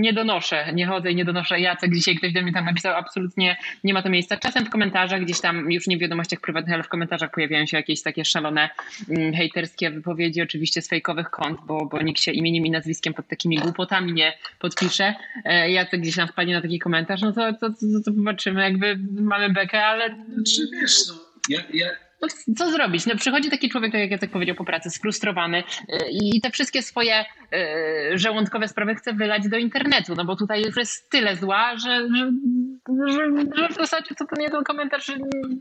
nie 0.00 0.12
donoszę, 0.12 0.72
nie 0.74 0.86
chodzę 0.86 1.10
i 1.10 1.16
nie 1.16 1.24
donoszę. 1.24 1.60
Jacek 1.60 1.94
dzisiaj 1.94 2.16
ktoś 2.16 2.32
do 2.32 2.42
mnie 2.42 2.52
tam 2.52 2.64
napisał, 2.64 2.96
absolutnie 2.96 3.56
nie 3.84 3.94
ma 3.94 4.02
to 4.02 4.08
miejsca. 4.08 4.36
Czasem 4.36 4.66
w 4.66 4.70
komentarzach 4.70 5.22
gdzieś 5.22 5.40
tam, 5.40 5.70
już 5.72 5.86
nie 5.86 5.96
w 5.96 6.00
wiadomościach 6.00 6.40
prywatnych, 6.40 6.74
ale 6.74 6.82
w 6.82 6.88
komentarzach 6.88 7.30
pojawiają 7.30 7.66
się 7.66 7.76
jakieś 7.76 8.02
takie 8.02 8.24
szalone 8.24 8.70
mm, 9.10 9.34
hejterskie 9.34 9.90
wypowiedzi, 9.90 10.42
oczywiście 10.42 10.82
z 10.82 10.88
fejkowych 10.88 11.30
kont, 11.30 11.60
bo, 11.66 11.86
bo 11.86 12.02
nikt 12.02 12.20
się 12.20 12.32
imieniem 12.32 12.66
i 12.66 12.70
nazwiskiem 12.70 13.14
pod 13.14 13.28
takimi 13.28 13.58
głupotami 13.58 14.12
nie 14.12 14.32
podpisze. 14.58 15.14
E, 15.44 15.70
Jacek 15.70 16.00
gdzieś 16.00 16.16
tam 16.16 16.28
wpadnie 16.28 16.54
na 16.54 16.62
taki 16.62 16.78
komentarz, 16.78 17.20
no 17.20 17.32
to, 17.32 17.52
to, 17.52 17.70
to, 17.70 17.76
to 18.04 18.12
zobaczymy, 18.12 18.62
jakby 18.62 18.98
mamy 19.12 19.50
bekę, 19.52 19.84
ale... 19.84 20.10
Czy 20.54 20.62
wiesz, 20.72 21.08
no, 21.08 21.14
ja, 21.48 21.62
ja 21.74 22.09
no, 22.22 22.54
co 22.54 22.70
zrobić? 22.70 23.06
No, 23.06 23.16
przychodzi 23.16 23.50
taki 23.50 23.68
człowiek, 23.68 23.92
tak 23.92 24.00
jak 24.00 24.10
Jacek 24.10 24.30
powiedział, 24.30 24.56
po 24.56 24.64
pracy, 24.64 24.90
sfrustrowany 24.90 25.58
y, 25.58 25.64
i 26.10 26.40
te 26.40 26.50
wszystkie 26.50 26.82
swoje 26.82 27.24
y, 28.14 28.18
żołądkowe 28.18 28.68
sprawy 28.68 28.94
chce 28.94 29.12
wylać 29.12 29.48
do 29.48 29.56
internetu, 29.56 30.14
no 30.14 30.24
bo 30.24 30.36
tutaj 30.36 30.62
już 30.62 30.76
jest 30.76 31.10
tyle 31.10 31.36
zła, 31.36 31.76
że, 31.76 32.08
że, 32.16 32.30
że, 33.56 33.68
w 33.68 33.74
zasadzie 33.74 34.14
co 34.18 34.24
ten 34.26 34.42
jeden 34.42 34.64
komentarz 34.64 35.12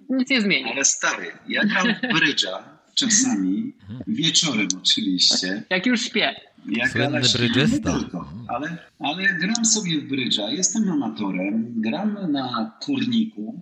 nic 0.10 0.30
nie 0.30 0.41
zmieni. 0.41 0.72
Ale 0.72 0.86
stary, 0.86 1.32
ja 1.47 1.66
gram 1.66 1.88
w 1.88 2.20
brydża 2.20 2.80
czasami, 2.95 3.74
wieczorem 4.07 4.68
oczywiście. 4.82 5.64
Jak 5.70 5.86
już 5.86 6.01
śpię. 6.01 6.36
Jak 6.66 6.89
Słynny 6.89 7.22
brydżysta. 7.38 7.99
Ale, 8.47 8.78
ale 8.99 9.34
gram 9.34 9.66
sobie 9.66 10.01
w 10.01 10.07
brydża, 10.07 10.51
jestem 10.51 10.91
amatorem, 10.91 11.74
gram 11.82 12.32
na 12.32 12.78
turniku, 12.86 13.62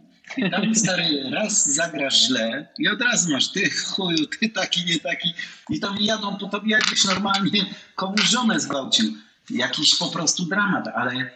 tam 0.51 0.75
stary, 0.75 1.29
raz 1.31 1.73
zagrasz 1.73 2.27
źle 2.27 2.67
i 2.79 2.87
od 2.87 3.01
razu 3.01 3.31
masz 3.31 3.51
ty 3.51 3.69
chuju, 3.69 4.25
ty 4.25 4.49
taki, 4.49 4.85
nie 4.85 4.99
taki. 4.99 5.33
I 5.69 5.79
tam 5.79 5.97
jadą 5.99 6.37
po 6.37 6.47
tobie 6.47 6.71
jakbyś 6.71 7.05
normalnie 7.05 7.65
komuś 7.95 8.21
żonę 8.21 8.59
zgwałcił. 8.59 9.13
Jakiś 9.49 9.95
po 9.95 10.07
prostu 10.07 10.45
dramat, 10.45 10.87
ale 10.87 11.31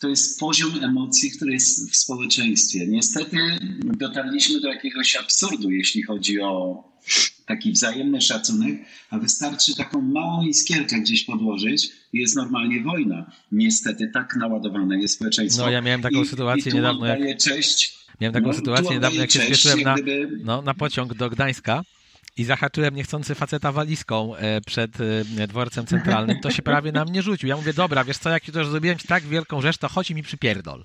to 0.00 0.08
jest 0.08 0.40
poziom 0.40 0.84
emocji, 0.84 1.30
który 1.30 1.52
jest 1.52 1.92
w 1.92 1.96
społeczeństwie. 1.96 2.86
Niestety 2.86 3.36
dotarliśmy 3.84 4.60
do 4.60 4.68
jakiegoś 4.68 5.16
absurdu, 5.16 5.70
jeśli 5.70 6.02
chodzi 6.02 6.40
o 6.40 6.84
taki 7.46 7.72
wzajemny 7.72 8.20
szacunek, 8.20 8.74
a 9.10 9.18
wystarczy 9.18 9.76
taką 9.76 10.00
małą 10.00 10.46
iskierkę 10.46 11.00
gdzieś 11.00 11.24
podłożyć 11.24 11.92
i 12.12 12.18
jest 12.18 12.36
normalnie 12.36 12.82
wojna. 12.82 13.32
Niestety 13.52 14.10
tak 14.14 14.36
naładowane 14.36 15.00
jest 15.00 15.14
społeczeństwo. 15.14 15.64
No 15.64 15.70
ja 15.70 15.80
miałem 15.80 16.02
taką 16.02 16.22
I, 16.22 16.26
sytuację 16.26 16.72
i 16.72 16.74
niedawno. 16.74 17.06
Jak... 17.06 17.38
cześć 17.38 17.99
Miałem 18.20 18.34
taką 18.34 18.46
no, 18.46 18.52
sytuację 18.52 18.90
niedawno, 18.90 19.20
jak 19.20 19.30
się 19.30 19.40
spieszyłem 19.40 19.80
na, 19.80 19.94
no, 20.44 20.62
na 20.62 20.74
pociąg 20.74 21.14
do 21.14 21.30
Gdańska 21.30 21.82
i 22.40 22.44
zahaczyłem 22.44 22.94
niechcący 22.94 23.34
faceta 23.34 23.72
walizką 23.72 24.36
e, 24.36 24.60
przed 24.60 24.98
e, 25.40 25.46
dworcem 25.46 25.86
centralnym, 25.86 26.40
to 26.40 26.50
się 26.50 26.62
prawie 26.62 26.92
na 26.92 27.04
mnie 27.04 27.22
rzucił. 27.22 27.48
Ja 27.48 27.56
mówię, 27.56 27.72
dobra, 27.72 28.04
wiesz 28.04 28.18
co, 28.18 28.30
jak 28.30 28.48
już 28.48 28.66
zrobiłem 28.66 28.98
ci 28.98 29.08
tak 29.08 29.22
wielką 29.22 29.60
rzecz, 29.60 29.78
to 29.78 29.88
chodź 29.88 30.10
i 30.10 30.14
mi 30.14 30.22
przypierdol. 30.22 30.84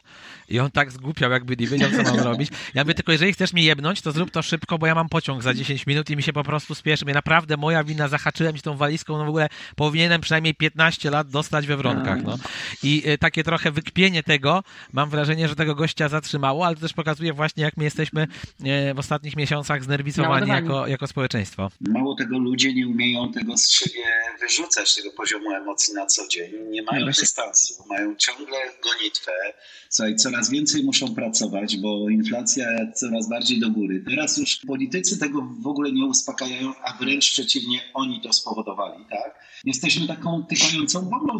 I 0.49 0.59
on 0.59 0.71
tak 0.71 0.91
zgłupiał, 0.91 1.31
jakby 1.31 1.57
nie 1.57 1.67
wiedział, 1.67 1.89
co 1.91 2.03
mam 2.03 2.19
robić. 2.19 2.49
Ja 2.73 2.83
mówię, 2.83 2.93
tylko 2.93 3.11
jeżeli 3.11 3.33
chcesz 3.33 3.53
mnie 3.53 3.63
jebnąć, 3.63 4.01
to 4.01 4.11
zrób 4.11 4.31
to 4.31 4.41
szybko, 4.41 4.77
bo 4.77 4.87
ja 4.87 4.95
mam 4.95 5.09
pociąg 5.09 5.43
za 5.43 5.53
10 5.53 5.87
minut 5.87 6.09
i 6.09 6.15
mi 6.15 6.23
się 6.23 6.33
po 6.33 6.43
prostu 6.43 6.75
spieszy. 6.75 7.05
Mnie 7.05 7.13
naprawdę 7.13 7.57
moja 7.57 7.83
wina, 7.83 8.07
zahaczyłem 8.07 8.55
ci 8.55 8.61
tą 8.61 8.77
walizką, 8.77 9.17
no 9.17 9.25
w 9.25 9.29
ogóle 9.29 9.47
powinienem 9.75 10.21
przynajmniej 10.21 10.55
15 10.55 11.09
lat 11.09 11.29
dostać 11.29 11.67
we 11.67 11.77
wronkach, 11.77 12.23
no. 12.23 12.37
I 12.83 13.03
e, 13.05 13.17
takie 13.17 13.43
trochę 13.43 13.71
wykpienie 13.71 14.23
tego, 14.23 14.63
mam 14.93 15.09
wrażenie, 15.09 15.47
że 15.47 15.55
tego 15.55 15.75
gościa 15.75 16.09
zatrzymało, 16.09 16.65
ale 16.65 16.75
to 16.75 16.81
też 16.81 16.93
pokazuje 16.93 17.33
właśnie, 17.33 17.63
jak 17.63 17.77
my 17.77 17.83
jesteśmy 17.83 18.27
w 18.95 18.99
ostatnich 18.99 19.35
miesiącach 19.35 19.83
znerwicowani 19.83 20.49
jako, 20.49 20.87
jako 20.87 21.07
społeczeństwo. 21.07 21.44
Mało 21.81 22.15
tego, 22.15 22.39
ludzie 22.39 22.73
nie 22.73 22.87
umieją 22.87 23.31
tego 23.31 23.57
z 23.57 23.69
siebie 23.69 24.03
wyrzucać, 24.39 24.95
tego 24.95 25.11
poziomu 25.11 25.51
emocji 25.51 25.93
na 25.93 26.05
co 26.05 26.27
dzień. 26.27 26.51
Nie 26.69 26.83
mają 26.83 27.05
dystansu, 27.05 27.83
mają 27.89 28.15
ciągle 28.15 28.57
gonitwę. 28.83 29.31
Słuchaj, 29.89 30.15
coraz 30.15 30.49
więcej 30.49 30.83
muszą 30.83 31.15
pracować, 31.15 31.77
bo 31.77 32.09
inflacja 32.09 32.67
coraz 32.95 33.29
bardziej 33.29 33.59
do 33.59 33.69
góry. 33.69 34.03
Teraz 34.09 34.37
już 34.37 34.55
politycy 34.55 35.19
tego 35.19 35.41
w 35.59 35.67
ogóle 35.67 35.91
nie 35.91 36.05
uspokajają, 36.05 36.73
a 36.83 36.97
wręcz 36.97 37.31
przeciwnie, 37.31 37.81
oni 37.93 38.21
to 38.21 38.33
spowodowali, 38.33 39.05
tak? 39.09 39.39
Jesteśmy 39.63 40.07
taką 40.07 40.45
tykającą 40.45 41.01
bombą 41.01 41.39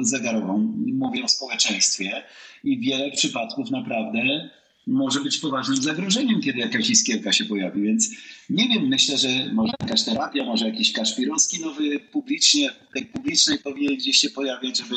zegarową, 0.00 0.74
mówię 0.92 1.24
o 1.24 1.28
społeczeństwie 1.28 2.22
i 2.64 2.80
wiele 2.80 3.10
przypadków 3.10 3.70
naprawdę 3.70 4.50
może 4.86 5.20
być 5.20 5.38
poważnym 5.38 5.82
zagrożeniem, 5.82 6.40
kiedy 6.40 6.58
jakaś 6.58 6.90
iskierka 6.90 7.32
się 7.32 7.44
pojawi. 7.44 7.82
Więc 7.82 8.10
nie 8.50 8.68
wiem, 8.68 8.88
myślę, 8.88 9.18
że 9.18 9.28
może 9.52 9.72
jakaś 9.80 10.02
terapia, 10.02 10.44
może 10.44 10.68
jakiś 10.68 10.92
Kaszpirowski 10.92 11.60
nowy 11.60 12.00
publicznie, 12.00 12.70
tej 12.94 13.06
publicznej 13.06 13.58
powinien 13.58 13.96
gdzieś 13.96 14.16
się 14.16 14.30
pojawiać, 14.30 14.78
żeby, 14.78 14.96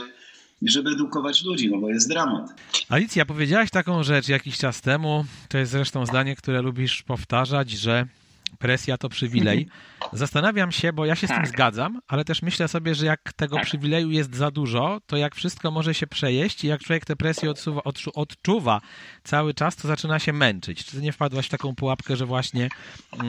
żeby 0.61 0.89
edukować 0.89 1.43
ludzi, 1.43 1.69
no 1.71 1.77
bo 1.77 1.89
jest 1.89 2.09
dramat. 2.09 2.61
Alicja, 2.89 3.25
powiedziałaś 3.25 3.69
taką 3.69 4.03
rzecz 4.03 4.27
jakiś 4.27 4.57
czas 4.57 4.81
temu, 4.81 5.25
to 5.49 5.57
jest 5.57 5.71
zresztą 5.71 6.05
zdanie, 6.05 6.35
które 6.35 6.61
lubisz 6.61 7.03
powtarzać, 7.03 7.71
że 7.71 8.07
presja 8.59 8.97
to 8.97 9.09
przywilej. 9.09 9.57
Mhm. 9.57 10.17
Zastanawiam 10.17 10.71
się, 10.71 10.93
bo 10.93 11.05
ja 11.05 11.15
się 11.15 11.27
tak. 11.27 11.35
z 11.35 11.37
tym 11.37 11.45
tak. 11.45 11.53
zgadzam, 11.53 12.01
ale 12.07 12.25
też 12.25 12.41
myślę 12.41 12.67
sobie, 12.67 12.95
że 12.95 13.05
jak 13.05 13.33
tego 13.33 13.55
tak. 13.55 13.65
przywileju 13.65 14.11
jest 14.11 14.35
za 14.35 14.51
dużo, 14.51 15.01
to 15.05 15.17
jak 15.17 15.35
wszystko 15.35 15.71
może 15.71 15.93
się 15.93 16.07
przejeść 16.07 16.63
i 16.63 16.67
jak 16.67 16.81
człowiek 16.81 17.05
tę 17.05 17.15
presję 17.15 17.49
odsuwa, 17.49 17.81
odczuwa 18.15 18.81
cały 19.23 19.53
czas, 19.53 19.75
to 19.75 19.87
zaczyna 19.87 20.19
się 20.19 20.33
męczyć. 20.33 20.85
Czy 20.85 20.91
ty 20.91 21.01
nie 21.01 21.11
wpadłaś 21.11 21.45
w 21.45 21.49
taką 21.49 21.75
pułapkę, 21.75 22.15
że 22.15 22.25
właśnie 22.25 22.65
e, 22.65 23.19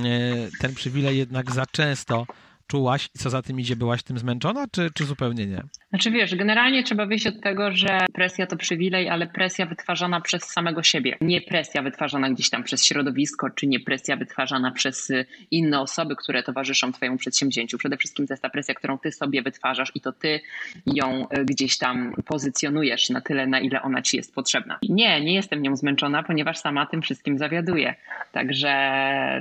ten 0.61 0.75
przywilej 0.75 1.19
jednak 1.19 1.53
za 1.53 1.67
często 1.67 2.27
czułaś 2.67 3.09
i 3.15 3.19
co 3.19 3.31
za 3.31 3.43
tym 3.43 3.61
idzie, 3.61 3.77
byłaś 3.77 4.03
tym 4.03 4.19
zmęczona, 4.19 4.67
czy, 4.73 4.91
czy 4.95 5.05
zupełnie 5.05 5.47
nie? 5.47 5.63
Znaczy 5.89 6.11
wiesz, 6.11 6.35
generalnie 6.35 6.83
trzeba 6.83 7.07
wyjść 7.07 7.27
od 7.27 7.41
tego, 7.41 7.73
że 7.73 8.07
presja 8.13 8.47
to 8.47 8.57
przywilej, 8.57 9.09
ale 9.09 9.27
presja 9.27 9.67
wytwarzana 9.67 10.21
przez 10.21 10.43
samego 10.43 10.83
siebie. 10.83 11.17
Nie 11.21 11.41
presja 11.41 11.83
wytwarzana 11.83 12.31
gdzieś 12.31 12.51
tam 12.51 12.63
przez 12.63 12.85
środowisko, 12.85 13.51
czy 13.51 13.67
nie 13.67 13.81
presja 13.81 14.17
wytwarzana 14.17 14.71
przez 14.71 15.11
y, 15.11 15.27
inne 15.51 15.81
osoby, 15.81 16.17
które 16.17 16.43
towarzyszą 16.43 16.93
twojemu 16.93 17.17
przedsięwzięciu. 17.17 17.79
Przede 17.79 17.97
wszystkim 17.97 18.27
to 18.27 18.33
jest 18.33 18.43
ta 18.43 18.51
presja, 18.51 18.75
którą 18.75 18.99
ty 18.99 19.13
sobie 19.13 19.43
wytwarzasz 19.43 19.93
i 19.95 20.01
to 20.01 20.13
ty 20.13 20.41
ją 20.87 21.27
y, 21.39 21.45
gdzieś 21.45 21.79
tam 21.79 22.13
pozycjonujesz 22.25 23.11
na 23.11 23.21
tyle, 23.21 23.47
na 23.47 23.61
ile 23.61 23.83
ona 23.83 24.03
ci 24.03 24.17
jest 24.17 24.35
potrzebna. 24.35 24.79
Nie, 24.89 25.21
nie 25.25 25.35
jestem 25.35 25.63
nią 25.63 25.77
zmęczona, 25.77 26.23
ponieważ 26.23 26.59
sama 26.59 26.87
tym 26.87 27.03
wszystkim 27.03 27.39
zawiaduję. 27.39 27.95
Także, 28.33 28.73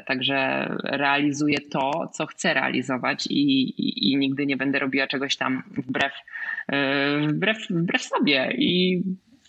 także 0.08 0.68
realizuję 0.84 1.58
to, 1.72 2.10
co 2.14 2.26
chcę 2.26 2.54
realizować 2.54 3.15
i, 3.30 3.70
i, 3.70 4.12
i 4.12 4.18
nigdy 4.18 4.46
nie 4.46 4.58
będę 4.58 4.80
robiła 4.80 5.08
czegoś 5.08 5.38
tam 5.38 5.64
wbrew 5.78 6.14
E, 6.68 7.28
wbrew, 7.28 7.58
wbrew 7.70 8.04
sobie 8.04 8.54
i 8.58 9.02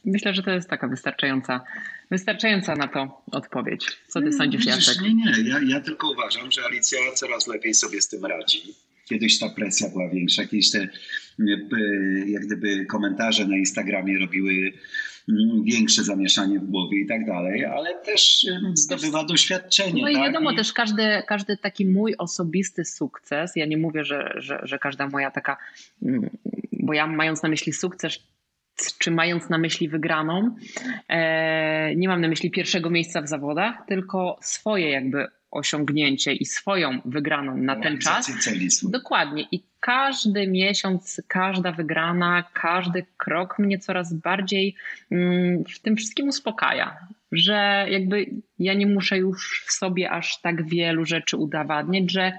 myślę, 0.05 0.35
że 0.35 0.43
to 0.43 0.51
jest 0.51 0.71
taka 0.71 0.89
wystarczająca, 0.89 1.64
wystarczająca 2.11 2.75
na 2.75 2.89
to 2.89 3.23
odpowiedź. 3.33 3.87
Co 4.09 4.21
ty 4.21 4.33
sądzisz, 4.33 4.67
Widzisz, 4.67 4.89
Jacek? 4.89 5.03
Nie, 5.03 5.14
nie, 5.14 5.49
ja, 5.49 5.61
ja 5.67 5.81
tylko 5.81 6.11
uważam, 6.11 6.53
że 6.53 6.64
Alicja 6.64 6.99
coraz 7.14 7.47
lepiej 7.47 7.75
sobie 7.75 8.01
z 8.01 8.09
tym 8.09 8.25
radzi. 8.25 8.62
Kiedyś 9.09 9.39
ta 9.39 9.49
presja 9.49 9.89
była 9.89 10.09
większa, 10.09 10.45
kiedyś 10.45 10.71
te 10.71 10.89
jak 12.27 12.47
gdyby 12.47 12.87
komentarze 12.87 13.47
na 13.47 13.57
Instagramie 13.57 14.19
robiły 14.19 14.73
większe 15.64 16.05
zamieszanie 16.05 16.61
w 16.61 16.64
głowie 16.64 16.99
i 17.01 17.07
tak 17.07 17.27
dalej, 17.27 17.64
ale 17.64 17.95
też 17.95 18.47
zdobywa 18.74 19.24
doświadczenie. 19.24 20.03
No 20.03 20.09
i 20.09 20.14
tak? 20.14 20.22
wiadomo, 20.22 20.55
też 20.55 20.72
każdy, 20.72 21.22
każdy 21.27 21.57
taki 21.57 21.87
mój 21.87 22.14
osobisty 22.18 22.85
sukces, 22.85 23.57
ja 23.57 23.66
nie 23.66 23.77
mówię, 23.77 24.05
że, 24.05 24.33
że, 24.37 24.61
że 24.62 24.79
każda 24.79 25.09
moja 25.09 25.31
taka 25.31 25.57
mm, 26.03 26.31
bo 26.87 26.93
ja 26.93 27.07
mając 27.07 27.43
na 27.43 27.49
myśli 27.49 27.72
sukces, 27.72 28.18
czy 28.99 29.11
mając 29.11 29.49
na 29.49 29.59
myśli 29.59 29.89
wygraną, 29.89 30.57
e, 31.09 31.97
nie 31.97 32.09
mam 32.09 32.20
na 32.20 32.29
myśli 32.29 32.51
pierwszego 32.51 32.91
miejsca 32.91 33.22
w 33.22 33.29
zawodach, 33.29 33.85
tylko 33.89 34.39
swoje 34.43 34.91
jakby 34.91 35.27
osiągnięcie 35.57 36.33
i 36.33 36.45
swoją 36.45 37.01
wygraną 37.05 37.57
na 37.57 37.77
ten 37.77 37.99
czas. 37.99 38.27
Dokładnie. 38.91 39.47
I 39.53 39.63
każdy 39.81 40.47
miesiąc, 40.47 41.23
każda 41.29 41.73
wygrana, 41.73 42.45
każdy 42.53 43.07
krok 43.17 43.59
mnie 43.59 43.79
coraz 43.79 44.15
bardziej 44.15 44.75
mm, 45.11 45.65
w 45.65 45.79
tym 45.79 45.97
wszystkim 45.97 46.29
uspokaja. 46.29 46.99
Że 47.33 47.87
jakby 47.91 48.27
ja 48.59 48.75
nie 48.75 48.87
muszę 48.87 49.19
już 49.19 49.65
w 49.67 49.73
sobie 49.73 50.11
aż 50.11 50.41
tak 50.41 50.69
wielu 50.69 51.05
rzeczy 51.05 51.37
udowadniać, 51.37 52.13
że 52.13 52.33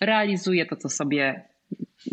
realizuję 0.00 0.66
to, 0.66 0.76
co 0.76 0.88
sobie 0.88 1.42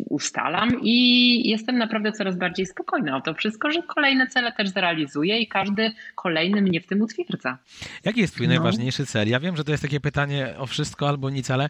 ustalam 0.09 0.69
i 0.81 1.49
jestem 1.49 1.77
naprawdę 1.77 2.11
coraz 2.11 2.37
bardziej 2.37 2.65
spokojna 2.65 3.17
o 3.17 3.21
to 3.21 3.33
wszystko, 3.33 3.71
że 3.71 3.83
kolejne 3.83 4.27
cele 4.27 4.51
też 4.51 4.69
zrealizuję 4.69 5.39
i 5.39 5.47
każdy 5.47 5.91
kolejny 6.15 6.61
mnie 6.61 6.81
w 6.81 6.87
tym 6.87 7.01
utwierdza. 7.01 7.57
Jaki 8.03 8.19
jest 8.19 8.33
twój 8.35 8.47
no. 8.47 8.53
najważniejszy 8.53 9.05
cel? 9.05 9.29
Ja 9.29 9.39
wiem, 9.39 9.57
że 9.57 9.63
to 9.63 9.71
jest 9.71 9.83
takie 9.83 9.99
pytanie 9.99 10.53
o 10.57 10.67
wszystko 10.67 11.09
albo 11.09 11.29
nic, 11.29 11.51
ale 11.51 11.69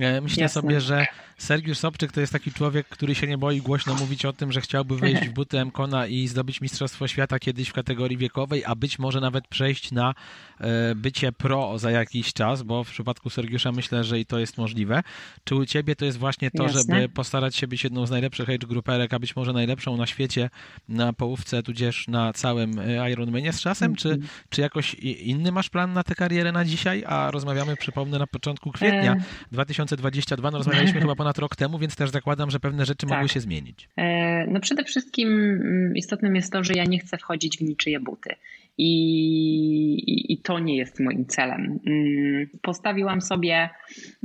e, 0.00 0.20
myślę 0.20 0.42
Jasne. 0.42 0.62
sobie, 0.62 0.80
że 0.80 1.06
Sergiusz 1.38 1.78
Sobczyk 1.78 2.12
to 2.12 2.20
jest 2.20 2.32
taki 2.32 2.52
człowiek, 2.52 2.88
który 2.88 3.14
się 3.14 3.26
nie 3.26 3.38
boi 3.38 3.60
głośno 3.60 3.94
mówić 3.94 4.24
o 4.24 4.32
tym, 4.32 4.52
że 4.52 4.60
chciałby 4.60 4.96
wejść 5.06 5.28
w 5.28 5.32
buty 5.32 5.64
Mkona 5.64 6.06
i 6.06 6.28
zdobyć 6.28 6.60
Mistrzostwo 6.60 7.08
Świata 7.08 7.38
kiedyś 7.38 7.68
w 7.68 7.72
kategorii 7.72 8.16
wiekowej, 8.16 8.64
a 8.64 8.74
być 8.74 8.98
może 8.98 9.20
nawet 9.20 9.48
przejść 9.48 9.92
na 9.92 10.14
e, 10.60 10.94
bycie 10.94 11.32
pro 11.32 11.78
za 11.78 11.90
jakiś 11.90 12.32
czas, 12.32 12.62
bo 12.62 12.84
w 12.84 12.90
przypadku 12.90 13.30
Sergiusza 13.30 13.72
myślę, 13.72 14.04
że 14.04 14.18
i 14.18 14.26
to 14.26 14.38
jest 14.38 14.58
możliwe. 14.58 15.02
Czy 15.44 15.54
u 15.54 15.66
ciebie 15.66 15.96
to 15.96 16.04
jest 16.04 16.18
właśnie 16.18 16.50
to, 16.50 16.62
Jasne. 16.62 16.80
żeby 16.80 17.08
postarać 17.08 17.55
się 17.56 17.66
być 17.66 17.84
jedną 17.84 18.06
z 18.06 18.10
najlepszych 18.10 18.48
age 18.48 18.66
gruperek, 18.66 19.14
a 19.14 19.18
być 19.18 19.36
może 19.36 19.52
najlepszą 19.52 19.96
na 19.96 20.06
świecie 20.06 20.50
na 20.88 21.12
połówce, 21.12 21.62
tudzież 21.62 22.08
na 22.08 22.32
całym 22.32 22.78
e, 22.78 23.10
Ironmanie 23.10 23.52
z 23.52 23.60
czasem, 23.60 23.94
czy, 23.94 24.08
mhm. 24.08 24.28
czy 24.48 24.60
jakoś 24.60 24.94
inny 24.94 25.52
masz 25.52 25.70
plan 25.70 25.92
na 25.92 26.02
tę 26.02 26.14
karierę 26.14 26.52
na 26.52 26.64
dzisiaj? 26.64 27.04
A 27.06 27.30
rozmawiamy, 27.30 27.76
przypomnę, 27.76 28.18
na 28.18 28.26
początku 28.26 28.72
kwietnia 28.72 29.16
2022, 29.52 30.50
no 30.50 30.58
rozmawialiśmy 30.58 31.00
chyba 31.06 31.14
ponad 31.14 31.38
rok 31.38 31.56
temu, 31.56 31.78
więc 31.78 31.96
też 31.96 32.10
zakładam, 32.10 32.50
że 32.50 32.60
pewne 32.60 32.86
rzeczy 32.86 33.06
tak. 33.06 33.16
mogły 33.16 33.28
się 33.28 33.40
zmienić. 33.40 33.88
E, 33.96 34.46
no 34.46 34.60
przede 34.60 34.84
wszystkim 34.84 35.28
mm, 35.28 35.96
istotnym 35.96 36.36
jest 36.36 36.52
to, 36.52 36.64
że 36.64 36.72
ja 36.74 36.84
nie 36.84 36.98
chcę 36.98 37.18
wchodzić 37.18 37.58
w 37.58 37.60
niczyje 37.60 38.00
buty. 38.00 38.30
I, 38.78 40.32
I, 40.32 40.38
to 40.38 40.58
nie 40.58 40.76
jest 40.76 41.00
moim 41.00 41.26
celem. 41.26 41.78
Mm, 41.86 42.46
postawiłam 42.62 43.20
sobie 43.20 43.70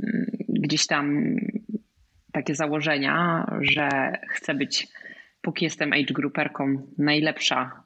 mm, 0.02 0.26
gdzieś 0.48 0.86
tam 0.86 1.36
takie 2.32 2.54
założenia, 2.54 3.46
że 3.60 3.88
chcę 4.28 4.54
być, 4.54 4.88
póki 5.42 5.64
jestem 5.64 5.92
age 5.92 6.14
grouperką, 6.14 6.86
najlepsza. 6.98 7.82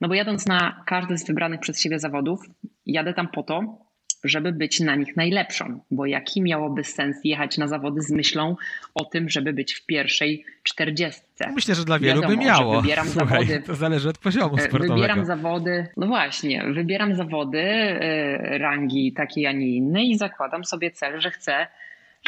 No 0.00 0.08
bo 0.08 0.14
jadąc 0.14 0.46
na 0.46 0.82
każdy 0.86 1.18
z 1.18 1.26
wybranych 1.26 1.60
przez 1.60 1.80
siebie 1.80 1.98
zawodów, 1.98 2.40
jadę 2.86 3.14
tam 3.14 3.28
po 3.28 3.42
to, 3.42 3.86
żeby 4.24 4.52
być 4.52 4.80
na 4.80 4.94
nich 4.94 5.16
najlepszą, 5.16 5.80
bo 5.90 6.06
jaki 6.06 6.42
miałoby 6.42 6.84
sens 6.84 7.16
jechać 7.24 7.58
na 7.58 7.68
zawody 7.68 8.02
z 8.02 8.10
myślą 8.10 8.56
o 8.94 9.04
tym, 9.04 9.28
żeby 9.28 9.52
być 9.52 9.74
w 9.74 9.86
pierwszej 9.86 10.44
czterdziestce? 10.62 11.52
Myślę, 11.54 11.74
że 11.74 11.84
dla 11.84 11.98
wielu 11.98 12.20
Wiadomo, 12.20 12.38
by 12.38 12.44
miało. 12.44 12.80
Wybieram 12.80 13.08
Słuchaj, 13.08 13.46
zawody. 13.46 13.66
To 13.66 13.74
zależy 13.74 14.08
od 14.08 14.18
poziomu 14.18 14.56
e, 14.56 14.60
sportowego. 14.60 14.94
Wybieram 14.94 15.24
zawody, 15.24 15.86
no 15.96 16.06
właśnie, 16.06 16.64
wybieram 16.72 17.14
zawody 17.14 17.60
e, 17.60 18.58
rangi 18.58 19.12
takiej, 19.12 19.46
a 19.46 19.52
nie 19.52 19.76
innej 19.76 20.10
i 20.10 20.18
zakładam 20.18 20.64
sobie 20.64 20.90
cel, 20.90 21.20
że 21.20 21.30
chcę, 21.30 21.66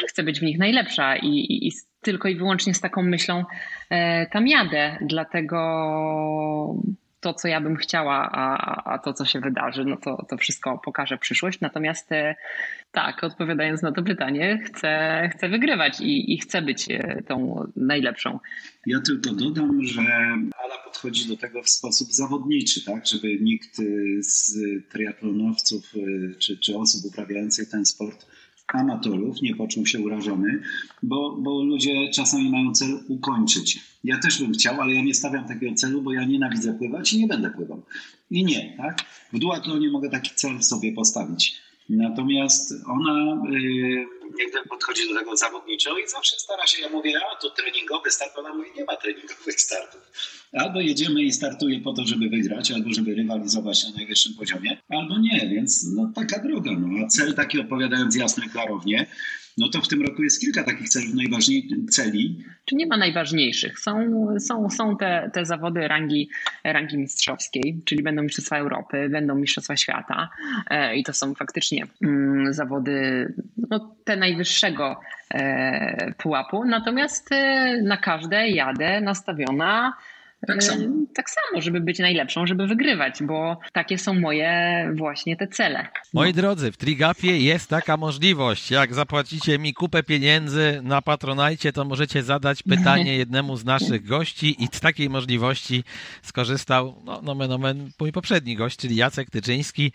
chcę 0.07 0.23
być 0.23 0.39
w 0.39 0.43
nich 0.43 0.57
najlepsza 0.57 1.15
i, 1.15 1.27
i, 1.27 1.67
i 1.67 1.71
tylko 2.01 2.27
i 2.27 2.35
wyłącznie 2.35 2.73
z 2.73 2.81
taką 2.81 3.03
myślą 3.03 3.45
e, 3.89 4.27
tam 4.27 4.47
jadę. 4.47 4.97
Dlatego 5.01 5.59
to, 7.19 7.33
co 7.33 7.47
ja 7.47 7.61
bym 7.61 7.75
chciała, 7.75 8.31
a, 8.31 8.93
a 8.93 8.99
to, 8.99 9.13
co 9.13 9.25
się 9.25 9.39
wydarzy, 9.39 9.85
no 9.85 9.97
to, 9.97 10.25
to 10.29 10.37
wszystko 10.37 10.81
pokaże 10.85 11.17
przyszłość. 11.17 11.59
Natomiast 11.59 12.11
e, 12.11 12.35
tak, 12.91 13.23
odpowiadając 13.23 13.81
na 13.81 13.91
to 13.91 14.03
pytanie, 14.03 14.59
chcę, 14.65 15.29
chcę 15.33 15.49
wygrywać 15.49 16.01
i, 16.01 16.33
i 16.33 16.37
chcę 16.37 16.61
być 16.61 16.85
e, 16.89 17.21
tą 17.27 17.65
najlepszą. 17.75 18.39
Ja 18.85 18.99
tylko 18.99 19.35
dodam, 19.35 19.83
że 19.83 20.01
Ala 20.63 20.77
podchodzi 20.85 21.27
do 21.27 21.37
tego 21.37 21.63
w 21.63 21.69
sposób 21.69 22.11
zawodniczy, 22.11 22.85
tak, 22.85 23.07
żeby 23.07 23.37
nikt 23.41 23.77
z 24.19 24.55
triatlonowców 24.89 25.93
czy, 26.39 26.57
czy 26.57 26.77
osób 26.77 27.05
uprawiających 27.05 27.69
ten 27.69 27.85
sport 27.85 28.25
amatorów, 28.73 29.41
nie 29.41 29.55
poczuł 29.55 29.85
się 29.85 29.99
urażony, 29.99 30.61
bo, 31.03 31.35
bo 31.39 31.63
ludzie 31.63 32.09
czasami 32.13 32.49
mają 32.49 32.73
cel 32.73 32.99
ukończyć. 33.07 33.79
Ja 34.03 34.17
też 34.17 34.41
bym 34.41 34.53
chciał, 34.53 34.81
ale 34.81 34.93
ja 34.93 35.01
nie 35.01 35.13
stawiam 35.13 35.47
takiego 35.47 35.75
celu, 35.75 36.01
bo 36.01 36.13
ja 36.13 36.25
nienawidzę 36.25 36.73
pływać 36.73 37.13
i 37.13 37.19
nie 37.19 37.27
będę 37.27 37.49
pływał. 37.49 37.81
I 38.31 38.45
nie, 38.45 38.73
tak? 38.77 39.05
W 39.33 39.39
duatlonie 39.39 39.89
mogę 39.89 40.09
taki 40.09 40.31
cel 40.35 40.63
sobie 40.63 40.93
postawić. 40.93 41.68
Natomiast 41.89 42.73
ona 42.87 43.41
yy, 43.49 44.05
jak 44.53 44.67
podchodzi 44.67 45.09
do 45.09 45.19
tego 45.19 45.37
zawodniczo 45.37 45.97
i 45.97 46.07
zawsze 46.07 46.39
stara 46.39 46.67
się, 46.67 46.81
ja 46.81 46.89
mówię, 46.89 47.13
a 47.31 47.35
to 47.41 47.49
treningowy 47.49 48.11
start, 48.11 48.37
ona 48.37 48.53
mówi, 48.53 48.69
nie 48.77 48.85
ma 48.85 48.95
treningowych 48.95 49.61
startów. 49.61 50.01
Albo 50.53 50.81
jedziemy 50.81 51.23
i 51.23 51.31
startuje 51.31 51.81
po 51.81 51.93
to, 51.93 52.05
żeby 52.05 52.29
wygrać, 52.29 52.71
albo 52.71 52.93
żeby 52.93 53.15
rywalizować 53.15 53.83
na 53.83 53.91
najwyższym 53.91 54.33
poziomie, 54.33 54.77
albo 54.89 55.17
nie, 55.17 55.49
więc 55.49 55.87
no 55.95 56.11
taka 56.15 56.39
droga. 56.39 56.71
No. 56.71 57.05
A 57.05 57.07
cel 57.07 57.33
taki 57.33 57.59
odpowiadając 57.59 58.15
jasno 58.15 58.43
i 58.43 58.49
klarownie, 58.49 59.05
no 59.59 59.69
to 59.69 59.81
w 59.81 59.87
tym 59.87 60.01
roku 60.01 60.23
jest 60.23 60.41
kilka 60.41 60.63
takich 60.63 60.89
celów, 60.89 61.13
najważniejszych 61.13 61.89
celi. 61.89 62.45
Czy 62.65 62.75
nie 62.75 62.87
ma 62.87 62.97
najważniejszych? 62.97 63.79
Są, 63.79 63.95
są, 64.39 64.69
są 64.69 64.97
te, 64.97 65.29
te 65.33 65.45
zawody 65.45 65.87
rangi, 65.87 66.29
rangi 66.63 66.97
mistrzowskiej, 66.97 67.81
czyli 67.85 68.03
będą 68.03 68.23
Mistrzostwa 68.23 68.57
Europy, 68.57 69.09
będą 69.09 69.35
Mistrzostwa 69.35 69.77
Świata 69.77 70.29
e, 70.69 70.95
i 70.95 71.03
to 71.03 71.13
są 71.13 71.35
faktycznie 71.35 71.87
mm, 72.03 72.53
zawody 72.53 73.27
no, 73.69 73.95
te 74.03 74.17
najwyższego 74.17 74.99
e, 75.33 76.13
pułapu, 76.17 76.65
natomiast 76.65 77.31
e, 77.31 77.81
na 77.81 77.97
każde 77.97 78.49
jadę 78.49 79.01
nastawiona 79.01 79.93
tak 80.47 80.63
samo. 80.63 80.81
tak 81.15 81.29
samo, 81.29 81.61
żeby 81.61 81.81
być 81.81 81.99
najlepszą, 81.99 82.47
żeby 82.47 82.67
wygrywać, 82.67 83.23
bo 83.23 83.59
takie 83.73 83.97
są 83.97 84.13
moje 84.13 84.91
właśnie 84.95 85.37
te 85.37 85.47
cele. 85.47 85.87
Moi 86.13 86.27
no. 86.27 86.33
drodzy, 86.33 86.71
w 86.71 86.77
Trigapie 86.77 87.37
jest 87.37 87.69
taka 87.69 87.97
możliwość. 87.97 88.71
Jak 88.71 88.93
zapłacicie 88.93 89.59
mi 89.59 89.73
kupę 89.73 90.03
pieniędzy 90.03 90.79
na 90.83 91.01
Patronajcie, 91.01 91.73
to 91.73 91.85
możecie 91.85 92.23
zadać 92.23 92.63
pytanie 92.63 93.17
jednemu 93.23 93.57
z 93.57 93.65
naszych 93.65 94.05
gości 94.05 94.63
i 94.63 94.67
z 94.71 94.79
takiej 94.79 95.09
możliwości 95.09 95.83
skorzystał, 96.21 97.01
no 97.05 97.21
nomen 97.21 97.51
omen, 97.51 97.91
mój 97.99 98.11
poprzedni 98.11 98.55
gość, 98.55 98.77
czyli 98.77 98.95
Jacek 98.95 99.29
Tyczyński, 99.29 99.91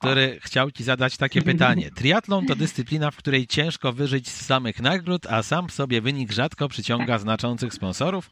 który 0.00 0.38
chciał 0.42 0.70
Ci 0.70 0.84
zadać 0.84 1.16
takie 1.16 1.42
pytanie. 1.42 1.90
Triatlon 1.90 2.46
to 2.46 2.56
dyscyplina, 2.56 3.10
w 3.10 3.16
której 3.16 3.46
ciężko 3.46 3.92
wyżyć 3.92 4.28
z 4.28 4.46
samych 4.46 4.80
nagród, 4.80 5.26
a 5.26 5.42
sam 5.42 5.68
w 5.68 5.72
sobie 5.72 6.00
wynik 6.00 6.32
rzadko 6.32 6.68
przyciąga 6.68 7.18
znaczących 7.18 7.74
sponsorów. 7.74 8.30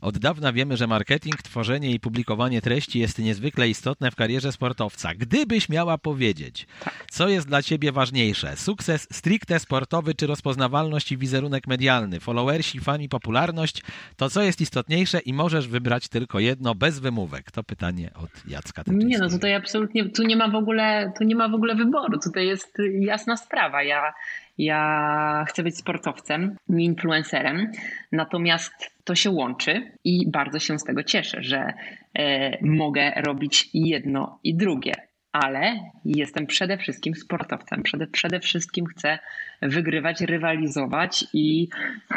Od 0.00 0.18
dawna 0.18 0.52
wiemy, 0.52 0.76
że 0.76 0.86
marketing, 0.86 1.42
tworzenie 1.42 1.90
i 1.90 2.00
publikowanie 2.00 2.62
treści 2.62 2.98
jest 2.98 3.18
niezwykle 3.18 3.68
istotne 3.68 4.10
w 4.10 4.16
karierze 4.16 4.52
sportowca. 4.52 5.14
Gdybyś 5.14 5.68
miała 5.68 5.98
powiedzieć, 5.98 6.66
co 7.10 7.28
jest 7.28 7.46
dla 7.46 7.62
Ciebie 7.62 7.92
ważniejsze? 7.92 8.56
Sukces 8.56 9.08
stricte 9.12 9.58
sportowy 9.58 10.14
czy 10.14 10.26
rozpoznawalność 10.26 11.12
i 11.12 11.18
wizerunek 11.18 11.66
medialny? 11.66 12.20
Followersi, 12.20 12.80
fani, 12.80 13.08
popularność? 13.08 13.82
To 14.16 14.30
co 14.30 14.42
jest 14.42 14.60
istotniejsze 14.60 15.18
i 15.18 15.32
możesz 15.32 15.68
wybrać 15.68 16.08
tylko 16.08 16.40
jedno 16.40 16.74
bez 16.74 16.98
wymówek? 16.98 17.50
To 17.50 17.62
pytanie 17.62 18.10
od 18.14 18.30
Jacka. 18.48 18.82
Nie, 18.86 19.18
no 19.18 19.28
tutaj 19.28 19.54
absolutnie, 19.54 20.08
tu 20.08 20.22
nie 20.22 20.36
ma 20.36 20.48
w 20.48 20.54
ogóle 20.54 21.03
tu 21.18 21.24
nie 21.24 21.36
ma 21.36 21.48
w 21.48 21.54
ogóle 21.54 21.74
wyboru. 21.74 22.18
Tutaj 22.18 22.46
jest 22.46 22.78
jasna 23.00 23.36
sprawa. 23.36 23.82
Ja, 23.82 24.14
ja 24.58 25.44
chcę 25.48 25.62
być 25.62 25.78
sportowcem, 25.78 26.56
nie 26.68 26.84
influencerem, 26.84 27.72
natomiast 28.12 28.72
to 29.04 29.14
się 29.14 29.30
łączy 29.30 29.92
i 30.04 30.30
bardzo 30.30 30.58
się 30.58 30.78
z 30.78 30.84
tego 30.84 31.02
cieszę, 31.02 31.42
że 31.42 31.72
e, 32.14 32.58
mogę 32.66 33.12
robić 33.16 33.70
jedno 33.74 34.38
i 34.44 34.56
drugie 34.56 34.94
ale 35.34 35.80
jestem 36.04 36.46
przede 36.46 36.78
wszystkim 36.78 37.14
sportowcem. 37.14 37.82
Przede, 37.82 38.06
przede 38.06 38.40
wszystkim 38.40 38.86
chcę 38.86 39.18
wygrywać, 39.62 40.20
rywalizować 40.20 41.24
i, 41.32 41.68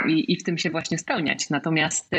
i, 0.07 0.33
i 0.33 0.37
w 0.37 0.43
tym 0.43 0.57
się 0.57 0.69
właśnie 0.69 0.97
spełniać. 0.97 1.49
Natomiast 1.49 2.13
y, 2.13 2.17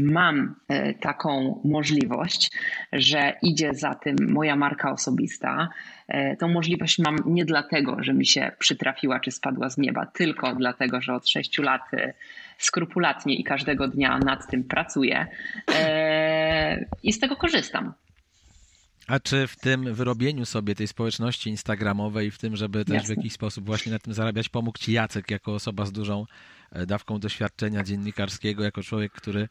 mam 0.00 0.54
y, 0.72 0.94
taką 1.00 1.60
możliwość, 1.64 2.50
że 2.92 3.32
idzie 3.42 3.74
za 3.74 3.94
tym 3.94 4.16
moja 4.28 4.56
marka 4.56 4.92
osobista. 4.92 5.68
Y, 6.14 6.36
tą 6.38 6.48
możliwość 6.48 6.98
mam 6.98 7.16
nie 7.26 7.44
dlatego, 7.44 8.02
że 8.02 8.14
mi 8.14 8.26
się 8.26 8.52
przytrafiła 8.58 9.20
czy 9.20 9.30
spadła 9.30 9.70
z 9.70 9.78
nieba, 9.78 10.06
tylko 10.06 10.54
dlatego, 10.54 11.00
że 11.00 11.14
od 11.14 11.28
sześciu 11.28 11.62
lat 11.62 11.82
skrupulatnie 12.58 13.34
i 13.34 13.44
każdego 13.44 13.88
dnia 13.88 14.18
nad 14.18 14.50
tym 14.50 14.64
pracuję 14.64 15.26
i 17.02 17.12
z 17.12 17.20
tego 17.20 17.36
korzystam. 17.36 17.92
A 19.10 19.20
czy 19.20 19.46
w 19.46 19.56
tym 19.56 19.94
wyrobieniu 19.94 20.46
sobie 20.46 20.74
tej 20.74 20.88
społeczności 20.88 21.50
instagramowej, 21.50 22.30
w 22.30 22.38
tym, 22.38 22.56
żeby 22.56 22.84
też 22.84 23.06
w 23.06 23.08
jakiś 23.08 23.32
sposób 23.32 23.66
właśnie 23.66 23.92
na 23.92 23.98
tym 23.98 24.14
zarabiać, 24.14 24.48
pomógł 24.48 24.78
Ci 24.78 24.92
Jacek 24.92 25.30
jako 25.30 25.54
osoba 25.54 25.86
z 25.86 25.92
dużą 25.92 26.26
dawką 26.86 27.18
doświadczenia 27.18 27.82
dziennikarskiego, 27.82 28.64
jako 28.64 28.82
człowiek, 28.82 29.12
który 29.12 29.48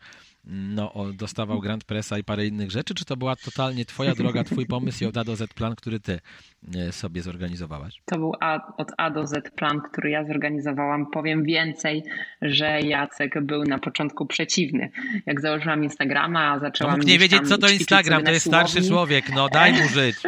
no, 0.49 0.93
dostawał 1.13 1.59
Grand 1.59 1.83
Pressa 1.83 2.17
i 2.17 2.23
parę 2.23 2.45
innych 2.45 2.71
rzeczy, 2.71 2.93
czy 2.93 3.05
to 3.05 3.17
była 3.17 3.35
totalnie 3.35 3.85
twoja 3.85 4.15
droga, 4.15 4.43
twój 4.43 4.65
pomysł 4.65 5.03
i 5.03 5.07
od 5.07 5.17
A 5.17 5.23
do 5.23 5.35
Z 5.35 5.53
plan, 5.53 5.75
który 5.75 5.99
ty 5.99 6.19
e, 6.75 6.91
sobie 6.91 7.21
zorganizowałaś? 7.21 8.01
To 8.05 8.17
był 8.17 8.33
A, 8.39 8.75
od 8.77 8.91
A 8.97 9.09
do 9.09 9.27
Z 9.27 9.51
plan, 9.55 9.81
który 9.81 10.09
ja 10.09 10.25
zorganizowałam. 10.25 11.05
Powiem 11.11 11.43
więcej, 11.43 12.03
że 12.41 12.81
Jacek 12.81 13.43
był 13.43 13.63
na 13.63 13.79
początku 13.79 14.25
przeciwny. 14.25 14.91
Jak 15.25 15.41
założyłam 15.41 15.83
Instagrama, 15.83 16.59
zaczęłam... 16.59 16.91
No 16.91 16.97
mógł 16.97 17.09
nie 17.09 17.19
wiedzieć, 17.19 17.47
co 17.49 17.57
to 17.57 17.69
Instagram, 17.69 18.23
to 18.23 18.31
jest 18.31 18.45
starszy 18.45 18.87
człowiek, 18.87 19.25
no 19.35 19.49
daj 19.49 19.73
mu 19.73 19.87
żyć. 19.87 20.15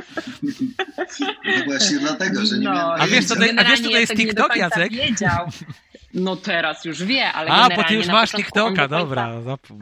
No 1.46 1.66
właśnie 1.66 2.00
dlatego, 2.00 2.46
że 2.46 2.58
nie 2.58 2.66
no, 2.66 2.74
miałem... 2.74 3.02
A 3.02 3.08
wiesz, 3.08 3.26
co 3.26 3.36
to, 3.36 3.42
a 3.58 3.64
wiesz, 3.64 3.82
co 3.82 3.90
to 3.90 4.00
jest 4.00 4.16
TikTok, 4.16 4.56
Jacek? 4.56 4.92
Wiedział. 4.92 5.48
No 6.14 6.36
teraz 6.36 6.86
już 6.86 7.04
wie, 7.04 7.32
ale 7.32 7.52
A, 7.52 7.70
bo 7.76 7.84
ty 7.84 7.94
już 7.94 8.08
masz 8.08 8.32
TikToka, 8.32 8.88
dobra. 8.88 9.32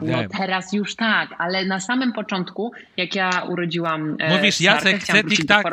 No 0.02 0.16
teraz 0.38 0.72
już 0.72 0.96
tak, 0.96 1.34
ale 1.38 1.64
na 1.64 1.80
samym 1.80 2.12
początku, 2.12 2.72
jak 2.96 3.14
ja 3.14 3.30
urodziłam 3.48 4.16
e, 4.18 4.36
Mówisz, 4.36 4.60
Jacek 4.60 4.98
chce 4.98 5.24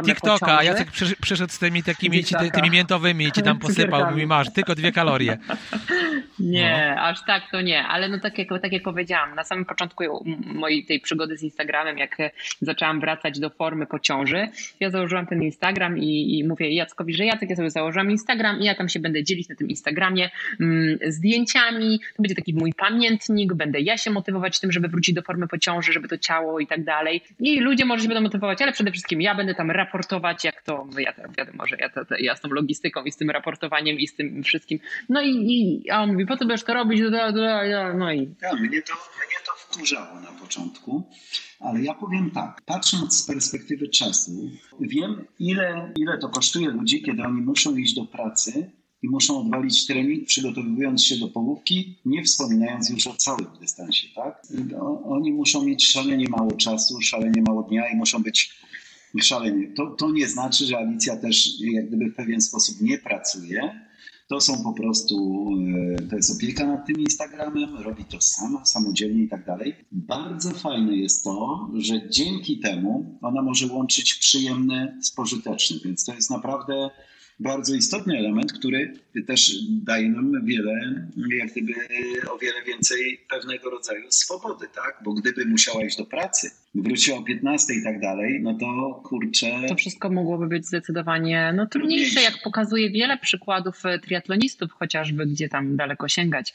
TikToka, 0.05 0.57
a 0.57 0.63
Jacek 0.63 0.87
przyszedł 1.21 1.53
z 1.53 1.59
tymi 1.59 1.83
takimi 1.83 2.23
ci, 2.23 2.35
tymi 2.53 2.69
miętowymi 2.69 3.25
i 3.25 3.31
ci 3.31 3.43
tam 3.43 3.59
posypał, 3.67 4.11
mówi 4.11 4.27
masz 4.27 4.53
tylko 4.53 4.75
dwie 4.75 4.91
kalorie. 4.91 5.37
Nie, 6.39 6.93
no. 6.95 7.01
aż 7.01 7.25
tak 7.25 7.43
to 7.51 7.61
nie, 7.61 7.83
ale 7.83 8.09
no 8.09 8.19
tak 8.19 8.37
jak, 8.37 8.47
tak 8.61 8.71
jak 8.71 8.83
powiedziałam, 8.83 9.35
na 9.35 9.43
samym 9.43 9.65
początku 9.65 10.03
mojej 10.45 10.85
tej 10.85 10.99
przygody 10.99 11.37
z 11.37 11.43
Instagramem, 11.43 11.97
jak 11.97 12.17
zaczęłam 12.61 12.99
wracać 12.99 13.39
do 13.39 13.49
formy 13.49 13.85
po 13.85 13.99
ciąży, 13.99 14.49
ja 14.79 14.89
założyłam 14.89 15.27
ten 15.27 15.43
Instagram 15.43 15.97
i, 15.97 16.39
i 16.39 16.43
mówię 16.43 16.73
Jackowi, 16.73 17.13
że 17.13 17.25
Jacek, 17.25 17.49
ja 17.49 17.55
sobie 17.55 17.69
założyłam 17.69 18.11
Instagram 18.11 18.59
i 18.59 18.65
ja 18.65 18.75
tam 18.75 18.89
się 18.89 18.99
będę 18.99 19.23
dzielić 19.23 19.49
na 19.49 19.55
tym 19.55 19.69
Instagramie 19.69 20.29
zdjęciami, 21.07 21.99
to 22.15 22.21
będzie 22.21 22.35
taki 22.35 22.53
mój 22.53 22.73
pamiętnik, 22.73 23.53
będę 23.53 23.81
ja 23.81 23.97
się 23.97 24.11
motywować 24.11 24.59
tym, 24.59 24.71
żeby 24.71 24.87
wrócić 24.87 25.15
do 25.15 25.21
formy 25.21 25.47
po 25.47 25.57
ciąży, 25.57 25.93
żeby 25.93 26.07
to 26.07 26.17
ciało 26.17 26.59
i 26.59 26.67
tak 26.67 26.83
dalej. 26.83 27.21
I 27.39 27.59
ludzie 27.59 27.85
może 27.85 28.03
się 28.03 28.07
będą 28.07 28.23
motywować, 28.23 28.61
ale 28.61 28.71
przede 28.71 28.91
wszystkim 28.91 29.21
ja 29.21 29.35
będę 29.35 29.55
tam 29.55 29.71
raportować, 29.71 30.43
jak 30.43 30.61
to, 30.61 30.87
ja 30.97 31.13
wiadomo, 31.37 31.67
że 31.67 31.77
ja, 31.79 31.89
to, 31.89 32.01
ja 32.19 32.35
z 32.35 32.41
tą 32.41 32.49
logistyką 32.49 33.03
i 33.03 33.11
z 33.11 33.17
tym 33.17 33.29
raportowaniem 33.29 33.99
i 33.99 34.07
z 34.07 34.15
tym 34.15 34.43
wszystkim. 34.43 34.79
No 35.09 35.21
i, 35.21 35.29
i 35.29 35.89
a 35.89 36.03
on 36.03 36.11
mówi, 36.11 36.25
po 36.25 36.37
co 36.37 36.45
będziesz 36.45 36.65
to 36.65 36.73
robić? 36.73 37.01
No 37.97 38.11
i... 38.13 38.35
Ja, 38.41 38.53
mnie, 38.55 38.81
to, 38.81 38.93
mnie 38.93 39.37
to 39.45 39.51
wkurzało 39.57 40.19
na 40.19 40.31
początku, 40.31 41.09
ale 41.59 41.81
ja 41.81 41.93
powiem 41.93 42.31
tak, 42.31 42.61
patrząc 42.65 43.23
z 43.23 43.27
perspektywy 43.27 43.87
czasu, 43.89 44.31
wiem 44.81 45.25
ile, 45.39 45.93
ile 45.97 46.17
to 46.17 46.29
kosztuje 46.29 46.69
ludzi, 46.69 47.01
kiedy 47.01 47.23
oni 47.23 47.41
muszą 47.41 47.75
iść 47.75 47.95
do 47.95 48.05
pracy 48.05 48.71
i 49.01 49.09
muszą 49.09 49.39
odwalić 49.39 49.87
trening, 49.87 50.27
przygotowując 50.27 51.03
się 51.03 51.17
do 51.17 51.27
połówki, 51.27 51.99
nie 52.05 52.23
wspominając 52.23 52.89
już 52.89 53.07
o 53.07 53.13
całym 53.13 53.47
dystansie. 53.61 54.07
Tak? 54.15 54.41
Oni 55.05 55.33
muszą 55.33 55.65
mieć 55.65 55.87
szalenie 55.87 56.25
mało 56.29 56.51
czasu, 56.51 57.01
szalenie 57.01 57.41
mało 57.47 57.63
dnia 57.63 57.89
i 57.93 57.95
muszą 57.95 58.23
być 58.23 58.57
szalenie. 59.21 59.73
To, 59.75 59.95
to 59.95 60.11
nie 60.11 60.27
znaczy, 60.27 60.65
że 60.65 60.77
Alicja 60.77 61.17
też 61.17 61.61
jak 61.61 61.87
gdyby 61.87 62.05
w 62.05 62.15
pewien 62.15 62.41
sposób 62.41 62.81
nie 62.81 62.97
pracuje, 62.97 63.87
to 64.27 64.41
są 64.41 64.63
po 64.63 64.73
prostu, 64.73 65.47
e, 65.97 66.07
to 66.07 66.15
jest 66.15 66.35
opieka 66.35 66.65
nad 66.67 66.87
tym 66.87 66.99
Instagramem, 66.99 67.77
robi 67.77 68.05
to 68.05 68.21
sama, 68.21 68.65
samodzielnie 68.65 69.23
i 69.23 69.29
tak 69.29 69.45
dalej. 69.45 69.75
Bardzo 69.91 70.51
fajne 70.51 70.95
jest 70.95 71.23
to, 71.23 71.67
że 71.77 72.09
dzięki 72.09 72.59
temu 72.59 73.19
ona 73.21 73.41
może 73.41 73.67
łączyć 73.67 74.13
przyjemne 74.13 74.97
z 75.01 75.11
pożytecznym, 75.11 75.79
więc 75.85 76.05
to 76.05 76.13
jest 76.13 76.29
naprawdę 76.29 76.89
bardzo 77.39 77.75
istotny 77.75 78.17
element, 78.17 78.53
który 78.53 78.93
też 79.23 79.51
daje 79.69 80.09
nam 80.09 80.45
wiele, 80.45 81.05
jak 81.37 81.51
gdyby 81.51 81.73
o 82.31 82.37
wiele 82.37 82.63
więcej 82.67 83.19
pewnego 83.29 83.69
rodzaju 83.69 84.05
swobody, 84.09 84.65
tak? 84.75 84.99
Bo 85.03 85.13
gdyby 85.13 85.45
musiała 85.45 85.85
iść 85.85 85.97
do 85.97 86.05
pracy, 86.05 86.51
wróciła 86.75 87.17
o 87.17 87.23
15 87.23 87.73
i 87.73 87.83
tak 87.83 88.01
dalej, 88.01 88.39
no 88.43 88.53
to 88.53 89.01
kurczę. 89.03 89.47
To 89.67 89.75
wszystko 89.75 90.09
mogłoby 90.09 90.47
być 90.47 90.65
zdecydowanie 90.65 91.53
no, 91.55 91.65
trudniejsze, 91.65 92.21
jak 92.21 92.33
pokazuje 92.43 92.89
wiele 92.89 93.17
przykładów 93.17 93.83
triatlonistów 94.03 94.71
chociażby, 94.71 95.25
gdzie 95.25 95.49
tam 95.49 95.75
daleko 95.75 96.07
sięgać, 96.07 96.53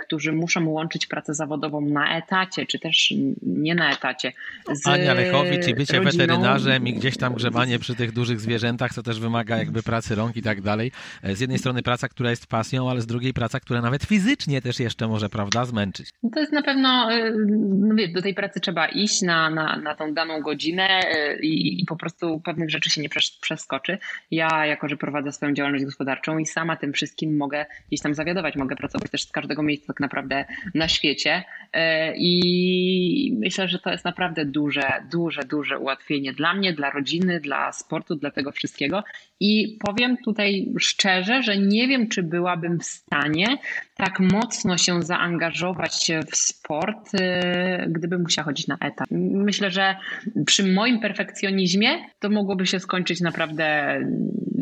którzy 0.00 0.32
muszą 0.32 0.68
łączyć 0.68 1.06
pracę 1.06 1.34
zawodową 1.34 1.80
na 1.80 2.18
etacie, 2.18 2.66
czy 2.66 2.78
też 2.78 3.14
nie 3.42 3.74
na 3.74 3.92
etacie. 3.92 4.32
Z 4.72 4.86
Ania 4.86 5.14
Lechowicz 5.14 5.68
i 5.68 5.74
bycie 5.74 5.98
rodziną. 5.98 6.10
weterynarzem 6.10 6.86
i 6.86 6.94
gdzieś 6.94 7.16
tam 7.16 7.34
grzebanie 7.34 7.78
przy 7.78 7.94
tych 7.94 8.12
dużych 8.12 8.40
zwierzętach, 8.40 8.94
co 8.94 9.02
też 9.02 9.20
wymaga 9.20 9.58
jakby 9.58 9.82
pracy 9.82 10.14
rąk 10.14 10.36
i 10.36 10.42
tak 10.42 10.62
dalej. 10.62 10.92
Z 11.34 11.40
jednej 11.40 11.58
strony 11.58 11.82
praca, 11.90 12.08
która 12.08 12.30
jest 12.30 12.46
pasją, 12.46 12.90
ale 12.90 13.00
z 13.00 13.06
drugiej 13.06 13.32
praca, 13.32 13.60
która 13.60 13.80
nawet 13.80 14.04
fizycznie 14.04 14.62
też 14.62 14.80
jeszcze 14.80 15.08
może, 15.08 15.28
prawda, 15.28 15.64
zmęczyć. 15.64 16.10
No 16.22 16.30
to 16.34 16.40
jest 16.40 16.52
na 16.52 16.62
pewno, 16.62 17.12
y, 17.12 17.34
no 17.78 17.94
wie, 17.94 18.08
do 18.08 18.22
tej 18.22 18.34
pracy 18.34 18.60
trzeba 18.60 18.86
iść 18.86 19.22
na, 19.22 19.50
na, 19.50 19.76
na 19.76 19.94
tą 19.94 20.14
daną 20.14 20.40
godzinę 20.40 21.00
y, 21.00 21.38
i, 21.42 21.82
i 21.82 21.84
po 21.86 21.96
prostu 21.96 22.40
pewnych 22.40 22.70
rzeczy 22.70 22.90
się 22.90 23.00
nie 23.00 23.08
przeskoczy. 23.40 23.98
Ja, 24.30 24.66
jako 24.66 24.88
że 24.88 24.96
prowadzę 24.96 25.32
swoją 25.32 25.52
działalność 25.52 25.84
gospodarczą 25.84 26.38
i 26.38 26.46
sama 26.46 26.76
tym 26.76 26.92
wszystkim 26.92 27.36
mogę 27.36 27.66
gdzieś 27.88 28.00
tam 28.00 28.14
zawiadować, 28.14 28.56
mogę 28.56 28.76
pracować 28.76 29.10
też 29.10 29.22
z 29.22 29.32
każdego 29.32 29.62
miejsca 29.62 29.86
tak 29.86 30.00
naprawdę 30.00 30.44
na 30.74 30.88
świecie 30.88 31.44
y, 31.76 31.78
i 32.16 33.36
myślę, 33.38 33.68
że 33.68 33.78
to 33.78 33.90
jest 33.90 34.04
naprawdę 34.04 34.44
duże, 34.44 34.92
duże, 35.12 35.42
duże 35.44 35.78
ułatwienie 35.78 36.32
dla 36.32 36.54
mnie, 36.54 36.72
dla 36.72 36.90
rodziny, 36.90 37.40
dla 37.40 37.72
sportu, 37.72 38.14
dla 38.14 38.30
tego 38.30 38.52
wszystkiego 38.52 39.04
i 39.40 39.78
powiem 39.86 40.16
tutaj 40.24 40.72
szczerze, 40.78 41.42
że 41.42 41.58
nie 41.58 41.79
wiem, 41.88 42.08
czy 42.08 42.22
byłabym 42.22 42.78
w 42.78 42.84
stanie 42.84 43.58
tak 43.96 44.20
mocno 44.20 44.78
się 44.78 45.02
zaangażować 45.02 46.10
w 46.30 46.36
sport, 46.36 47.14
y, 47.14 47.18
gdybym 47.88 48.22
musiała 48.22 48.44
chodzić 48.44 48.66
na 48.66 48.76
etap. 48.80 49.06
Myślę, 49.10 49.70
że 49.70 49.96
przy 50.46 50.72
moim 50.72 51.00
perfekcjonizmie 51.00 51.88
to 52.18 52.30
mogłoby 52.30 52.66
się 52.66 52.80
skończyć 52.80 53.20
naprawdę 53.20 53.96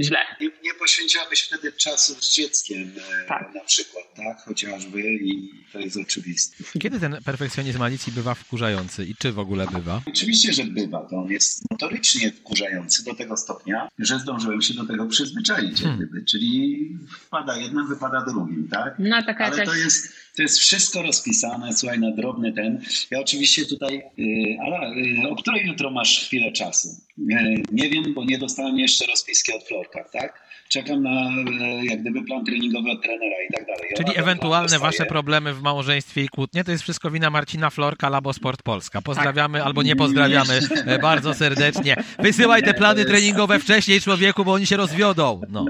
źle. 0.01 0.19
Nie, 0.41 0.51
nie 0.65 0.75
poświęciłabyś 0.79 1.41
wtedy 1.41 1.73
czasu 1.73 2.15
z 2.21 2.35
dzieckiem 2.35 2.93
e, 3.23 3.29
tak. 3.29 3.55
na 3.55 3.61
przykład, 3.61 4.05
tak? 4.17 4.41
Chociażby 4.45 5.03
i 5.03 5.51
to 5.73 5.79
jest 5.79 5.97
oczywiste. 5.97 6.65
Kiedy 6.81 7.01
ten 7.01 7.17
perfekcjonizm 7.25 7.83
Alicji 7.83 8.13
bywa 8.13 8.35
wkurzający 8.35 9.05
i 9.05 9.15
czy 9.15 9.33
w 9.33 9.39
ogóle 9.39 9.67
bywa? 9.67 10.03
Oczywiście, 10.07 10.53
że 10.53 10.65
bywa. 10.65 11.07
To 11.11 11.17
on 11.17 11.31
jest 11.31 11.71
notorycznie 11.71 12.33
wkurzający 12.33 13.05
do 13.05 13.15
tego 13.15 13.37
stopnia, 13.37 13.89
że 13.99 14.19
zdążyłem 14.19 14.63
się 14.63 14.75
do 14.75 14.87
tego 14.87 15.07
przyzwyczaić, 15.07 15.83
hmm. 15.83 15.97
gdyby. 15.97 16.25
Czyli 16.25 16.98
wpada 17.07 17.57
jednym, 17.57 17.89
wypada 17.89 18.21
drugim, 18.21 18.69
tak? 18.69 18.95
No, 18.99 19.23
taka 19.23 19.45
Ale 19.45 19.65
to 19.67 19.75
jest, 19.75 20.15
to 20.39 20.43
jest 20.43 20.59
wszystko 20.59 21.03
rozpisane, 21.03 21.73
słuchaj, 21.73 21.99
na 21.99 22.11
drobny 22.11 22.53
ten. 22.53 22.81
Ja 23.11 23.21
oczywiście 23.21 23.67
tutaj, 23.67 24.03
yy, 24.17 24.57
ale 24.61 24.93
o 25.31 25.37
której 25.37 25.67
jutro 25.67 25.91
masz 25.91 26.27
chwilę 26.27 26.53
czasu? 26.53 26.89
Yy, 27.19 27.63
nie 27.73 27.91
wiem, 27.91 28.15
bo 28.15 28.25
nie 28.25 28.39
dostałem 28.39 28.79
jeszcze 28.79 29.07
rozpiski 29.07 29.53
od 29.53 29.65
Florka, 29.65 30.05
tak? 30.13 30.49
czekam 30.69 31.03
na 31.03 31.11
e, 31.11 31.85
jak 31.85 32.01
gdyby 32.01 32.23
plan 32.25 32.45
treningowy 32.45 32.91
od 32.91 33.03
trenera 33.03 33.37
i 33.49 33.53
tak 33.53 33.67
dalej. 33.67 33.91
Czyli 33.97 34.19
ewentualne 34.19 34.79
wasze 34.79 35.07
problemy 35.07 35.55
w 35.55 35.63
małżeństwie 35.63 36.23
i 36.23 36.29
kłótnie 36.29 36.65
to 36.65 36.71
jest 36.71 36.83
wszystko 36.83 37.11
wina 37.11 37.31
Marcina 37.31 37.71
Florka, 37.71 38.09
Labo 38.09 38.33
Sport 38.33 38.63
Polska. 38.63 39.03
Pozdrawiamy 39.03 39.59
tak. 39.59 39.67
albo 39.67 39.83
nie 39.83 39.97
pozdrawiamy 39.97 40.61
e, 40.87 40.99
bardzo 40.99 41.35
serdecznie. 41.35 41.97
Wysyłaj 42.19 42.63
te 42.63 42.75
plany 42.75 43.05
treningowe 43.05 43.59
wcześniej 43.59 44.01
człowieku, 44.01 44.45
bo 44.45 44.53
oni 44.53 44.67
się 44.67 44.77
rozwiodą. 44.77 45.41
No, 45.49 45.65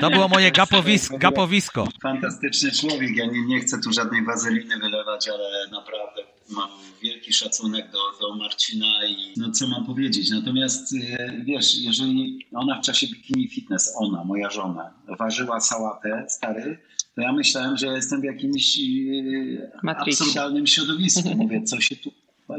to 0.00 0.10
było 0.10 0.28
moje 0.28 0.52
gapowisko. 0.52 1.18
gapowisko. 1.18 1.88
Fantastyczny 2.02 2.70
człowiek. 2.72 3.16
Ja 3.16 3.26
nie, 3.26 3.46
nie 3.50 3.60
chcę 3.60 3.78
tu 3.80 3.92
żadnej 3.92 4.24
wazeliny 4.24 4.78
wylewać, 4.78 5.28
ale 5.28 5.68
naprawdę 5.72 6.22
mam 6.50 6.70
wielki 7.02 7.32
szacunek 7.32 7.90
do, 7.90 7.98
do 8.20 8.34
Marcina 8.34 9.06
i 9.06 9.34
no 9.36 9.50
co 9.50 9.68
mam 9.68 9.86
powiedzieć. 9.86 10.30
Natomiast 10.30 10.94
e, 10.94 11.42
wiesz, 11.44 11.78
jeżeli 11.78 12.46
ona 12.54 12.80
w 12.80 12.84
czasie 12.84 13.06
bikini 13.06 13.48
fitness, 13.48 13.92
ona, 13.96 14.24
moja 14.24 14.50
żona, 14.50 14.94
ważyła 15.18 15.60
sałatę, 15.60 16.26
stary, 16.28 16.78
to 17.14 17.20
ja 17.20 17.32
myślałem, 17.32 17.76
że 17.76 17.86
jestem 17.86 18.20
w 18.20 18.24
jakimś 18.24 18.78
e, 19.84 19.90
absurdalnym 19.90 20.66
środowisku. 20.66 21.34
Mówię, 21.36 21.62
co 21.62 21.80
się 21.80 21.96
tu 21.96 22.12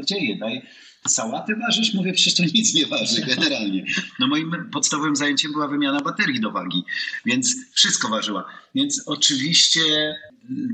dzieje? 0.04 0.36
Daj, 0.36 0.62
sałaty 1.08 1.56
ważysz? 1.56 1.94
Mówię, 1.94 2.12
przecież 2.12 2.34
to 2.34 2.42
nic 2.42 2.74
nie 2.74 2.86
waży 2.86 3.22
generalnie. 3.26 3.84
No 4.18 4.26
moim 4.26 4.70
podstawowym 4.72 5.16
zajęciem 5.16 5.52
była 5.52 5.68
wymiana 5.68 6.00
baterii 6.00 6.40
do 6.40 6.50
wagi, 6.50 6.84
więc 7.26 7.56
wszystko 7.72 8.08
ważyła. 8.08 8.44
Więc 8.74 9.02
oczywiście 9.06 9.80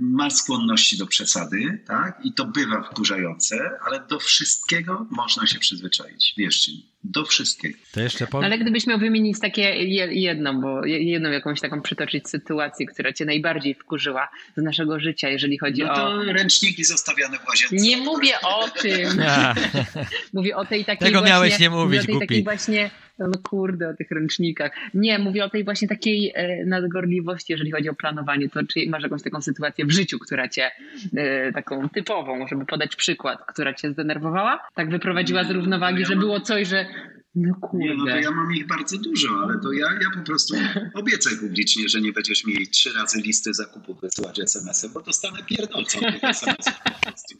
ma 0.01 0.31
skłonności 0.31 0.99
do 0.99 1.07
przesady, 1.07 1.85
tak? 1.87 2.21
I 2.25 2.33
to 2.33 2.45
bywa 2.45 2.83
wkurzające, 2.83 3.71
ale 3.87 4.07
do 4.07 4.19
wszystkiego 4.19 5.07
można 5.11 5.47
się 5.47 5.59
przyzwyczaić. 5.59 6.35
Wierzcie 6.37 6.73
mi. 6.73 6.89
Do 7.05 7.25
wszystkiego. 7.25 7.79
To 7.93 8.01
jeszcze 8.01 8.27
powiem. 8.27 8.45
Ale 8.45 8.59
gdybyś 8.59 8.87
miał 8.87 8.99
wymienić 8.99 9.41
takie 9.41 9.63
jedną, 10.11 10.61
bo 10.61 10.87
jedną 10.87 11.31
jakąś 11.31 11.61
taką 11.61 11.83
przytoczyć 11.83 12.29
sytuację, 12.29 12.87
która 12.87 13.13
cię 13.13 13.25
najbardziej 13.25 13.75
wkurzyła 13.75 14.29
z 14.57 14.63
naszego 14.63 15.01
życia, 15.01 15.29
jeżeli 15.29 15.59
chodzi 15.59 15.83
no 15.83 15.95
to 15.95 16.09
o... 16.09 16.25
ręczniki 16.25 16.85
zostawiane 16.85 17.39
w 17.39 17.49
łazience. 17.49 17.77
Nie 17.77 17.97
mówię 17.97 18.33
o 18.45 18.69
tym. 18.69 19.09
mówię 20.33 20.57
o 20.57 20.65
tej 20.65 20.85
takiej 20.85 21.07
Tego 21.07 21.19
właśnie, 21.19 21.35
miałeś 21.35 21.59
nie 21.59 21.71
mówić, 21.71 22.01
o 22.03 22.07
tej 22.07 22.19
takiej 22.19 22.45
właśnie 22.45 22.91
no 23.19 23.39
kurde, 23.43 23.89
o 23.89 23.95
tych 23.95 24.11
ręcznikach. 24.11 24.73
Nie, 24.95 25.19
mówię 25.19 25.45
o 25.45 25.51
tej 25.51 25.65
właśnie 25.65 25.89
takiej 25.89 26.33
e, 26.35 26.65
nadgorliwości, 26.65 27.53
jeżeli 27.53 27.71
chodzi 27.71 27.89
o 27.89 27.95
planowanie. 27.95 28.49
To 28.49 28.61
czy 28.65 28.81
masz 28.89 29.03
jakąś 29.03 29.23
taką 29.23 29.41
sytuację 29.41 29.87
w 29.87 29.91
życiu, 29.91 30.19
która 30.19 30.49
cię, 30.49 30.71
e, 31.17 31.53
taką 31.53 31.89
typową, 31.89 32.47
żeby 32.49 32.67
podać 32.67 32.97
przykład, 32.97 33.39
która 33.47 33.75
cię 33.75 33.91
zdenerwowała? 33.91 34.69
Tak 34.75 34.91
wyprowadziła 34.91 35.45
z 35.45 35.51
równowagi, 35.51 36.05
że 36.05 36.17
było 36.17 36.41
coś, 36.41 36.69
że 36.69 36.87
no 37.35 37.55
kurde. 37.55 37.85
Nie, 37.85 37.95
no 37.95 38.05
to 38.05 38.17
ja 38.17 38.31
mam 38.31 38.55
ich 38.55 38.67
bardzo 38.67 38.99
dużo, 38.99 39.29
ale 39.43 39.61
to 39.63 39.73
ja, 39.73 39.87
ja 39.87 40.11
po 40.19 40.25
prostu 40.25 40.55
obiecaj 40.95 41.37
publicznie, 41.37 41.89
że 41.89 42.01
nie 42.01 42.13
będziesz 42.13 42.45
mi 42.45 42.69
trzy 42.69 42.93
razy 42.93 43.21
listy 43.21 43.55
zakupów 43.55 44.01
wysyłać 44.01 44.41
SMS-em, 44.41 44.93
bo 44.93 45.03
dostanę 45.03 45.39
pierdolcą 45.47 46.01
tych 46.01 46.25
SMS-ów 46.35 46.75
po 46.85 47.11
prostu. 47.11 47.39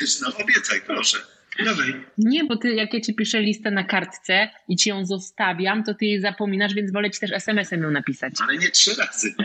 Wiesz, 0.00 0.20
no 0.20 0.28
obiecaj 0.44 0.80
proszę. 0.86 1.18
Nie, 2.18 2.44
bo 2.44 2.56
ty, 2.56 2.74
jak 2.74 2.94
ja 2.94 3.00
ci 3.00 3.14
piszę 3.14 3.40
listę 3.40 3.70
na 3.70 3.84
kartce 3.84 4.48
i 4.68 4.76
ci 4.76 4.90
ją 4.90 5.06
zostawiam, 5.06 5.84
to 5.84 5.94
ty 5.94 6.06
jej 6.06 6.20
zapominasz, 6.20 6.74
więc 6.74 6.92
wolę 6.92 7.10
ci 7.10 7.20
też 7.20 7.32
SMS-em 7.32 7.82
ją 7.82 7.90
napisać. 7.90 8.32
Ale 8.40 8.58
nie 8.58 8.70
trzy 8.70 8.94
razy. 8.94 9.34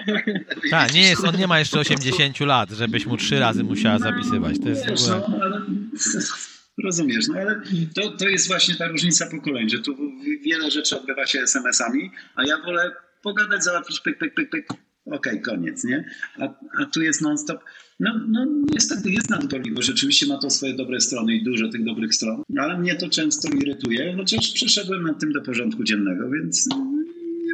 Tak, 0.71 0.93
nie 0.93 1.09
jest, 1.09 1.23
on 1.23 1.37
nie 1.37 1.47
ma 1.47 1.59
jeszcze 1.59 1.79
80 1.79 2.39
lat, 2.39 2.69
żebyś 2.69 3.05
mu 3.05 3.17
trzy 3.17 3.39
razy 3.39 3.63
musiała 3.63 3.99
zapisywać. 3.99 4.59
To 4.63 4.69
jest 4.69 4.87
Wiesz, 4.87 5.01
ogóle... 5.01 5.21
no, 5.29 5.43
ale... 5.43 5.61
Rozumiesz, 6.83 7.27
no 7.27 7.39
ale 7.39 7.61
to, 7.95 8.11
to 8.11 8.27
jest 8.27 8.47
właśnie 8.47 8.75
ta 8.75 8.87
różnica 8.87 9.29
pokoleń, 9.29 9.69
że 9.69 9.79
tu 9.79 9.97
wiele 10.41 10.71
rzeczy 10.71 10.99
odbywa 10.99 11.25
się 11.25 11.41
SMS-ami, 11.41 12.11
a 12.35 12.45
ja 12.45 12.57
wolę 12.65 12.91
pogadać, 13.23 13.63
załatwić 13.63 13.99
pyk, 13.99 14.17
pyk, 14.17 14.33
pyk, 14.33 14.49
pyk. 14.49 14.67
Okej, 15.05 15.17
okay, 15.17 15.39
koniec, 15.39 15.83
nie? 15.83 16.05
A, 16.39 16.43
a 16.81 16.85
tu 16.85 17.01
jest 17.01 17.21
non-stop. 17.21 17.63
No, 17.99 18.19
no 18.27 18.45
niestety 18.71 19.11
jest 19.11 19.29
nadgorliwość. 19.29 19.87
Rzeczywiście 19.87 20.27
ma 20.27 20.37
to 20.37 20.49
swoje 20.49 20.73
dobre 20.73 21.01
strony 21.01 21.35
i 21.35 21.43
dużo 21.43 21.69
tych 21.69 21.83
dobrych 21.83 22.15
stron, 22.15 22.43
ale 22.57 22.77
mnie 22.77 22.95
to 22.95 23.09
często 23.09 23.49
irytuje, 23.49 24.15
chociaż 24.17 24.51
przeszedłem 24.51 25.03
nad 25.03 25.19
tym 25.19 25.31
do 25.31 25.41
porządku 25.41 25.83
dziennego, 25.83 26.29
więc 26.29 26.69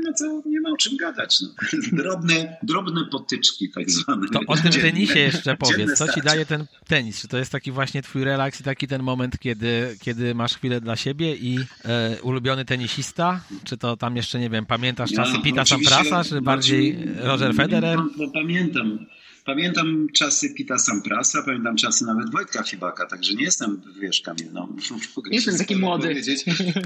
ma, 0.09 0.13
co, 0.13 0.41
nie 0.45 0.61
ma 0.61 0.69
o 0.69 0.77
czym 0.77 0.97
gadać. 0.97 1.41
No. 1.41 1.47
Drobne, 2.03 2.57
drobne 2.63 3.05
potyczki 3.11 3.69
tak 3.75 3.91
zwane. 3.91 4.27
To 4.33 4.39
o 4.47 4.55
tym 4.55 4.71
tenisie 4.71 5.19
jeszcze 5.19 5.57
powiedz. 5.57 5.93
Co 5.97 6.13
ci 6.13 6.21
daje 6.21 6.45
ten 6.45 6.65
tenis? 6.87 7.21
Czy 7.21 7.27
to 7.27 7.37
jest 7.37 7.51
taki 7.51 7.71
właśnie 7.71 8.01
twój 8.01 8.23
relaks 8.23 8.61
i 8.61 8.63
taki 8.63 8.87
ten 8.87 9.03
moment, 9.03 9.39
kiedy, 9.39 9.97
kiedy 10.01 10.35
masz 10.35 10.53
chwilę 10.55 10.81
dla 10.81 10.95
siebie 10.95 11.35
i 11.35 11.59
e, 11.85 12.21
ulubiony 12.21 12.65
tenisista? 12.65 13.41
Czy 13.63 13.77
to 13.77 13.97
tam 13.97 14.15
jeszcze, 14.15 14.39
nie 14.39 14.49
wiem, 14.49 14.65
pamiętasz 14.65 15.11
czasy 15.11 15.33
ja, 15.33 15.41
Pita 15.41 15.65
Samprasa, 15.65 16.23
czy 16.23 16.41
bardziej 16.41 16.97
Roger 17.17 17.55
Federer? 17.55 17.97
No, 17.97 18.09
no, 18.17 18.31
pamiętam. 18.33 19.05
Pamiętam 19.49 20.07
czasy 20.13 20.53
Pita 20.53 20.77
Samprasa, 20.77 21.43
pamiętam 21.43 21.75
czasy 21.75 22.05
nawet 22.05 22.31
Wojtka 22.31 22.63
Fibaka, 22.63 23.05
także 23.05 23.33
nie 23.33 23.43
jestem, 23.43 23.81
wiesz, 24.01 24.21
Kamil, 24.21 24.47
no. 24.53 24.69
Nie 25.29 25.35
jestem 25.35 25.57
taki 25.57 25.75
młody. 25.75 26.21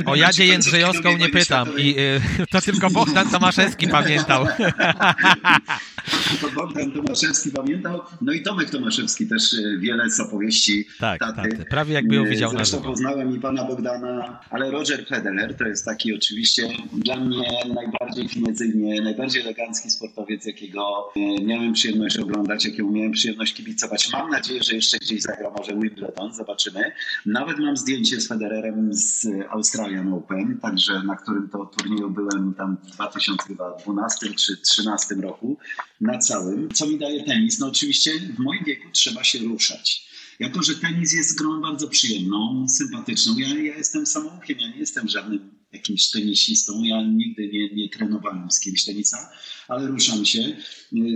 O 0.05 0.15
Jadzie 0.15 0.45
Jędrzejowską 0.45 1.17
nie 1.17 1.29
pytam 1.29 1.67
i 1.77 1.95
y, 1.99 2.21
to 2.51 2.61
tylko 2.61 2.89
Bogdan 2.89 3.29
Tomaszewski 3.29 3.87
pamiętał. 3.87 4.45
to 6.41 6.51
Bogdan 6.55 6.91
Tomaszewski 6.91 7.51
pamiętał, 7.51 8.01
no 8.21 8.33
i 8.33 8.41
Tomek 8.41 8.69
Tomaszewski 8.69 9.27
też 9.27 9.53
y, 9.53 9.77
wiele 9.79 10.09
z 10.09 10.19
opowieści 10.19 10.85
tak, 10.99 11.19
taty. 11.19 11.57
Tak, 11.57 11.69
prawie 11.69 11.93
jakby 11.93 12.15
ją 12.15 12.25
widział 12.25 12.51
Zresztą 12.51 12.79
na 12.79 12.85
poznałem 12.85 13.37
i 13.37 13.39
pana 13.39 13.63
Bogdana, 13.63 14.39
ale 14.49 14.71
Roger 14.71 15.05
Federer 15.07 15.57
to 15.57 15.63
jest 15.63 15.85
taki 15.85 16.15
oczywiście 16.15 16.69
dla 16.93 17.15
mnie 17.15 17.47
najbardziej 17.75 18.29
finezyjnie, 18.29 19.01
najbardziej 19.01 19.41
elegancki 19.41 19.89
sportowiec, 19.89 20.45
jakiego 20.45 21.11
y, 21.17 21.43
miałem 21.43 21.73
przyjemność 21.73 22.17
oglądać 22.17 22.52
oglądać, 22.53 22.65
jakie 22.65 22.83
miałem 22.83 23.11
przyjemność 23.11 23.53
kibicować. 23.53 24.11
Mam 24.11 24.29
nadzieję, 24.29 24.63
że 24.63 24.75
jeszcze 24.75 24.97
gdzieś 24.97 25.21
zagra 25.21 25.49
może 25.57 25.71
Wimbledon, 25.71 26.33
zobaczymy. 26.33 26.91
Nawet 27.25 27.59
mam 27.59 27.77
zdjęcie 27.77 28.21
z 28.21 28.27
Federerem 28.27 28.93
z 28.93 29.27
Australian 29.49 30.13
Open, 30.13 30.59
także 30.61 31.03
na 31.03 31.15
którym 31.15 31.49
to 31.49 31.65
turnieju 31.65 32.09
byłem 32.09 32.53
tam 32.53 32.77
w 32.83 32.91
2012 32.91 34.19
czy 34.19 34.53
2013 34.53 35.15
roku 35.15 35.57
na 36.01 36.17
całym. 36.17 36.69
Co 36.69 36.87
mi 36.87 36.99
daje 36.99 37.23
tenis? 37.23 37.59
No 37.59 37.67
oczywiście 37.67 38.11
w 38.37 38.39
moim 38.39 38.63
wieku 38.63 38.87
trzeba 38.91 39.23
się 39.23 39.39
ruszać. 39.39 40.13
Jako, 40.39 40.63
że 40.63 40.75
tenis 40.75 41.13
jest 41.13 41.37
grą 41.37 41.61
bardzo 41.61 41.87
przyjemną, 41.87 42.65
sympatyczną, 42.69 43.37
ja, 43.37 43.47
ja 43.47 43.77
jestem 43.77 44.05
samoukiem, 44.05 44.59
ja 44.59 44.67
nie 44.67 44.77
jestem 44.77 45.07
żadnym 45.07 45.62
jakimś 45.73 46.09
tenisistą. 46.09 46.83
Ja 46.83 47.01
nigdy 47.01 47.47
nie, 47.47 47.69
nie 47.75 47.89
trenowałem 47.89 48.51
z 48.51 48.59
kimś 48.59 48.85
tenisa, 48.85 49.29
ale 49.67 49.87
ruszam 49.87 50.25
się. 50.25 50.57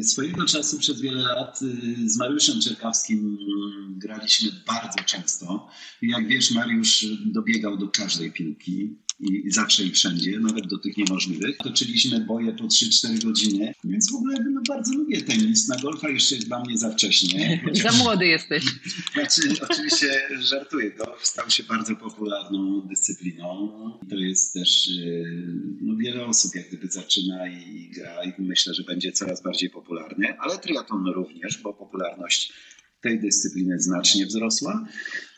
Swojego 0.02 0.46
czasu 0.46 0.80
przez 0.80 1.02
wiele 1.02 1.22
lat 1.22 1.60
y, 1.62 2.10
z 2.10 2.18
Mariuszem 2.18 2.62
Czerkawskim 2.62 3.20
mm, 3.20 4.00
graliśmy 4.00 4.52
bardzo 4.68 5.04
często. 5.06 5.70
Jak 6.02 6.28
wiesz, 6.28 6.52
Mariusz 6.52 7.06
dobiegał 7.26 7.78
do 7.78 7.88
każdej 7.88 8.32
piłki 8.32 8.98
i 9.20 9.52
zawsze 9.52 9.84
i 9.84 9.92
wszędzie, 9.92 10.40
nawet 10.40 10.68
do 10.68 10.78
tych 10.78 10.98
niemożliwych. 10.98 11.58
Toczyliśmy 11.58 12.20
boje 12.20 12.52
po 12.52 12.64
3-4 12.64 13.24
godziny, 13.24 13.74
więc 13.84 14.12
w 14.12 14.16
ogóle 14.16 14.38
no, 14.54 14.62
bardzo 14.68 14.94
lubię 14.94 15.22
tenis. 15.22 15.68
Na 15.68 15.78
golfa 15.78 16.10
jeszcze 16.10 16.36
jest 16.36 16.48
dla 16.48 16.60
mnie 16.60 16.78
za 16.78 16.92
wcześnie. 16.92 17.62
Za 17.84 17.92
młody 17.92 18.28
jesteś. 18.28 18.64
Znaczy, 19.14 19.42
oczywiście 19.70 20.22
żartuję. 20.40 20.92
Golf 20.92 21.26
stał 21.26 21.50
się 21.50 21.64
bardzo 21.64 21.96
popularną 21.96 22.82
dyscypliną. 22.82 23.72
To 24.10 24.16
jest 24.16 24.54
też, 24.54 24.88
y, 24.88 25.44
no 25.82 25.96
wiele 25.96 26.26
osób 26.26 26.56
jak 26.56 26.68
gdyby 26.68 26.88
zaczyna 26.88 27.48
i 27.48 27.90
gra 27.94 28.24
i 28.24 28.42
myślę, 28.42 28.74
że 28.74 28.84
będzie 28.84 29.12
coraz 29.12 29.44
bardziej 29.44 29.70
popularny, 29.70 30.40
ale 30.40 30.58
triatlon 30.58 31.08
również, 31.08 31.58
bo 31.58 31.74
popularność 31.74 32.54
tej 33.02 33.20
dyscypliny 33.20 33.80
znacznie 33.80 34.26
wzrosła. 34.26 34.88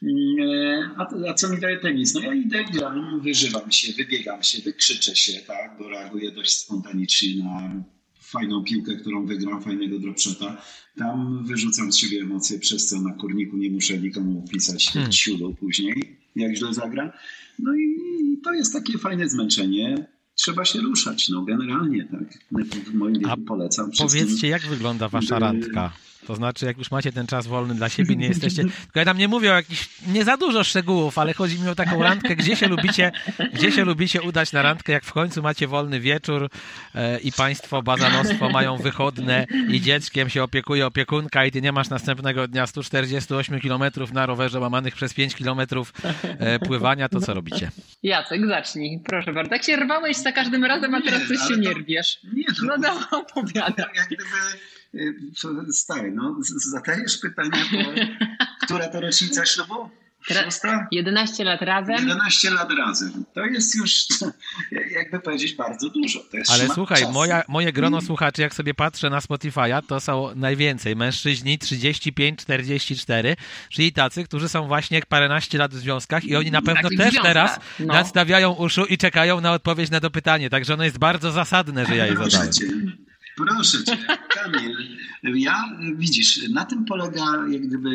Mm, 0.04 0.92
a, 0.98 1.30
a, 1.30 1.34
co 1.34 1.50
mi 1.50 1.60
daje 1.60 1.78
tenis? 1.78 2.14
No 2.14 2.20
ja 2.20 2.34
idę, 2.34 2.64
gram, 2.74 3.22
wyżywam 3.22 3.72
się, 3.72 3.94
wybiegam 3.94 4.44
się, 4.44 4.62
wykrzyczę 4.62 5.16
się, 5.16 5.34
tak, 5.48 5.76
bo 5.80 5.90
reaguję 5.90 6.32
dość 6.32 6.58
spontanicznie 6.58 7.44
na 7.44 7.84
fajną 8.22 8.64
piłkę, 8.64 8.96
którą 8.96 9.26
wygram, 9.26 9.62
fajnego 9.64 10.00
dropshota. 10.00 10.62
Tam 10.98 11.46
wyrzucam 11.46 11.92
z 11.92 11.98
siebie 11.98 12.22
emocje, 12.22 12.60
przez 12.60 12.88
co 12.88 13.02
na 13.02 13.14
kurniku 13.14 13.58
nie 13.58 13.70
muszę 13.70 13.98
nikomu 13.98 14.46
pisać 14.52 14.92
hmm. 14.92 15.12
ciulu 15.12 15.56
później, 15.56 16.18
jak 16.36 16.56
źle 16.56 16.74
zagra. 16.74 17.14
No 17.60 17.76
i 17.76 17.98
to 18.44 18.54
jest 18.54 18.74
takie 18.74 18.98
fajne 18.98 19.30
zmęczenie 19.30 20.08
trzeba 20.40 20.66
się 20.66 20.80
ruszać, 20.80 21.30
no 21.30 21.42
generalnie 21.42 22.06
tak. 22.06 22.40
W 22.86 22.94
moim 22.94 23.20
wieku 23.20 23.42
polecam. 23.48 23.92
Powiedzcie, 23.98 24.48
jak 24.48 24.62
wygląda 24.62 25.10
wasza 25.10 25.40
randka? 25.40 25.94
To 26.28 26.36
znaczy, 26.36 26.66
jak 26.66 26.78
już 26.78 26.92
macie 26.92 27.12
ten 27.12 27.28
czas 27.28 27.48
wolny 27.48 27.76
dla 27.76 27.90
siebie, 27.90 28.16
nie 28.16 28.28
jesteście. 28.28 28.64
Tylko 28.64 29.00
ja 29.00 29.06
tam 29.06 29.18
nie 29.18 29.28
mówię 29.28 29.52
o 29.52 29.56
jakichś, 29.56 29.90
nie 30.08 30.24
za 30.24 30.38
dużo 30.38 30.64
szczegółów, 30.64 31.18
ale 31.18 31.34
chodzi 31.34 31.60
mi 31.60 31.70
o 31.70 31.76
taką 31.76 32.04
randkę, 32.04 32.36
gdzie 32.36 32.56
się 32.56 32.68
lubicie, 32.68 33.12
gdzie 33.54 33.72
się 33.72 33.86
lubicie 33.86 34.22
udać 34.22 34.52
na 34.52 34.62
randkę, 34.62 34.94
jak 34.94 35.04
w 35.04 35.14
końcu 35.14 35.42
macie 35.42 35.68
wolny 35.68 36.00
wieczór 36.00 36.50
e, 36.96 37.20
i 37.20 37.32
państwo, 37.32 37.82
bazanostwo 37.82 38.50
mają 38.50 38.78
wychodne 38.78 39.46
i 39.70 39.82
dzieckiem 39.82 40.30
się 40.30 40.44
opiekuje 40.44 40.86
opiekunka 40.86 41.46
i 41.46 41.52
ty 41.52 41.62
nie 41.62 41.72
masz 41.72 41.90
następnego 41.90 42.48
dnia 42.48 42.68
148 42.68 43.60
km 43.60 43.84
na 44.14 44.26
rowerze 44.26 44.60
łamanych 44.60 44.96
przez 44.96 45.14
5 45.14 45.36
km 45.36 45.60
e, 46.24 46.60
pływania, 46.60 47.10
to 47.10 47.22
co 47.22 47.34
robicie? 47.34 47.72
Jacek, 48.04 48.48
zacznij, 48.48 49.00
proszę 49.06 49.34
bardzo. 49.34 49.50
Tak 49.50 49.64
się 49.64 49.76
rwałeś 49.76 50.18
za 50.18 50.32
każdym 50.32 50.66
razem, 50.66 50.96
a 50.96 51.02
teraz 51.02 51.28
coś 51.28 51.38
się 51.48 51.58
nie 51.58 51.74
rwiesz. 51.74 52.20
Nie, 52.34 52.46
to, 52.46 52.66
no, 52.66 52.78
no 52.78 53.20
opowiadaj. 53.20 53.86
Jak 53.96 54.08
gdyby 54.08 54.24
Stary, 55.72 56.12
no 56.12 56.38
zadajesz 56.72 57.18
pytanie, 57.18 57.66
bo 57.72 57.78
która 58.66 58.88
to 58.88 59.02
rocznica 59.02 59.46
ślubu? 59.46 59.90
Szósta? 60.22 60.88
11 60.92 61.44
lat 61.44 61.62
razem. 61.62 61.96
11 62.08 62.50
lat 62.50 62.70
razem. 62.78 63.26
To 63.34 63.46
jest 63.46 63.76
już, 63.76 64.08
jakby 64.98 65.20
powiedzieć, 65.20 65.56
bardzo 65.56 65.90
dużo. 65.90 66.20
Ale 66.50 66.68
słuchaj, 66.68 67.04
moja, 67.12 67.44
moje 67.48 67.74
grono 67.74 68.02
słuchaczy, 68.02 68.42
jak 68.42 68.54
sobie 68.54 68.74
patrzę 68.74 69.10
na 69.10 69.20
Spotify'a, 69.20 69.82
to 69.88 70.00
są 70.00 70.36
najwięcej. 70.36 70.96
Mężczyźni 70.96 71.60
35-44, 71.60 73.36
czyli 73.70 73.94
tacy, 73.94 74.24
którzy 74.24 74.50
są 74.50 74.68
właśnie 74.68 75.02
paręnaście 75.10 75.58
lat 75.58 75.74
w 75.74 75.78
związkach 75.78 76.24
i 76.24 76.36
oni 76.36 76.52
na 76.52 76.62
pewno 76.62 76.90
też 76.98 77.16
teraz 77.24 77.60
no. 77.80 77.94
nadstawiają 77.94 78.52
uszu 78.52 78.86
i 78.86 78.98
czekają 78.98 79.42
na 79.42 79.52
odpowiedź 79.52 79.90
na 79.90 80.00
to 80.00 80.10
pytanie. 80.10 80.50
Także 80.50 80.74
ono 80.74 80.84
jest 80.84 80.98
bardzo 80.98 81.32
zasadne, 81.32 81.86
że 81.86 81.96
ja 81.96 82.06
je 82.06 82.16
zadałem. 82.16 83.09
Proszę 83.40 83.84
cię, 83.84 83.98
Kamil. 84.30 84.78
Ja, 85.24 85.78
widzisz, 85.96 86.50
na 86.50 86.66
tym 86.66 86.86
polega 86.86 87.26
jak 87.52 87.68
gdyby 87.68 87.90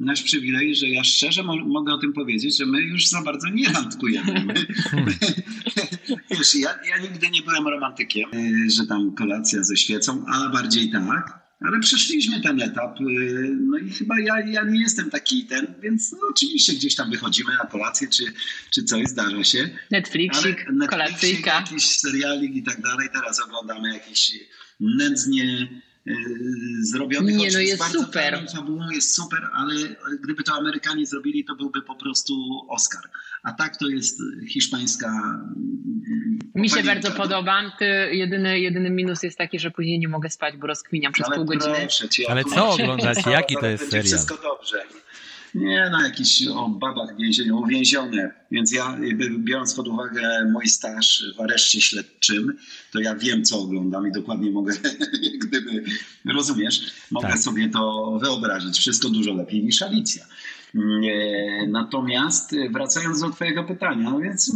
nasz 0.00 0.22
przywilej, 0.22 0.74
że 0.74 0.88
ja 0.88 1.04
szczerze 1.04 1.42
mo 1.42 1.56
mogę 1.56 1.92
o 1.94 1.98
tym 1.98 2.12
powiedzieć, 2.12 2.58
że 2.58 2.66
my 2.66 2.80
już 2.80 3.06
za 3.06 3.22
bardzo 3.22 3.48
nie 3.48 3.68
randkujemy. 3.68 4.44
Hmm. 4.90 5.14
Wiesz, 6.30 6.54
ja, 6.54 6.70
ja 6.88 6.98
nigdy 6.98 7.30
nie 7.30 7.42
byłem 7.42 7.68
romantykiem, 7.68 8.30
że 8.76 8.86
tam 8.86 9.14
kolacja 9.14 9.64
ze 9.64 9.76
świecą, 9.76 10.24
ale 10.28 10.50
bardziej 10.50 10.90
tak. 10.90 11.46
Ale 11.60 11.80
przeszliśmy 11.80 12.40
ten 12.40 12.62
etap, 12.62 12.98
no 13.60 13.78
i 13.78 13.90
chyba 13.90 14.20
ja, 14.20 14.40
ja 14.40 14.64
nie 14.64 14.80
jestem 14.80 15.10
taki 15.10 15.44
ten, 15.44 15.74
więc 15.82 16.12
no 16.12 16.18
oczywiście 16.30 16.72
gdzieś 16.72 16.94
tam 16.94 17.10
wychodzimy 17.10 17.50
na 17.62 17.66
kolację, 17.66 18.08
czy, 18.08 18.24
czy 18.70 18.84
coś 18.84 19.06
zdarza 19.06 19.44
się. 19.44 19.70
Netflixik, 19.90 20.44
Netflixik 20.44 20.90
kolacyjka. 20.90 21.54
jakiś 21.54 21.86
serialik 21.86 22.54
i 22.56 22.62
tak 22.62 22.80
dalej. 22.80 23.08
Teraz 23.12 23.40
oglądamy 23.40 23.92
jakiś 23.92 24.32
nędznie 24.80 25.68
e, 26.06 26.12
zrobiony. 26.82 27.32
Nie, 27.32 27.48
no 27.52 27.58
jest 27.58 27.84
super. 27.84 28.46
Fabułą 28.56 28.90
jest 28.90 29.14
super, 29.14 29.48
ale 29.52 29.74
gdyby 30.22 30.42
to 30.42 30.54
Amerykanie 30.54 31.06
zrobili, 31.06 31.44
to 31.44 31.54
byłby 31.56 31.82
po 31.82 31.94
prostu 31.94 32.34
Oscar. 32.68 33.02
A 33.42 33.52
tak 33.52 33.76
to 33.76 33.88
jest 33.88 34.22
hiszpańska. 34.48 35.08
Mm, 35.08 36.38
Mi 36.54 36.70
się 36.70 36.82
bardzo 36.82 37.10
podoba. 37.10 37.72
Ty, 37.78 37.84
jedyny, 38.12 38.60
jedyny 38.60 38.90
minus 38.90 39.22
jest 39.22 39.38
taki, 39.38 39.58
że 39.58 39.70
później 39.70 39.98
nie 39.98 40.08
mogę 40.08 40.30
spać, 40.30 40.56
bo 40.56 40.66
rozkminiam 40.66 41.12
przez 41.12 41.26
ale 41.26 41.36
pół 41.36 41.44
godziny. 41.44 41.88
Cię, 42.10 42.30
ale 42.30 42.44
co 42.44 42.70
oglądać? 42.70 43.26
Jaki 43.26 43.56
to 43.60 43.66
jest 43.76 43.90
serial? 43.90 44.04
Wszystko 44.04 44.36
dobrze. 44.42 44.82
Nie, 45.56 45.88
no 45.92 46.02
jakieś 46.02 46.46
o 46.46 46.68
babach 46.68 47.14
w 47.14 47.18
więzieniu, 47.18 47.58
uwięzione. 47.58 48.30
Więc 48.50 48.72
ja, 48.72 48.98
biorąc 49.38 49.74
pod 49.74 49.88
uwagę 49.88 50.50
mój 50.52 50.68
staż 50.68 51.24
w 51.36 51.40
areszcie 51.40 51.80
śledczym, 51.80 52.56
to 52.92 53.00
ja 53.00 53.14
wiem, 53.14 53.44
co 53.44 53.58
oglądam 53.58 54.08
i 54.08 54.12
dokładnie 54.12 54.50
mogę, 54.50 54.74
gdyby, 55.46 55.84
rozumiesz, 56.24 56.80
mogę 57.10 57.28
tak. 57.28 57.38
sobie 57.38 57.68
to 57.68 58.12
wyobrazić. 58.22 58.78
Wszystko 58.78 59.08
dużo 59.08 59.34
lepiej 59.34 59.64
niż 59.64 59.82
Alicja. 59.82 60.26
Natomiast 61.68 62.56
wracając 62.70 63.20
do 63.20 63.30
Twojego 63.30 63.64
pytania, 63.64 64.10
no 64.10 64.20
więc 64.20 64.52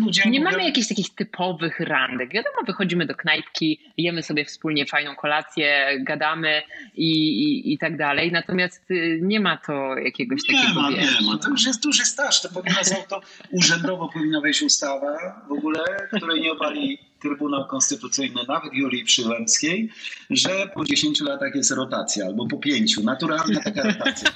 ludzie. 0.00 0.30
Nie 0.30 0.40
mówią... 0.40 0.50
mamy 0.50 0.64
jakichś 0.64 0.88
takich 0.88 1.14
typowych 1.14 1.80
randek. 1.80 2.32
Wiadomo, 2.32 2.56
wychodzimy 2.66 3.06
do 3.06 3.14
knajpki, 3.14 3.80
jemy 3.96 4.22
sobie 4.22 4.44
wspólnie 4.44 4.86
fajną 4.86 5.14
kolację, 5.14 5.98
gadamy 6.00 6.62
i, 6.94 7.10
i, 7.42 7.72
i 7.72 7.78
tak 7.78 7.96
dalej. 7.96 8.32
Natomiast 8.32 8.90
y, 8.90 9.20
nie 9.22 9.40
ma 9.40 9.56
to 9.56 9.98
jakiegoś 9.98 10.48
nie 10.48 10.62
takiego. 10.62 10.80
Ma, 10.80 10.90
wiesz, 10.90 11.20
nie 11.20 11.26
ma, 11.26 11.38
to 11.38 11.48
już 11.48 11.66
jest 11.66 11.82
duży 11.82 12.04
staż. 12.04 12.42
To 12.42 12.48
powinno 12.48 12.84
są 12.84 12.96
to 13.08 13.20
urzędowo 13.50 14.08
powinna 14.08 14.40
wejść 14.40 14.62
ustawa 14.62 15.42
w 15.48 15.52
ogóle, 15.52 15.80
której 16.16 16.40
nie 16.40 16.52
obali 16.52 16.98
Trybunał 17.22 17.66
Konstytucyjny, 17.66 18.40
nawet 18.48 18.74
Julii 18.74 19.04
Przyłębskiej, 19.04 19.88
że 20.30 20.70
po 20.74 20.84
10 20.84 21.20
latach 21.20 21.54
jest 21.54 21.70
rotacja, 21.70 22.26
albo 22.26 22.46
po 22.46 22.58
5, 22.58 22.98
naturalna 22.98 23.60
taka 23.60 23.82
rotacja. 23.82 24.30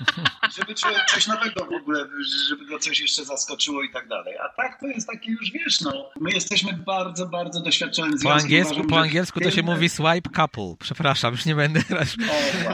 Żeby 0.58 0.74
człowiek 0.74 1.04
coś 1.14 1.26
nowego 1.26 1.64
w 1.64 1.72
ogóle, 1.82 2.06
żeby 2.48 2.66
go 2.66 2.78
coś 2.78 3.00
jeszcze 3.00 3.24
zaskoczyło 3.24 3.82
i 3.82 3.90
tak 3.90 4.08
dalej. 4.08 4.34
A 4.38 4.48
tak 4.62 4.80
to 4.80 4.86
jest 4.86 5.06
taki 5.06 5.30
już, 5.30 5.52
wiesz, 5.52 5.80
no, 5.80 6.10
my 6.20 6.30
jesteśmy 6.30 6.72
bardzo, 6.72 7.26
bardzo 7.26 7.60
doświadczeni. 7.60 8.14
Po 8.22 8.34
angielsku, 8.34 8.72
uważam, 8.72 8.90
po 8.90 9.00
angielsku 9.00 9.40
to 9.40 9.50
się 9.50 9.62
mówi 9.62 9.88
swipe 9.88 10.30
couple. 10.36 10.74
Przepraszam, 10.78 11.32
już 11.32 11.44
nie 11.44 11.54
będę 11.54 11.82
teraz... 11.88 12.16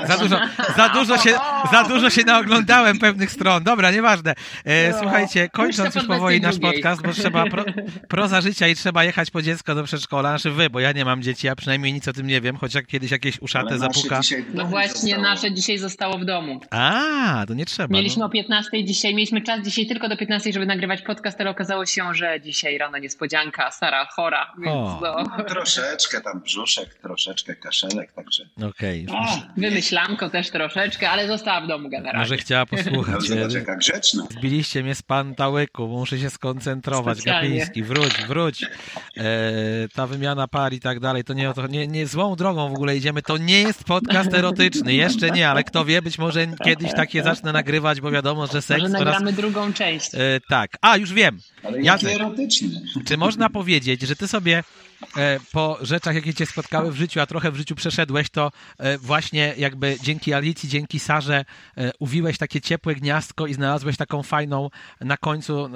Za 0.09 0.19
dużo, 0.19 0.41
za, 0.77 0.89
dużo 0.89 1.19
się, 1.19 1.35
za 1.73 1.85
dużo 1.85 2.11
się 2.11 2.25
naoglądałem 2.25 2.99
pewnych 2.99 3.31
stron. 3.31 3.65
Dobra, 3.65 3.91
nieważne. 3.91 4.35
E, 4.65 4.91
no. 4.91 4.99
słuchajcie, 5.01 5.49
kończąc 5.49 5.95
już 5.95 6.05
powoli 6.05 6.41
nasz 6.41 6.59
podcast, 6.59 7.03
bo 7.03 7.13
trzeba 7.13 7.47
pro, 7.51 7.65
proza 8.09 8.41
życia 8.41 8.69
i 8.69 8.75
trzeba 8.75 9.05
jechać 9.05 9.31
po 9.31 9.43
dziecko 9.43 9.75
do 9.75 9.85
przedszkola 9.85 10.02
przedszkola, 10.03 10.29
znaczy 10.29 10.51
wy, 10.51 10.71
bo 10.71 10.81
ja 10.81 10.93
nie 10.93 11.05
mam 11.05 11.23
dzieci, 11.23 11.47
ja 11.47 11.57
przynajmniej 11.57 11.93
nic 11.93 12.09
o 12.09 12.13
tym 12.13 12.27
nie 12.27 12.41
wiem, 12.41 12.57
choć 12.57 12.75
jak 12.75 12.87
kiedyś 12.87 13.11
jakieś 13.11 13.41
uszate 13.41 13.79
zapuka. 13.79 14.21
No 14.55 14.65
właśnie, 14.65 15.01
zostało. 15.01 15.23
nasze 15.23 15.53
dzisiaj 15.53 15.79
zostało 15.79 16.19
w 16.19 16.25
domu. 16.25 16.61
A, 16.71 17.45
to 17.49 17.55
nie 17.55 17.67
trzeba. 17.67 17.95
Mieliśmy 17.95 18.21
no. 18.21 18.27
o 18.27 18.29
15 18.29 18.85
dzisiaj, 18.85 19.15
mieliśmy 19.15 19.43
czas 19.43 19.65
dzisiaj 19.65 19.87
tylko 19.87 20.09
do 20.09 20.17
15, 20.17 20.53
żeby 20.53 20.67
nagrywać 20.67 21.03
podcast, 21.03 21.41
ale 21.41 21.51
okazało 21.51 21.87
się, 21.87 22.15
że 22.15 22.41
dzisiaj 22.41 22.79
rano 22.79 22.99
niespodzianka, 22.99 23.71
Sara 23.71 24.09
chora, 24.17 24.53
więc 24.59 24.75
no. 24.75 25.01
no. 25.39 25.45
Troszeczkę 25.45 26.21
tam 26.21 26.41
brzuszek, 26.41 26.95
troszeczkę 26.95 27.55
kaszelek, 27.55 28.13
także. 28.13 28.49
Okej. 28.69 29.07
Okay. 29.09 29.43
Wymyślanko 29.57 30.31
też 30.31 30.51
troszeczkę, 30.51 31.11
ale 31.11 31.29
została 31.29 31.61
w 31.61 31.67
domu 31.67 31.89
generalnie. 31.89 32.21
Może 32.21 32.37
chciała 32.37 32.67
posłuchać. 32.67 33.23
Zobacz, 33.23 33.53
jaka 33.53 33.77
grzeczna. 33.77 34.27
Zbiliście 34.31 34.83
mnie 34.83 34.95
z 34.95 35.03
pantałyku, 35.03 35.89
muszę 35.89 36.19
się 36.19 36.31
skoncentrować. 36.31 37.19
Specjalnie. 37.19 37.49
Gapiński, 37.49 37.83
wróć, 37.83 38.13
wróć. 38.29 38.65
E, 39.17 39.89
ta 39.95 40.07
wymiana 40.07 40.49
par 40.49 40.73
i 40.73 40.81
tak 40.81 41.01
dalej, 41.01 41.25
to 41.25 41.35
nie 41.35 41.51
o 41.51 41.55
to, 41.55 41.67
nie, 41.67 41.87
nie 41.87 42.07
złą 42.07 42.37
drogą 42.37 42.69
w 42.69 42.75
ogóle 42.75 42.97
idziemy, 42.97 43.23
to 43.23 43.37
nie 43.37 43.63
jest 43.63 43.85
podcast 43.85 44.35
erotyczny, 44.35 44.95
jeszcze 44.95 45.31
nie, 45.31 45.49
ale 45.49 45.65
kto 45.65 45.85
wie, 45.85 46.03
być 46.03 46.19
może 46.19 46.47
kiedyś 46.65 46.93
takie 46.93 47.23
zacznę 47.23 47.53
nagrywać, 47.53 48.01
bo 48.01 48.11
wiadomo, 48.11 48.47
że 48.47 48.63
seks 48.63 48.83
może 48.83 48.93
nagramy 48.93 49.33
drugą 49.33 49.73
część. 49.73 50.15
E, 50.15 50.19
tak, 50.49 50.71
a 50.81 50.97
już 50.97 51.13
wiem. 51.13 51.39
Ale 51.63 51.83
Jacek, 51.83 52.15
erotyczny. 52.15 52.69
Czy 53.07 53.17
można 53.17 53.51
powiedzieć, 53.51 54.03
że 54.03 54.17
ty 54.17 54.29
sobie 54.29 54.63
po 55.53 55.79
rzeczach, 55.81 56.15
jakie 56.15 56.35
cię 56.35 56.47
spotkały 56.47 56.93
w 56.93 56.97
życiu, 56.97 57.21
a 57.21 57.27
trochę 57.27 57.51
w 57.51 57.57
życiu 57.57 57.75
przeszedłeś, 57.75 58.31
to 58.31 58.53
e, 58.79 58.99
właśnie 58.99 59.55
jakby 59.59 59.97
dzięki 60.03 60.33
Alicji, 60.33 60.69
dzięki 60.69 60.99
Sarze 60.99 61.45
e, 61.77 61.91
uwiłeś 61.99 62.39
takie 62.39 62.61
ciepłe 62.61 62.95
gniazdko 62.95 63.47
i 63.47 63.55
znalazłeś 63.55 63.97
taką 63.97 64.23
fajną 64.23 64.71
na 65.01 65.17
końcu, 65.17 65.69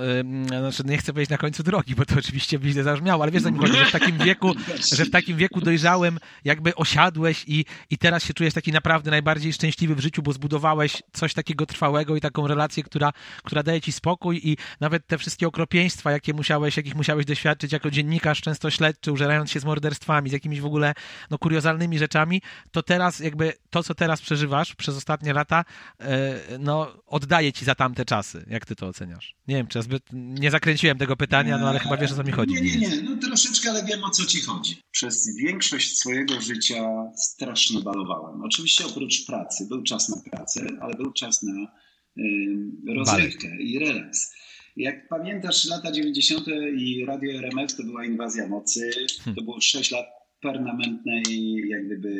znaczy 0.46 0.82
nie 0.84 0.98
chcę 0.98 1.12
powiedzieć 1.12 1.30
na 1.30 1.38
końcu 1.38 1.62
drogi, 1.62 1.94
bo 1.94 2.04
to 2.04 2.14
oczywiście 2.18 2.58
by 2.58 2.70
źle 2.70 2.82
zabrzmiało, 2.82 3.22
ale 3.22 3.32
wiesz, 3.32 3.42
co 3.42 3.50
mi 3.50 3.58
chodzi, 3.58 3.72
że 3.72 3.84
w 3.84 3.92
takim 3.92 4.18
wieku, 4.18 4.54
że 4.92 5.04
w 5.04 5.10
takim 5.10 5.36
wieku 5.36 5.60
dojrzałym 5.60 6.18
jakby 6.44 6.74
osiadłeś 6.74 7.44
i, 7.46 7.64
i 7.90 7.98
teraz 7.98 8.24
się 8.24 8.34
czujesz 8.34 8.54
taki 8.54 8.72
naprawdę 8.72 9.10
najbardziej 9.10 9.52
szczęśliwy 9.52 9.94
w 9.94 10.00
życiu, 10.00 10.22
bo 10.22 10.32
zbudowałeś 10.32 11.02
coś 11.12 11.34
takiego 11.34 11.66
trwałego 11.66 12.16
i 12.16 12.20
taką 12.20 12.46
relację, 12.46 12.82
która, 12.82 13.12
która 13.44 13.62
daje 13.62 13.80
ci 13.80 13.92
spokój 13.92 14.40
i 14.44 14.56
nawet 14.80 15.06
te 15.06 15.18
wszystkie 15.18 15.46
okropieństwa, 15.46 16.10
jakie 16.10 16.34
musiałeś, 16.34 16.76
jakich 16.76 16.94
musiałeś 16.94 17.26
doświadczyć 17.26 17.72
jako 17.72 17.90
dziennikarz 17.90 18.40
często 18.40 18.70
śledczy, 18.70 19.12
użerając 19.16 19.50
się 19.50 19.60
z 19.60 19.64
morderstwami, 19.64 20.30
z 20.30 20.32
jakimiś 20.32 20.60
w 20.60 20.66
ogóle 20.66 20.94
no, 21.30 21.38
kuriozalnymi 21.38 21.98
rzeczami, 21.98 22.42
to 22.70 22.82
teraz 22.82 23.20
jakby 23.20 23.52
to, 23.70 23.82
co 23.82 23.94
teraz 23.94 24.20
przeżywasz 24.20 24.74
przez 24.74 24.96
ostatnie 24.96 25.32
lata, 25.32 25.64
e, 26.00 26.58
no 26.58 27.02
oddaje 27.06 27.52
ci 27.52 27.64
za 27.64 27.74
tamte 27.74 28.04
czasy. 28.04 28.44
Jak 28.50 28.66
ty 28.66 28.76
to 28.76 28.86
oceniasz? 28.86 29.34
Nie 29.48 29.56
wiem, 29.56 29.66
czy 29.66 29.78
ja 29.78 29.82
zbyt 29.82 30.02
nie 30.12 30.50
zakręciłem 30.50 30.98
tego 30.98 31.16
pytania, 31.16 31.58
no 31.58 31.68
ale 31.68 31.78
chyba 31.78 31.96
wiesz, 31.96 32.12
o 32.12 32.16
co 32.16 32.24
mi 32.24 32.32
chodzi. 32.32 32.54
Nie, 32.54 32.60
nie, 32.60 32.88
nie, 32.88 33.02
no 33.02 33.16
troszeczkę, 33.16 33.70
ale 33.70 33.84
wiem, 33.84 34.04
o 34.04 34.10
co 34.10 34.26
ci 34.26 34.40
chodzi. 34.40 34.76
Przez 34.90 35.36
większość 35.36 35.98
swojego 35.98 36.40
życia 36.40 36.82
strasznie 37.16 37.80
balowałem. 37.80 38.42
Oczywiście 38.42 38.86
oprócz 38.86 39.26
pracy, 39.26 39.66
był 39.68 39.82
czas 39.82 40.08
na 40.08 40.16
pracę, 40.30 40.66
ale 40.80 40.94
był 40.94 41.12
czas 41.12 41.42
na 41.42 41.52
y, 42.18 42.94
rozrywkę 42.94 43.48
i 43.60 43.78
relaks. 43.78 44.32
Jak 44.76 45.08
pamiętasz 45.08 45.68
lata 45.68 45.92
90. 45.92 46.48
i 46.76 47.04
Radio 47.06 47.38
RMF 47.38 47.76
to 47.76 47.82
była 47.82 48.04
inwazja 48.04 48.48
mocy. 48.48 48.90
Hmm. 49.24 49.36
To 49.36 49.42
było 49.42 49.60
6 49.60 49.90
lat 49.90 50.06
permanentnej 50.42 51.22
jak 51.68 51.86
gdyby 51.86 52.12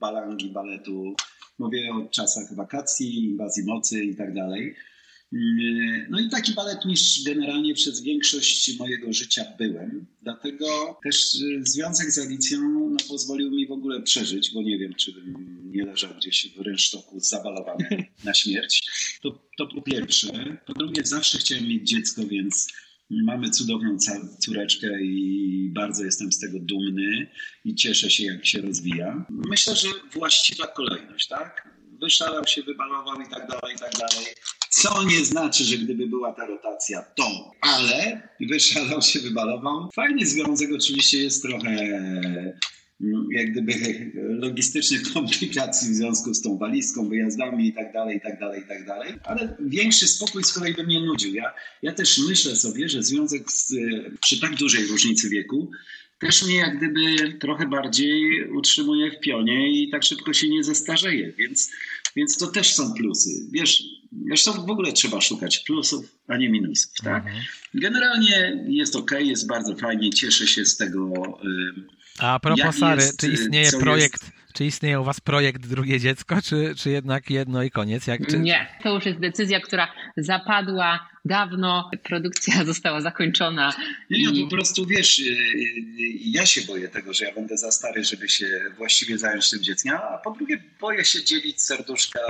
balangi 0.00 0.52
baletu. 0.52 1.14
Mówię 1.58 1.90
o 1.94 2.08
czasach 2.08 2.54
wakacji, 2.54 3.24
inwazji 3.24 3.64
mocy 3.66 4.04
i 4.04 4.16
tak 4.16 4.34
dalej. 4.34 4.74
Mm, 5.32 6.06
no 6.10 6.20
i 6.20 6.28
taki 6.28 6.52
baletmistrz 6.52 7.24
generalnie 7.24 7.74
przez 7.74 8.02
większość 8.02 8.78
mojego 8.78 9.12
życia 9.12 9.44
byłem. 9.58 10.06
Dlatego 10.22 10.98
też 11.04 11.34
y, 11.34 11.62
związek 11.64 12.10
z 12.10 12.18
Alicją 12.18 12.60
no, 12.90 12.96
pozwolił 13.08 13.50
mi 13.50 13.66
w 13.66 13.72
ogóle 13.72 14.02
przeżyć, 14.02 14.50
bo 14.50 14.62
nie 14.62 14.78
wiem, 14.78 14.94
czy 14.94 15.12
bym 15.12 15.60
nie 15.64 15.84
leżał 15.84 16.14
gdzieś 16.14 16.54
w 16.56 16.60
rynsztoku 16.60 17.20
zabalowany 17.20 18.04
na 18.24 18.34
śmierć. 18.34 18.90
To, 19.22 19.48
to 19.58 19.66
po 19.66 19.82
pierwsze. 19.82 20.58
Po 20.66 20.72
drugie, 20.72 21.04
zawsze 21.04 21.38
chciałem 21.38 21.68
mieć 21.68 21.88
dziecko, 21.88 22.26
więc 22.26 22.72
mamy 23.10 23.50
cudowną 23.50 23.96
córeczkę 24.38 25.02
i 25.02 25.70
bardzo 25.74 26.04
jestem 26.04 26.32
z 26.32 26.38
tego 26.38 26.58
dumny 26.60 27.30
i 27.64 27.74
cieszę 27.74 28.10
się, 28.10 28.24
jak 28.24 28.46
się 28.46 28.60
rozwija. 28.60 29.26
Myślę, 29.30 29.76
że 29.76 29.88
właściwa 30.12 30.66
kolejność, 30.66 31.28
tak? 31.28 31.74
wyszalał 32.00 32.46
się, 32.46 32.62
wybalował 32.62 33.20
i 33.20 33.28
tak 33.30 33.48
dalej, 33.48 33.74
i 33.76 33.78
tak 33.78 33.92
dalej. 33.92 34.26
Co 34.80 35.04
nie 35.04 35.24
znaczy, 35.24 35.64
że 35.64 35.78
gdyby 35.78 36.06
była 36.06 36.32
ta 36.32 36.46
rotacja, 36.46 37.02
to, 37.02 37.50
ale 37.60 38.28
wyszalał 38.40 39.02
się, 39.02 39.20
wybalował. 39.20 39.90
Fajny 39.94 40.26
związek 40.26 40.70
oczywiście 40.74 41.22
jest 41.22 41.42
trochę 41.42 41.70
mm, 43.00 43.28
jak 43.30 43.52
gdyby 43.52 43.72
logistycznych 44.14 45.02
komplikacji 45.14 45.90
w 45.90 45.94
związku 45.94 46.34
z 46.34 46.42
tą 46.42 46.58
walizką, 46.58 47.08
wyjazdami 47.08 47.68
i 47.68 47.72
tak 47.72 47.92
dalej, 47.92 48.16
i 48.16 48.20
tak 48.20 48.40
dalej, 48.40 48.62
i 48.62 48.68
tak 48.68 48.86
dalej. 48.86 49.12
Ale 49.24 49.56
większy 49.60 50.08
spokój 50.08 50.44
z 50.44 50.52
kolei 50.52 50.74
by 50.74 50.84
mnie 50.84 51.00
nudził. 51.00 51.34
Ja, 51.34 51.54
ja 51.82 51.92
też 51.92 52.18
myślę 52.28 52.56
sobie, 52.56 52.88
że 52.88 53.02
związek 53.02 53.52
z, 53.52 53.74
przy 54.20 54.40
tak 54.40 54.54
dużej 54.54 54.86
różnicy 54.86 55.28
wieku 55.28 55.70
też 56.18 56.44
mnie 56.44 56.56
jak 56.56 56.76
gdyby 56.76 57.32
trochę 57.38 57.66
bardziej 57.66 58.50
utrzymuje 58.50 59.10
w 59.10 59.20
pionie 59.20 59.82
i 59.82 59.90
tak 59.90 60.04
szybko 60.04 60.32
się 60.32 60.48
nie 60.48 60.64
zestarzeje, 60.64 61.32
więc, 61.32 61.70
więc 62.16 62.38
to 62.38 62.46
też 62.46 62.74
są 62.74 62.94
plusy. 62.94 63.30
Wiesz, 63.52 63.82
zresztą 64.26 64.66
w 64.66 64.70
ogóle 64.70 64.92
trzeba 64.92 65.20
szukać 65.20 65.58
plusów, 65.58 66.04
a 66.28 66.36
nie 66.36 66.50
minusów, 66.50 66.92
tak? 67.04 67.26
Mhm. 67.26 67.44
Generalnie 67.74 68.64
jest 68.68 68.96
ok, 68.96 69.10
jest 69.18 69.46
bardzo 69.46 69.76
fajnie, 69.76 70.10
cieszę 70.10 70.46
się 70.46 70.64
z 70.64 70.76
tego. 70.76 71.12
A 72.18 72.40
propos 72.40 72.76
Sary, 72.76 73.02
czy 73.18 73.28
istnieje 73.28 73.72
projekt... 73.72 74.22
Jest 74.22 74.43
czy 74.54 74.64
istnieje 74.64 75.00
u 75.00 75.04
was 75.04 75.20
projekt 75.20 75.66
drugie 75.66 76.00
dziecko, 76.00 76.36
czy, 76.42 76.74
czy 76.76 76.90
jednak 76.90 77.30
jedno 77.30 77.62
i 77.62 77.70
koniec? 77.70 78.06
Jak, 78.06 78.26
czy... 78.26 78.38
Nie, 78.38 78.66
to 78.82 78.94
już 78.94 79.06
jest 79.06 79.18
decyzja, 79.18 79.60
która 79.60 79.92
zapadła 80.16 81.08
dawno, 81.24 81.90
produkcja 82.02 82.64
została 82.64 83.00
zakończona. 83.00 83.72
Nie, 84.10 84.30
i... 84.30 84.44
po 84.44 84.50
prostu 84.50 84.86
wiesz, 84.86 85.18
y, 85.18 85.22
y, 85.22 85.36
ja 86.24 86.46
się 86.46 86.60
boję 86.62 86.88
tego, 86.88 87.14
że 87.14 87.24
ja 87.24 87.34
będę 87.34 87.56
za 87.56 87.70
stary, 87.70 88.04
żeby 88.04 88.28
się 88.28 88.46
właściwie 88.76 89.18
zająć 89.18 89.50
tym 89.50 89.62
dzieckiem, 89.62 89.94
a 89.94 90.18
po 90.18 90.30
drugie 90.30 90.62
boję 90.80 91.04
się 91.04 91.24
dzielić 91.24 91.62
serduszka 91.62 92.20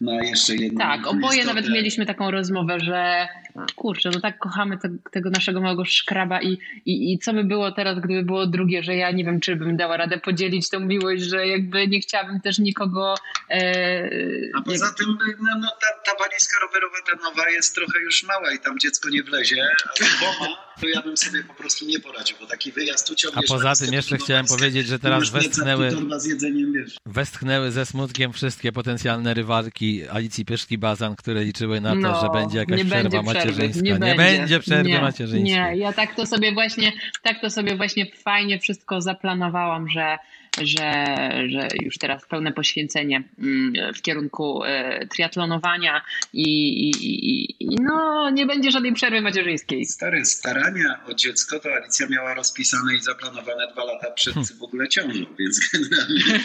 na 0.00 0.24
jeszcze 0.24 0.54
jedno. 0.54 0.80
Tak, 0.80 1.06
oboje 1.06 1.38
istotę. 1.38 1.54
nawet 1.54 1.70
mieliśmy 1.70 2.06
taką 2.06 2.30
rozmowę, 2.30 2.80
że 2.80 3.28
kurczę, 3.76 4.10
no 4.14 4.20
tak 4.20 4.38
kochamy 4.38 4.78
te, 4.78 4.88
tego 5.10 5.30
naszego 5.30 5.60
małego 5.60 5.84
szkraba 5.84 6.42
i, 6.42 6.58
i, 6.86 7.12
i 7.12 7.18
co 7.18 7.32
by 7.32 7.44
było 7.44 7.72
teraz, 7.72 7.98
gdyby 8.00 8.22
było 8.22 8.46
drugie, 8.46 8.82
że 8.82 8.96
ja 8.96 9.10
nie 9.10 9.24
wiem, 9.24 9.40
czy 9.40 9.56
bym 9.56 9.76
dała 9.76 9.96
radę 9.96 10.18
podzielić 10.18 10.70
tą 10.70 10.80
miłość, 10.80 11.22
że 11.22 11.46
jakby 11.54 11.88
nie 11.88 12.00
chciałabym 12.00 12.40
też 12.40 12.58
nikogo... 12.58 13.14
E, 13.50 14.10
A 14.54 14.62
poza 14.62 14.86
jak... 14.86 14.94
tym 14.94 15.18
no, 15.42 15.58
no, 15.60 15.68
ta, 15.80 16.12
ta 16.12 16.24
walizka 16.24 16.56
rowerowa, 16.62 16.96
ta 17.06 17.30
nowa 17.30 17.50
jest 17.50 17.74
trochę 17.74 17.98
już 18.00 18.22
mała 18.22 18.52
i 18.52 18.58
tam 18.58 18.78
dziecko 18.78 19.08
nie 19.08 19.22
wlezie, 19.22 19.66
a 19.86 20.80
to 20.80 20.88
ja 20.88 21.02
bym 21.02 21.16
sobie 21.16 21.44
po 21.44 21.54
prostu 21.54 21.86
nie 21.86 22.00
poradził, 22.00 22.36
bo 22.40 22.46
taki 22.46 22.72
wyjazd 22.72 23.08
tu 23.08 23.14
A 23.34 23.40
poza 23.48 23.72
tym 23.74 23.92
jeszcze 23.92 24.16
chciałem 24.18 24.46
powiedzieć, 24.46 24.86
że 24.86 24.98
teraz 24.98 25.30
westchnęły, 25.30 25.90
jedzeniem, 26.26 26.72
westchnęły 27.06 27.70
ze 27.70 27.86
smutkiem 27.86 28.32
wszystkie 28.32 28.72
potencjalne 28.72 29.34
rywalki 29.34 30.08
Alicji 30.08 30.44
Pyszki-Bazan, 30.44 31.16
które 31.16 31.44
liczyły 31.44 31.80
na 31.80 31.90
to, 31.90 31.96
no, 31.96 32.20
że 32.20 32.28
będzie 32.28 32.58
jakaś 32.58 32.84
przerwa 32.84 33.02
będzie 33.02 33.22
macierzyńska. 33.22 33.82
Nie, 33.82 33.92
nie 33.92 33.98
będzie. 33.98 34.16
będzie 34.16 34.60
przerwy 34.60 34.88
nie, 34.88 35.00
macierzyńskiej. 35.00 35.54
Nie, 35.54 35.76
ja 35.76 35.92
tak 35.92 36.16
to 36.16 36.26
sobie 36.26 36.52
właśnie, 36.52 36.92
tak 37.22 37.40
to 37.40 37.50
sobie 37.50 37.76
właśnie 37.76 38.06
fajnie 38.24 38.58
wszystko 38.60 39.00
zaplanowałam, 39.00 39.88
że 39.88 40.18
że, 40.62 41.04
że 41.48 41.68
już 41.82 41.98
teraz 41.98 42.26
pełne 42.26 42.52
poświęcenie 42.52 43.22
mm, 43.38 43.94
w 43.94 44.02
kierunku 44.02 44.64
e, 44.64 45.06
triatlonowania 45.06 46.02
i, 46.32 46.48
i, 46.88 47.64
i, 47.64 47.76
no, 47.80 48.30
nie 48.30 48.46
będzie 48.46 48.70
żadnej 48.70 48.92
przerwy 48.92 49.20
macierzyńskiej. 49.20 49.86
Stare 49.86 50.24
starania 50.24 51.00
o 51.08 51.14
dziecko 51.14 51.60
to 51.60 51.74
Alicja 51.74 52.06
miała 52.06 52.34
rozpisane 52.34 52.94
i 52.94 53.00
zaplanowane 53.00 53.72
dwa 53.72 53.84
lata 53.84 54.10
przed 54.10 54.34
hmm. 54.34 54.58
w 54.58 54.62
ogóle 54.62 54.88
ciążą, 54.88 55.24
więc 55.38 55.60
generalnie 55.72 56.40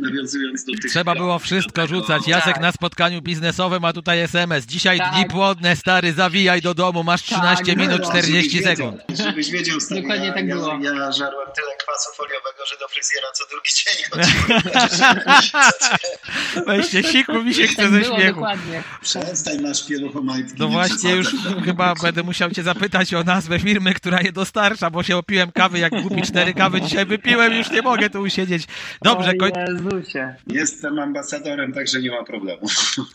nawiązując 0.00 0.64
do 0.64 0.72
tych... 0.72 0.90
Trzeba 0.90 1.14
było 1.14 1.38
wszystko 1.38 1.86
rzucać. 1.86 2.28
Jacek 2.28 2.54
tak. 2.54 2.62
na 2.62 2.72
spotkaniu 2.72 3.22
biznesowym, 3.22 3.84
a 3.84 3.92
tutaj 3.92 4.20
SMS. 4.20 4.66
Dzisiaj 4.66 4.98
tak. 4.98 5.14
dni 5.14 5.26
płodne, 5.26 5.76
stary, 5.76 6.12
zawijaj 6.12 6.60
do 6.62 6.74
domu, 6.74 7.04
masz 7.04 7.22
13 7.22 7.64
tak, 7.66 7.76
minut 7.76 8.02
40 8.02 8.62
sekund. 8.62 9.02
Żebyś 9.08 9.50
wiedział, 9.50 9.80
stary, 9.80 10.00
Dokładnie 10.00 10.26
ja, 10.26 10.34
tak 10.34 10.48
było. 10.48 10.78
Ja, 10.82 10.94
ja 10.94 11.12
żarłem 11.12 11.48
tyle 11.56 11.76
kwasu 11.78 12.10
foliowego, 12.16 12.66
że 12.70 12.76
do 12.80 12.88
fryzjera 12.88 13.28
co 13.38 13.44
drugi 13.50 13.70
dzień. 13.74 13.94
Weźcie, 16.66 17.02
siku 17.02 17.42
mi 17.42 17.54
się 17.54 17.66
chce 17.66 17.82
tak 17.82 17.90
ze 17.90 18.04
śmiechu. 18.04 18.40
Dokładnie. 18.40 18.82
Przestań, 19.02 19.60
masz 19.60 19.86
pieluchomajtki. 19.86 20.54
No 20.58 20.68
właśnie, 20.68 21.10
już 21.10 21.26
chyba 21.64 21.94
będę 22.02 22.22
musiał 22.22 22.50
cię 22.50 22.62
zapytać 22.62 23.14
o 23.14 23.24
nazwę 23.24 23.58
firmy, 23.58 23.94
która 23.94 24.20
je 24.20 24.32
dostarcza, 24.32 24.90
bo 24.90 25.02
się 25.02 25.16
opiłem 25.16 25.52
kawy 25.52 25.78
jak 25.78 26.02
głupi. 26.02 26.22
Cztery 26.22 26.54
kawy 26.54 26.80
dzisiaj 26.80 27.06
wypiłem, 27.06 27.52
już 27.52 27.70
nie 27.70 27.82
mogę 27.82 28.10
tu 28.10 28.20
usiedzieć. 28.20 28.64
Dobrze, 29.02 29.34
koń... 29.34 29.50
Jestem 30.46 30.98
ambasadorem, 30.98 31.72
także 31.72 32.00
nie 32.00 32.10
ma 32.10 32.24
problemu. 32.24 32.68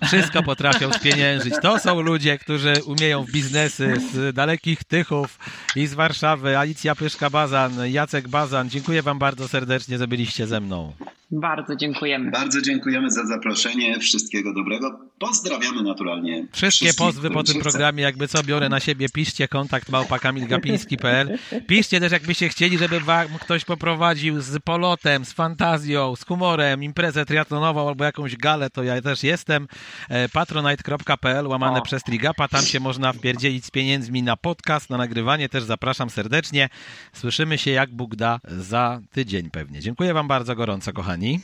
Wszystko 0.08 0.44
potrafią 0.44 0.94
spieniężyć. 0.94 1.54
To 1.62 1.80
są 1.80 2.02
ludzie, 2.02 2.38
którzy 2.38 2.74
umieją 2.86 3.24
w 3.24 3.32
biznesy 3.32 3.94
z 4.14 4.36
dalekich 4.36 4.84
Tychów 4.84 5.40
i 5.76 5.88
z 5.88 5.94
Warszawy. 5.94 6.58
Alicja 6.58 6.96
Pyszka-Bazan, 6.96 7.92
Jacek 7.92 8.28
Bazan. 8.28 8.70
Dziękuję 8.70 9.02
wam 9.02 9.20
bardzo 9.20 9.48
serdecznie, 9.48 9.98
że 9.98 10.08
byliście 10.14 10.48
ze 10.48 10.62
mną. 10.62 10.94
Bardzo 11.36 11.76
dziękujemy. 11.76 12.32
Bardzo 12.32 12.62
dziękujemy 12.62 13.12
za 13.12 13.26
zaproszenie. 13.26 14.00
Wszystkiego 14.00 14.54
dobrego. 14.54 15.00
Pozdrawiamy 15.20 15.84
naturalnie. 15.84 16.48
Wszystkie 16.52 16.94
pozwy 16.94 17.30
po 17.30 17.44
tym 17.44 17.62
programie, 17.62 18.04
jakby 18.04 18.28
co 18.28 18.44
biorę 18.44 18.70
na 18.70 18.80
siebie, 18.80 19.10
piszcie 19.10 19.48
kontakt 19.48 19.90
małpakamilgapiński.pl. 19.90 21.38
Piszcie 21.68 22.00
też, 22.00 22.12
jakbyście 22.12 22.50
chcieli, 22.50 22.78
żeby 22.78 23.00
wam 23.00 23.28
ktoś 23.42 23.66
poprowadził 23.66 24.42
z 24.42 24.64
polotem, 24.64 25.26
z 25.26 25.34
fantazją, 25.34 26.16
z 26.16 26.26
humorem, 26.26 26.84
imprezę 26.84 27.26
triatlonową 27.26 27.88
albo 27.88 28.04
jakąś 28.04 28.38
galę, 28.38 28.70
to 28.70 28.84
ja 28.84 29.02
też 29.02 29.24
jestem. 29.24 29.68
E, 30.10 30.30
patronite.pl, 30.30 31.48
łamane 31.48 31.80
o. 31.80 31.82
przez 31.82 32.04
Trigapa. 32.04 32.48
Tam 32.48 32.66
się 32.66 32.80
można 32.80 33.14
wpierdzielić 33.14 33.66
z 33.66 33.72
pieniędzmi 33.72 34.24
na 34.24 34.38
podcast, 34.38 34.90
na 34.90 34.98
nagrywanie. 34.98 35.50
Też 35.50 35.64
zapraszam 35.64 36.10
serdecznie. 36.10 36.70
Słyszymy 37.14 37.58
się, 37.58 37.72
jak 37.72 37.92
Bóg 37.92 38.16
da, 38.16 38.40
za 38.48 39.02
tydzień 39.12 39.50
pewnie. 39.50 39.80
Dziękuję 39.80 40.14
wam 40.14 40.28
bardzo 40.28 40.56
gorąco, 40.56 40.94
kochani 40.94 41.23
kochani. 41.24 41.40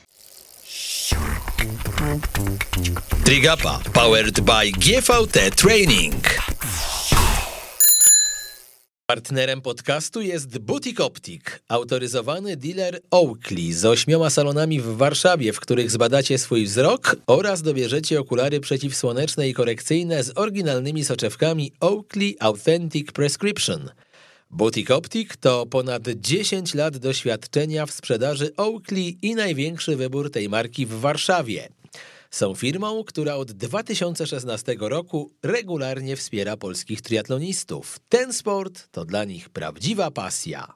Trigapa 3.23 3.79
powered 3.93 4.41
by 4.41 4.71
GVT 4.71 5.55
Training. 5.55 6.39
Partnerem 9.05 9.61
podcastu 9.61 10.21
jest 10.21 10.57
Butik 10.57 10.99
Optik, 10.99 11.61
autoryzowany 11.67 12.57
dealer 12.57 12.99
Oakley 13.11 13.73
z 13.73 13.85
ośmioma 13.85 14.29
salonami 14.29 14.81
w 14.81 14.97
Warszawie, 14.97 15.53
w 15.53 15.59
których 15.59 15.91
zbadacie 15.91 16.37
swój 16.37 16.65
wzrok 16.65 17.15
oraz 17.27 17.61
dobierzecie 17.61 18.19
okulary 18.19 18.59
przeciwsłoneczne 18.59 19.49
i 19.49 19.53
korekcyjne 19.53 20.23
z 20.23 20.37
oryginalnymi 20.37 21.05
soczewkami 21.05 21.71
Oakley 21.79 22.35
Authentic 22.39 23.11
Prescription. 23.11 23.89
Butik 24.51 24.91
Optik 24.91 25.37
to 25.37 25.65
ponad 25.65 26.03
10 26.15 26.73
lat 26.73 26.97
doświadczenia 26.97 27.85
w 27.85 27.91
sprzedaży 27.91 28.55
Oakley 28.57 29.17
i 29.21 29.35
największy 29.35 29.95
wybór 29.95 30.31
tej 30.31 30.49
marki 30.49 30.85
w 30.85 30.89
Warszawie. 30.99 31.69
Są 32.31 32.55
firmą, 32.55 33.03
która 33.03 33.35
od 33.35 33.51
2016 33.51 34.75
roku 34.79 35.31
regularnie 35.43 36.15
wspiera 36.15 36.57
polskich 36.57 37.01
triatlonistów. 37.01 37.99
Ten 38.09 38.33
sport 38.33 38.87
to 38.91 39.05
dla 39.05 39.23
nich 39.23 39.49
prawdziwa 39.49 40.11
pasja. 40.11 40.73